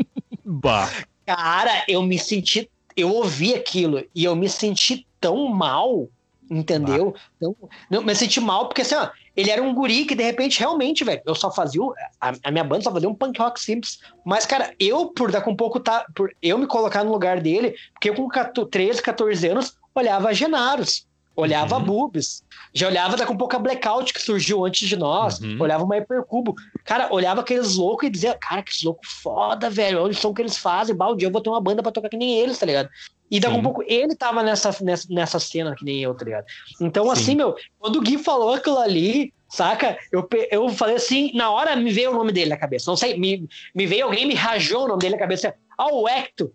bah. 0.45 0.91
Cara, 1.24 1.84
eu 1.89 2.03
me 2.03 2.18
senti. 2.18 2.70
Eu 2.97 3.11
ouvi 3.11 3.55
aquilo 3.55 4.03
e 4.14 4.24
eu 4.24 4.34
me 4.34 4.49
senti 4.49 5.07
tão 5.27 5.49
mal, 5.49 6.09
entendeu? 6.49 7.12
Então, 7.37 7.57
não, 7.91 8.03
me 8.03 8.14
senti 8.14 8.41
mal 8.41 8.68
porque 8.68 8.83
assim, 8.83 8.95
ó, 8.95 9.09
ele 9.37 9.51
era 9.51 9.61
um 9.61 9.74
guri 9.74 10.05
que 10.05 10.14
de 10.14 10.22
repente 10.22 10.61
realmente, 10.61 11.03
velho, 11.03 11.20
eu 11.27 11.35
só 11.35 11.51
fazia. 11.51 11.83
A, 12.20 12.33
a, 12.45 12.51
minha 12.53 12.62
banda 12.62 12.85
só 12.85 12.93
fazia 12.93 13.09
um 13.09 13.14
punk 13.14 13.39
rock 13.41 13.61
simples. 13.61 13.99
Mas, 14.24 14.47
cara, 14.47 14.72
eu, 14.79 15.07
por 15.07 15.33
daqui 15.33 15.51
um 15.51 15.57
pouco, 15.57 15.81
tá. 15.81 16.07
Por 16.14 16.33
eu 16.41 16.57
me 16.57 16.66
colocar 16.66 17.03
no 17.03 17.11
lugar 17.11 17.41
dele, 17.41 17.74
porque 17.93 18.11
eu 18.11 18.14
com 18.14 18.29
13, 18.66 19.03
14 19.03 19.49
anos 19.49 19.77
olhava 19.95 20.33
Genaros 20.33 21.07
olhava 21.37 21.77
uhum. 21.77 21.85
Boobs, 21.85 22.43
já 22.72 22.89
olhava 22.89 23.16
daqui 23.16 23.31
um 23.31 23.37
pouco 23.37 23.55
a 23.55 23.59
Blackout 23.59 24.12
que 24.12 24.22
surgiu 24.22 24.64
antes 24.64 24.89
de 24.89 24.97
nós, 24.97 25.39
uhum. 25.39 25.59
olhava 25.61 25.85
uma 25.85 25.95
Hypercubo. 25.95 26.55
Cara, 26.83 27.12
olhava 27.12 27.43
aqueles 27.43 27.77
loucos 27.77 28.09
e 28.09 28.11
dizia, 28.11 28.35
cara, 28.35 28.62
que 28.62 28.72
louco 28.85 29.03
foda, 29.05 29.68
velho, 29.68 30.03
olha 30.03 30.12
o 30.12 30.14
som 30.14 30.33
que 30.33 30.41
eles 30.41 30.57
fazem, 30.57 30.97
dia 31.16 31.29
eu 31.29 31.31
vou 31.33 31.43
ter 31.43 31.51
uma 31.51 31.61
banda 31.61 31.83
pra 31.83 31.93
tocar 31.93 32.09
que 32.09 32.16
nem 32.16 32.39
eles, 32.39 32.59
tá 32.59 32.64
ligado? 32.64 32.89
E 33.31 33.41
daqui 33.41 33.55
Sim. 33.55 33.61
um 33.61 33.62
pouco 33.62 33.83
ele 33.87 34.14
tava 34.14 34.43
nessa, 34.43 34.77
nessa, 34.83 35.07
nessa 35.11 35.39
cena 35.39 35.74
que 35.74 35.85
nem 35.85 36.03
eu, 36.03 36.14
tá 36.14 36.24
ligado? 36.24 36.47
Então, 36.81 37.05
Sim. 37.07 37.11
assim, 37.11 37.35
meu, 37.35 37.57
quando 37.79 37.97
o 37.97 38.03
Gui 38.03 38.18
falou 38.18 38.55
aquilo 38.55 38.79
ali, 38.79 39.33
saca? 39.49 39.99
Eu, 40.12 40.29
eu 40.51 40.68
falei 40.70 40.97
assim, 40.97 41.33
na 41.35 41.51
hora 41.51 41.74
me 41.77 41.91
veio 41.91 42.12
o 42.12 42.14
nome 42.14 42.33
dele 42.33 42.51
na 42.51 42.57
cabeça. 42.57 42.91
Não 42.91 42.97
sei, 42.97 43.18
me, 43.18 43.49
me 43.74 43.87
veio 43.87 44.05
alguém, 44.05 44.27
me 44.27 44.35
rajou 44.35 44.85
o 44.85 44.89
nome 44.89 45.01
dele 45.01 45.14
na 45.14 45.20
cabeça. 45.20 45.55
Ah, 45.77 45.93
o 45.93 46.09
Hector. 46.09 46.51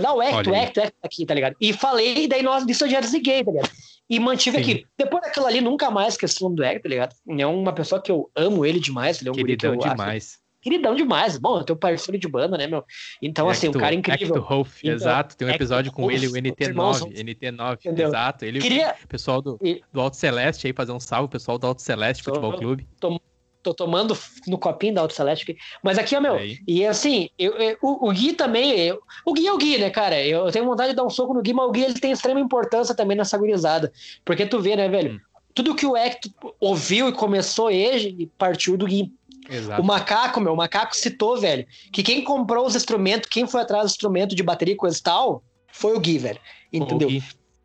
Não, 0.00 0.16
o 0.16 0.22
Hector, 0.22 0.52
o 0.52 0.56
Hector, 0.56 0.84
Hector 0.84 0.98
aqui, 1.02 1.26
tá 1.26 1.34
ligado? 1.34 1.56
E 1.60 1.72
falei, 1.72 2.24
e 2.24 2.28
daí 2.28 2.42
nós 2.42 2.64
disso 2.64 2.84
eu 2.84 2.90
já 2.90 3.00
desliguei, 3.00 3.44
tá 3.44 3.50
ligado? 3.50 3.70
E 4.08 4.20
mantive 4.20 4.56
Sim. 4.58 4.62
aqui. 4.62 4.86
Depois 4.96 5.22
daquilo 5.22 5.46
ali, 5.46 5.60
nunca 5.60 5.90
mais 5.90 6.16
questão 6.16 6.54
do 6.54 6.62
Hector, 6.62 6.82
tá 6.82 6.88
ligado? 6.88 7.14
É 7.28 7.46
uma 7.46 7.72
pessoa 7.72 8.00
que 8.00 8.10
eu 8.10 8.30
amo 8.36 8.64
ele 8.64 8.78
demais. 8.78 9.20
Ele 9.20 9.28
é 9.28 9.32
um 9.32 9.34
Queridão 9.34 9.76
demais. 9.76 10.34
Acho. 10.34 10.41
Queridão 10.62 10.94
demais. 10.94 11.36
Bom, 11.36 11.58
eu 11.58 11.64
tenho 11.64 11.76
parceiro 11.76 12.16
de 12.16 12.28
banda, 12.28 12.56
né, 12.56 12.68
meu? 12.68 12.84
Então, 13.20 13.48
assim, 13.48 13.68
o 13.68 13.72
cara 13.72 13.94
é 13.94 13.98
incrível. 13.98 14.36
Hector 14.36 14.48
Wolf, 14.48 14.78
então, 14.78 14.94
exato. 14.94 15.36
Tem 15.36 15.48
um 15.48 15.50
episódio 15.50 15.88
Hector 15.90 16.04
com 16.04 16.10
ele, 16.10 16.28
o 16.28 16.32
NT9. 16.32 17.12
NT9, 17.12 17.78
entendeu? 17.80 18.08
exato. 18.08 18.44
Ele, 18.44 18.60
Queria... 18.60 18.94
pessoal 19.08 19.42
do, 19.42 19.58
do 19.92 20.00
Alto 20.00 20.16
Celeste 20.16 20.68
aí, 20.68 20.72
fazer 20.72 20.92
um 20.92 21.00
salve, 21.00 21.28
pessoal 21.28 21.58
do 21.58 21.66
Alto 21.66 21.82
Celeste 21.82 22.22
Futebol 22.22 22.56
Clube. 22.56 22.86
Tô, 23.00 23.20
tô 23.60 23.74
tomando 23.74 24.16
no 24.46 24.56
copinho 24.56 24.94
da 24.94 25.00
Alto 25.00 25.14
Celeste. 25.14 25.56
Mas 25.82 25.98
aqui, 25.98 26.16
ó, 26.16 26.20
meu, 26.20 26.38
e 26.66 26.86
assim, 26.86 27.28
eu, 27.36 27.54
eu, 27.54 27.76
o, 27.82 28.08
o, 28.08 28.12
Gui 28.12 28.32
também, 28.32 28.78
eu, 28.78 29.00
o 29.26 29.32
Gui 29.32 29.46
é 29.48 29.52
o 29.52 29.58
Gui, 29.58 29.78
né, 29.78 29.90
cara? 29.90 30.24
Eu, 30.24 30.50
tenho 30.52 30.64
vontade 30.64 30.90
de 30.90 30.96
dar 30.96 31.04
um 31.04 31.10
soco 31.10 31.34
no 31.34 31.42
Gui, 31.42 31.52
mas 31.52 31.66
o 31.66 31.72
Gui 31.72 31.82
ele 31.82 31.94
tem 31.94 32.12
extrema 32.12 32.40
importância 32.40 32.94
também 32.94 33.16
nessa 33.16 33.36
gurizada. 33.36 33.92
Porque 34.24 34.46
tu 34.46 34.60
vê, 34.60 34.76
né, 34.76 34.88
velho? 34.88 35.14
Hum. 35.14 35.20
Tudo 35.54 35.74
que 35.74 35.84
o 35.84 35.96
Hector 35.96 36.32
ouviu 36.58 37.08
e 37.08 37.12
começou 37.12 37.70
ele, 37.70 38.30
partiu 38.38 38.76
do 38.76 38.86
Gui. 38.86 39.12
Exato. 39.48 39.82
O 39.82 39.84
macaco, 39.84 40.40
meu, 40.40 40.52
o 40.52 40.56
macaco 40.56 40.96
citou, 40.96 41.38
velho, 41.38 41.66
que 41.92 42.02
quem 42.02 42.22
comprou 42.22 42.66
os 42.66 42.76
instrumentos, 42.76 43.28
quem 43.28 43.46
foi 43.46 43.60
atrás 43.60 43.84
do 43.84 43.90
instrumento 43.90 44.34
de 44.34 44.42
bateria 44.42 44.74
e 44.74 44.76
coisa 44.76 44.98
e 44.98 45.02
tal, 45.02 45.42
foi 45.72 45.96
o 45.96 46.00
Gui, 46.00 46.18
velho. 46.18 46.38
Entendeu? 46.72 47.08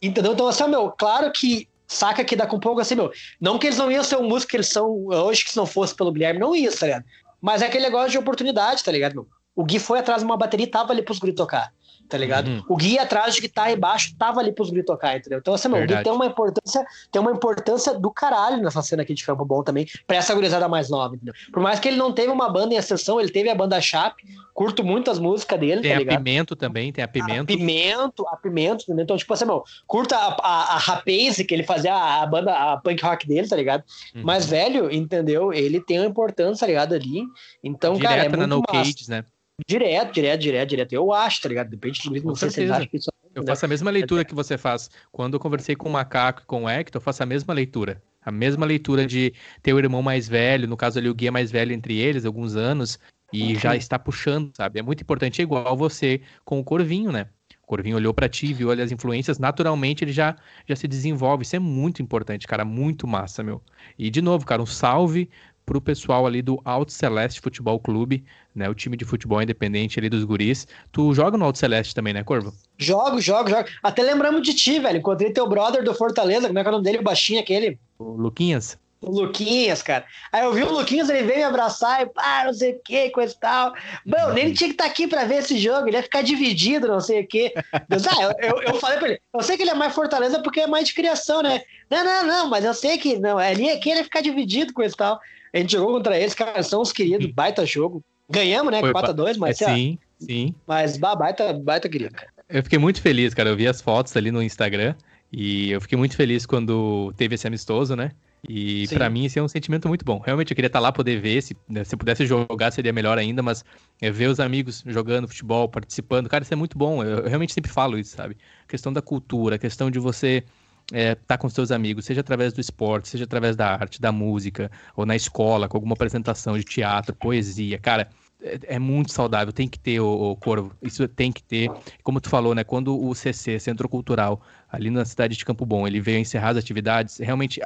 Entendeu? 0.02 0.34
Então, 0.34 0.48
assim, 0.48 0.68
meu, 0.68 0.92
claro 0.92 1.32
que 1.32 1.68
saca 1.88 2.24
que 2.24 2.36
dá 2.36 2.46
com 2.46 2.60
pouco 2.60 2.82
assim, 2.82 2.96
meu. 2.96 3.12
Não 3.40 3.58
que 3.58 3.68
eles 3.68 3.78
não 3.78 3.92
iam 3.92 4.04
ser 4.04 4.18
um 4.18 4.28
músico 4.28 4.52
que 4.52 4.58
eles 4.58 4.68
são 4.68 5.08
hoje, 5.08 5.44
que 5.44 5.52
se 5.52 5.58
não 5.58 5.66
fosse 5.66 5.96
pelo 5.96 6.12
Guilherme, 6.12 6.40
não 6.40 6.56
ia, 6.56 6.72
tá 6.72 6.86
ligado? 6.86 7.06
Mas 7.42 7.62
é 7.62 7.68
aquele 7.68 7.84
negócio 7.84 8.12
de 8.12 8.18
oportunidade, 8.18 8.84
tá 8.84 8.92
ligado, 8.92 9.14
meu? 9.14 9.28
O 9.56 9.64
Gui 9.64 9.80
foi 9.80 10.00
atrás 10.00 10.22
de 10.22 10.26
uma 10.26 10.38
bateria 10.38 10.66
e 10.66 10.70
tava 10.70 10.92
ali 10.92 11.02
pros 11.02 11.20
guri 11.20 11.34
tocar. 11.34 11.72
Tá 12.08 12.18
ligado? 12.18 12.48
Uhum. 12.48 12.64
O 12.70 12.76
Gui 12.76 12.98
atrás 12.98 13.36
de 13.36 13.42
guitarra 13.42 13.72
e 13.72 13.76
baixo 13.76 14.16
tava 14.18 14.40
ali 14.40 14.52
pros 14.52 14.70
Gui 14.70 14.84
tocar, 14.84 15.18
entendeu? 15.18 15.40
Então, 15.40 15.54
assim, 15.54 15.68
meu, 15.68 15.84
o 15.84 15.88
Gui 15.88 16.04
tem 16.04 16.12
uma 16.12 16.26
importância, 16.26 16.86
tem 17.12 17.22
uma 17.22 17.32
importância 17.32 17.94
do 17.94 18.12
caralho 18.12 18.62
nessa 18.62 18.82
cena 18.82 19.04
aqui 19.04 19.14
de 19.14 19.26
Campo 19.26 19.46
Bom 19.46 19.64
também, 19.64 19.88
pra 20.06 20.18
essa 20.18 20.34
gurizada 20.34 20.68
mais 20.68 20.90
nova, 20.90 21.16
entendeu? 21.16 21.34
Por 21.52 21.62
mais 21.62 21.80
que 21.80 21.88
ele 21.88 21.98
não 21.98 22.12
teve 22.12 22.32
uma 22.32 22.50
banda 22.50 22.74
em 22.74 22.78
exceção, 22.78 23.20
ele 23.20 23.30
teve 23.30 23.50
a 23.50 23.56
banda 23.56 23.80
Chape, 23.82 24.24
curto 24.54 24.84
muito 24.84 25.12
as 25.12 25.20
músicas 25.20 25.60
dele, 25.60 25.82
tem 25.82 25.92
tá 25.92 26.00
ligado? 26.00 26.08
Tem 26.08 26.16
a 26.16 26.20
Pimento 26.20 26.56
também, 26.56 26.92
tem 26.92 27.04
a 27.04 27.08
Pimento. 27.08 27.54
A 27.54 27.58
Pimento, 27.58 28.28
a 28.28 28.38
Pimento, 28.38 28.84
entendeu? 28.84 29.04
Então, 29.04 29.18
tipo 29.18 29.34
assim, 29.34 29.46
meu, 29.46 29.64
curta 29.86 30.16
a, 30.16 30.36
a, 30.42 30.76
a 30.76 30.78
Rapaze, 30.78 31.46
que 31.46 31.54
ele 31.54 31.64
fazia 31.64 31.94
a, 31.94 32.24
a, 32.24 32.26
banda, 32.26 32.54
a 32.54 32.78
punk 32.78 33.04
rock 33.04 33.28
dele, 33.28 33.48
tá 33.48 33.56
ligado? 33.56 33.84
Uhum. 34.16 34.22
Mas, 34.24 34.46
velho, 34.46 34.92
entendeu? 34.92 35.54
Ele 35.54 35.80
tem 35.80 36.00
uma 36.00 36.08
importância, 36.08 36.62
tá 36.62 36.68
ligado, 36.68 36.94
ali. 36.94 37.24
Então, 37.64 37.94
Direto 37.94 38.10
cara, 38.10 38.26
é 38.26 38.30
muito 38.30 38.40
na 38.40 38.48
no 38.48 38.62
massa. 38.62 38.72
Cages, 38.72 39.08
né? 39.08 39.24
Direto, 39.66 40.14
direto, 40.14 40.42
direto, 40.42 40.70
direto. 40.70 40.94
Eu 40.94 41.12
acho, 41.12 41.42
tá 41.42 41.50
ligado? 41.50 41.70
Depende 41.70 42.02
do 42.04 42.12
grupo, 42.12 42.28
não 42.28 42.36
sei 42.36 42.50
se 42.50 42.60
eles 42.62 42.72
acham 42.72 42.88
que 42.88 42.98
isso 42.98 43.10
Eu 43.34 43.44
faço 43.46 43.66
a 43.66 43.68
mesma 43.68 43.90
leitura 43.90 44.24
que 44.24 44.36
você 44.36 44.58
faz. 44.58 44.90
Quando 45.12 45.34
eu 45.34 45.40
conversei 45.40 45.76
com 45.76 45.90
o 45.90 45.92
Macaco 45.92 46.42
e 46.44 46.46
com 46.46 46.64
o 46.64 46.70
Hector, 46.70 47.00
eu 47.00 47.04
faço 47.04 47.24
a 47.24 47.26
mesma 47.26 47.54
leitura. 47.54 48.02
A 48.22 48.32
mesma 48.32 48.66
leitura 48.66 49.06
de 49.06 49.34
ter 49.64 49.74
o 49.74 49.80
irmão 49.80 50.04
mais 50.04 50.28
velho, 50.28 50.68
no 50.68 50.78
caso 50.78 51.00
ali 51.00 51.10
o 51.10 51.16
guia 51.16 51.32
mais 51.32 51.50
velho 51.50 51.74
entre 51.74 51.98
eles, 51.98 52.26
alguns 52.26 52.56
anos, 52.56 53.00
e 53.34 53.56
já 53.56 53.76
está 53.76 53.98
puxando, 53.98 54.52
sabe? 54.56 54.80
É 54.80 54.82
muito 54.84 55.02
importante, 55.02 55.42
é 55.42 55.44
igual 55.44 55.76
você 55.76 56.22
com 56.46 56.60
o 56.60 56.64
Corvinho, 56.64 57.12
né? 57.12 57.28
O 57.64 57.68
Corvinho 57.68 57.98
olhou 57.98 58.14
para 58.14 58.30
ti, 58.30 58.54
viu 58.54 58.70
olha 58.70 58.84
as 58.84 58.92
influências, 58.92 59.40
naturalmente 59.40 60.04
ele 60.04 60.14
já, 60.14 60.36
já 60.66 60.76
se 60.76 60.88
desenvolve. 60.88 61.44
Isso 61.44 61.56
é 61.56 61.60
muito 61.60 62.02
importante, 62.02 62.48
cara, 62.48 62.64
muito 62.64 63.08
massa, 63.08 63.44
meu. 63.44 63.62
E 63.98 64.10
de 64.10 64.22
novo, 64.22 64.46
cara, 64.46 64.62
um 64.62 64.66
salve 64.66 65.30
pro 65.68 65.82
pessoal 65.82 66.26
ali 66.26 66.42
do 66.42 66.60
Alto 66.64 66.94
Celeste 66.94 67.42
Futebol 67.42 67.78
Clube, 67.78 68.24
né? 68.56 68.70
O 68.70 68.74
time 68.74 68.96
de 68.96 69.04
futebol 69.04 69.42
independente 69.42 70.00
ali 70.00 70.10
dos 70.10 70.24
guris. 70.24 70.66
Tu 70.94 71.14
joga 71.14 71.38
no 71.38 71.44
Alto 71.44 71.60
Celeste 71.60 71.94
também, 71.94 72.14
né, 72.14 72.24
Corvo? 72.24 72.54
Jogo, 72.78 73.20
jogo, 73.20 73.50
jogo. 73.50 73.68
Até 73.84 74.02
lembramos 74.02 74.42
de 74.42 74.54
ti, 74.54 74.80
velho. 74.80 75.00
Encontrei 75.00 75.32
teu 75.32 75.48
brother 75.48 75.84
do 75.84 75.94
Fortaleza, 75.94 76.48
como 76.48 76.58
é 76.58 76.62
que 76.64 76.68
é 76.68 76.72
o 76.72 76.72
nome 76.72 76.86
dele? 76.86 77.00
O 77.00 77.04
baixinho 77.04 77.42
aquele. 77.42 77.78
O 78.00 78.14
Luquinhas. 78.14 78.80
O 79.02 79.12
Luquinhas, 79.12 79.84
cara. 79.84 80.06
Aí 80.32 80.44
eu 80.46 80.54
vi 80.54 80.64
o 80.64 80.72
Luquinhas, 80.72 81.10
ele 81.10 81.24
veio 81.24 81.40
me 81.40 81.44
abraçar 81.44 82.02
e 82.02 82.06
pá, 82.08 82.44
não 82.46 82.54
sei 82.54 82.72
o 82.72 82.80
que, 82.80 83.10
coisa 83.10 83.34
e 83.34 83.38
tal. 83.38 83.74
Mano, 84.06 84.34
nem 84.34 84.54
tinha 84.54 84.70
que 84.70 84.74
estar 84.74 84.86
tá 84.86 84.90
aqui 84.90 85.06
pra 85.06 85.26
ver 85.26 85.40
esse 85.40 85.58
jogo, 85.58 85.88
ele 85.88 85.98
ia 85.98 86.04
ficar 86.04 86.24
dividido, 86.24 86.88
não 86.88 87.02
sei 87.02 87.22
o 87.22 87.28
que. 87.28 87.54
Deus, 87.90 88.08
ah, 88.08 88.22
eu, 88.22 88.32
eu, 88.40 88.62
eu, 88.64 88.74
falei 88.76 88.98
pra 88.98 89.10
ele, 89.10 89.22
eu 89.34 89.44
sei 89.44 89.58
que 89.58 89.64
ele 89.64 89.72
é 89.72 89.76
mais 89.76 89.94
Fortaleza 89.94 90.42
porque 90.42 90.62
é 90.62 90.68
mais 90.68 90.88
de 90.88 90.96
criação, 90.96 91.44
né? 91.44 91.62
Não, 91.92 92.04
não, 92.04 92.26
não, 92.26 92.50
mas 92.50 92.66
eu 92.66 92.74
sei 92.74 92.98
que 92.98 93.20
não, 93.20 93.38
ali 93.38 93.70
aqui 93.70 93.90
ele 93.90 94.00
ia 94.00 94.04
ficar 94.04 94.22
dividido, 94.22 94.74
coisa 94.74 94.96
e 94.96 94.98
tal. 94.98 95.20
A 95.58 95.60
gente 95.60 95.72
jogou 95.72 95.96
contra 95.96 96.18
eles, 96.18 96.36
cara, 96.36 96.62
são 96.62 96.82
os 96.82 96.92
queridos, 96.92 97.32
baita 97.32 97.66
jogo. 97.66 98.04
Ganhamos, 98.30 98.72
né? 98.72 98.82
4x2, 98.82 99.38
mas. 99.38 99.60
É, 99.62 99.74
sim, 99.74 99.98
sim. 100.20 100.54
Mas 100.68 100.98
baita, 100.98 101.52
baita 101.54 101.90
querido, 101.90 102.14
cara. 102.14 102.30
Eu 102.48 102.62
fiquei 102.62 102.78
muito 102.78 103.02
feliz, 103.02 103.34
cara. 103.34 103.50
Eu 103.50 103.56
vi 103.56 103.68
as 103.68 103.82
fotos 103.82 104.16
ali 104.16 104.30
no 104.30 104.42
Instagram 104.44 104.94
e 105.32 105.72
eu 105.72 105.82
fiquei 105.82 105.98
muito 105.98 106.16
feliz 106.16 106.46
quando 106.46 107.12
teve 107.18 107.36
esse 107.36 107.48
amistoso, 107.48 107.96
né? 107.96 108.12
E 108.48 108.88
para 108.90 109.10
mim 109.10 109.26
esse 109.26 109.40
é 109.40 109.44
um 109.44 109.48
sentimento 109.48 109.88
muito 109.88 110.06
bom. 110.06 110.20
Realmente 110.20 110.52
eu 110.52 110.56
queria 110.56 110.68
estar 110.68 110.80
tá 110.80 110.84
lá 110.84 110.92
poder 110.92 111.20
ver, 111.20 111.42
se, 111.42 111.58
né, 111.68 111.84
se 111.84 111.98
pudesse 111.98 112.26
jogar 112.26 112.72
seria 112.72 112.94
melhor 112.94 113.18
ainda, 113.18 113.42
mas 113.42 113.66
é, 114.00 114.12
ver 114.12 114.30
os 114.30 114.40
amigos 114.40 114.84
jogando 114.86 115.28
futebol, 115.28 115.68
participando, 115.68 116.30
cara, 116.30 116.44
isso 116.44 116.54
é 116.54 116.56
muito 116.56 116.78
bom. 116.78 117.04
Eu, 117.04 117.20
eu 117.20 117.28
realmente 117.28 117.52
sempre 117.52 117.72
falo 117.72 117.98
isso, 117.98 118.16
sabe? 118.16 118.38
A 118.64 118.68
questão 118.70 118.94
da 118.94 119.02
cultura, 119.02 119.56
a 119.56 119.60
questão 119.60 119.90
de 119.90 119.98
você 119.98 120.44
é, 120.92 121.16
tá 121.16 121.38
com 121.38 121.50
seus 121.50 121.72
amigos, 121.72 122.06
seja 122.06 122.22
através 122.22 122.54
do 122.54 122.62
esporte, 122.62 123.10
seja 123.10 123.26
através 123.26 123.56
da 123.56 123.74
arte, 123.74 124.00
da 124.02 124.12
música, 124.12 124.72
ou 124.96 125.06
na 125.06 125.16
escola, 125.16 125.68
com 125.68 125.78
alguma 125.78 125.94
apresentação 125.94 126.58
de 126.58 126.64
teatro, 126.64 127.16
poesia, 127.16 127.78
cara, 127.78 128.10
é, 128.42 128.60
é 128.76 128.80
muito 128.80 129.12
saudável, 129.12 129.52
tem 129.52 129.68
que 129.68 129.80
ter 129.80 130.00
o, 130.00 130.32
o, 130.32 130.36
Corvo, 130.36 130.74
isso 130.82 131.08
tem 131.08 131.32
que 131.32 131.44
ter. 131.44 131.70
Como 132.04 132.22
tu 132.22 132.30
falou, 132.30 132.56
né, 132.56 132.64
quando 132.64 132.98
o 132.98 133.14
CC, 133.14 133.60
Centro 133.60 133.90
Cultural, 133.90 134.42
ali 134.72 134.90
na 134.90 135.04
cidade 135.06 135.36
de 135.36 135.44
Campo 135.44 135.66
Bom, 135.66 135.88
ele 135.88 136.00
veio 136.00 136.20
encerrar 136.20 136.50
as 136.50 136.58
atividades, 136.58 137.18
realmente 137.18 137.62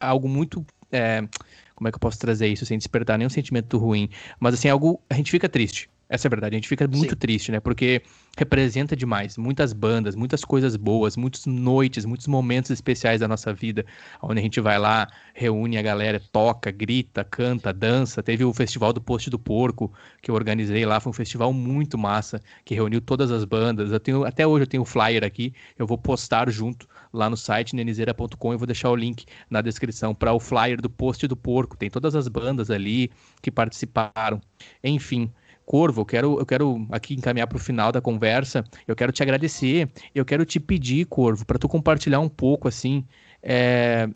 algo 0.00 0.28
muito... 0.28 0.64
É, 0.90 1.26
como 1.74 1.88
é 1.88 1.90
que 1.90 1.96
eu 1.96 2.00
posso 2.00 2.18
trazer 2.20 2.46
isso 2.46 2.64
sem 2.64 2.78
despertar 2.78 3.18
nenhum 3.18 3.28
sentimento 3.28 3.78
ruim? 3.78 4.08
Mas 4.38 4.54
assim, 4.54 4.68
algo 4.68 5.02
a 5.10 5.14
gente 5.14 5.28
fica 5.30 5.48
triste. 5.48 5.90
Essa 6.14 6.26
é 6.26 6.28
a 6.28 6.30
verdade. 6.30 6.54
A 6.54 6.58
gente 6.58 6.68
fica 6.68 6.86
muito 6.86 7.10
Sim. 7.10 7.16
triste, 7.16 7.50
né? 7.50 7.58
Porque 7.58 8.02
representa 8.38 8.94
demais. 8.94 9.36
Muitas 9.36 9.72
bandas, 9.72 10.14
muitas 10.14 10.44
coisas 10.44 10.76
boas, 10.76 11.16
muitas 11.16 11.44
noites, 11.44 12.04
muitos 12.04 12.28
momentos 12.28 12.70
especiais 12.70 13.20
da 13.20 13.26
nossa 13.26 13.52
vida, 13.52 13.84
onde 14.22 14.38
a 14.38 14.42
gente 14.42 14.60
vai 14.60 14.78
lá, 14.78 15.08
reúne 15.34 15.76
a 15.76 15.82
galera, 15.82 16.20
toca, 16.32 16.70
grita, 16.70 17.24
canta, 17.24 17.72
dança. 17.72 18.22
Teve 18.22 18.44
o 18.44 18.52
Festival 18.52 18.92
do 18.92 19.00
Poste 19.00 19.28
do 19.28 19.38
Porco, 19.38 19.92
que 20.22 20.30
eu 20.30 20.36
organizei 20.36 20.86
lá. 20.86 21.00
Foi 21.00 21.10
um 21.10 21.14
festival 21.14 21.52
muito 21.52 21.98
massa, 21.98 22.40
que 22.64 22.74
reuniu 22.74 23.00
todas 23.00 23.32
as 23.32 23.44
bandas. 23.44 23.90
Eu 23.90 23.98
tenho, 23.98 24.24
até 24.24 24.46
hoje 24.46 24.62
eu 24.62 24.68
tenho 24.68 24.84
o 24.84 24.86
flyer 24.86 25.24
aqui. 25.24 25.52
Eu 25.76 25.84
vou 25.86 25.98
postar 25.98 26.48
junto 26.48 26.88
lá 27.12 27.28
no 27.28 27.36
site 27.36 27.74
nenizeira.com 27.74 28.54
e 28.54 28.56
vou 28.56 28.66
deixar 28.66 28.90
o 28.90 28.96
link 28.96 29.24
na 29.50 29.60
descrição 29.60 30.14
para 30.14 30.32
o 30.32 30.38
flyer 30.38 30.80
do 30.80 30.88
Poste 30.88 31.26
do 31.26 31.36
Porco. 31.36 31.76
Tem 31.76 31.90
todas 31.90 32.14
as 32.14 32.28
bandas 32.28 32.70
ali 32.70 33.10
que 33.42 33.50
participaram. 33.50 34.40
Enfim. 34.82 35.32
Corvo, 35.66 36.02
eu 36.02 36.06
quero, 36.06 36.38
eu 36.38 36.46
quero 36.46 36.86
aqui 36.90 37.14
encaminhar 37.14 37.46
para 37.46 37.56
o 37.56 37.60
final 37.60 37.90
da 37.90 38.00
conversa. 38.00 38.64
Eu 38.86 38.94
quero 38.94 39.12
te 39.12 39.22
agradecer. 39.22 39.88
Eu 40.14 40.24
quero 40.24 40.44
te 40.44 40.60
pedir, 40.60 41.06
Corvo, 41.06 41.46
para 41.46 41.58
tu 41.58 41.68
compartilhar 41.68 42.20
um 42.20 42.28
pouco 42.28 42.68
assim, 42.68 43.04
é, 43.42 44.08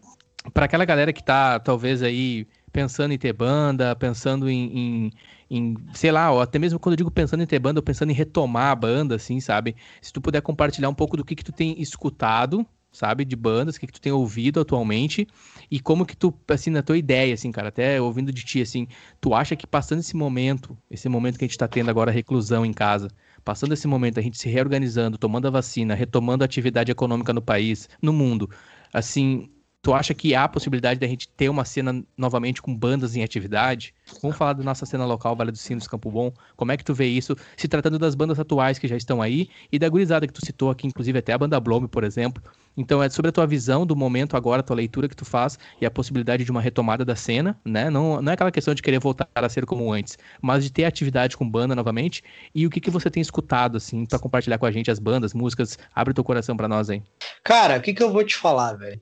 para 0.52 0.66
aquela 0.66 0.84
galera 0.84 1.12
que 1.12 1.20
está 1.20 1.58
talvez 1.58 2.02
aí 2.02 2.46
pensando 2.72 3.12
em 3.12 3.18
ter 3.18 3.32
banda, 3.32 3.96
pensando 3.96 4.48
em, 4.48 4.78
em, 4.78 5.12
em, 5.50 5.76
sei 5.94 6.12
lá, 6.12 6.42
até 6.42 6.58
mesmo 6.58 6.78
quando 6.78 6.92
eu 6.92 6.98
digo 6.98 7.10
pensando 7.10 7.42
em 7.42 7.46
ter 7.46 7.58
banda, 7.58 7.80
ou 7.80 7.82
pensando 7.82 8.10
em 8.10 8.14
retomar 8.14 8.70
a 8.70 8.74
banda, 8.74 9.16
assim, 9.16 9.40
sabe? 9.40 9.74
Se 10.00 10.12
tu 10.12 10.20
puder 10.20 10.42
compartilhar 10.42 10.88
um 10.88 10.94
pouco 10.94 11.16
do 11.16 11.24
que, 11.24 11.34
que 11.34 11.44
tu 11.44 11.52
tem 11.52 11.80
escutado, 11.80 12.66
sabe, 12.92 13.24
de 13.24 13.36
bandas, 13.36 13.76
o 13.76 13.80
que, 13.80 13.86
que 13.86 13.92
tu 13.92 14.00
tem 14.00 14.12
ouvido 14.12 14.60
atualmente 14.60 15.26
e 15.70 15.80
como 15.80 16.06
que 16.06 16.16
tu, 16.16 16.34
assim, 16.48 16.70
na 16.70 16.82
tua 16.82 16.96
ideia, 16.96 17.34
assim, 17.34 17.50
cara, 17.52 17.68
até 17.68 18.00
ouvindo 18.00 18.32
de 18.32 18.44
ti, 18.44 18.60
assim, 18.60 18.86
tu 19.20 19.34
acha 19.34 19.56
que 19.56 19.66
passando 19.66 20.00
esse 20.00 20.16
momento, 20.16 20.76
esse 20.90 21.08
momento 21.08 21.38
que 21.38 21.44
a 21.44 21.48
gente 21.48 21.58
tá 21.58 21.68
tendo 21.68 21.90
agora, 21.90 22.10
reclusão 22.10 22.64
em 22.64 22.72
casa, 22.72 23.08
passando 23.44 23.74
esse 23.74 23.86
momento, 23.86 24.18
a 24.18 24.22
gente 24.22 24.38
se 24.38 24.48
reorganizando, 24.48 25.18
tomando 25.18 25.46
a 25.46 25.50
vacina, 25.50 25.94
retomando 25.94 26.44
a 26.44 26.46
atividade 26.46 26.90
econômica 26.90 27.32
no 27.32 27.42
país, 27.42 27.88
no 28.02 28.12
mundo, 28.12 28.50
assim, 28.92 29.48
Tu 29.80 29.94
acha 29.94 30.12
que 30.12 30.34
há 30.34 30.48
possibilidade 30.48 30.98
da 30.98 31.06
gente 31.06 31.28
ter 31.28 31.48
uma 31.48 31.64
cena 31.64 32.04
novamente 32.16 32.60
com 32.60 32.76
bandas 32.76 33.14
em 33.14 33.22
atividade? 33.22 33.94
Vamos 34.20 34.36
falar 34.36 34.52
da 34.52 34.64
nossa 34.64 34.84
cena 34.84 35.06
local, 35.06 35.36
Vale 35.36 35.52
dos 35.52 35.60
Sinos, 35.60 35.86
Campo 35.86 36.10
Bom. 36.10 36.32
Como 36.56 36.72
é 36.72 36.76
que 36.76 36.84
tu 36.84 36.92
vê 36.92 37.06
isso, 37.06 37.36
se 37.56 37.68
tratando 37.68 37.98
das 37.98 38.16
bandas 38.16 38.40
atuais 38.40 38.78
que 38.78 38.88
já 38.88 38.96
estão 38.96 39.22
aí 39.22 39.48
e 39.70 39.78
da 39.78 39.88
gurizada 39.88 40.26
que 40.26 40.32
tu 40.32 40.44
citou 40.44 40.70
aqui, 40.70 40.88
inclusive 40.88 41.18
até 41.18 41.32
a 41.32 41.38
banda 41.38 41.60
Blome, 41.60 41.86
por 41.86 42.02
exemplo. 42.02 42.42
Então 42.78 43.02
é 43.02 43.10
sobre 43.10 43.30
a 43.30 43.32
tua 43.32 43.44
visão 43.44 43.84
do 43.84 43.96
momento 43.96 44.36
agora, 44.36 44.60
a 44.60 44.62
tua 44.62 44.76
leitura 44.76 45.08
que 45.08 45.16
tu 45.16 45.24
faz 45.24 45.58
e 45.80 45.84
a 45.84 45.90
possibilidade 45.90 46.44
de 46.44 46.50
uma 46.52 46.60
retomada 46.60 47.04
da 47.04 47.16
cena, 47.16 47.58
né? 47.64 47.90
Não, 47.90 48.22
não 48.22 48.30
é 48.30 48.34
aquela 48.34 48.52
questão 48.52 48.72
de 48.72 48.80
querer 48.80 49.00
voltar 49.00 49.28
a 49.34 49.48
ser 49.48 49.66
como 49.66 49.92
antes, 49.92 50.16
mas 50.40 50.62
de 50.62 50.70
ter 50.70 50.84
atividade 50.84 51.36
com 51.36 51.48
banda 51.48 51.74
novamente 51.74 52.22
e 52.54 52.64
o 52.64 52.70
que, 52.70 52.80
que 52.80 52.88
você 52.88 53.10
tem 53.10 53.20
escutado, 53.20 53.76
assim, 53.76 54.06
para 54.06 54.20
compartilhar 54.20 54.58
com 54.58 54.66
a 54.66 54.70
gente 54.70 54.92
as 54.92 55.00
bandas, 55.00 55.34
músicas. 55.34 55.76
Abre 55.92 56.14
teu 56.14 56.22
coração 56.22 56.56
para 56.56 56.68
nós 56.68 56.88
aí. 56.88 57.02
Cara, 57.42 57.78
o 57.78 57.82
que, 57.82 57.92
que 57.92 58.02
eu 58.02 58.12
vou 58.12 58.22
te 58.22 58.36
falar, 58.36 58.74
velho? 58.74 59.00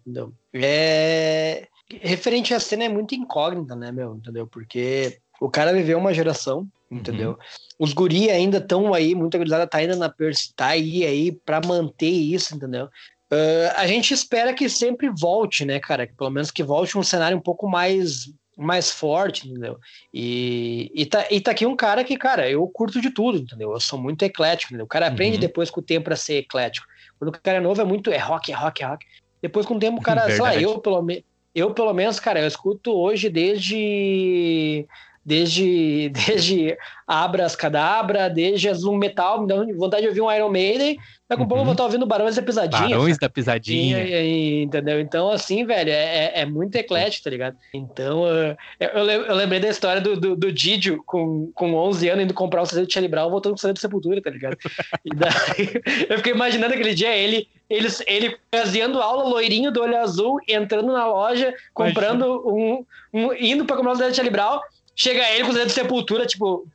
É. 0.54 1.68
Referente 2.00 2.54
à 2.54 2.58
cena 2.58 2.84
é 2.84 2.88
muito 2.88 3.14
incógnita, 3.14 3.76
né, 3.76 3.92
meu? 3.92 4.16
Entendeu? 4.16 4.46
Porque 4.46 5.18
o 5.38 5.50
cara 5.50 5.74
viveu 5.74 5.98
uma 5.98 6.14
geração, 6.14 6.66
entendeu? 6.90 7.32
Uhum. 7.32 7.36
Os 7.78 7.92
guri 7.92 8.30
ainda 8.30 8.56
estão 8.56 8.94
aí, 8.94 9.14
muita 9.14 9.36
gurizada 9.36 9.66
tá 9.66 9.78
ainda 9.78 9.94
na 9.96 10.12
tá 10.56 10.68
aí 10.68 11.04
aí 11.04 11.30
para 11.30 11.60
manter 11.64 12.08
isso, 12.08 12.56
entendeu? 12.56 12.88
Uh, 13.32 13.72
a 13.74 13.86
gente 13.86 14.14
espera 14.14 14.54
que 14.54 14.68
sempre 14.68 15.08
volte, 15.08 15.64
né, 15.64 15.80
cara? 15.80 16.06
Que 16.06 16.14
pelo 16.14 16.30
menos 16.30 16.50
que 16.50 16.62
volte 16.62 16.96
um 16.96 17.02
cenário 17.02 17.36
um 17.36 17.40
pouco 17.40 17.68
mais 17.68 18.26
mais 18.56 18.90
forte, 18.90 19.46
entendeu? 19.46 19.78
E, 20.14 20.90
e, 20.94 21.04
tá, 21.04 21.26
e 21.30 21.40
tá 21.42 21.50
aqui 21.50 21.66
um 21.66 21.76
cara 21.76 22.02
que, 22.02 22.16
cara, 22.16 22.48
eu 22.48 22.66
curto 22.66 23.02
de 23.02 23.10
tudo, 23.10 23.36
entendeu? 23.36 23.72
Eu 23.72 23.80
sou 23.80 23.98
muito 23.98 24.22
eclético, 24.22 24.72
entendeu? 24.72 24.86
O 24.86 24.88
cara 24.88 25.08
aprende 25.08 25.34
uhum. 25.34 25.40
depois 25.40 25.70
com 25.70 25.80
o 25.80 25.84
tempo 25.84 26.10
a 26.10 26.16
ser 26.16 26.38
eclético. 26.38 26.86
Quando 27.18 27.28
o 27.28 27.38
cara 27.38 27.58
é 27.58 27.60
novo 27.60 27.82
é 27.82 27.84
muito, 27.84 28.10
é 28.10 28.16
rock, 28.16 28.50
é 28.50 28.54
rock, 28.54 28.82
é 28.82 28.86
rock. 28.86 29.06
Depois 29.42 29.66
com 29.66 29.74
o 29.74 29.78
tempo 29.78 29.98
o 29.98 30.02
cara, 30.02 30.30
sei 30.30 30.40
lá, 30.40 30.56
eu 30.56 30.78
pelo, 30.78 31.06
eu 31.54 31.74
pelo 31.74 31.92
menos, 31.92 32.18
cara, 32.18 32.40
eu 32.40 32.46
escuto 32.46 32.92
hoje 32.92 33.28
desde 33.28 34.86
desde, 35.26 36.08
desde 36.14 36.78
Abras 37.06 37.56
Cadabra, 37.56 38.30
desde 38.30 38.72
Zoom 38.72 38.96
Metal, 38.96 39.42
me 39.42 39.48
dá 39.48 39.56
vontade 39.76 40.02
de 40.02 40.08
ouvir 40.08 40.20
um 40.20 40.32
Iron 40.32 40.48
Maiden, 40.48 40.96
daqui 41.28 41.42
a 41.42 41.44
uhum. 41.44 41.48
pouco 41.48 41.60
eu 41.60 41.64
vou 41.64 41.72
estar 41.72 41.84
ouvindo 41.84 42.06
Barões 42.06 42.36
da 42.36 42.42
Pisadinha. 42.42 42.88
Barões 42.90 43.18
da 43.18 43.28
Pisadinha. 43.28 43.98
E, 43.98 44.12
e, 44.12 44.62
entendeu? 44.62 45.00
Então, 45.00 45.28
assim, 45.28 45.66
velho, 45.66 45.90
é, 45.90 45.94
é, 45.94 46.40
é 46.40 46.46
muito 46.46 46.76
eclético, 46.76 47.24
tá 47.24 47.30
ligado? 47.30 47.56
Então, 47.74 48.22
uh, 48.22 48.56
eu, 48.78 48.88
eu, 48.88 49.34
lembrei 49.34 49.58
da 49.58 49.68
história 49.68 50.00
do, 50.00 50.18
do, 50.18 50.36
do 50.36 50.52
Didio, 50.52 51.02
com, 51.04 51.50
com 51.54 51.74
11 51.74 52.08
anos, 52.08 52.24
indo 52.24 52.34
comprar 52.34 52.62
um 52.62 52.66
CD 52.66 52.86
do 52.86 52.92
Charlie 52.92 53.10
Brown, 53.10 53.30
voltando 53.30 53.52
com 53.52 53.58
o 53.58 53.60
CD 53.60 53.72
do 53.72 53.80
Sepultura, 53.80 54.22
tá 54.22 54.30
ligado? 54.30 54.56
E 55.04 55.10
daí, 55.14 55.82
eu 56.08 56.18
fiquei 56.18 56.32
imaginando 56.32 56.74
aquele 56.74 56.94
dia, 56.94 57.14
ele 57.14 57.48
ele, 57.68 57.88
ele 58.06 58.36
fazendo 58.54 59.02
aula, 59.02 59.24
loirinho 59.24 59.72
do 59.72 59.82
olho 59.82 59.96
azul, 59.96 60.38
entrando 60.48 60.92
na 60.92 61.06
loja, 61.06 61.52
comprando 61.74 62.48
um, 62.48 62.84
um 63.12 63.32
indo 63.34 63.64
para 63.64 63.76
comprar 63.76 63.92
um 63.92 63.96
CD 63.96 64.10
do 64.10 64.14
Charlie 64.14 64.32
Brown, 64.32 64.60
chega 64.96 65.30
ele 65.30 65.44
com 65.44 65.50
os 65.50 65.54
dedos 65.54 65.74
de 65.74 65.80
sepultura, 65.80 66.26
tipo, 66.26 66.66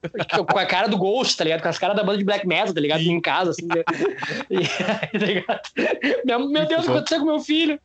com 0.47 0.59
a 0.59 0.65
cara 0.65 0.87
do 0.87 0.97
Ghost, 0.97 1.35
tá 1.35 1.43
ligado? 1.43 1.63
Com 1.63 1.69
as 1.69 1.79
caras 1.79 1.97
da 1.97 2.03
banda 2.03 2.19
de 2.19 2.23
black 2.23 2.47
metal, 2.47 2.73
tá 2.73 2.79
ligado? 2.79 3.01
Em 3.01 3.19
casa, 3.19 3.49
assim. 3.49 3.65
Né? 3.65 3.83
Tá 5.11 5.25
ligado? 5.25 5.61
Meu, 6.23 6.47
meu 6.47 6.65
Deus, 6.67 6.83
o 6.83 6.85
que 6.85 6.91
aconteceu 6.91 7.19
com 7.19 7.25
meu 7.25 7.39
filho? 7.39 7.79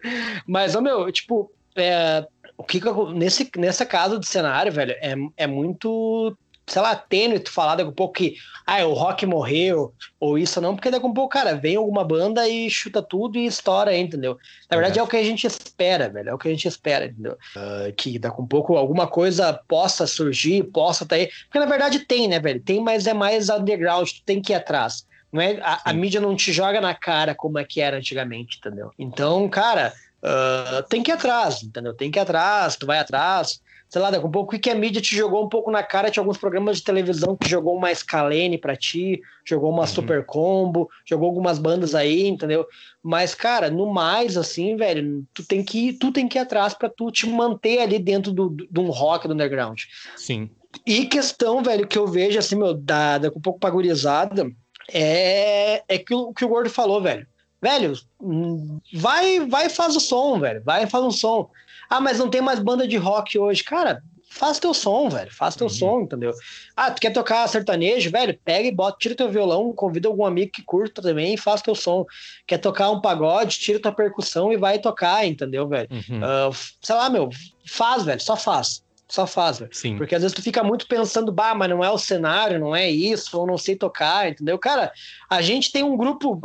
Mas, 0.47 0.77
ó, 0.77 0.81
meu, 0.83 1.11
tipo, 1.11 1.51
é, 1.75 2.27
o 2.57 2.63
que, 2.63 2.81
que 2.81 2.89
nesse, 3.15 3.51
nessa 3.57 3.87
casa 3.87 4.19
de 4.19 4.27
cenário, 4.27 4.71
velho, 4.71 4.93
é, 5.01 5.15
é 5.39 5.47
muito 5.47 6.37
sei 6.67 6.83
lá, 6.83 6.97
tênue 6.97 7.39
tu 7.39 7.51
falar 7.51 7.77
daqui 7.77 7.91
a 7.91 7.93
pouco 7.93 8.15
que 8.15 8.37
ah, 8.67 8.85
o 8.85 8.93
rock 8.93 9.25
morreu, 9.25 9.95
ou 10.19 10.37
isso 10.37 10.61
não, 10.61 10.75
porque 10.75 10.91
daqui 10.91 11.07
a 11.07 11.11
pouco, 11.11 11.29
cara, 11.29 11.55
vem 11.55 11.77
alguma 11.77 12.05
banda 12.05 12.49
e 12.49 12.69
chuta 12.69 13.01
tudo 13.01 13.39
e 13.39 13.47
estoura, 13.47 13.97
entendeu? 13.97 14.37
Na 14.69 14.77
verdade 14.77 14.99
é, 14.99 15.01
é 15.01 15.05
o 15.05 15.07
que 15.07 15.17
a 15.17 15.23
gente 15.23 15.47
espera, 15.47 16.09
velho, 16.09 16.31
é 16.31 16.35
o 16.35 16.39
que 16.39 16.49
a 16.49 16.51
gente 16.51 16.67
espera, 16.67 17.07
entendeu? 17.07 17.39
Uh, 17.55 17.93
que 17.97 18.19
daqui 18.19 18.41
a 18.41 18.45
pouco 18.45 18.77
alguma 18.77 19.07
coisa 19.07 19.53
possa 19.69 20.07
surgir, 20.07 20.65
possa 20.65 21.07
tá 21.07 21.15
aí, 21.15 21.31
porque 21.45 21.61
na 21.61 21.67
verdade 21.67 22.01
tem, 22.01 22.27
né, 22.27 22.41
velho? 22.41 22.61
Tem, 22.61 22.81
mas 22.81 23.07
é 23.07 23.15
mais 23.15 23.49
underground, 23.49 24.09
tu 24.09 24.23
tem 24.25 24.43
que 24.43 24.53
ir 24.53 24.57
atrás. 24.57 25.07
Não 25.33 25.41
é, 25.41 25.61
a, 25.63 25.83
a 25.91 25.93
mídia 25.93 26.21
não 26.21 26.35
te 26.35 26.53
joga 26.53 26.81
na 26.81 26.95
cara 26.95 27.35
como 27.35 27.59
é 27.59 27.65
que 27.65 27.81
era 27.81 27.97
antigamente, 27.97 28.59
entendeu? 28.59 28.91
Então, 28.99 29.49
cara, 29.49 29.93
uh, 30.23 30.83
tem 30.89 31.03
que 31.03 31.13
ir 31.13 31.15
atrás, 31.15 31.63
entendeu? 31.63 31.95
Tem 31.95 32.11
que 32.11 32.19
ir 32.19 32.23
atrás, 32.23 32.75
tu 32.75 32.87
vai 32.87 32.99
atrás, 32.99 33.61
sei 33.89 34.03
lá, 34.03 34.11
daqui 34.11 34.27
um 34.27 34.31
pouco, 34.31 34.55
o 34.55 34.59
que 34.59 34.71
a 34.71 34.75
mídia 34.75 35.01
te 35.01 35.15
jogou 35.15 35.45
um 35.45 35.49
pouco 35.49 35.71
na 35.71 35.83
cara, 35.83 36.11
tinha 36.11 36.21
alguns 36.21 36.39
programas 36.39 36.79
de 36.79 36.85
televisão 36.85 37.37
que 37.37 37.49
jogou 37.49 37.77
uma 37.77 37.95
Scalene 37.95 38.59
pra 38.59 38.77
ti, 38.77 39.21
jogou 39.45 39.71
uma 39.71 39.83
uhum. 39.83 39.87
Super 39.87 40.25
Combo, 40.25 40.89
jogou 41.05 41.29
algumas 41.29 41.59
bandas 41.59 41.95
aí, 41.95 42.27
entendeu? 42.27 42.67
Mas, 43.03 43.35
cara, 43.35 43.71
no 43.71 43.93
mais, 43.93 44.37
assim, 44.37 44.77
velho, 44.77 45.25
tu 45.33 45.45
tem 45.45 45.63
que 45.63 45.89
ir, 45.89 45.93
tu 45.95 46.11
tem 46.11 46.29
que 46.29 46.39
ir 46.39 46.41
atrás 46.41 46.75
pra 46.75 46.89
tu 46.89 47.11
te 47.11 47.29
manter 47.29 47.79
ali 47.79 47.99
dentro 47.99 48.33
do, 48.33 48.49
do, 48.49 48.67
de 48.69 48.81
um 48.81 48.91
rock 48.91 49.29
do 49.29 49.35
underground. 49.35 49.83
Sim. 50.17 50.51
E 50.85 51.07
questão, 51.07 51.63
velho, 51.63 51.87
que 51.87 51.97
eu 51.97 52.07
vejo, 52.07 52.39
assim, 52.39 52.57
meu, 52.57 52.75
da, 52.75 53.19
da 53.19 53.29
um 53.29 53.41
pouco 53.41 53.61
pagurizada, 53.61 54.51
é, 54.93 55.83
é 55.89 55.99
que 55.99 56.15
o 56.15 56.33
que 56.33 56.45
o 56.45 56.49
Gordo 56.49 56.69
falou, 56.69 57.01
velho. 57.01 57.27
Velho, 57.61 57.95
hum, 58.21 58.79
vai, 58.95 59.41
vai 59.41 59.69
faz 59.69 59.97
o 59.97 60.01
som, 60.01 60.39
velho. 60.39 60.63
Vai 60.63 60.85
e 60.85 60.87
faz 60.87 61.03
um 61.03 61.11
som. 61.11 61.51
Ah, 61.89 62.01
mas 62.01 62.19
não 62.19 62.29
tem 62.29 62.41
mais 62.41 62.59
banda 62.59 62.87
de 62.87 62.97
rock 62.97 63.39
hoje. 63.39 63.63
Cara, 63.63 64.03
faz 64.29 64.59
teu 64.59 64.75
som, 64.75 65.09
velho. 65.09 65.33
Faz 65.33 65.57
teu 65.57 65.67
uhum. 65.67 65.73
som, 65.73 66.01
entendeu? 66.01 66.33
Ah, 66.77 66.91
tu 66.91 67.01
quer 67.01 67.11
tocar 67.11 67.49
sertanejo, 67.49 68.11
velho? 68.11 68.39
Pega 68.45 68.69
e 68.69 68.73
bota, 68.73 68.99
tira 68.99 69.15
teu 69.15 69.31
violão, 69.31 69.73
convida 69.73 70.09
algum 70.09 70.25
amigo 70.25 70.53
que 70.53 70.63
curta 70.63 71.01
também 71.01 71.35
e 71.35 71.39
faz 71.39 71.63
teu 71.63 71.75
som. 71.75 72.05
Quer 72.47 72.59
tocar 72.59 72.91
um 72.91 73.01
pagode, 73.01 73.59
tira 73.59 73.81
tua 73.81 73.93
percussão 73.93 74.53
e 74.53 74.57
vai 74.57 74.79
tocar, 74.79 75.27
entendeu, 75.27 75.67
velho? 75.67 75.89
Uhum. 75.91 76.21
Uh, 76.21 76.57
sei 76.83 76.95
lá, 76.95 77.09
meu, 77.09 77.31
faz, 77.67 78.05
velho, 78.05 78.21
só 78.21 78.37
faz. 78.37 78.85
Só 79.09 79.25
faz, 79.25 79.61
velho. 79.61 79.71
Sim. 79.73 79.97
Porque 79.97 80.17
às 80.17 80.23
vezes 80.23 80.35
tu 80.35 80.43
fica 80.43 80.65
muito 80.65 80.87
pensando, 80.89 81.31
bah, 81.31 81.55
mas 81.55 81.71
não 81.71 81.83
é 81.83 81.91
o 81.91 81.99
cenário, 81.99 82.59
não 82.59 82.75
é 82.75 82.91
isso, 82.91 83.39
ou 83.39 83.47
não 83.47 83.57
sei 83.57 83.77
tocar, 83.77 84.29
entendeu? 84.29 84.59
Cara, 84.59 84.93
a 85.31 85.41
gente 85.41 85.71
tem 85.71 85.85
um 85.85 85.97
grupo, 85.97 86.41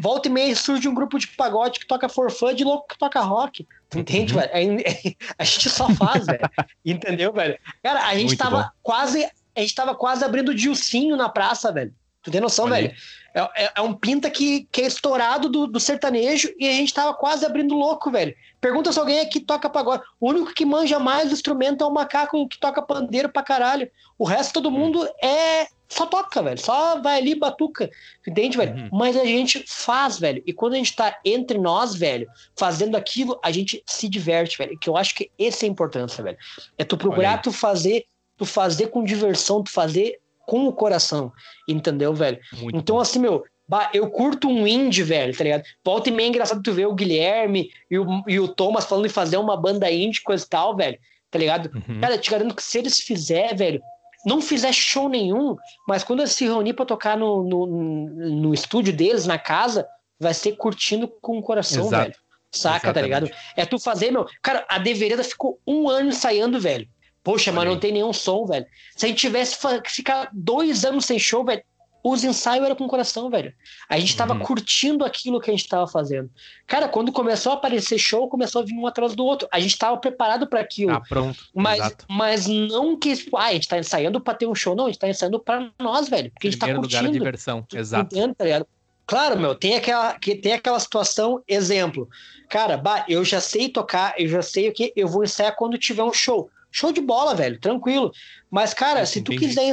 volta 0.00 0.28
e 0.28 0.30
meia 0.30 0.56
surge 0.56 0.88
um 0.88 0.94
grupo 0.94 1.16
de 1.16 1.28
pagode 1.28 1.78
que 1.78 1.86
toca 1.86 2.08
forfã 2.08 2.52
de 2.52 2.64
louco 2.64 2.88
que 2.88 2.98
toca 2.98 3.20
rock. 3.20 3.64
Tu 3.92 3.98
entende, 3.98 4.34
uhum. 4.34 4.40
velho? 4.40 4.82
A, 5.38 5.44
gente 5.44 5.68
só 5.68 5.88
faz, 5.90 6.24
velho. 6.24 6.40
Entendeu, 6.84 7.32
velho? 7.32 7.58
Cara, 7.82 8.08
a 8.08 8.14
gente 8.14 8.28
muito 8.28 8.38
tava 8.38 8.62
bom. 8.62 8.68
quase. 8.82 9.24
A 9.54 9.60
gente 9.60 9.74
tava 9.74 9.94
quase 9.94 10.24
abrindo 10.24 10.48
o 10.48 10.54
Dilcinho 10.54 11.14
na 11.14 11.28
praça, 11.28 11.70
velho. 11.70 11.94
Tu 12.22 12.30
tem 12.30 12.40
noção, 12.40 12.64
Olha 12.64 12.76
velho? 12.76 12.94
É, 13.34 13.64
é, 13.64 13.72
é, 13.76 13.80
um 13.82 13.92
pinta 13.92 14.30
que, 14.30 14.66
que 14.72 14.82
é 14.82 14.86
estourado 14.86 15.48
do, 15.48 15.66
do, 15.66 15.80
sertanejo 15.80 16.50
e 16.58 16.68
a 16.68 16.72
gente 16.72 16.92
tava 16.94 17.12
quase 17.14 17.44
abrindo 17.44 17.74
louco, 17.74 18.10
velho. 18.10 18.34
Pergunta 18.60 18.92
se 18.92 18.98
alguém 18.98 19.20
aqui 19.20 19.40
toca 19.40 19.68
pagode. 19.68 20.02
O 20.18 20.30
único 20.30 20.54
que 20.54 20.64
manja 20.64 20.98
mais 20.98 21.28
do 21.28 21.34
instrumento 21.34 21.84
é 21.84 21.86
o 21.86 21.92
macaco 21.92 22.48
que 22.48 22.58
toca 22.58 22.80
pandeiro 22.80 23.28
pra 23.28 23.42
caralho. 23.42 23.90
O 24.18 24.24
resto 24.24 24.54
todo 24.54 24.70
mundo 24.70 25.06
é. 25.22 25.66
Só 25.92 26.06
toca, 26.06 26.42
velho. 26.42 26.58
Só 26.58 27.00
vai 27.02 27.18
ali 27.18 27.34
batuca. 27.34 27.90
Entende, 28.26 28.56
velho? 28.56 28.74
Uhum. 28.74 28.88
Mas 28.92 29.14
a 29.14 29.24
gente 29.26 29.62
faz, 29.68 30.18
velho. 30.18 30.42
E 30.46 30.52
quando 30.52 30.72
a 30.72 30.76
gente 30.76 30.96
tá 30.96 31.18
entre 31.22 31.58
nós, 31.58 31.94
velho, 31.94 32.26
fazendo 32.56 32.96
aquilo, 32.96 33.38
a 33.44 33.50
gente 33.50 33.82
se 33.86 34.08
diverte, 34.08 34.56
velho. 34.56 34.78
Que 34.78 34.88
eu 34.88 34.96
acho 34.96 35.14
que 35.14 35.30
essa 35.38 35.66
é 35.66 35.68
a 35.68 35.70
importância, 35.70 36.24
velho. 36.24 36.38
É 36.78 36.84
tu 36.84 36.96
procurar 36.96 37.42
tu 37.42 37.52
fazer, 37.52 38.06
tu 38.38 38.46
fazer 38.46 38.86
com 38.86 39.04
diversão, 39.04 39.62
tu 39.62 39.70
fazer 39.70 40.18
com 40.46 40.66
o 40.66 40.72
coração, 40.72 41.30
entendeu, 41.68 42.14
velho? 42.14 42.38
Muito 42.54 42.76
então, 42.76 42.96
bom. 42.96 43.02
assim, 43.02 43.18
meu, 43.18 43.44
eu 43.92 44.10
curto 44.10 44.48
um 44.48 44.66
indie, 44.66 45.02
velho, 45.02 45.36
tá 45.36 45.44
ligado? 45.44 45.62
Volta 45.84 46.08
e 46.08 46.12
meia 46.12 46.26
é 46.26 46.28
engraçado 46.30 46.62
tu 46.62 46.72
ver 46.72 46.86
o 46.86 46.94
Guilherme 46.94 47.70
e 47.90 47.98
o, 47.98 48.06
e 48.26 48.40
o 48.40 48.48
Thomas 48.48 48.86
falando 48.86 49.06
em 49.06 49.10
fazer 49.10 49.36
uma 49.36 49.56
banda 49.56 49.90
indie, 49.90 50.22
coisa 50.22 50.44
e 50.44 50.48
tal, 50.48 50.74
velho, 50.74 50.98
tá 51.30 51.38
ligado? 51.38 51.70
Uhum. 51.74 52.00
Cara, 52.00 52.18
te 52.18 52.30
garanto 52.30 52.54
que 52.54 52.62
se 52.62 52.78
eles 52.78 52.98
fizer, 52.98 53.54
velho, 53.54 53.80
não 54.24 54.40
fizer 54.40 54.72
show 54.72 55.08
nenhum, 55.08 55.56
mas 55.86 56.04
quando 56.04 56.20
eles 56.20 56.32
se 56.32 56.44
reunir 56.44 56.74
pra 56.74 56.84
tocar 56.84 57.16
no, 57.16 57.42
no, 57.42 57.66
no 57.66 58.54
estúdio 58.54 58.92
deles, 58.92 59.26
na 59.26 59.38
casa, 59.38 59.86
vai 60.18 60.34
ser 60.34 60.52
curtindo 60.52 61.08
com 61.08 61.38
o 61.38 61.42
coração, 61.42 61.86
Exato. 61.86 62.02
velho. 62.02 62.14
Saca, 62.50 62.76
Exatamente. 62.76 62.94
tá 62.94 63.00
ligado? 63.02 63.30
É 63.56 63.64
tu 63.64 63.78
fazer, 63.78 64.10
meu. 64.10 64.26
Cara, 64.42 64.64
a 64.68 64.78
Devereda 64.78 65.24
ficou 65.24 65.58
um 65.66 65.88
ano 65.88 66.10
ensaiando, 66.10 66.60
velho. 66.60 66.86
Poxa, 67.24 67.52
mas 67.52 67.66
não 67.66 67.78
tem 67.78 67.92
nenhum 67.92 68.12
som, 68.12 68.44
velho. 68.44 68.66
Se 68.96 69.06
a 69.06 69.08
gente 69.08 69.20
tivesse 69.20 69.56
que 69.82 69.90
ficar 69.90 70.28
dois 70.32 70.84
anos 70.84 71.06
sem 71.06 71.18
show, 71.18 71.44
velho, 71.44 71.62
os 72.02 72.24
ensaios 72.24 72.64
eram 72.64 72.74
com 72.74 72.84
o 72.84 72.88
coração, 72.88 73.30
velho. 73.30 73.52
A 73.88 73.98
gente 73.98 74.16
tava 74.16 74.34
uhum. 74.34 74.40
curtindo 74.40 75.04
aquilo 75.04 75.40
que 75.40 75.50
a 75.50 75.54
gente 75.54 75.68
tava 75.68 75.86
fazendo. 75.86 76.28
Cara, 76.66 76.88
quando 76.88 77.12
começou 77.12 77.52
a 77.52 77.54
aparecer 77.54 77.98
show, 77.98 78.28
começou 78.28 78.62
a 78.62 78.64
vir 78.64 78.74
um 78.74 78.86
atrás 78.86 79.14
do 79.14 79.24
outro. 79.24 79.46
A 79.52 79.60
gente 79.60 79.78
tava 79.78 79.96
preparado 79.96 80.46
para 80.46 80.60
aquilo. 80.60 80.92
Ah, 80.92 81.02
pronto. 81.08 81.38
Mas, 81.54 81.96
mas 82.08 82.46
não 82.46 82.98
que, 82.98 83.16
tipo, 83.16 83.36
ah, 83.36 83.46
a 83.46 83.52
gente 83.52 83.68
tá 83.68 83.78
ensaiando 83.78 84.20
pra 84.20 84.34
ter 84.34 84.46
um 84.46 84.54
show. 84.54 84.74
Não, 84.74 84.86
a 84.86 84.88
gente 84.88 84.98
tá 84.98 85.08
ensaiando 85.08 85.38
pra 85.38 85.70
nós, 85.80 86.08
velho. 86.08 86.30
Porque 86.30 86.48
Primeiro 86.50 86.80
a 86.80 86.82
gente 86.82 86.92
tá 86.92 86.98
curtindo. 86.98 87.02
lugar 87.02 87.12
de 87.12 87.18
diversão, 87.18 87.66
exato. 87.72 88.16
Tá? 88.16 88.66
Claro, 89.06 89.38
meu, 89.38 89.54
tem 89.54 89.74
aquela, 89.74 90.18
que 90.18 90.34
tem 90.34 90.54
aquela 90.54 90.80
situação, 90.80 91.42
exemplo. 91.46 92.08
Cara, 92.48 92.76
bah, 92.76 93.04
eu 93.08 93.24
já 93.24 93.40
sei 93.40 93.68
tocar, 93.68 94.14
eu 94.18 94.28
já 94.28 94.42
sei 94.42 94.68
o 94.68 94.72
que, 94.72 94.92
eu 94.96 95.06
vou 95.06 95.22
ensaiar 95.22 95.54
quando 95.54 95.78
tiver 95.78 96.02
um 96.02 96.12
show. 96.12 96.50
Show 96.70 96.90
de 96.92 97.00
bola, 97.00 97.34
velho, 97.34 97.60
tranquilo. 97.60 98.10
Mas, 98.50 98.72
cara, 98.72 99.04
se 99.04 99.20
tu 99.20 99.32
quiser, 99.32 99.72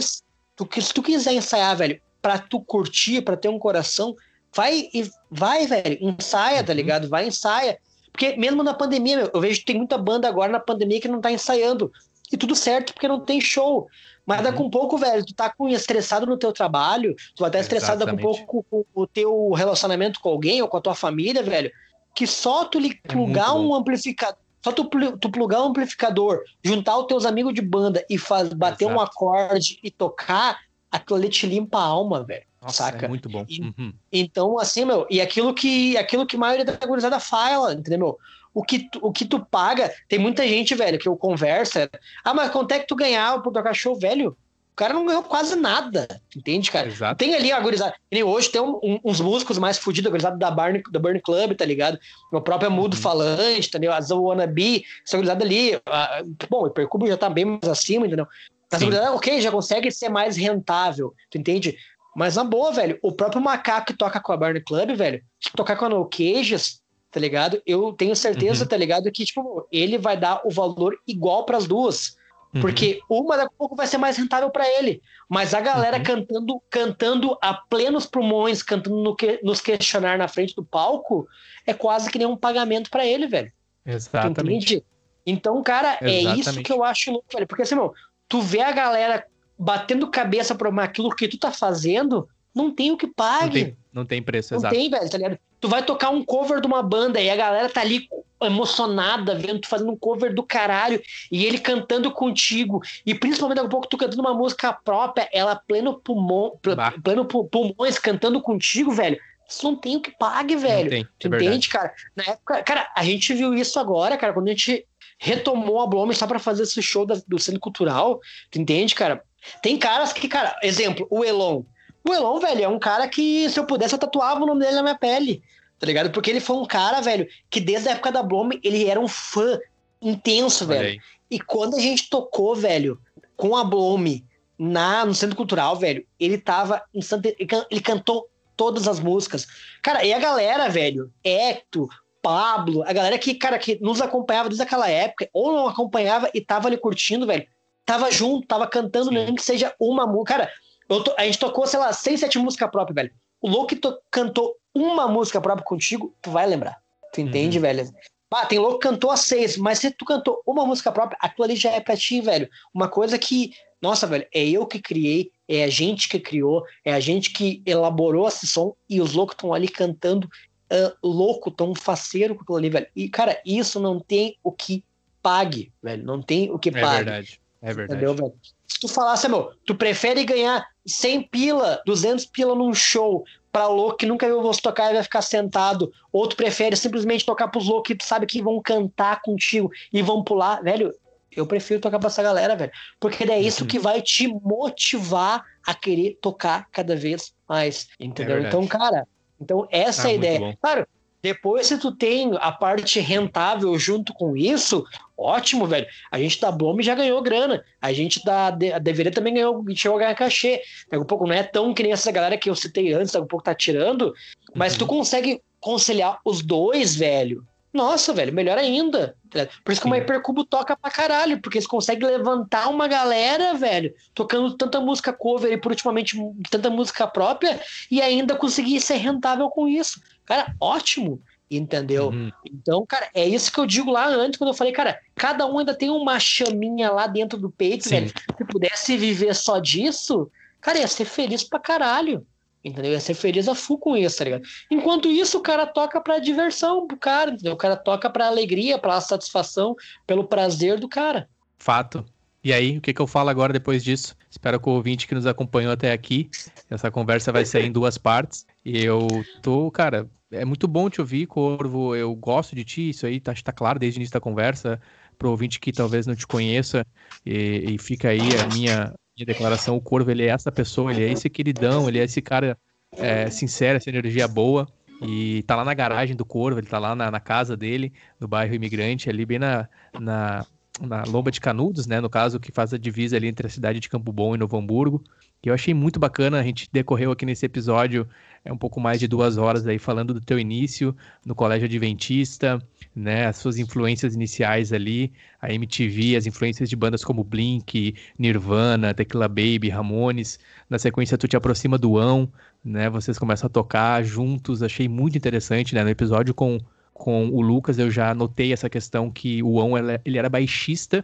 tu, 0.56 0.68
se 0.82 0.94
tu 0.94 1.02
quiser 1.02 1.34
ensaiar, 1.34 1.78
velho, 1.78 2.02
pra 2.22 2.38
tu 2.38 2.60
curtir, 2.62 3.22
pra 3.22 3.38
ter 3.38 3.50
um 3.50 3.60
coração, 3.60 4.16
vai 4.56 4.90
e 4.94 5.10
vai, 5.30 5.66
velho, 5.66 5.98
ensaia, 6.02 6.56
tá 6.56 6.60
uhum. 6.60 6.66
tá 6.68 6.74
ligado? 6.74 7.10
Vai, 7.10 7.28
ensaia. 7.28 7.80
Porque 8.12 8.36
mesmo 8.36 8.64
na 8.64 8.74
pandemia, 8.74 9.18
meu, 9.18 9.32
eu 9.34 9.42
vejo 9.42 9.60
que 9.60 9.66
tem 9.66 9.78
muita 9.78 9.98
banda 9.98 10.28
agora 10.28 10.52
na 10.52 10.60
pandemia 10.60 11.00
que 11.00 11.08
não 11.08 11.22
tá 11.22 11.32
ensaiando. 11.32 11.92
E 12.32 12.38
tudo 12.38 12.56
certo, 12.56 12.94
porque 12.94 13.08
não 13.08 13.20
tem 13.20 13.40
show. 13.42 13.88
Mas 14.26 14.40
uhum. 14.40 14.44
daqui 14.44 14.62
um 14.62 14.70
pouco, 14.70 14.98
velho, 14.98 15.26
tu 15.26 15.34
tá 15.34 15.50
com, 15.50 15.68
estressado 15.70 16.26
no 16.26 16.38
teu 16.38 16.52
trabalho, 16.52 17.16
tu 17.36 17.40
vai 17.40 17.50
estar 17.50 17.60
estressado 17.60 18.06
daqui 18.06 18.18
um 18.18 18.22
pouco 18.22 18.46
com, 18.46 18.84
com, 18.84 18.86
o 18.94 19.08
teu 19.08 19.52
relacionamento 19.52 20.20
com 20.20 20.30
alguém 20.30 20.62
ou 20.62 20.68
com 20.68 20.78
a 20.78 20.82
tua 20.82 20.96
família, 20.96 21.42
velho, 21.42 21.72
que 22.14 22.28
só 22.28 22.66
tu 22.66 22.80
lhe 22.80 23.00
é 23.04 23.08
plugar 23.08 23.56
um 23.56 23.74
amplificador 23.74 24.38
só 24.62 24.72
tu, 24.72 24.90
tu 25.20 25.30
plugar 25.30 25.62
um 25.62 25.68
amplificador, 25.68 26.42
juntar 26.64 26.98
os 26.98 27.08
teus 27.08 27.26
amigos 27.26 27.54
de 27.54 27.62
banda 27.62 28.06
e 28.10 28.18
faz, 28.18 28.50
bater 28.50 28.86
Exato. 28.86 29.00
um 29.00 29.02
acorde 29.02 29.80
e 29.82 29.90
tocar, 29.90 30.60
aquilo 30.92 31.18
ali 31.18 31.30
te 31.30 31.46
limpa 31.48 31.78
a 31.78 31.84
alma, 31.84 32.24
velho. 32.24 32.44
Saca? 32.68 33.06
É 33.06 33.10
muito 33.10 33.30
bom. 33.30 33.46
Uhum. 33.50 33.94
Então, 34.12 34.60
assim, 34.60 34.84
meu, 34.84 35.08
e 35.10 35.22
aquilo 35.22 35.54
que, 35.54 35.98
aquilo 35.98 36.26
que 36.26 36.36
a 36.36 36.40
maioria 36.40 36.66
da 36.66 36.74
gurizada 36.86 37.20
fala, 37.20 37.74
entendeu, 37.74 38.00
meu? 38.00 38.18
O 38.54 38.64
que, 38.64 38.90
tu, 38.90 39.00
o 39.02 39.12
que 39.12 39.26
tu 39.26 39.40
paga, 39.46 39.94
tem 40.08 40.20
muita 40.20 40.46
gente, 40.46 40.76
velho, 40.76 41.00
que 41.00 41.08
eu 41.08 41.16
conversa. 41.16 41.90
Ah, 42.24 42.34
mas 42.34 42.52
quanto 42.52 42.72
é 42.72 42.80
que 42.80 42.88
tu 42.88 42.96
ganhava 42.96 43.42
por 43.42 43.54
tocar 43.54 43.74
show, 43.74 43.98
velho? 43.98 44.36
cara 44.80 44.94
não 44.94 45.06
ganhou 45.06 45.22
quase 45.22 45.58
nada, 45.58 46.08
entende, 46.34 46.72
cara? 46.72 46.88
Exato. 46.88 47.18
Tem 47.18 47.36
ali 47.36 47.52
a 47.52 47.60
gurizada. 47.60 47.94
E 48.10 48.24
hoje 48.24 48.50
tem 48.50 48.62
um, 48.62 48.80
um, 48.82 49.00
uns 49.04 49.20
músicos 49.20 49.58
mais 49.58 49.78
fudidos, 49.78 50.08
a 50.08 50.10
gurizada 50.10 50.38
da 50.38 50.50
Burn, 50.50 50.82
da 50.90 50.98
Burn 50.98 51.20
Club, 51.20 51.54
tá 51.54 51.66
ligado? 51.66 52.00
Meu 52.32 52.42
próprio 52.42 52.72
Mudo 52.72 52.96
uhum. 52.96 53.02
Falante, 53.02 53.68
entendeu? 53.68 53.92
A 53.92 54.00
Wannabe, 54.10 54.86
essa 55.06 55.18
gurizada 55.18 55.44
ali. 55.44 55.78
A, 55.86 56.24
bom, 56.50 56.66
o 56.66 56.70
Percubo 56.70 57.08
já 57.08 57.18
tá 57.18 57.30
bem 57.30 57.44
mais 57.44 57.68
acima, 57.68 58.08
entendeu? 58.08 58.26
Mas 58.72 58.82
a 58.82 58.86
gurizada, 58.86 59.14
ok, 59.14 59.42
já 59.42 59.52
consegue 59.52 59.92
ser 59.92 60.10
mais 60.10 60.38
rentável, 60.38 61.14
tu 61.30 61.38
entende? 61.38 61.78
Mas 62.16 62.36
na 62.36 62.44
boa, 62.44 62.72
velho, 62.72 63.00
o 63.02 63.12
próprio 63.12 63.42
Macaco 63.42 63.88
que 63.88 63.94
toca 63.94 64.20
com 64.20 64.32
a 64.32 64.38
Burn 64.38 64.62
Club, 64.62 64.96
velho, 64.96 65.24
que 65.40 65.52
tocar 65.54 65.76
com 65.76 65.86
a 65.86 65.90
No 65.90 66.06
Cages, 66.06 66.82
tá 67.12 67.20
ligado? 67.20 67.62
Eu 67.66 67.94
tenho 67.94 68.16
certeza, 68.16 68.64
uhum. 68.64 68.70
tá 68.70 68.78
ligado, 68.78 69.12
que, 69.12 69.26
tipo, 69.26 69.68
ele 69.72 69.98
vai 69.98 70.18
dar 70.18 70.42
o 70.46 70.52
valor 70.52 71.00
igual 71.08 71.46
para 71.46 71.58
as 71.58 71.68
duas. 71.68 72.18
Uhum. 72.54 72.62
Porque 72.62 73.00
uma 73.10 73.38
daqui 73.38 73.54
a 73.54 73.58
pouco 73.58 73.76
vai 73.76 73.86
ser 73.86 73.98
mais 73.98 74.18
rentável 74.18 74.50
para 74.50 74.68
ele. 74.68 75.02
Mas 75.28 75.54
a 75.54 75.62
galera 75.62 75.98
uhum. 75.98 76.04
cantando 76.04 76.64
cantando 76.70 77.38
a 77.42 77.54
plenos 77.54 78.06
pulmões, 78.06 78.64
cantando 78.64 78.98
no 78.98 79.16
que, 79.16 79.40
nos 79.44 79.62
questionar 79.62 80.18
na 80.18 80.28
frente 80.28 80.56
do 80.56 80.64
palco, 80.64 81.28
é 81.66 81.74
quase 81.74 82.10
que 82.10 82.18
nem 82.18 82.28
um 82.28 82.38
pagamento 82.38 82.90
para 82.90 83.06
ele, 83.06 83.28
velho. 83.28 83.52
Exatamente. 83.86 84.84
Então, 85.26 85.62
cara, 85.62 86.00
Exatamente. 86.02 86.28
é 86.28 86.36
isso 86.36 86.64
que 86.64 86.72
eu 86.72 86.84
acho 86.84 87.12
louco, 87.12 87.28
velho. 87.32 87.48
Porque 87.48 87.62
assim, 87.62 87.76
meu, 87.76 87.94
tu 88.30 88.42
vê 88.42 88.62
a 88.62 88.72
galera 88.72 89.26
batendo 89.58 90.10
cabeça 90.10 90.56
pra 90.56 90.70
aquilo 90.84 91.10
que 91.10 91.28
tu 91.28 91.38
tá 91.38 91.52
fazendo, 91.52 92.30
não 92.56 92.72
tem 92.72 92.92
o 92.92 92.98
que 92.98 93.08
pague. 93.08 93.60
Não 93.60 93.66
tem, 93.66 93.78
não 93.94 94.06
tem 94.06 94.22
preço, 94.22 94.54
não 94.54 94.60
exato. 94.60 94.74
Não 94.74 94.82
tem, 94.82 94.90
velho, 94.90 95.10
tá 95.10 95.18
ligado? 95.18 95.40
tu 95.60 95.68
vai 95.68 95.84
tocar 95.84 96.10
um 96.10 96.24
cover 96.24 96.62
de 96.62 96.68
uma 96.68 96.82
banda 96.82 97.20
e 97.20 97.30
a 97.30 97.36
galera 97.36 97.70
tá 97.70 97.82
ali 97.82 98.08
emocionada 98.42 99.36
vendo 99.36 99.60
tu 99.60 99.68
fazendo 99.68 99.92
um 99.92 99.98
cover 99.98 100.34
do 100.34 100.42
caralho 100.42 101.02
e 101.30 101.46
ele 101.46 101.60
cantando 101.60 102.10
contigo 102.12 102.82
e 103.06 103.14
principalmente 103.14 103.58
daqui 103.58 103.68
a 103.68 103.72
pouco 103.72 103.88
tu 103.88 103.98
cantando 103.98 104.22
uma 104.22 104.34
música 104.34 104.72
própria, 104.72 105.28
ela 105.34 105.56
pleno 105.56 106.00
pulmão, 106.00 106.58
pleno 107.04 107.26
pulmões 107.26 108.00
cantando 108.00 108.42
contigo, 108.42 108.92
velho. 108.92 109.20
Isso 109.48 109.64
não 109.64 109.76
tem 109.76 109.98
o 109.98 110.02
que 110.02 110.12
pague, 110.12 110.56
velho. 110.56 110.90
Tem, 110.90 111.08
é 111.24 111.28
entende, 111.28 111.70
cara? 111.70 111.92
Na 112.16 112.24
época, 112.24 112.64
cara, 112.64 112.92
a 112.96 113.04
gente 113.04 113.34
viu 113.34 113.54
isso 113.54 113.80
agora, 113.80 114.16
cara, 114.16 114.32
quando 114.32 114.48
a 114.48 114.52
gente 114.52 114.86
retomou 115.20 115.82
a 115.82 115.86
Blome 115.86 116.16
só 116.16 116.26
para 116.26 116.40
fazer 116.40 116.64
esse 116.64 116.82
show 116.82 117.06
da, 117.06 117.22
do 117.28 117.38
centro 117.38 117.60
cultural, 117.60 118.20
tu 118.50 118.60
entende, 118.60 118.96
cara? 118.96 119.24
Tem 119.62 119.78
caras 119.78 120.14
que, 120.14 120.28
cara, 120.28 120.58
exemplo, 120.64 121.06
o 121.10 121.24
Elon. 121.24 121.64
O 122.08 122.14
Elon, 122.14 122.40
velho, 122.40 122.64
é 122.64 122.68
um 122.68 122.80
cara 122.80 123.08
que, 123.08 123.50
se 123.50 123.60
eu 123.60 123.66
pudesse, 123.66 123.94
eu 123.94 124.00
tatuava 124.00 124.42
o 124.42 124.46
nome 124.46 124.62
dele 124.62 124.76
na 124.76 124.82
minha 124.82 124.98
pele, 124.98 125.44
tá 125.78 125.86
ligado? 125.86 126.10
Porque 126.10 126.30
ele 126.30 126.40
foi 126.40 126.56
um 126.56 126.66
cara, 126.66 127.02
velho, 127.02 127.28
que 127.50 127.60
desde 127.60 127.90
a 127.90 127.92
época 127.92 128.12
da 128.12 128.24
Blome, 128.24 128.60
ele 128.64 128.86
era 128.86 129.00
um 129.00 129.08
fã 129.08 129.60
intenso, 130.02 130.66
velho. 130.66 131.00
E 131.30 131.40
quando 131.40 131.76
a 131.76 131.80
gente 131.80 132.10
tocou, 132.10 132.56
velho, 132.56 133.00
com 133.36 133.56
a 133.58 133.64
Blome 133.64 134.26
na, 134.58 135.06
no 135.06 135.14
Centro 135.14 135.36
Cultural, 135.36 135.76
velho, 135.76 136.06
ele 136.18 136.38
tava 136.38 136.82
em 136.94 137.02
Santa... 137.02 137.34
Ele 137.70 137.82
cantou 137.82 138.30
todas 138.56 138.88
as 138.88 139.00
músicas. 139.00 139.48
Cara, 139.82 140.06
e 140.06 140.14
a 140.14 140.20
galera, 140.20 140.70
velho, 140.70 141.12
Hector, 141.24 141.90
Pablo, 142.22 142.84
a 142.84 142.94
galera 142.94 143.18
que, 143.18 143.34
cara, 143.34 143.58
que 143.58 143.80
nos 143.82 144.02
acompanhava 144.02 144.50
desde 144.50 144.64
aquela 144.64 144.90
época, 144.90 145.30
ou 145.34 145.54
não 145.54 145.68
acompanhava 145.68 146.30
e 146.34 146.42
tava 146.42 146.68
ali 146.68 146.78
curtindo, 146.78 147.26
velho, 147.26 147.46
tava 147.86 148.12
junto, 148.12 148.48
tava 148.48 148.68
cantando, 148.68 149.12
nem 149.12 149.34
que 149.34 149.44
seja 149.44 149.74
uma 149.80 150.06
música. 150.06 150.38
Cara, 150.38 150.52
to, 150.88 151.14
a 151.18 151.26
gente 151.26 151.40
tocou, 151.40 151.66
sei 151.66 151.80
lá, 151.80 151.92
seis, 151.94 152.20
sete 152.20 152.38
músicas 152.38 152.70
próprias, 152.70 152.96
velho. 152.96 153.12
O 153.42 153.50
Louco 153.50 153.74
cantou 154.12 154.56
uma 154.74 155.08
música 155.08 155.40
própria 155.42 155.66
contigo, 155.66 156.14
tu 156.22 156.30
vai 156.30 156.46
lembrar. 156.46 156.78
Tu 157.14 157.22
entende, 157.22 157.58
uhum. 157.58 157.62
velho? 157.62 157.90
Ah, 158.32 158.46
tem 158.46 158.60
louco 158.60 158.78
que 158.78 158.88
cantou 158.88 159.10
a 159.10 159.18
seis, 159.18 159.58
mas 159.58 159.80
se 159.80 159.90
tu 159.90 160.06
cantou 160.06 160.42
uma 160.46 160.66
música 160.66 160.92
própria, 160.92 161.18
aquilo 161.20 161.46
ali 161.46 161.56
já 161.56 161.72
é 161.72 161.80
pra 161.80 161.98
ti, 161.98 162.22
velho. 162.22 162.48
Uma 162.72 162.88
coisa 162.88 163.18
que, 163.18 163.54
nossa, 163.82 164.06
velho, 164.06 164.28
é 164.32 164.48
eu 164.48 164.68
que 164.68 164.80
criei, 164.80 165.32
é 165.48 165.64
a 165.64 165.68
gente 165.68 166.08
que 166.08 166.20
criou, 166.20 166.64
é 166.86 166.94
a 166.94 167.00
gente 167.00 167.32
que 167.32 167.64
elaborou 167.66 168.28
esse 168.28 168.46
som 168.46 168.76
e 168.88 169.02
os 169.02 169.14
loucos 169.14 169.34
estão 169.34 169.52
ali 169.52 169.68
cantando 169.68 170.30
uh, 170.72 171.08
louco, 171.08 171.52
tão 171.52 171.74
faceiro 171.76 172.36
com 172.36 172.44
aquilo 172.44 172.58
ali, 172.58 172.70
velho. 172.70 172.88
E, 172.96 173.10
cara, 173.10 173.40
isso 173.46 173.80
não 173.80 174.00
tem 174.00 174.38
o 174.44 174.52
que 174.52 174.84
pague, 175.22 175.72
velho. 175.82 176.04
Não 176.04 176.22
tem 176.22 176.52
o 176.52 176.60
que 176.60 176.70
é 176.70 176.74
pague. 176.74 176.86
É 176.86 176.96
verdade. 176.96 177.42
É 177.62 177.74
verdade. 177.74 178.04
Entendeu, 178.04 178.16
velho? 178.16 178.34
Se 178.68 178.80
tu 178.80 178.88
falasse, 178.88 179.28
meu, 179.28 179.52
tu 179.66 179.76
prefere 179.76 180.24
ganhar 180.24 180.66
100 180.86 181.24
pila, 181.24 181.82
200 181.86 182.26
pila 182.26 182.56
num 182.56 182.74
show 182.74 183.26
pra 183.52 183.68
louco 183.68 183.98
que 183.98 184.06
nunca 184.06 184.28
viu 184.28 184.42
você 184.42 184.62
tocar 184.62 184.92
e 184.92 184.94
vai 184.94 185.04
ficar 185.04 185.22
sentado, 185.22 185.92
ou 186.14 186.28
tu 186.28 186.36
prefere 186.36 186.76
simplesmente 186.76 187.26
tocar 187.26 187.48
pros 187.48 187.68
loucos 187.68 187.88
que 187.88 187.96
tu 187.96 188.06
sabe 188.06 188.28
que 188.28 188.42
vão 188.42 188.62
cantar 188.62 189.22
contigo 189.22 189.72
e 189.92 190.02
vão 190.02 190.24
pular, 190.24 190.62
velho, 190.62 190.94
eu 191.36 191.46
prefiro 191.46 191.80
tocar 191.80 192.00
pra 192.00 192.08
essa 192.08 192.24
galera, 192.24 192.56
velho. 192.56 192.72
Porque 193.00 193.24
é 193.24 193.40
isso 193.40 193.64
uhum. 193.64 193.68
que 193.68 193.80
vai 193.80 194.02
te 194.02 194.28
motivar 194.28 195.44
a 195.66 195.74
querer 195.74 196.18
tocar 196.22 196.68
cada 196.72 196.96
vez 196.96 197.34
mais. 197.48 197.88
Entendeu? 198.00 198.38
É 198.38 198.48
então, 198.48 198.66
cara, 198.68 199.08
então, 199.40 199.68
essa 199.72 200.08
ah, 200.08 200.12
é 200.12 200.14
a 200.14 200.16
ideia. 200.16 200.58
Claro, 200.62 200.88
depois, 201.22 201.68
se 201.68 201.78
tu 201.78 201.92
tem 201.92 202.32
a 202.40 202.52
parte 202.52 203.00
rentável 203.00 203.78
junto 203.78 204.14
com 204.14 204.38
isso, 204.38 204.86
ótimo, 205.18 205.68
velho. 205.68 205.86
A 206.10 206.18
gente 206.18 206.40
da 206.40 206.50
Blome 206.50 206.82
já 206.82 206.96
ganhou 206.96 207.22
grana. 207.22 207.64
A 207.82 207.92
gente 207.92 208.24
da 208.24 208.52
deveria 208.52 209.12
também 209.12 209.34
ganhou, 209.34 209.64
chegou 209.76 209.98
a 209.98 210.02
ganhar 210.02 210.16
cachê. 210.16 210.62
Daqui 210.90 211.04
a 211.04 211.06
pouco 211.06 211.28
não 211.28 211.34
é 211.34 211.44
tão 211.44 211.74
que 211.74 211.84
nem 211.84 211.92
essa 211.92 212.12
galera 212.12 212.38
que 212.38 212.50
eu 212.50 212.56
citei 212.56 212.94
antes, 212.94 213.12
daqui 213.12 213.26
a 213.26 213.28
pouco 213.28 213.44
tá 213.44 213.54
tirando. 213.54 214.14
Mas 214.56 214.74
uhum. 214.74 214.80
tu 214.80 214.88
consegue 214.88 215.42
conciliar 215.60 216.20
os 216.24 216.42
dois, 216.42 216.96
velho. 216.96 217.46
Nossa, 217.80 218.12
velho, 218.12 218.34
melhor 218.34 218.58
ainda. 218.58 219.16
Por 219.64 219.72
isso 219.72 219.80
que 219.80 219.88
o 219.88 219.92
Hypercubo 219.92 220.44
toca 220.44 220.76
pra 220.76 220.92
caralho, 220.92 221.42
porque 221.42 221.58
eles 221.58 221.68
conseguem 221.68 222.10
levantar 222.10 222.68
uma 222.68 222.90
galera, 222.90 223.54
velho, 223.54 223.96
tocando 224.14 224.58
tanta 224.58 224.82
música 224.82 225.14
cover 225.14 225.54
e 225.54 225.58
por 225.58 225.72
ultimamente 225.72 226.18
tanta 226.52 226.70
música 226.70 227.08
própria 227.08 227.58
e 227.90 228.02
ainda 228.02 228.36
conseguir 228.36 228.82
ser 228.82 228.98
rentável 228.98 229.50
com 229.50 229.66
isso. 229.66 230.02
Cara, 230.26 230.54
ótimo. 230.60 231.22
Entendeu? 231.50 232.10
Uhum. 232.10 232.30
Então, 232.46 232.86
cara, 232.86 233.10
é 233.14 233.26
isso 233.26 233.50
que 233.50 233.60
eu 233.60 233.66
digo 233.66 233.90
lá 233.90 234.08
antes, 234.08 234.38
quando 234.38 234.50
eu 234.50 234.54
falei, 234.54 234.74
cara, 234.74 235.00
cada 235.16 235.48
um 235.48 235.58
ainda 235.58 235.74
tem 235.74 235.90
uma 235.90 236.20
chaminha 236.20 236.92
lá 236.92 237.08
dentro 237.08 237.40
do 237.40 237.50
peito, 237.50 237.86
Sim. 237.86 237.90
velho. 237.92 238.08
Se 238.38 238.46
pudesse 238.46 238.98
viver 238.98 239.34
só 239.34 239.58
disso, 239.58 240.30
cara, 240.60 240.80
ia 240.80 240.88
ser 240.88 241.06
feliz 241.06 241.44
pra 241.44 241.60
caralho. 241.60 242.28
Entendeu? 242.64 242.92
Ia 242.92 243.00
ser 243.00 243.14
feliz 243.14 243.48
a 243.48 243.56
full 243.56 243.78
com 243.78 243.96
isso, 243.96 244.18
tá 244.18 244.26
ligado? 244.26 244.44
Enquanto 244.70 245.10
isso, 245.10 245.38
o 245.38 245.42
cara 245.42 245.66
toca 245.66 246.02
pra 246.02 246.20
diversão 246.20 246.86
do 246.86 246.98
cara, 246.98 247.32
entendeu? 247.32 247.54
O 247.54 247.58
cara 247.58 247.78
toca 247.78 248.10
pra 248.10 248.28
alegria, 248.28 248.78
pra 248.78 249.00
satisfação, 249.00 249.76
pelo 250.06 250.26
prazer 250.26 250.80
do 250.80 250.90
cara. 250.90 251.30
Fato. 251.58 252.06
E 252.44 252.54
aí, 252.54 252.78
o 252.78 252.82
que, 252.82 252.94
que 252.94 253.02
eu 253.02 253.08
falo 253.08 253.30
agora 253.30 253.52
depois 253.52 253.84
disso? 253.84 254.16
Espero 254.30 254.60
que 254.60 254.70
o 254.70 254.74
ouvinte 254.74 255.08
que 255.08 255.16
nos 255.16 255.26
acompanhou 255.26 255.72
até 255.74 255.92
aqui, 255.92 256.30
essa 256.70 256.90
conversa 256.90 257.32
vai 257.32 257.46
sair 257.46 257.66
em 257.66 257.72
duas 257.72 257.98
partes. 257.98 258.46
E 258.64 258.84
eu 258.84 259.08
tô, 259.42 259.70
cara, 259.72 260.10
é 260.32 260.46
muito 260.46 260.68
bom 260.68 260.90
te 260.90 261.02
ouvir, 261.02 261.26
Corvo. 261.26 261.96
Eu 261.96 262.16
gosto 262.16 262.56
de 262.56 262.64
ti, 262.64 262.90
isso 262.90 263.06
aí 263.06 263.20
tá, 263.20 263.34
tá 263.44 263.52
claro 263.52 263.80
desde 263.80 263.98
o 263.98 264.00
início 264.00 264.14
da 264.14 264.22
conversa. 264.22 264.80
Pro 265.18 265.32
ouvinte 265.32 265.60
que 265.60 265.74
talvez 265.74 266.08
não 266.08 266.16
te 266.16 266.26
conheça, 266.26 266.86
e, 267.26 267.74
e 267.74 267.78
fica 267.78 268.08
aí 268.08 268.22
a 268.38 268.48
minha, 268.48 268.94
de 269.20 269.26
declaração, 269.26 269.76
o 269.76 269.82
Corvo, 269.82 270.10
ele 270.10 270.24
é 270.24 270.30
essa 270.30 270.50
pessoa, 270.50 270.94
ele 270.94 271.04
é 271.04 271.12
esse 271.12 271.30
queridão, 271.30 271.90
ele 271.90 272.00
é 272.00 272.06
esse 272.06 272.22
cara 272.22 272.58
é, 272.94 273.30
sincero, 273.30 273.76
essa 273.76 273.90
energia 273.90 274.28
boa. 274.28 274.66
E 275.02 275.44
tá 275.44 275.58
lá 275.58 275.66
na 275.66 275.74
garagem 275.74 276.16
do 276.16 276.24
Corvo, 276.24 276.60
ele 276.60 276.68
tá 276.68 276.80
lá 276.80 276.96
na, 276.96 277.12
na 277.12 277.20
casa 277.20 277.56
dele, 277.58 277.92
no 278.18 278.30
bairro 278.30 278.54
Imigrante, 278.54 279.10
ali 279.10 279.26
bem 279.26 279.38
na, 279.38 279.68
na, 280.00 280.46
na 280.80 281.04
Lomba 281.04 281.32
de 281.32 281.42
Canudos, 281.42 281.86
né? 281.86 282.00
No 282.00 282.10
caso, 282.10 282.40
que 282.40 282.50
faz 282.50 282.74
a 282.74 282.78
divisa 282.78 283.18
ali 283.18 283.28
entre 283.28 283.46
a 283.46 283.50
cidade 283.50 283.82
de 283.82 283.90
Campo 283.90 284.12
Bom 284.14 284.36
e 284.36 284.38
Novo 284.38 284.58
Hamburgo. 284.58 285.04
Que 285.42 285.50
eu 285.50 285.54
achei 285.54 285.74
muito 285.74 286.00
bacana, 286.00 286.40
a 286.40 286.44
gente 286.44 286.70
decorreu 286.72 287.12
aqui 287.12 287.26
nesse 287.26 287.46
episódio 287.46 288.08
é 288.44 288.52
um 288.52 288.58
pouco 288.58 288.80
mais 288.80 289.00
de 289.00 289.08
duas 289.08 289.38
horas 289.38 289.66
aí 289.68 289.80
falando 289.80 290.14
do 290.14 290.22
teu 290.22 290.40
início 290.40 290.96
no 291.26 291.36
colégio 291.36 291.66
adventista, 291.66 292.62
né, 292.96 293.26
as 293.28 293.38
suas 293.38 293.58
influências 293.58 294.16
iniciais 294.16 294.74
ali, 294.74 295.12
a 295.42 295.54
MTV, 295.54 296.16
as 296.16 296.26
influências 296.26 296.70
de 296.70 296.76
bandas 296.76 297.04
como 297.04 297.24
Blink, 297.24 297.96
Nirvana, 298.18 298.94
Tequila 298.94 299.28
Baby, 299.28 299.70
Ramones. 299.70 300.40
Na 300.70 300.80
sequência 300.80 301.18
tu 301.18 301.28
te 301.28 301.38
aproxima 301.38 301.78
do 301.78 301.98
Ão, 301.98 302.32
né, 302.64 302.90
vocês 302.90 303.18
começam 303.18 303.48
a 303.48 303.50
tocar 303.50 304.04
juntos, 304.04 304.64
achei 304.64 304.88
muito 304.88 305.18
interessante, 305.18 305.76
né, 305.76 305.84
no 305.84 305.90
episódio 305.90 306.34
com 306.34 306.60
com 306.92 307.30
o 307.30 307.40
Lucas 307.42 307.80
eu 307.80 307.90
já 307.90 308.14
notei 308.14 308.52
essa 308.52 308.70
questão 308.70 309.10
que 309.10 309.42
o 309.42 309.58
Ão 309.58 309.78
ele 310.04 310.18
era 310.18 310.28
baixista 310.28 311.02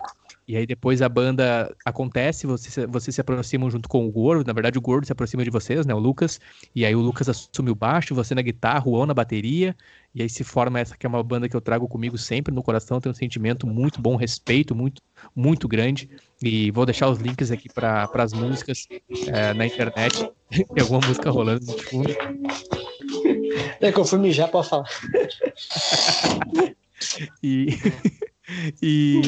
e 0.47 0.55
aí 0.55 0.65
depois 0.65 1.01
a 1.01 1.09
banda 1.09 1.75
acontece, 1.83 2.45
vocês, 2.45 2.87
vocês 2.89 3.15
se 3.15 3.21
aproximam 3.21 3.69
junto 3.69 3.89
com 3.89 4.05
o 4.05 4.11
Gordo, 4.11 4.45
na 4.45 4.53
verdade 4.53 4.77
o 4.77 4.81
Gordo 4.81 5.05
se 5.05 5.11
aproxima 5.11 5.43
de 5.43 5.49
vocês, 5.49 5.85
né, 5.85 5.93
o 5.93 5.99
Lucas, 5.99 6.39
e 6.75 6.85
aí 6.85 6.95
o 6.95 6.99
Lucas 6.99 7.29
assume 7.29 7.71
o 7.71 7.75
baixo, 7.75 8.13
você 8.13 8.35
na 8.35 8.41
guitarra, 8.41 8.87
o 8.87 8.93
On 8.93 9.05
na 9.05 9.13
bateria, 9.13 9.75
e 10.13 10.21
aí 10.21 10.29
se 10.29 10.43
forma 10.43 10.79
essa 10.79 10.95
que 10.95 11.05
é 11.05 11.09
uma 11.09 11.23
banda 11.23 11.49
que 11.49 11.55
eu 11.55 11.61
trago 11.61 11.87
comigo 11.87 12.17
sempre 12.17 12.53
no 12.53 12.61
coração, 12.61 13.01
tem 13.01 13.11
um 13.11 13.15
sentimento 13.15 13.65
muito 13.65 14.01
bom, 14.01 14.15
respeito 14.15 14.75
muito, 14.75 15.01
muito 15.35 15.67
grande, 15.67 16.09
e 16.41 16.69
vou 16.71 16.85
deixar 16.85 17.09
os 17.09 17.19
links 17.19 17.51
aqui 17.51 17.67
para 17.67 18.09
as 18.13 18.33
músicas 18.33 18.87
é, 19.27 19.53
na 19.53 19.65
internet, 19.65 20.29
tem 20.49 20.81
alguma 20.81 21.05
música 21.07 21.31
rolando 21.31 21.65
de 21.65 21.83
fundo. 21.83 22.15
É 23.81 23.91
que 23.91 23.99
eu 23.99 24.05
fui 24.05 24.19
mijar 24.19 24.49
pra 24.49 24.63
falar. 24.63 24.89
e... 27.41 27.69
e, 28.81 29.21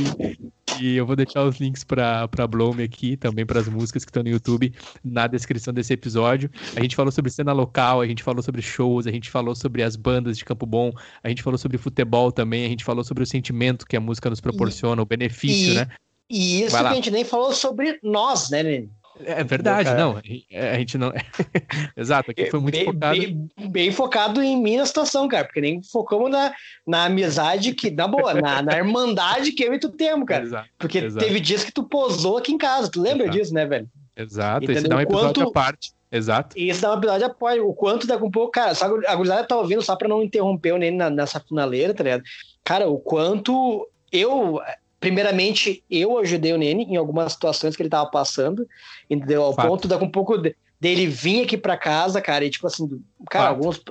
e 0.79 0.95
eu 0.95 1.05
vou 1.05 1.15
deixar 1.15 1.43
os 1.43 1.59
links 1.59 1.83
para 1.83 2.27
pra 2.27 2.45
Blome 2.45 2.83
aqui, 2.83 3.17
também 3.17 3.45
para 3.45 3.59
as 3.59 3.67
músicas 3.67 4.03
que 4.03 4.09
estão 4.09 4.23
no 4.23 4.29
YouTube, 4.29 4.73
na 5.03 5.27
descrição 5.27 5.73
desse 5.73 5.93
episódio. 5.93 6.49
A 6.75 6.81
gente 6.81 6.95
falou 6.95 7.11
sobre 7.11 7.31
cena 7.31 7.53
local, 7.53 8.01
a 8.01 8.07
gente 8.07 8.23
falou 8.23 8.43
sobre 8.43 8.61
shows, 8.61 9.07
a 9.07 9.11
gente 9.11 9.29
falou 9.29 9.55
sobre 9.55 9.83
as 9.83 9.95
bandas 9.95 10.37
de 10.37 10.45
Campo 10.45 10.65
Bom, 10.65 10.91
a 11.23 11.29
gente 11.29 11.41
falou 11.41 11.57
sobre 11.57 11.77
futebol 11.77 12.31
também, 12.31 12.65
a 12.65 12.69
gente 12.69 12.83
falou 12.83 13.03
sobre 13.03 13.23
o 13.23 13.27
sentimento 13.27 13.85
que 13.85 13.97
a 13.97 14.01
música 14.01 14.29
nos 14.29 14.41
proporciona, 14.41 15.01
e, 15.01 15.03
o 15.03 15.05
benefício, 15.05 15.73
e, 15.73 15.75
né? 15.75 15.87
E 16.29 16.63
isso 16.63 16.77
que 16.77 16.83
a 16.83 16.93
gente 16.93 17.11
nem 17.11 17.23
falou 17.23 17.53
sobre 17.53 17.99
nós, 18.03 18.49
né, 18.49 18.61
Nene? 18.61 18.91
É 19.23 19.43
verdade, 19.43 19.93
não. 19.93 20.17
A 20.17 20.77
gente 20.77 20.97
não. 20.97 21.11
Exato, 21.95 22.31
aqui 22.31 22.49
foi 22.49 22.59
muito 22.59 22.75
bem, 22.75 22.85
focado. 22.85 23.19
Bem, 23.19 23.49
bem, 23.69 23.91
focado 23.91 24.41
em 24.41 24.61
mim 24.61 24.77
na 24.77 24.85
situação, 24.85 25.27
cara, 25.27 25.45
porque 25.45 25.61
nem 25.61 25.81
focamos 25.83 26.29
na, 26.29 26.53
na 26.85 27.05
amizade 27.05 27.73
que, 27.73 27.89
na 27.91 28.07
boa, 28.07 28.33
na, 28.33 28.61
na 28.61 28.77
irmandade 28.77 29.51
que 29.51 29.63
eu 29.63 29.73
e 29.73 29.79
tu 29.79 29.89
temos, 29.89 30.27
cara. 30.27 30.43
Exato, 30.43 30.69
porque 30.77 30.99
exato. 30.99 31.25
teve 31.25 31.39
dias 31.39 31.63
que 31.63 31.71
tu 31.71 31.83
posou 31.83 32.37
aqui 32.37 32.51
em 32.51 32.57
casa, 32.57 32.89
tu 32.89 33.01
lembra 33.01 33.23
exato. 33.23 33.37
disso, 33.37 33.53
né, 33.53 33.65
velho? 33.65 33.89
Exato, 34.15 34.63
Entendeu? 34.63 34.81
esse 34.81 34.89
dá 34.89 34.95
um 34.95 35.01
episódio 35.01 35.43
quanto... 35.43 35.49
à 35.49 35.51
parte. 35.51 35.91
Exato. 36.11 36.57
E 36.57 36.69
esse 36.69 36.81
dá 36.81 36.93
um 36.93 36.97
episódio 36.97 37.25
à 37.25 37.29
parte. 37.29 37.59
O 37.59 37.73
quanto 37.73 38.11
um 38.23 38.31
pouco, 38.31 38.51
cara, 38.51 38.73
só 38.73 38.85
a 38.85 39.15
gurizada 39.15 39.43
tá 39.45 39.57
ouvindo 39.57 39.81
só 39.81 39.95
pra 39.95 40.07
não 40.07 40.23
interromper 40.23 40.73
o 40.73 40.77
Nene 40.77 40.97
nessa 41.09 41.39
finaleira, 41.39 41.93
tá 41.93 42.03
ligado? 42.03 42.23
Cara, 42.63 42.89
o 42.89 42.97
quanto 42.97 43.87
eu 44.11 44.59
primeiramente, 44.99 45.83
eu 45.89 46.17
ajudei 46.17 46.53
o 46.53 46.57
Nene 46.57 46.83
em 46.83 46.95
algumas 46.95 47.33
situações 47.33 47.75
que 47.75 47.81
ele 47.81 47.87
estava 47.87 48.09
passando, 48.09 48.67
entendeu? 49.09 49.43
Ao 49.43 49.53
Fato. 49.53 49.67
ponto 49.67 49.87
de 49.87 49.95
um 49.95 50.09
pouco 50.09 50.37
de, 50.37 50.55
dele 50.79 51.07
vir 51.07 51.43
aqui 51.43 51.57
para 51.57 51.77
casa, 51.77 52.21
cara, 52.21 52.45
e 52.45 52.49
tipo 52.49 52.67
assim, 52.67 53.01
cara, 53.29 53.49
alguns, 53.49 53.81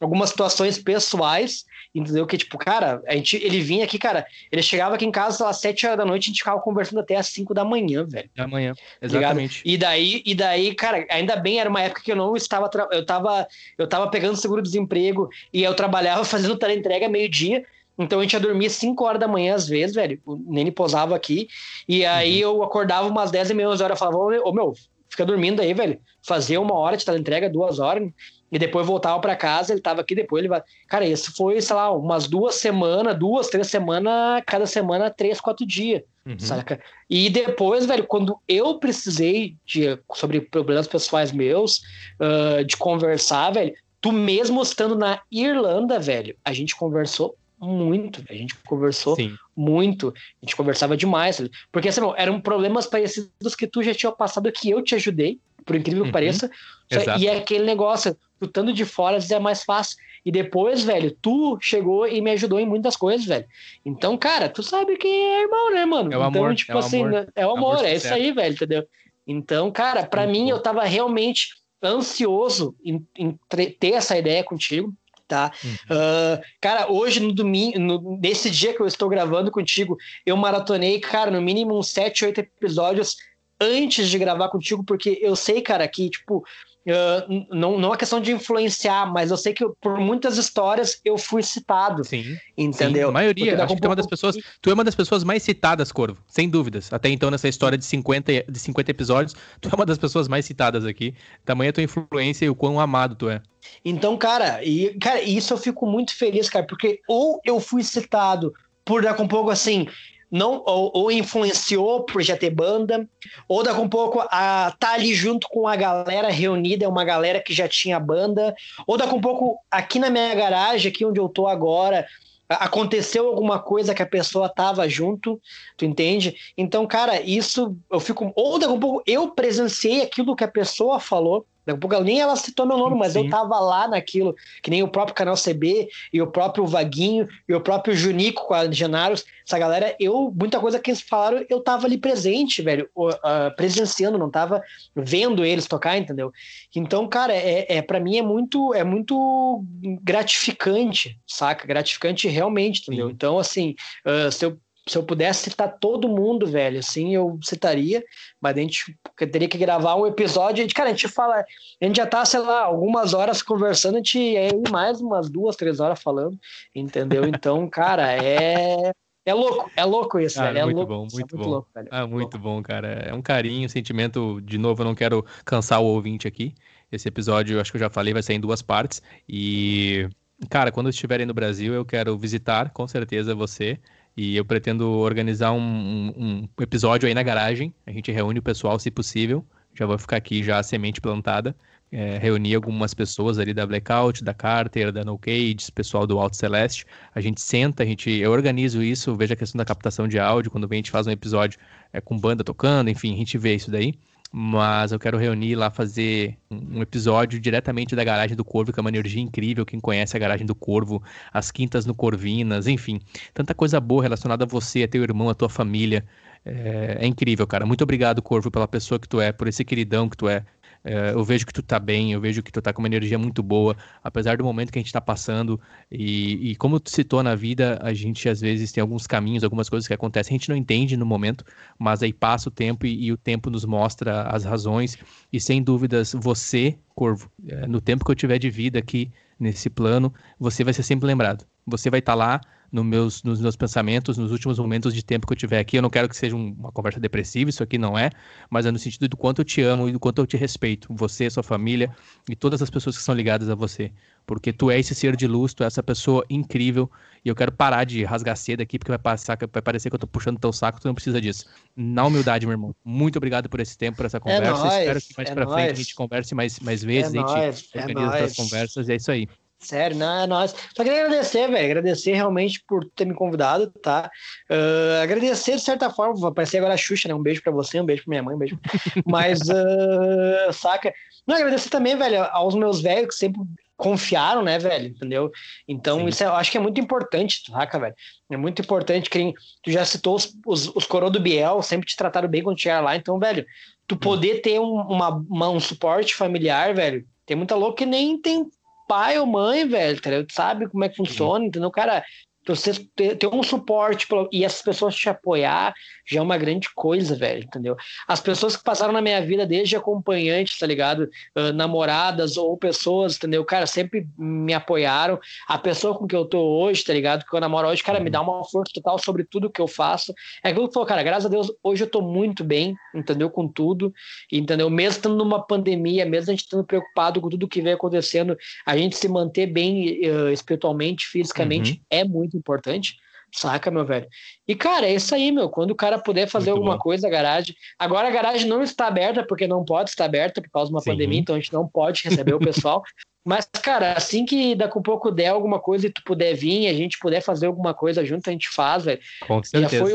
algumas 0.00 0.30
situações 0.30 0.78
pessoais, 0.78 1.64
entendeu? 1.94 2.26
Que 2.26 2.36
tipo, 2.36 2.58
cara, 2.58 3.02
a 3.06 3.14
gente, 3.14 3.36
ele 3.36 3.60
vinha 3.60 3.84
aqui, 3.84 3.98
cara, 3.98 4.26
ele 4.50 4.62
chegava 4.62 4.94
aqui 4.94 5.04
em 5.04 5.10
casa 5.10 5.48
às 5.48 5.60
sete 5.60 5.86
horas 5.86 5.98
da 5.98 6.04
noite, 6.04 6.24
a 6.24 6.26
gente 6.28 6.38
ficava 6.38 6.60
conversando 6.60 7.00
até 7.00 7.16
às 7.16 7.28
cinco 7.28 7.54
da 7.54 7.64
manhã, 7.64 8.04
velho. 8.04 8.30
Da 8.34 8.46
manhã, 8.46 8.74
tá 8.74 8.80
exatamente. 9.00 9.62
e 9.64 9.76
daí, 9.76 10.22
e 10.24 10.34
daí, 10.34 10.74
cara, 10.74 11.06
ainda 11.10 11.36
bem, 11.36 11.58
era 11.58 11.70
uma 11.70 11.82
época 11.82 12.02
que 12.02 12.12
eu 12.12 12.16
não 12.16 12.36
estava, 12.36 12.70
eu 12.92 13.04
tava, 13.04 13.46
eu 13.78 13.86
tava 13.86 14.10
pegando 14.10 14.36
seguro-desemprego 14.36 15.28
e 15.52 15.62
eu 15.62 15.74
trabalhava 15.74 16.24
fazendo 16.24 16.58
entrega 16.70 17.08
meio-dia, 17.08 17.64
então 17.98 18.18
a 18.18 18.22
gente 18.22 18.32
ia 18.32 18.40
dormir 18.40 18.70
5 18.70 19.04
horas 19.04 19.20
da 19.20 19.28
manhã, 19.28 19.54
às 19.54 19.68
vezes, 19.68 19.94
velho. 19.94 20.20
O 20.26 20.36
Nene 20.36 20.70
posava 20.70 21.14
aqui. 21.14 21.48
E 21.88 22.04
aí 22.04 22.44
uhum. 22.44 22.56
eu 22.56 22.62
acordava 22.62 23.08
umas 23.08 23.30
10 23.30 23.50
e 23.50 23.54
meia, 23.54 23.68
11 23.68 23.82
horas. 23.82 24.00
Eu 24.00 24.06
falava, 24.06 24.18
ô 24.18 24.52
meu, 24.52 24.74
fica 25.08 25.24
dormindo 25.24 25.60
aí, 25.60 25.72
velho. 25.72 25.98
Fazia 26.22 26.60
uma 26.60 26.74
hora 26.74 26.96
de 26.96 27.10
entrega, 27.12 27.48
duas 27.48 27.78
horas. 27.78 28.10
E 28.50 28.58
depois 28.58 28.86
voltava 28.86 29.20
para 29.20 29.34
casa, 29.34 29.72
ele 29.72 29.80
tava 29.80 30.00
aqui, 30.00 30.14
depois 30.14 30.40
ele 30.40 30.48
vai. 30.48 30.62
Cara, 30.88 31.04
isso 31.04 31.34
foi, 31.36 31.60
sei 31.60 31.74
lá, 31.74 31.90
umas 31.90 32.28
duas 32.28 32.54
semanas, 32.56 33.18
duas, 33.18 33.48
três 33.48 33.66
semanas, 33.66 34.42
cada 34.46 34.66
semana, 34.66 35.10
três, 35.10 35.40
quatro 35.40 35.66
dias. 35.66 36.02
Uhum. 36.24 36.38
Saca? 36.38 36.80
E 37.10 37.28
depois, 37.28 37.84
velho, 37.84 38.06
quando 38.06 38.38
eu 38.46 38.78
precisei 38.78 39.56
de, 39.66 39.98
sobre 40.14 40.40
problemas 40.40 40.86
pessoais 40.86 41.32
meus, 41.32 41.82
uh, 42.20 42.64
de 42.64 42.76
conversar, 42.76 43.50
velho, 43.50 43.74
tu 44.00 44.12
mesmo 44.12 44.62
estando 44.62 44.96
na 44.96 45.20
Irlanda, 45.30 45.98
velho, 45.98 46.36
a 46.44 46.52
gente 46.52 46.76
conversou 46.76 47.34
muito, 47.64 48.22
a 48.28 48.34
gente 48.34 48.54
conversou 48.66 49.16
Sim. 49.16 49.36
muito, 49.56 50.08
a 50.42 50.44
gente 50.44 50.56
conversava 50.56 50.96
demais, 50.96 51.42
porque 51.72 51.88
assim, 51.88 52.00
eram 52.16 52.40
problemas 52.40 52.86
parecidos 52.86 53.54
que 53.56 53.66
tu 53.66 53.82
já 53.82 53.94
tinha 53.94 54.12
passado 54.12 54.50
que 54.52 54.70
eu 54.70 54.82
te 54.82 54.94
ajudei, 54.94 55.38
por 55.64 55.76
incrível 55.76 56.02
que 56.02 56.08
uhum. 56.08 56.12
pareça, 56.12 56.50
Exato. 56.90 57.20
e 57.20 57.26
é 57.26 57.36
aquele 57.36 57.64
negócio, 57.64 58.16
tu 58.38 58.46
estando 58.46 58.72
de 58.72 58.84
fora, 58.84 59.18
é 59.18 59.38
mais 59.38 59.64
fácil, 59.64 59.96
e 60.24 60.32
depois, 60.32 60.82
velho, 60.82 61.14
tu 61.20 61.58
chegou 61.60 62.06
e 62.06 62.20
me 62.20 62.30
ajudou 62.30 62.58
em 62.58 62.66
muitas 62.66 62.96
coisas, 62.96 63.26
velho. 63.26 63.44
Então, 63.84 64.16
cara, 64.16 64.48
tu 64.48 64.62
sabe 64.62 64.96
que 64.96 65.06
é 65.06 65.42
irmão, 65.42 65.72
né, 65.72 65.84
mano? 65.84 66.12
É 66.12 66.16
o 66.16 66.26
então, 66.26 66.42
amor, 66.44 66.54
tipo 66.54 66.72
é 66.72 66.76
o 66.76 66.78
assim, 66.78 67.04
amor. 67.04 67.32
é 67.34 67.46
o 67.46 67.50
amor, 67.50 67.74
amor 67.74 67.84
é 67.84 67.94
isso 67.94 68.12
aí, 68.12 68.32
velho, 68.32 68.54
entendeu? 68.54 68.86
Então, 69.26 69.70
cara, 69.70 70.06
para 70.06 70.26
mim, 70.26 70.44
bom. 70.44 70.50
eu 70.50 70.60
tava 70.60 70.82
realmente 70.84 71.48
ansioso 71.82 72.74
em, 72.82 73.06
em 73.18 73.38
ter 73.78 73.92
essa 73.92 74.16
ideia 74.16 74.42
contigo, 74.42 74.94
tá? 75.26 75.52
Uhum. 75.64 75.70
Uh, 75.70 76.42
cara, 76.60 76.90
hoje 76.90 77.20
no 77.20 77.32
domingo, 77.32 77.78
no, 77.78 78.18
nesse 78.18 78.50
dia 78.50 78.74
que 78.74 78.80
eu 78.80 78.86
estou 78.86 79.08
gravando 79.08 79.50
contigo, 79.50 79.96
eu 80.24 80.36
maratonei, 80.36 81.00
cara, 81.00 81.30
no 81.30 81.40
mínimo 81.40 81.78
uns 81.78 81.88
7, 81.88 82.26
8 82.26 82.40
episódios 82.40 83.16
antes 83.60 84.08
de 84.08 84.18
gravar 84.18 84.48
contigo, 84.48 84.84
porque 84.84 85.18
eu 85.22 85.34
sei, 85.36 85.62
cara, 85.62 85.86
que, 85.88 86.10
tipo, 86.10 86.44
Uh, 86.86 87.46
não, 87.50 87.78
não 87.78 87.94
é 87.94 87.96
questão 87.96 88.20
de 88.20 88.30
influenciar, 88.30 89.10
mas 89.10 89.30
eu 89.30 89.38
sei 89.38 89.54
que 89.54 89.64
eu, 89.64 89.74
por 89.80 89.98
muitas 89.98 90.36
histórias 90.36 91.00
eu 91.02 91.16
fui 91.16 91.42
citado. 91.42 92.04
Sim. 92.04 92.36
Entendeu? 92.56 93.08
Sim, 93.08 93.10
a 93.10 93.12
maioria, 93.12 93.64
acho 93.64 93.74
que 93.74 93.80
tu 93.80 93.86
é 93.86 93.88
uma 93.88 93.96
das 93.96 94.06
pessoas. 94.06 94.36
Tu 94.60 94.70
é 94.70 94.74
uma 94.74 94.84
das 94.84 94.94
pessoas 94.94 95.24
mais 95.24 95.42
citadas, 95.42 95.90
Corvo, 95.90 96.22
sem 96.28 96.48
dúvidas. 96.48 96.92
Até 96.92 97.08
então, 97.08 97.30
nessa 97.30 97.48
história 97.48 97.78
de 97.78 97.84
50, 97.86 98.44
de 98.48 98.58
50 98.58 98.90
episódios, 98.90 99.34
tu 99.60 99.70
é 99.72 99.74
uma 99.74 99.86
das 99.86 99.96
pessoas 99.96 100.28
mais 100.28 100.44
citadas 100.44 100.84
aqui. 100.84 101.14
Tamanha 101.44 101.72
tua 101.72 101.82
influência 101.82 102.44
e 102.44 102.50
o 102.50 102.54
quão 102.54 102.78
amado 102.78 103.14
tu 103.14 103.30
é. 103.30 103.40
Então, 103.82 104.16
cara, 104.18 104.62
e 104.62 104.94
cara, 104.98 105.22
isso 105.22 105.54
eu 105.54 105.58
fico 105.58 105.86
muito 105.86 106.14
feliz, 106.14 106.50
cara, 106.50 106.66
porque 106.66 107.00
ou 107.08 107.40
eu 107.46 107.58
fui 107.60 107.82
citado 107.82 108.52
por 108.84 109.02
daqui 109.02 109.22
um 109.22 109.28
pouco 109.28 109.50
assim, 109.50 109.86
não 110.34 110.64
ou, 110.66 110.90
ou, 110.92 111.12
influenciou 111.12 112.02
por 112.02 112.20
já 112.20 112.36
ter 112.36 112.50
banda, 112.50 113.08
ou 113.46 113.62
daqui 113.62 113.80
um 113.80 113.88
pouco 113.88 114.18
a 114.32 114.74
tá 114.80 114.94
ali 114.94 115.14
junto 115.14 115.48
com 115.48 115.68
a 115.68 115.76
galera 115.76 116.28
reunida, 116.28 116.84
é 116.84 116.88
uma 116.88 117.04
galera 117.04 117.40
que 117.40 117.54
já 117.54 117.68
tinha 117.68 118.00
banda, 118.00 118.52
ou 118.84 118.96
daqui 118.96 119.14
um 119.14 119.20
pouco 119.20 119.56
aqui 119.70 120.00
na 120.00 120.10
minha 120.10 120.34
garagem, 120.34 120.90
aqui 120.90 121.04
onde 121.04 121.20
eu 121.20 121.28
tô 121.28 121.46
agora, 121.46 122.04
aconteceu 122.48 123.28
alguma 123.28 123.60
coisa 123.60 123.94
que 123.94 124.02
a 124.02 124.06
pessoa 124.06 124.48
tava 124.48 124.88
junto, 124.88 125.40
tu 125.76 125.84
entende? 125.84 126.34
Então, 126.58 126.84
cara, 126.84 127.22
isso 127.22 127.76
eu 127.88 128.00
fico 128.00 128.32
ou 128.34 128.58
daqui 128.58 128.72
um 128.72 128.80
pouco 128.80 129.04
eu 129.06 129.28
presenciei 129.28 130.02
aquilo 130.02 130.34
que 130.34 130.42
a 130.42 130.48
pessoa 130.48 130.98
falou 130.98 131.46
Daqui 131.66 131.78
a 131.78 131.80
pouco 131.80 132.04
nem 132.04 132.20
ela 132.20 132.36
citou 132.36 132.66
meu 132.66 132.76
nome, 132.76 132.96
mas 132.96 133.12
Sim. 133.12 133.24
eu 133.24 133.30
tava 133.30 133.58
lá 133.58 133.88
naquilo, 133.88 134.34
que 134.62 134.70
nem 134.70 134.82
o 134.82 134.88
próprio 134.88 135.14
canal 135.14 135.34
CB, 135.34 135.88
e 136.12 136.20
o 136.20 136.26
próprio 136.26 136.66
Vaguinho, 136.66 137.26
e 137.48 137.54
o 137.54 137.60
próprio 137.60 137.94
Junico 137.94 138.46
com 138.46 138.54
a 138.54 138.70
Genaros, 138.70 139.24
essa 139.46 139.58
galera, 139.58 139.94
eu, 140.00 140.32
muita 140.34 140.58
coisa 140.60 140.78
que 140.78 140.90
eles 140.90 141.00
falaram, 141.00 141.44
eu 141.48 141.60
tava 141.60 141.86
ali 141.86 141.98
presente, 141.98 142.62
velho, 142.62 142.88
uh, 142.96 143.54
presenciando, 143.56 144.18
não 144.18 144.30
tava 144.30 144.62
vendo 144.94 145.44
eles 145.44 145.66
tocar, 145.66 145.96
entendeu? 145.98 146.32
Então, 146.74 147.06
cara, 147.06 147.34
é, 147.34 147.66
é 147.68 147.82
para 147.82 148.00
mim 148.00 148.16
é 148.16 148.22
muito, 148.22 148.72
é 148.74 148.84
muito 148.84 149.64
gratificante, 150.02 151.18
saca? 151.26 151.66
Gratificante 151.66 152.28
realmente, 152.28 152.82
entendeu? 152.82 153.08
Sim. 153.08 153.12
Então, 153.12 153.38
assim, 153.38 153.74
uh, 154.06 154.30
se 154.30 154.46
eu 154.46 154.58
se 154.86 154.98
eu 154.98 155.02
pudesse 155.02 155.50
citar 155.50 155.78
todo 155.78 156.08
mundo, 156.08 156.46
velho, 156.46 156.78
assim, 156.78 157.14
eu 157.14 157.38
citaria, 157.42 158.04
mas 158.40 158.56
a 158.56 158.60
gente 158.60 158.96
teria 159.16 159.48
que 159.48 159.56
gravar 159.56 159.94
um 159.94 160.06
episódio. 160.06 160.60
A 160.60 160.62
gente, 160.62 160.74
cara, 160.74 160.90
a 160.90 160.92
gente 160.92 161.08
fala, 161.08 161.36
a 161.80 161.84
gente 161.84 161.96
já 161.96 162.06
tá, 162.06 162.24
sei 162.24 162.40
lá, 162.40 162.60
algumas 162.60 163.14
horas 163.14 163.42
conversando, 163.42 163.94
a 163.94 163.98
gente 163.98 164.36
é 164.36 164.50
mais 164.70 165.00
umas 165.00 165.30
duas, 165.30 165.56
três 165.56 165.80
horas 165.80 166.02
falando, 166.02 166.38
entendeu? 166.74 167.24
Então, 167.24 167.68
cara, 167.70 168.12
é. 168.12 168.92
É 169.26 169.32
louco, 169.32 169.70
é 169.74 169.84
louco 169.86 170.20
isso, 170.20 170.36
cara, 170.36 170.52
velho. 170.52 170.58
É 170.58 170.64
muito 170.66 170.76
louco, 170.76 170.92
bom, 170.92 171.00
muito, 171.00 171.14
muito 171.14 171.36
bom. 171.38 171.48
Louco, 171.48 171.68
velho. 171.74 171.88
Ah, 171.90 172.06
muito 172.06 172.38
bom, 172.38 172.62
cara. 172.62 172.88
É 172.88 173.14
um 173.14 173.22
carinho, 173.22 173.64
um 173.64 173.70
sentimento. 173.70 174.38
De 174.42 174.58
novo, 174.58 174.82
eu 174.82 174.84
não 174.84 174.94
quero 174.94 175.24
cansar 175.46 175.80
o 175.80 175.86
ouvinte 175.86 176.28
aqui. 176.28 176.54
Esse 176.92 177.08
episódio, 177.08 177.56
eu 177.56 177.60
acho 177.62 177.72
que 177.72 177.78
eu 177.78 177.80
já 177.80 177.88
falei, 177.88 178.12
vai 178.12 178.22
ser 178.22 178.34
em 178.34 178.40
duas 178.40 178.60
partes. 178.60 179.00
E, 179.26 180.06
cara, 180.50 180.70
quando 180.70 180.90
estiverem 180.90 181.24
no 181.24 181.32
Brasil, 181.32 181.72
eu 181.72 181.86
quero 181.86 182.18
visitar, 182.18 182.68
com 182.68 182.86
certeza, 182.86 183.34
você. 183.34 183.80
E 184.16 184.36
eu 184.36 184.44
pretendo 184.44 184.88
organizar 184.90 185.52
um, 185.52 185.58
um, 185.60 186.12
um, 186.16 186.48
episódio 186.62 187.08
aí 187.08 187.14
na 187.14 187.22
garagem. 187.22 187.74
A 187.86 187.90
gente 187.90 188.12
reúne 188.12 188.38
o 188.38 188.42
pessoal, 188.42 188.78
se 188.78 188.90
possível. 188.90 189.44
Já 189.74 189.86
vou 189.86 189.98
ficar 189.98 190.16
aqui 190.16 190.42
já 190.42 190.58
a 190.58 190.62
semente 190.62 191.00
plantada. 191.00 191.54
É, 191.90 192.18
reunir 192.18 192.54
algumas 192.56 192.92
pessoas 192.92 193.38
ali 193.38 193.54
da 193.54 193.64
Blackout, 193.64 194.24
da 194.24 194.34
Carter, 194.34 194.90
da 194.90 195.04
No 195.04 195.16
Cage, 195.16 195.70
pessoal 195.72 196.06
do 196.06 196.18
Alto 196.18 196.36
Celeste. 196.36 196.84
A 197.14 197.20
gente 197.20 197.40
senta, 197.40 197.82
a 197.82 197.86
gente, 197.86 198.10
eu 198.10 198.32
organizo 198.32 198.82
isso, 198.82 199.14
vejo 199.14 199.32
a 199.32 199.36
questão 199.36 199.58
da 199.58 199.64
captação 199.64 200.08
de 200.08 200.18
áudio. 200.18 200.50
Quando 200.50 200.66
vem, 200.66 200.78
a 200.78 200.80
gente 200.80 200.90
faz 200.90 201.06
um 201.06 201.12
episódio 201.12 201.58
é, 201.92 202.00
com 202.00 202.18
banda 202.18 202.42
tocando, 202.42 202.90
enfim, 202.90 203.14
a 203.14 203.16
gente 203.16 203.38
vê 203.38 203.54
isso 203.54 203.70
daí 203.70 203.94
mas 204.36 204.90
eu 204.90 204.98
quero 204.98 205.16
reunir 205.16 205.54
lá, 205.54 205.70
fazer 205.70 206.36
um 206.50 206.82
episódio 206.82 207.38
diretamente 207.38 207.94
da 207.94 208.02
Garagem 208.02 208.36
do 208.36 208.44
Corvo, 208.44 208.72
que 208.72 208.80
é 208.80 208.82
uma 208.82 208.90
energia 208.90 209.22
incrível. 209.22 209.64
Quem 209.64 209.78
conhece 209.78 210.16
a 210.16 210.18
Garagem 210.18 210.44
do 210.44 210.56
Corvo, 210.56 211.00
as 211.32 211.52
quintas 211.52 211.86
no 211.86 211.94
Corvinas, 211.94 212.66
enfim, 212.66 213.00
tanta 213.32 213.54
coisa 213.54 213.78
boa 213.80 214.02
relacionada 214.02 214.42
a 214.42 214.46
você, 214.46 214.82
a 214.82 214.88
teu 214.88 215.04
irmão, 215.04 215.28
a 215.28 215.34
tua 215.34 215.48
família. 215.48 216.04
É, 216.44 216.98
é, 217.00 217.06
incrível, 217.06 217.46
cara. 217.46 217.64
Muito 217.64 217.82
obrigado, 217.84 218.20
Corvo, 218.20 218.50
pela 218.50 218.66
pessoa 218.66 218.98
que 218.98 219.08
tu 219.08 219.20
é, 219.20 219.30
por 219.32 219.46
esse 219.46 219.64
queridão 219.64 220.08
que 220.08 220.16
tu 220.16 220.28
é. 220.28 220.44
É, 220.84 221.12
eu 221.12 221.24
vejo 221.24 221.46
que 221.46 221.52
tu 221.52 221.62
tá 221.62 221.78
bem, 221.78 222.12
eu 222.12 222.20
vejo 222.20 222.42
que 222.42 222.52
tu 222.52 222.60
tá 222.60 222.70
com 222.70 222.82
uma 222.82 222.88
energia 222.88 223.18
muito 223.18 223.42
boa, 223.42 223.74
apesar 224.02 224.36
do 224.36 224.44
momento 224.44 224.70
que 224.70 224.78
a 224.78 224.82
gente 224.82 224.92
tá 224.92 225.00
passando. 225.00 225.58
E, 225.90 226.50
e, 226.50 226.56
como 226.56 226.78
tu 226.78 226.90
citou 226.90 227.22
na 227.22 227.34
vida, 227.34 227.78
a 227.82 227.94
gente 227.94 228.28
às 228.28 228.42
vezes 228.42 228.70
tem 228.70 228.82
alguns 228.82 229.06
caminhos, 229.06 229.42
algumas 229.42 229.70
coisas 229.70 229.88
que 229.88 229.94
acontecem, 229.94 230.34
a 230.34 230.38
gente 230.38 230.50
não 230.50 230.56
entende 230.56 230.94
no 230.96 231.06
momento, 231.06 231.42
mas 231.78 232.02
aí 232.02 232.12
passa 232.12 232.50
o 232.50 232.52
tempo 232.52 232.84
e, 232.86 233.06
e 233.06 233.12
o 233.12 233.16
tempo 233.16 233.48
nos 233.48 233.64
mostra 233.64 234.24
as 234.24 234.44
razões. 234.44 234.98
E 235.32 235.40
sem 235.40 235.62
dúvidas, 235.62 236.12
você, 236.12 236.76
Corvo, 236.94 237.30
é, 237.48 237.66
no 237.66 237.80
tempo 237.80 238.04
que 238.04 238.10
eu 238.10 238.14
tiver 238.14 238.38
de 238.38 238.50
vida 238.50 238.78
aqui 238.78 239.10
nesse 239.40 239.70
plano, 239.70 240.12
você 240.38 240.62
vai 240.62 240.74
ser 240.74 240.82
sempre 240.82 241.06
lembrado. 241.06 241.46
Você 241.66 241.88
vai 241.88 242.00
estar 242.00 242.12
tá 242.12 242.16
lá 242.16 242.40
no 242.74 242.82
meus, 242.82 243.22
nos 243.22 243.40
meus 243.40 243.54
pensamentos, 243.54 244.18
nos 244.18 244.32
últimos 244.32 244.58
momentos 244.58 244.92
de 244.92 245.04
tempo 245.04 245.28
que 245.28 245.32
eu 245.32 245.36
tiver 245.36 245.60
aqui. 245.60 245.78
Eu 245.78 245.82
não 245.82 245.88
quero 245.88 246.08
que 246.08 246.16
seja 246.16 246.34
uma 246.34 246.72
conversa 246.72 246.98
depressiva, 246.98 247.48
isso 247.48 247.62
aqui 247.62 247.78
não 247.78 247.96
é, 247.96 248.10
mas 248.50 248.66
é 248.66 248.72
no 248.72 248.80
sentido 248.80 249.08
do 249.08 249.16
quanto 249.16 249.42
eu 249.42 249.44
te 249.44 249.62
amo 249.62 249.88
e 249.88 249.92
do 249.92 250.00
quanto 250.00 250.20
eu 250.20 250.26
te 250.26 250.36
respeito, 250.36 250.92
você, 250.92 251.30
sua 251.30 251.44
família 251.44 251.94
e 252.28 252.34
todas 252.34 252.60
as 252.60 252.68
pessoas 252.68 252.96
que 252.96 253.02
são 253.04 253.14
ligadas 253.14 253.48
a 253.48 253.54
você. 253.54 253.92
Porque 254.26 254.52
tu 254.52 254.72
é 254.72 254.80
esse 254.80 254.92
ser 254.92 255.14
de 255.14 255.28
luz, 255.28 255.54
tu 255.54 255.62
é 255.62 255.66
essa 255.66 255.84
pessoa 255.84 256.24
incrível 256.28 256.90
e 257.24 257.28
eu 257.28 257.34
quero 257.36 257.52
parar 257.52 257.84
de 257.84 258.02
rasgar 258.02 258.36
cedo 258.36 258.60
aqui, 258.60 258.76
porque 258.76 258.90
vai, 258.90 258.98
passar, 258.98 259.38
vai 259.52 259.62
parecer 259.62 259.88
que 259.88 259.94
eu 259.94 260.00
tô 260.00 260.08
puxando 260.08 260.40
teu 260.40 260.52
saco, 260.52 260.80
tu 260.80 260.88
não 260.88 260.94
precisa 260.96 261.20
disso. 261.20 261.46
Na 261.76 262.04
humildade, 262.04 262.44
meu 262.44 262.54
irmão. 262.54 262.74
Muito 262.84 263.18
obrigado 263.18 263.48
por 263.48 263.60
esse 263.60 263.78
tempo, 263.78 263.98
por 263.98 264.06
essa 264.06 264.16
é 264.16 264.20
conversa. 264.20 264.42
É 264.42 264.50
nóis, 264.50 264.74
Espero 264.80 265.00
que 265.00 265.14
mais 265.16 265.30
é 265.30 265.34
pra 265.34 265.44
nóis. 265.44 265.54
frente 265.54 265.70
a 265.70 265.76
gente 265.76 265.94
converse 265.94 266.34
mais, 266.34 266.58
mais 266.58 266.82
vezes, 266.82 267.14
é 267.14 267.18
a 267.18 267.20
gente 267.20 267.30
nóis, 267.30 267.68
é 267.72 267.78
organiza 267.78 268.18
é 268.18 268.24
as 268.24 268.34
conversas 268.34 268.88
e 268.88 268.92
é 268.92 268.96
isso 268.96 269.12
aí. 269.12 269.28
Sério, 269.64 269.96
não, 269.96 270.22
é 270.22 270.26
nóis. 270.26 270.54
Só 270.76 270.84
queria 270.84 271.04
agradecer, 271.04 271.48
velho. 271.48 271.64
Agradecer 271.64 272.12
realmente 272.12 272.62
por 272.68 272.84
ter 272.90 273.06
me 273.06 273.14
convidado, 273.14 273.70
tá? 273.82 274.10
Uh, 274.50 275.02
agradecer 275.02 275.56
de 275.56 275.62
certa 275.62 275.88
forma, 275.88 276.14
vou 276.14 276.28
aparecer 276.28 276.58
agora 276.58 276.74
a 276.74 276.76
Xuxa, 276.76 277.08
né? 277.08 277.14
Um 277.14 277.22
beijo 277.22 277.42
pra 277.42 277.52
você, 277.52 277.80
um 277.80 277.86
beijo 277.86 278.04
pra 278.04 278.10
minha 278.10 278.22
mãe, 278.22 278.34
um 278.34 278.38
beijo. 278.38 278.58
Mas, 279.06 279.40
uh, 279.40 280.52
saca? 280.52 280.92
Não, 281.26 281.36
agradecer 281.36 281.70
também, 281.70 281.96
velho, 281.96 282.22
aos 282.24 282.54
meus 282.54 282.82
velhos 282.82 283.08
que 283.08 283.14
sempre 283.14 283.40
confiaram, 283.76 284.42
né, 284.42 284.58
velho? 284.58 284.88
Entendeu? 284.88 285.32
Então, 285.66 286.00
Sim. 286.00 286.08
isso 286.08 286.22
é, 286.22 286.26
eu 286.26 286.34
acho 286.34 286.50
que 286.50 286.58
é 286.58 286.60
muito 286.60 286.80
importante, 286.80 287.42
saca, 287.50 287.78
velho? 287.78 287.94
É 288.30 288.36
muito 288.36 288.60
importante 288.60 289.08
que 289.08 289.32
tu 289.62 289.70
já 289.70 289.84
citou 289.84 290.16
os, 290.16 290.34
os, 290.46 290.68
os 290.76 290.84
coroa 290.84 291.10
do 291.10 291.20
Biel, 291.20 291.62
sempre 291.62 291.86
te 291.86 291.96
trataram 291.96 292.28
bem 292.28 292.42
quando 292.42 292.60
chegar 292.60 292.80
lá. 292.80 292.96
Então, 292.96 293.18
velho, 293.18 293.44
tu 293.86 293.96
poder 293.96 294.40
ter 294.42 294.60
um, 294.60 294.74
uma, 294.74 295.08
uma, 295.28 295.48
um 295.48 295.60
suporte 295.60 296.14
familiar, 296.14 296.74
velho. 296.74 297.04
Tem 297.26 297.36
muita 297.36 297.54
louca 297.54 297.78
que 297.78 297.86
nem 297.86 298.20
tem 298.20 298.46
pai 298.86 299.18
ou 299.18 299.26
mãe, 299.26 299.66
velho, 299.66 300.00
tá 300.00 300.10
sabe 300.30 300.68
como 300.68 300.84
é 300.84 300.88
que 300.88 300.96
funciona, 300.96 301.44
entendeu? 301.44 301.70
Cara, 301.70 302.04
você 302.46 302.72
ter, 302.94 303.26
um 303.32 303.42
suporte 303.42 304.06
e 304.30 304.44
as 304.44 304.60
pessoas 304.60 304.94
te 304.94 305.08
apoiar 305.08 305.74
já 306.06 306.20
é 306.20 306.22
uma 306.22 306.36
grande 306.36 306.68
coisa, 306.74 307.16
velho, 307.16 307.44
entendeu? 307.44 307.76
As 308.06 308.20
pessoas 308.20 308.56
que 308.56 308.62
passaram 308.62 308.92
na 308.92 309.00
minha 309.00 309.24
vida 309.24 309.46
desde 309.46 309.76
acompanhantes, 309.76 310.58
tá 310.58 310.66
ligado? 310.66 311.08
Uh, 311.34 311.52
namoradas 311.54 312.36
ou 312.36 312.56
pessoas, 312.56 313.16
entendeu? 313.16 313.44
Cara, 313.44 313.66
sempre 313.66 314.06
me 314.18 314.52
apoiaram. 314.52 315.18
A 315.48 315.56
pessoa 315.56 315.96
com 315.96 316.06
que 316.06 316.14
eu 316.14 316.26
tô 316.26 316.40
hoje, 316.40 316.84
tá 316.84 316.92
ligado? 316.92 317.24
Que 317.24 317.34
eu 317.34 317.40
namoro 317.40 317.68
hoje, 317.68 317.82
cara, 317.82 318.00
me 318.00 318.10
dá 318.10 318.20
uma 318.20 318.44
força 318.44 318.72
total 318.74 318.98
sobre 318.98 319.24
tudo 319.24 319.50
que 319.50 319.60
eu 319.60 319.66
faço. 319.66 320.12
É 320.42 320.50
aquilo 320.50 320.68
que 320.68 320.74
falou, 320.74 320.86
cara, 320.86 321.02
graças 321.02 321.26
a 321.26 321.28
Deus, 321.28 321.50
hoje 321.62 321.84
eu 321.84 321.90
tô 321.90 322.02
muito 322.02 322.44
bem, 322.44 322.76
entendeu? 322.94 323.30
Com 323.30 323.48
tudo, 323.48 323.92
entendeu? 324.30 324.68
Mesmo 324.68 324.96
estando 324.96 325.16
numa 325.16 325.42
pandemia, 325.42 326.04
mesmo 326.04 326.30
a 326.30 326.34
gente 326.34 326.44
estando 326.44 326.64
preocupado 326.64 327.20
com 327.20 327.28
tudo 327.28 327.48
que 327.48 327.62
vem 327.62 327.72
acontecendo, 327.72 328.36
a 328.66 328.76
gente 328.76 328.96
se 328.96 329.08
manter 329.08 329.46
bem 329.46 330.00
uh, 330.08 330.30
espiritualmente, 330.30 331.06
fisicamente, 331.06 331.72
uhum. 331.72 331.78
é 331.90 332.04
muito 332.04 332.33
importante. 332.36 332.96
Saca, 333.32 333.68
meu 333.68 333.84
velho? 333.84 334.06
E, 334.46 334.54
cara, 334.54 334.86
é 334.86 334.94
isso 334.94 335.12
aí, 335.12 335.32
meu. 335.32 335.48
Quando 335.48 335.72
o 335.72 335.74
cara 335.74 335.98
puder 335.98 336.28
fazer 336.28 336.50
Muito 336.50 336.58
alguma 336.58 336.76
bom. 336.76 336.82
coisa, 336.82 337.08
a 337.08 337.10
garagem. 337.10 337.54
Agora 337.76 338.06
a 338.06 338.10
garagem 338.10 338.46
não 338.46 338.62
está 338.62 338.86
aberta, 338.86 339.24
porque 339.26 339.46
não 339.46 339.64
pode 339.64 339.90
estar 339.90 340.04
aberta 340.04 340.40
por 340.40 340.50
causa 340.50 340.68
de 340.68 340.74
uma 340.74 340.80
Sim. 340.80 340.90
pandemia, 340.92 341.18
então 341.18 341.34
a 341.34 341.38
gente 341.40 341.52
não 341.52 341.66
pode 341.66 342.04
receber 342.04 342.34
o 342.34 342.38
pessoal. 342.38 342.82
Mas, 343.26 343.46
cara, 343.46 343.94
assim 343.94 344.24
que 344.24 344.54
daqui 344.54 344.78
a 344.78 344.82
pouco 344.82 345.10
der 345.10 345.28
alguma 345.28 345.58
coisa 345.58 345.86
e 345.86 345.90
tu 345.90 346.02
puder 346.04 346.34
vir, 346.34 346.68
a 346.68 346.74
gente 346.74 346.98
puder 346.98 347.22
fazer 347.22 347.46
alguma 347.46 347.72
coisa 347.74 348.04
junto, 348.04 348.28
a 348.28 348.32
gente 348.32 348.48
faz, 348.50 348.84
velho. 348.84 349.00
Com 349.26 349.42
certeza. 349.42 349.78
Já 349.78 349.82
foi 349.82 349.94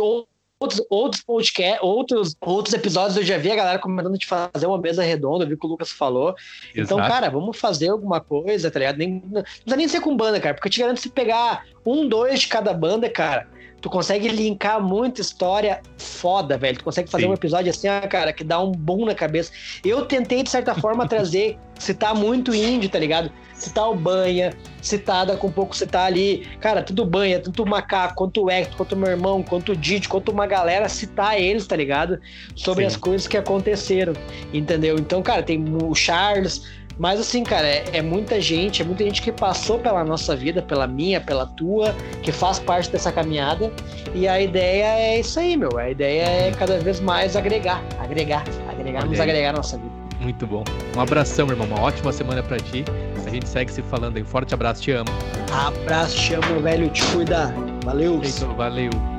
outros, 0.59 0.85
outros 0.89 1.23
podcast, 1.23 1.79
outros, 1.81 2.35
outros 2.41 2.73
episódios 2.73 3.17
eu 3.17 3.23
já 3.23 3.37
vi 3.37 3.51
a 3.51 3.55
galera 3.55 3.79
comentando 3.79 4.17
de 4.17 4.25
fazer 4.25 4.65
uma 4.65 4.77
mesa 4.77 5.03
redonda, 5.03 5.45
eu 5.45 5.49
vi 5.49 5.57
que 5.57 5.65
o 5.65 5.69
Lucas 5.69 5.91
falou. 5.91 6.35
Então, 6.71 6.81
Exato. 6.81 6.93
Então, 6.93 6.97
cara, 7.07 7.29
vamos 7.29 7.57
fazer 7.57 7.89
alguma 7.89 8.19
coisa, 8.19 8.69
tá 8.69 8.79
ligado? 8.79 8.97
Nem, 8.97 9.23
não 9.31 9.41
precisa 9.41 9.75
nem 9.75 9.87
ser 9.87 10.01
com 10.01 10.15
banda, 10.15 10.39
cara, 10.39 10.53
porque 10.53 10.67
eu 10.67 10.71
te 10.71 10.79
garanto 10.79 10.99
se 10.99 11.09
pegar 11.09 11.65
um, 11.85 12.07
dois 12.07 12.41
de 12.41 12.47
cada 12.47 12.73
banda, 12.73 13.09
cara 13.09 13.47
tu 13.81 13.89
consegue 13.89 14.27
linkar 14.27 14.81
muita 14.81 15.21
história 15.21 15.81
foda, 15.97 16.57
velho. 16.57 16.77
Tu 16.77 16.83
consegue 16.83 17.09
fazer 17.09 17.23
Sim. 17.23 17.29
um 17.29 17.33
episódio 17.33 17.69
assim, 17.69 17.87
cara, 18.09 18.33
que 18.33 18.43
dá 18.43 18.59
um 18.59 18.71
boom 18.71 19.05
na 19.05 19.15
cabeça. 19.15 19.51
Eu 19.83 20.05
tentei, 20.05 20.43
de 20.43 20.49
certa 20.49 20.75
forma, 20.75 21.07
trazer, 21.09 21.57
citar 21.77 22.13
muito 22.13 22.53
indie, 22.53 22.89
tá 22.89 22.99
ligado? 22.99 23.31
Citar 23.55 23.89
o 23.89 23.95
Banha, 23.95 24.53
citada 24.81 25.35
com 25.35 25.47
um 25.47 25.51
pouco 25.51 25.75
citar 25.75 26.05
ali, 26.05 26.47
cara, 26.61 26.81
tudo 26.81 27.05
Banha, 27.05 27.39
tanto 27.39 27.63
o 27.63 27.67
Macaco, 27.67 28.15
quanto 28.15 28.43
o 28.43 28.49
Hector, 28.49 28.77
quanto 28.77 28.93
o 28.93 28.97
meu 28.97 29.09
irmão, 29.09 29.43
quanto 29.43 29.73
o 29.73 29.75
Didi, 29.75 30.07
quanto 30.07 30.31
uma 30.31 30.47
galera, 30.47 30.87
citar 30.87 31.39
eles, 31.39 31.67
tá 31.67 31.75
ligado? 31.75 32.19
Sobre 32.55 32.83
Sim. 32.83 32.87
as 32.87 32.95
coisas 32.95 33.27
que 33.27 33.37
aconteceram, 33.37 34.13
entendeu? 34.53 34.97
Então, 34.97 35.21
cara, 35.21 35.43
tem 35.43 35.63
o 35.83 35.93
Charles, 35.93 36.63
mas 36.99 37.17
assim, 37.17 37.45
cara, 37.45 37.65
é, 37.65 37.85
é, 37.93 38.01
muita 38.01 38.41
gente, 38.41 38.81
é 38.81 38.85
muita 38.85 39.05
gente 39.05 39.21
que 39.21 39.31
passou 39.31 39.79
pela 39.79 40.03
nossa 40.03 40.35
vida, 40.35 40.61
pela 40.61 40.85
minha, 40.85 41.21
pela 41.21 41.45
tua, 41.45 41.95
que 42.21 42.29
faz 42.29 42.59
parte 42.59 42.91
dessa 42.91 43.09
caminhada. 43.09 43.71
E 44.13 44.27
a 44.27 44.41
ideia 44.41 44.99
é 44.99 45.19
isso 45.21 45.39
aí, 45.39 45.55
meu. 45.55 45.77
A 45.77 45.89
ideia 45.89 46.23
é 46.23 46.51
cada 46.51 46.77
vez 46.77 46.99
mais 46.99 47.37
agregar, 47.37 47.81
agregar, 47.99 48.43
agregar, 48.69 49.05
nos 49.05 49.17
agregar 49.17 49.51
a 49.51 49.53
nossa 49.53 49.77
vida. 49.77 49.93
Muito 50.19 50.45
bom. 50.45 50.65
Um 50.93 50.99
abração, 50.99 51.47
irmão. 51.47 51.65
Uma 51.67 51.79
ótima 51.79 52.11
semana 52.11 52.43
para 52.43 52.57
ti. 52.57 52.83
A 53.25 53.29
gente 53.29 53.47
segue 53.47 53.71
se 53.71 53.81
falando 53.83 54.17
aí. 54.17 54.23
Forte 54.25 54.53
abraço, 54.53 54.81
te 54.81 54.91
amo. 54.91 55.09
Abraço, 55.53 56.17
te 56.17 56.33
amo, 56.33 56.59
velho. 56.59 56.89
Te 56.89 57.05
cuida. 57.13 57.53
Valeu. 57.85 58.19
Feito, 58.21 58.53
valeu. 58.55 59.18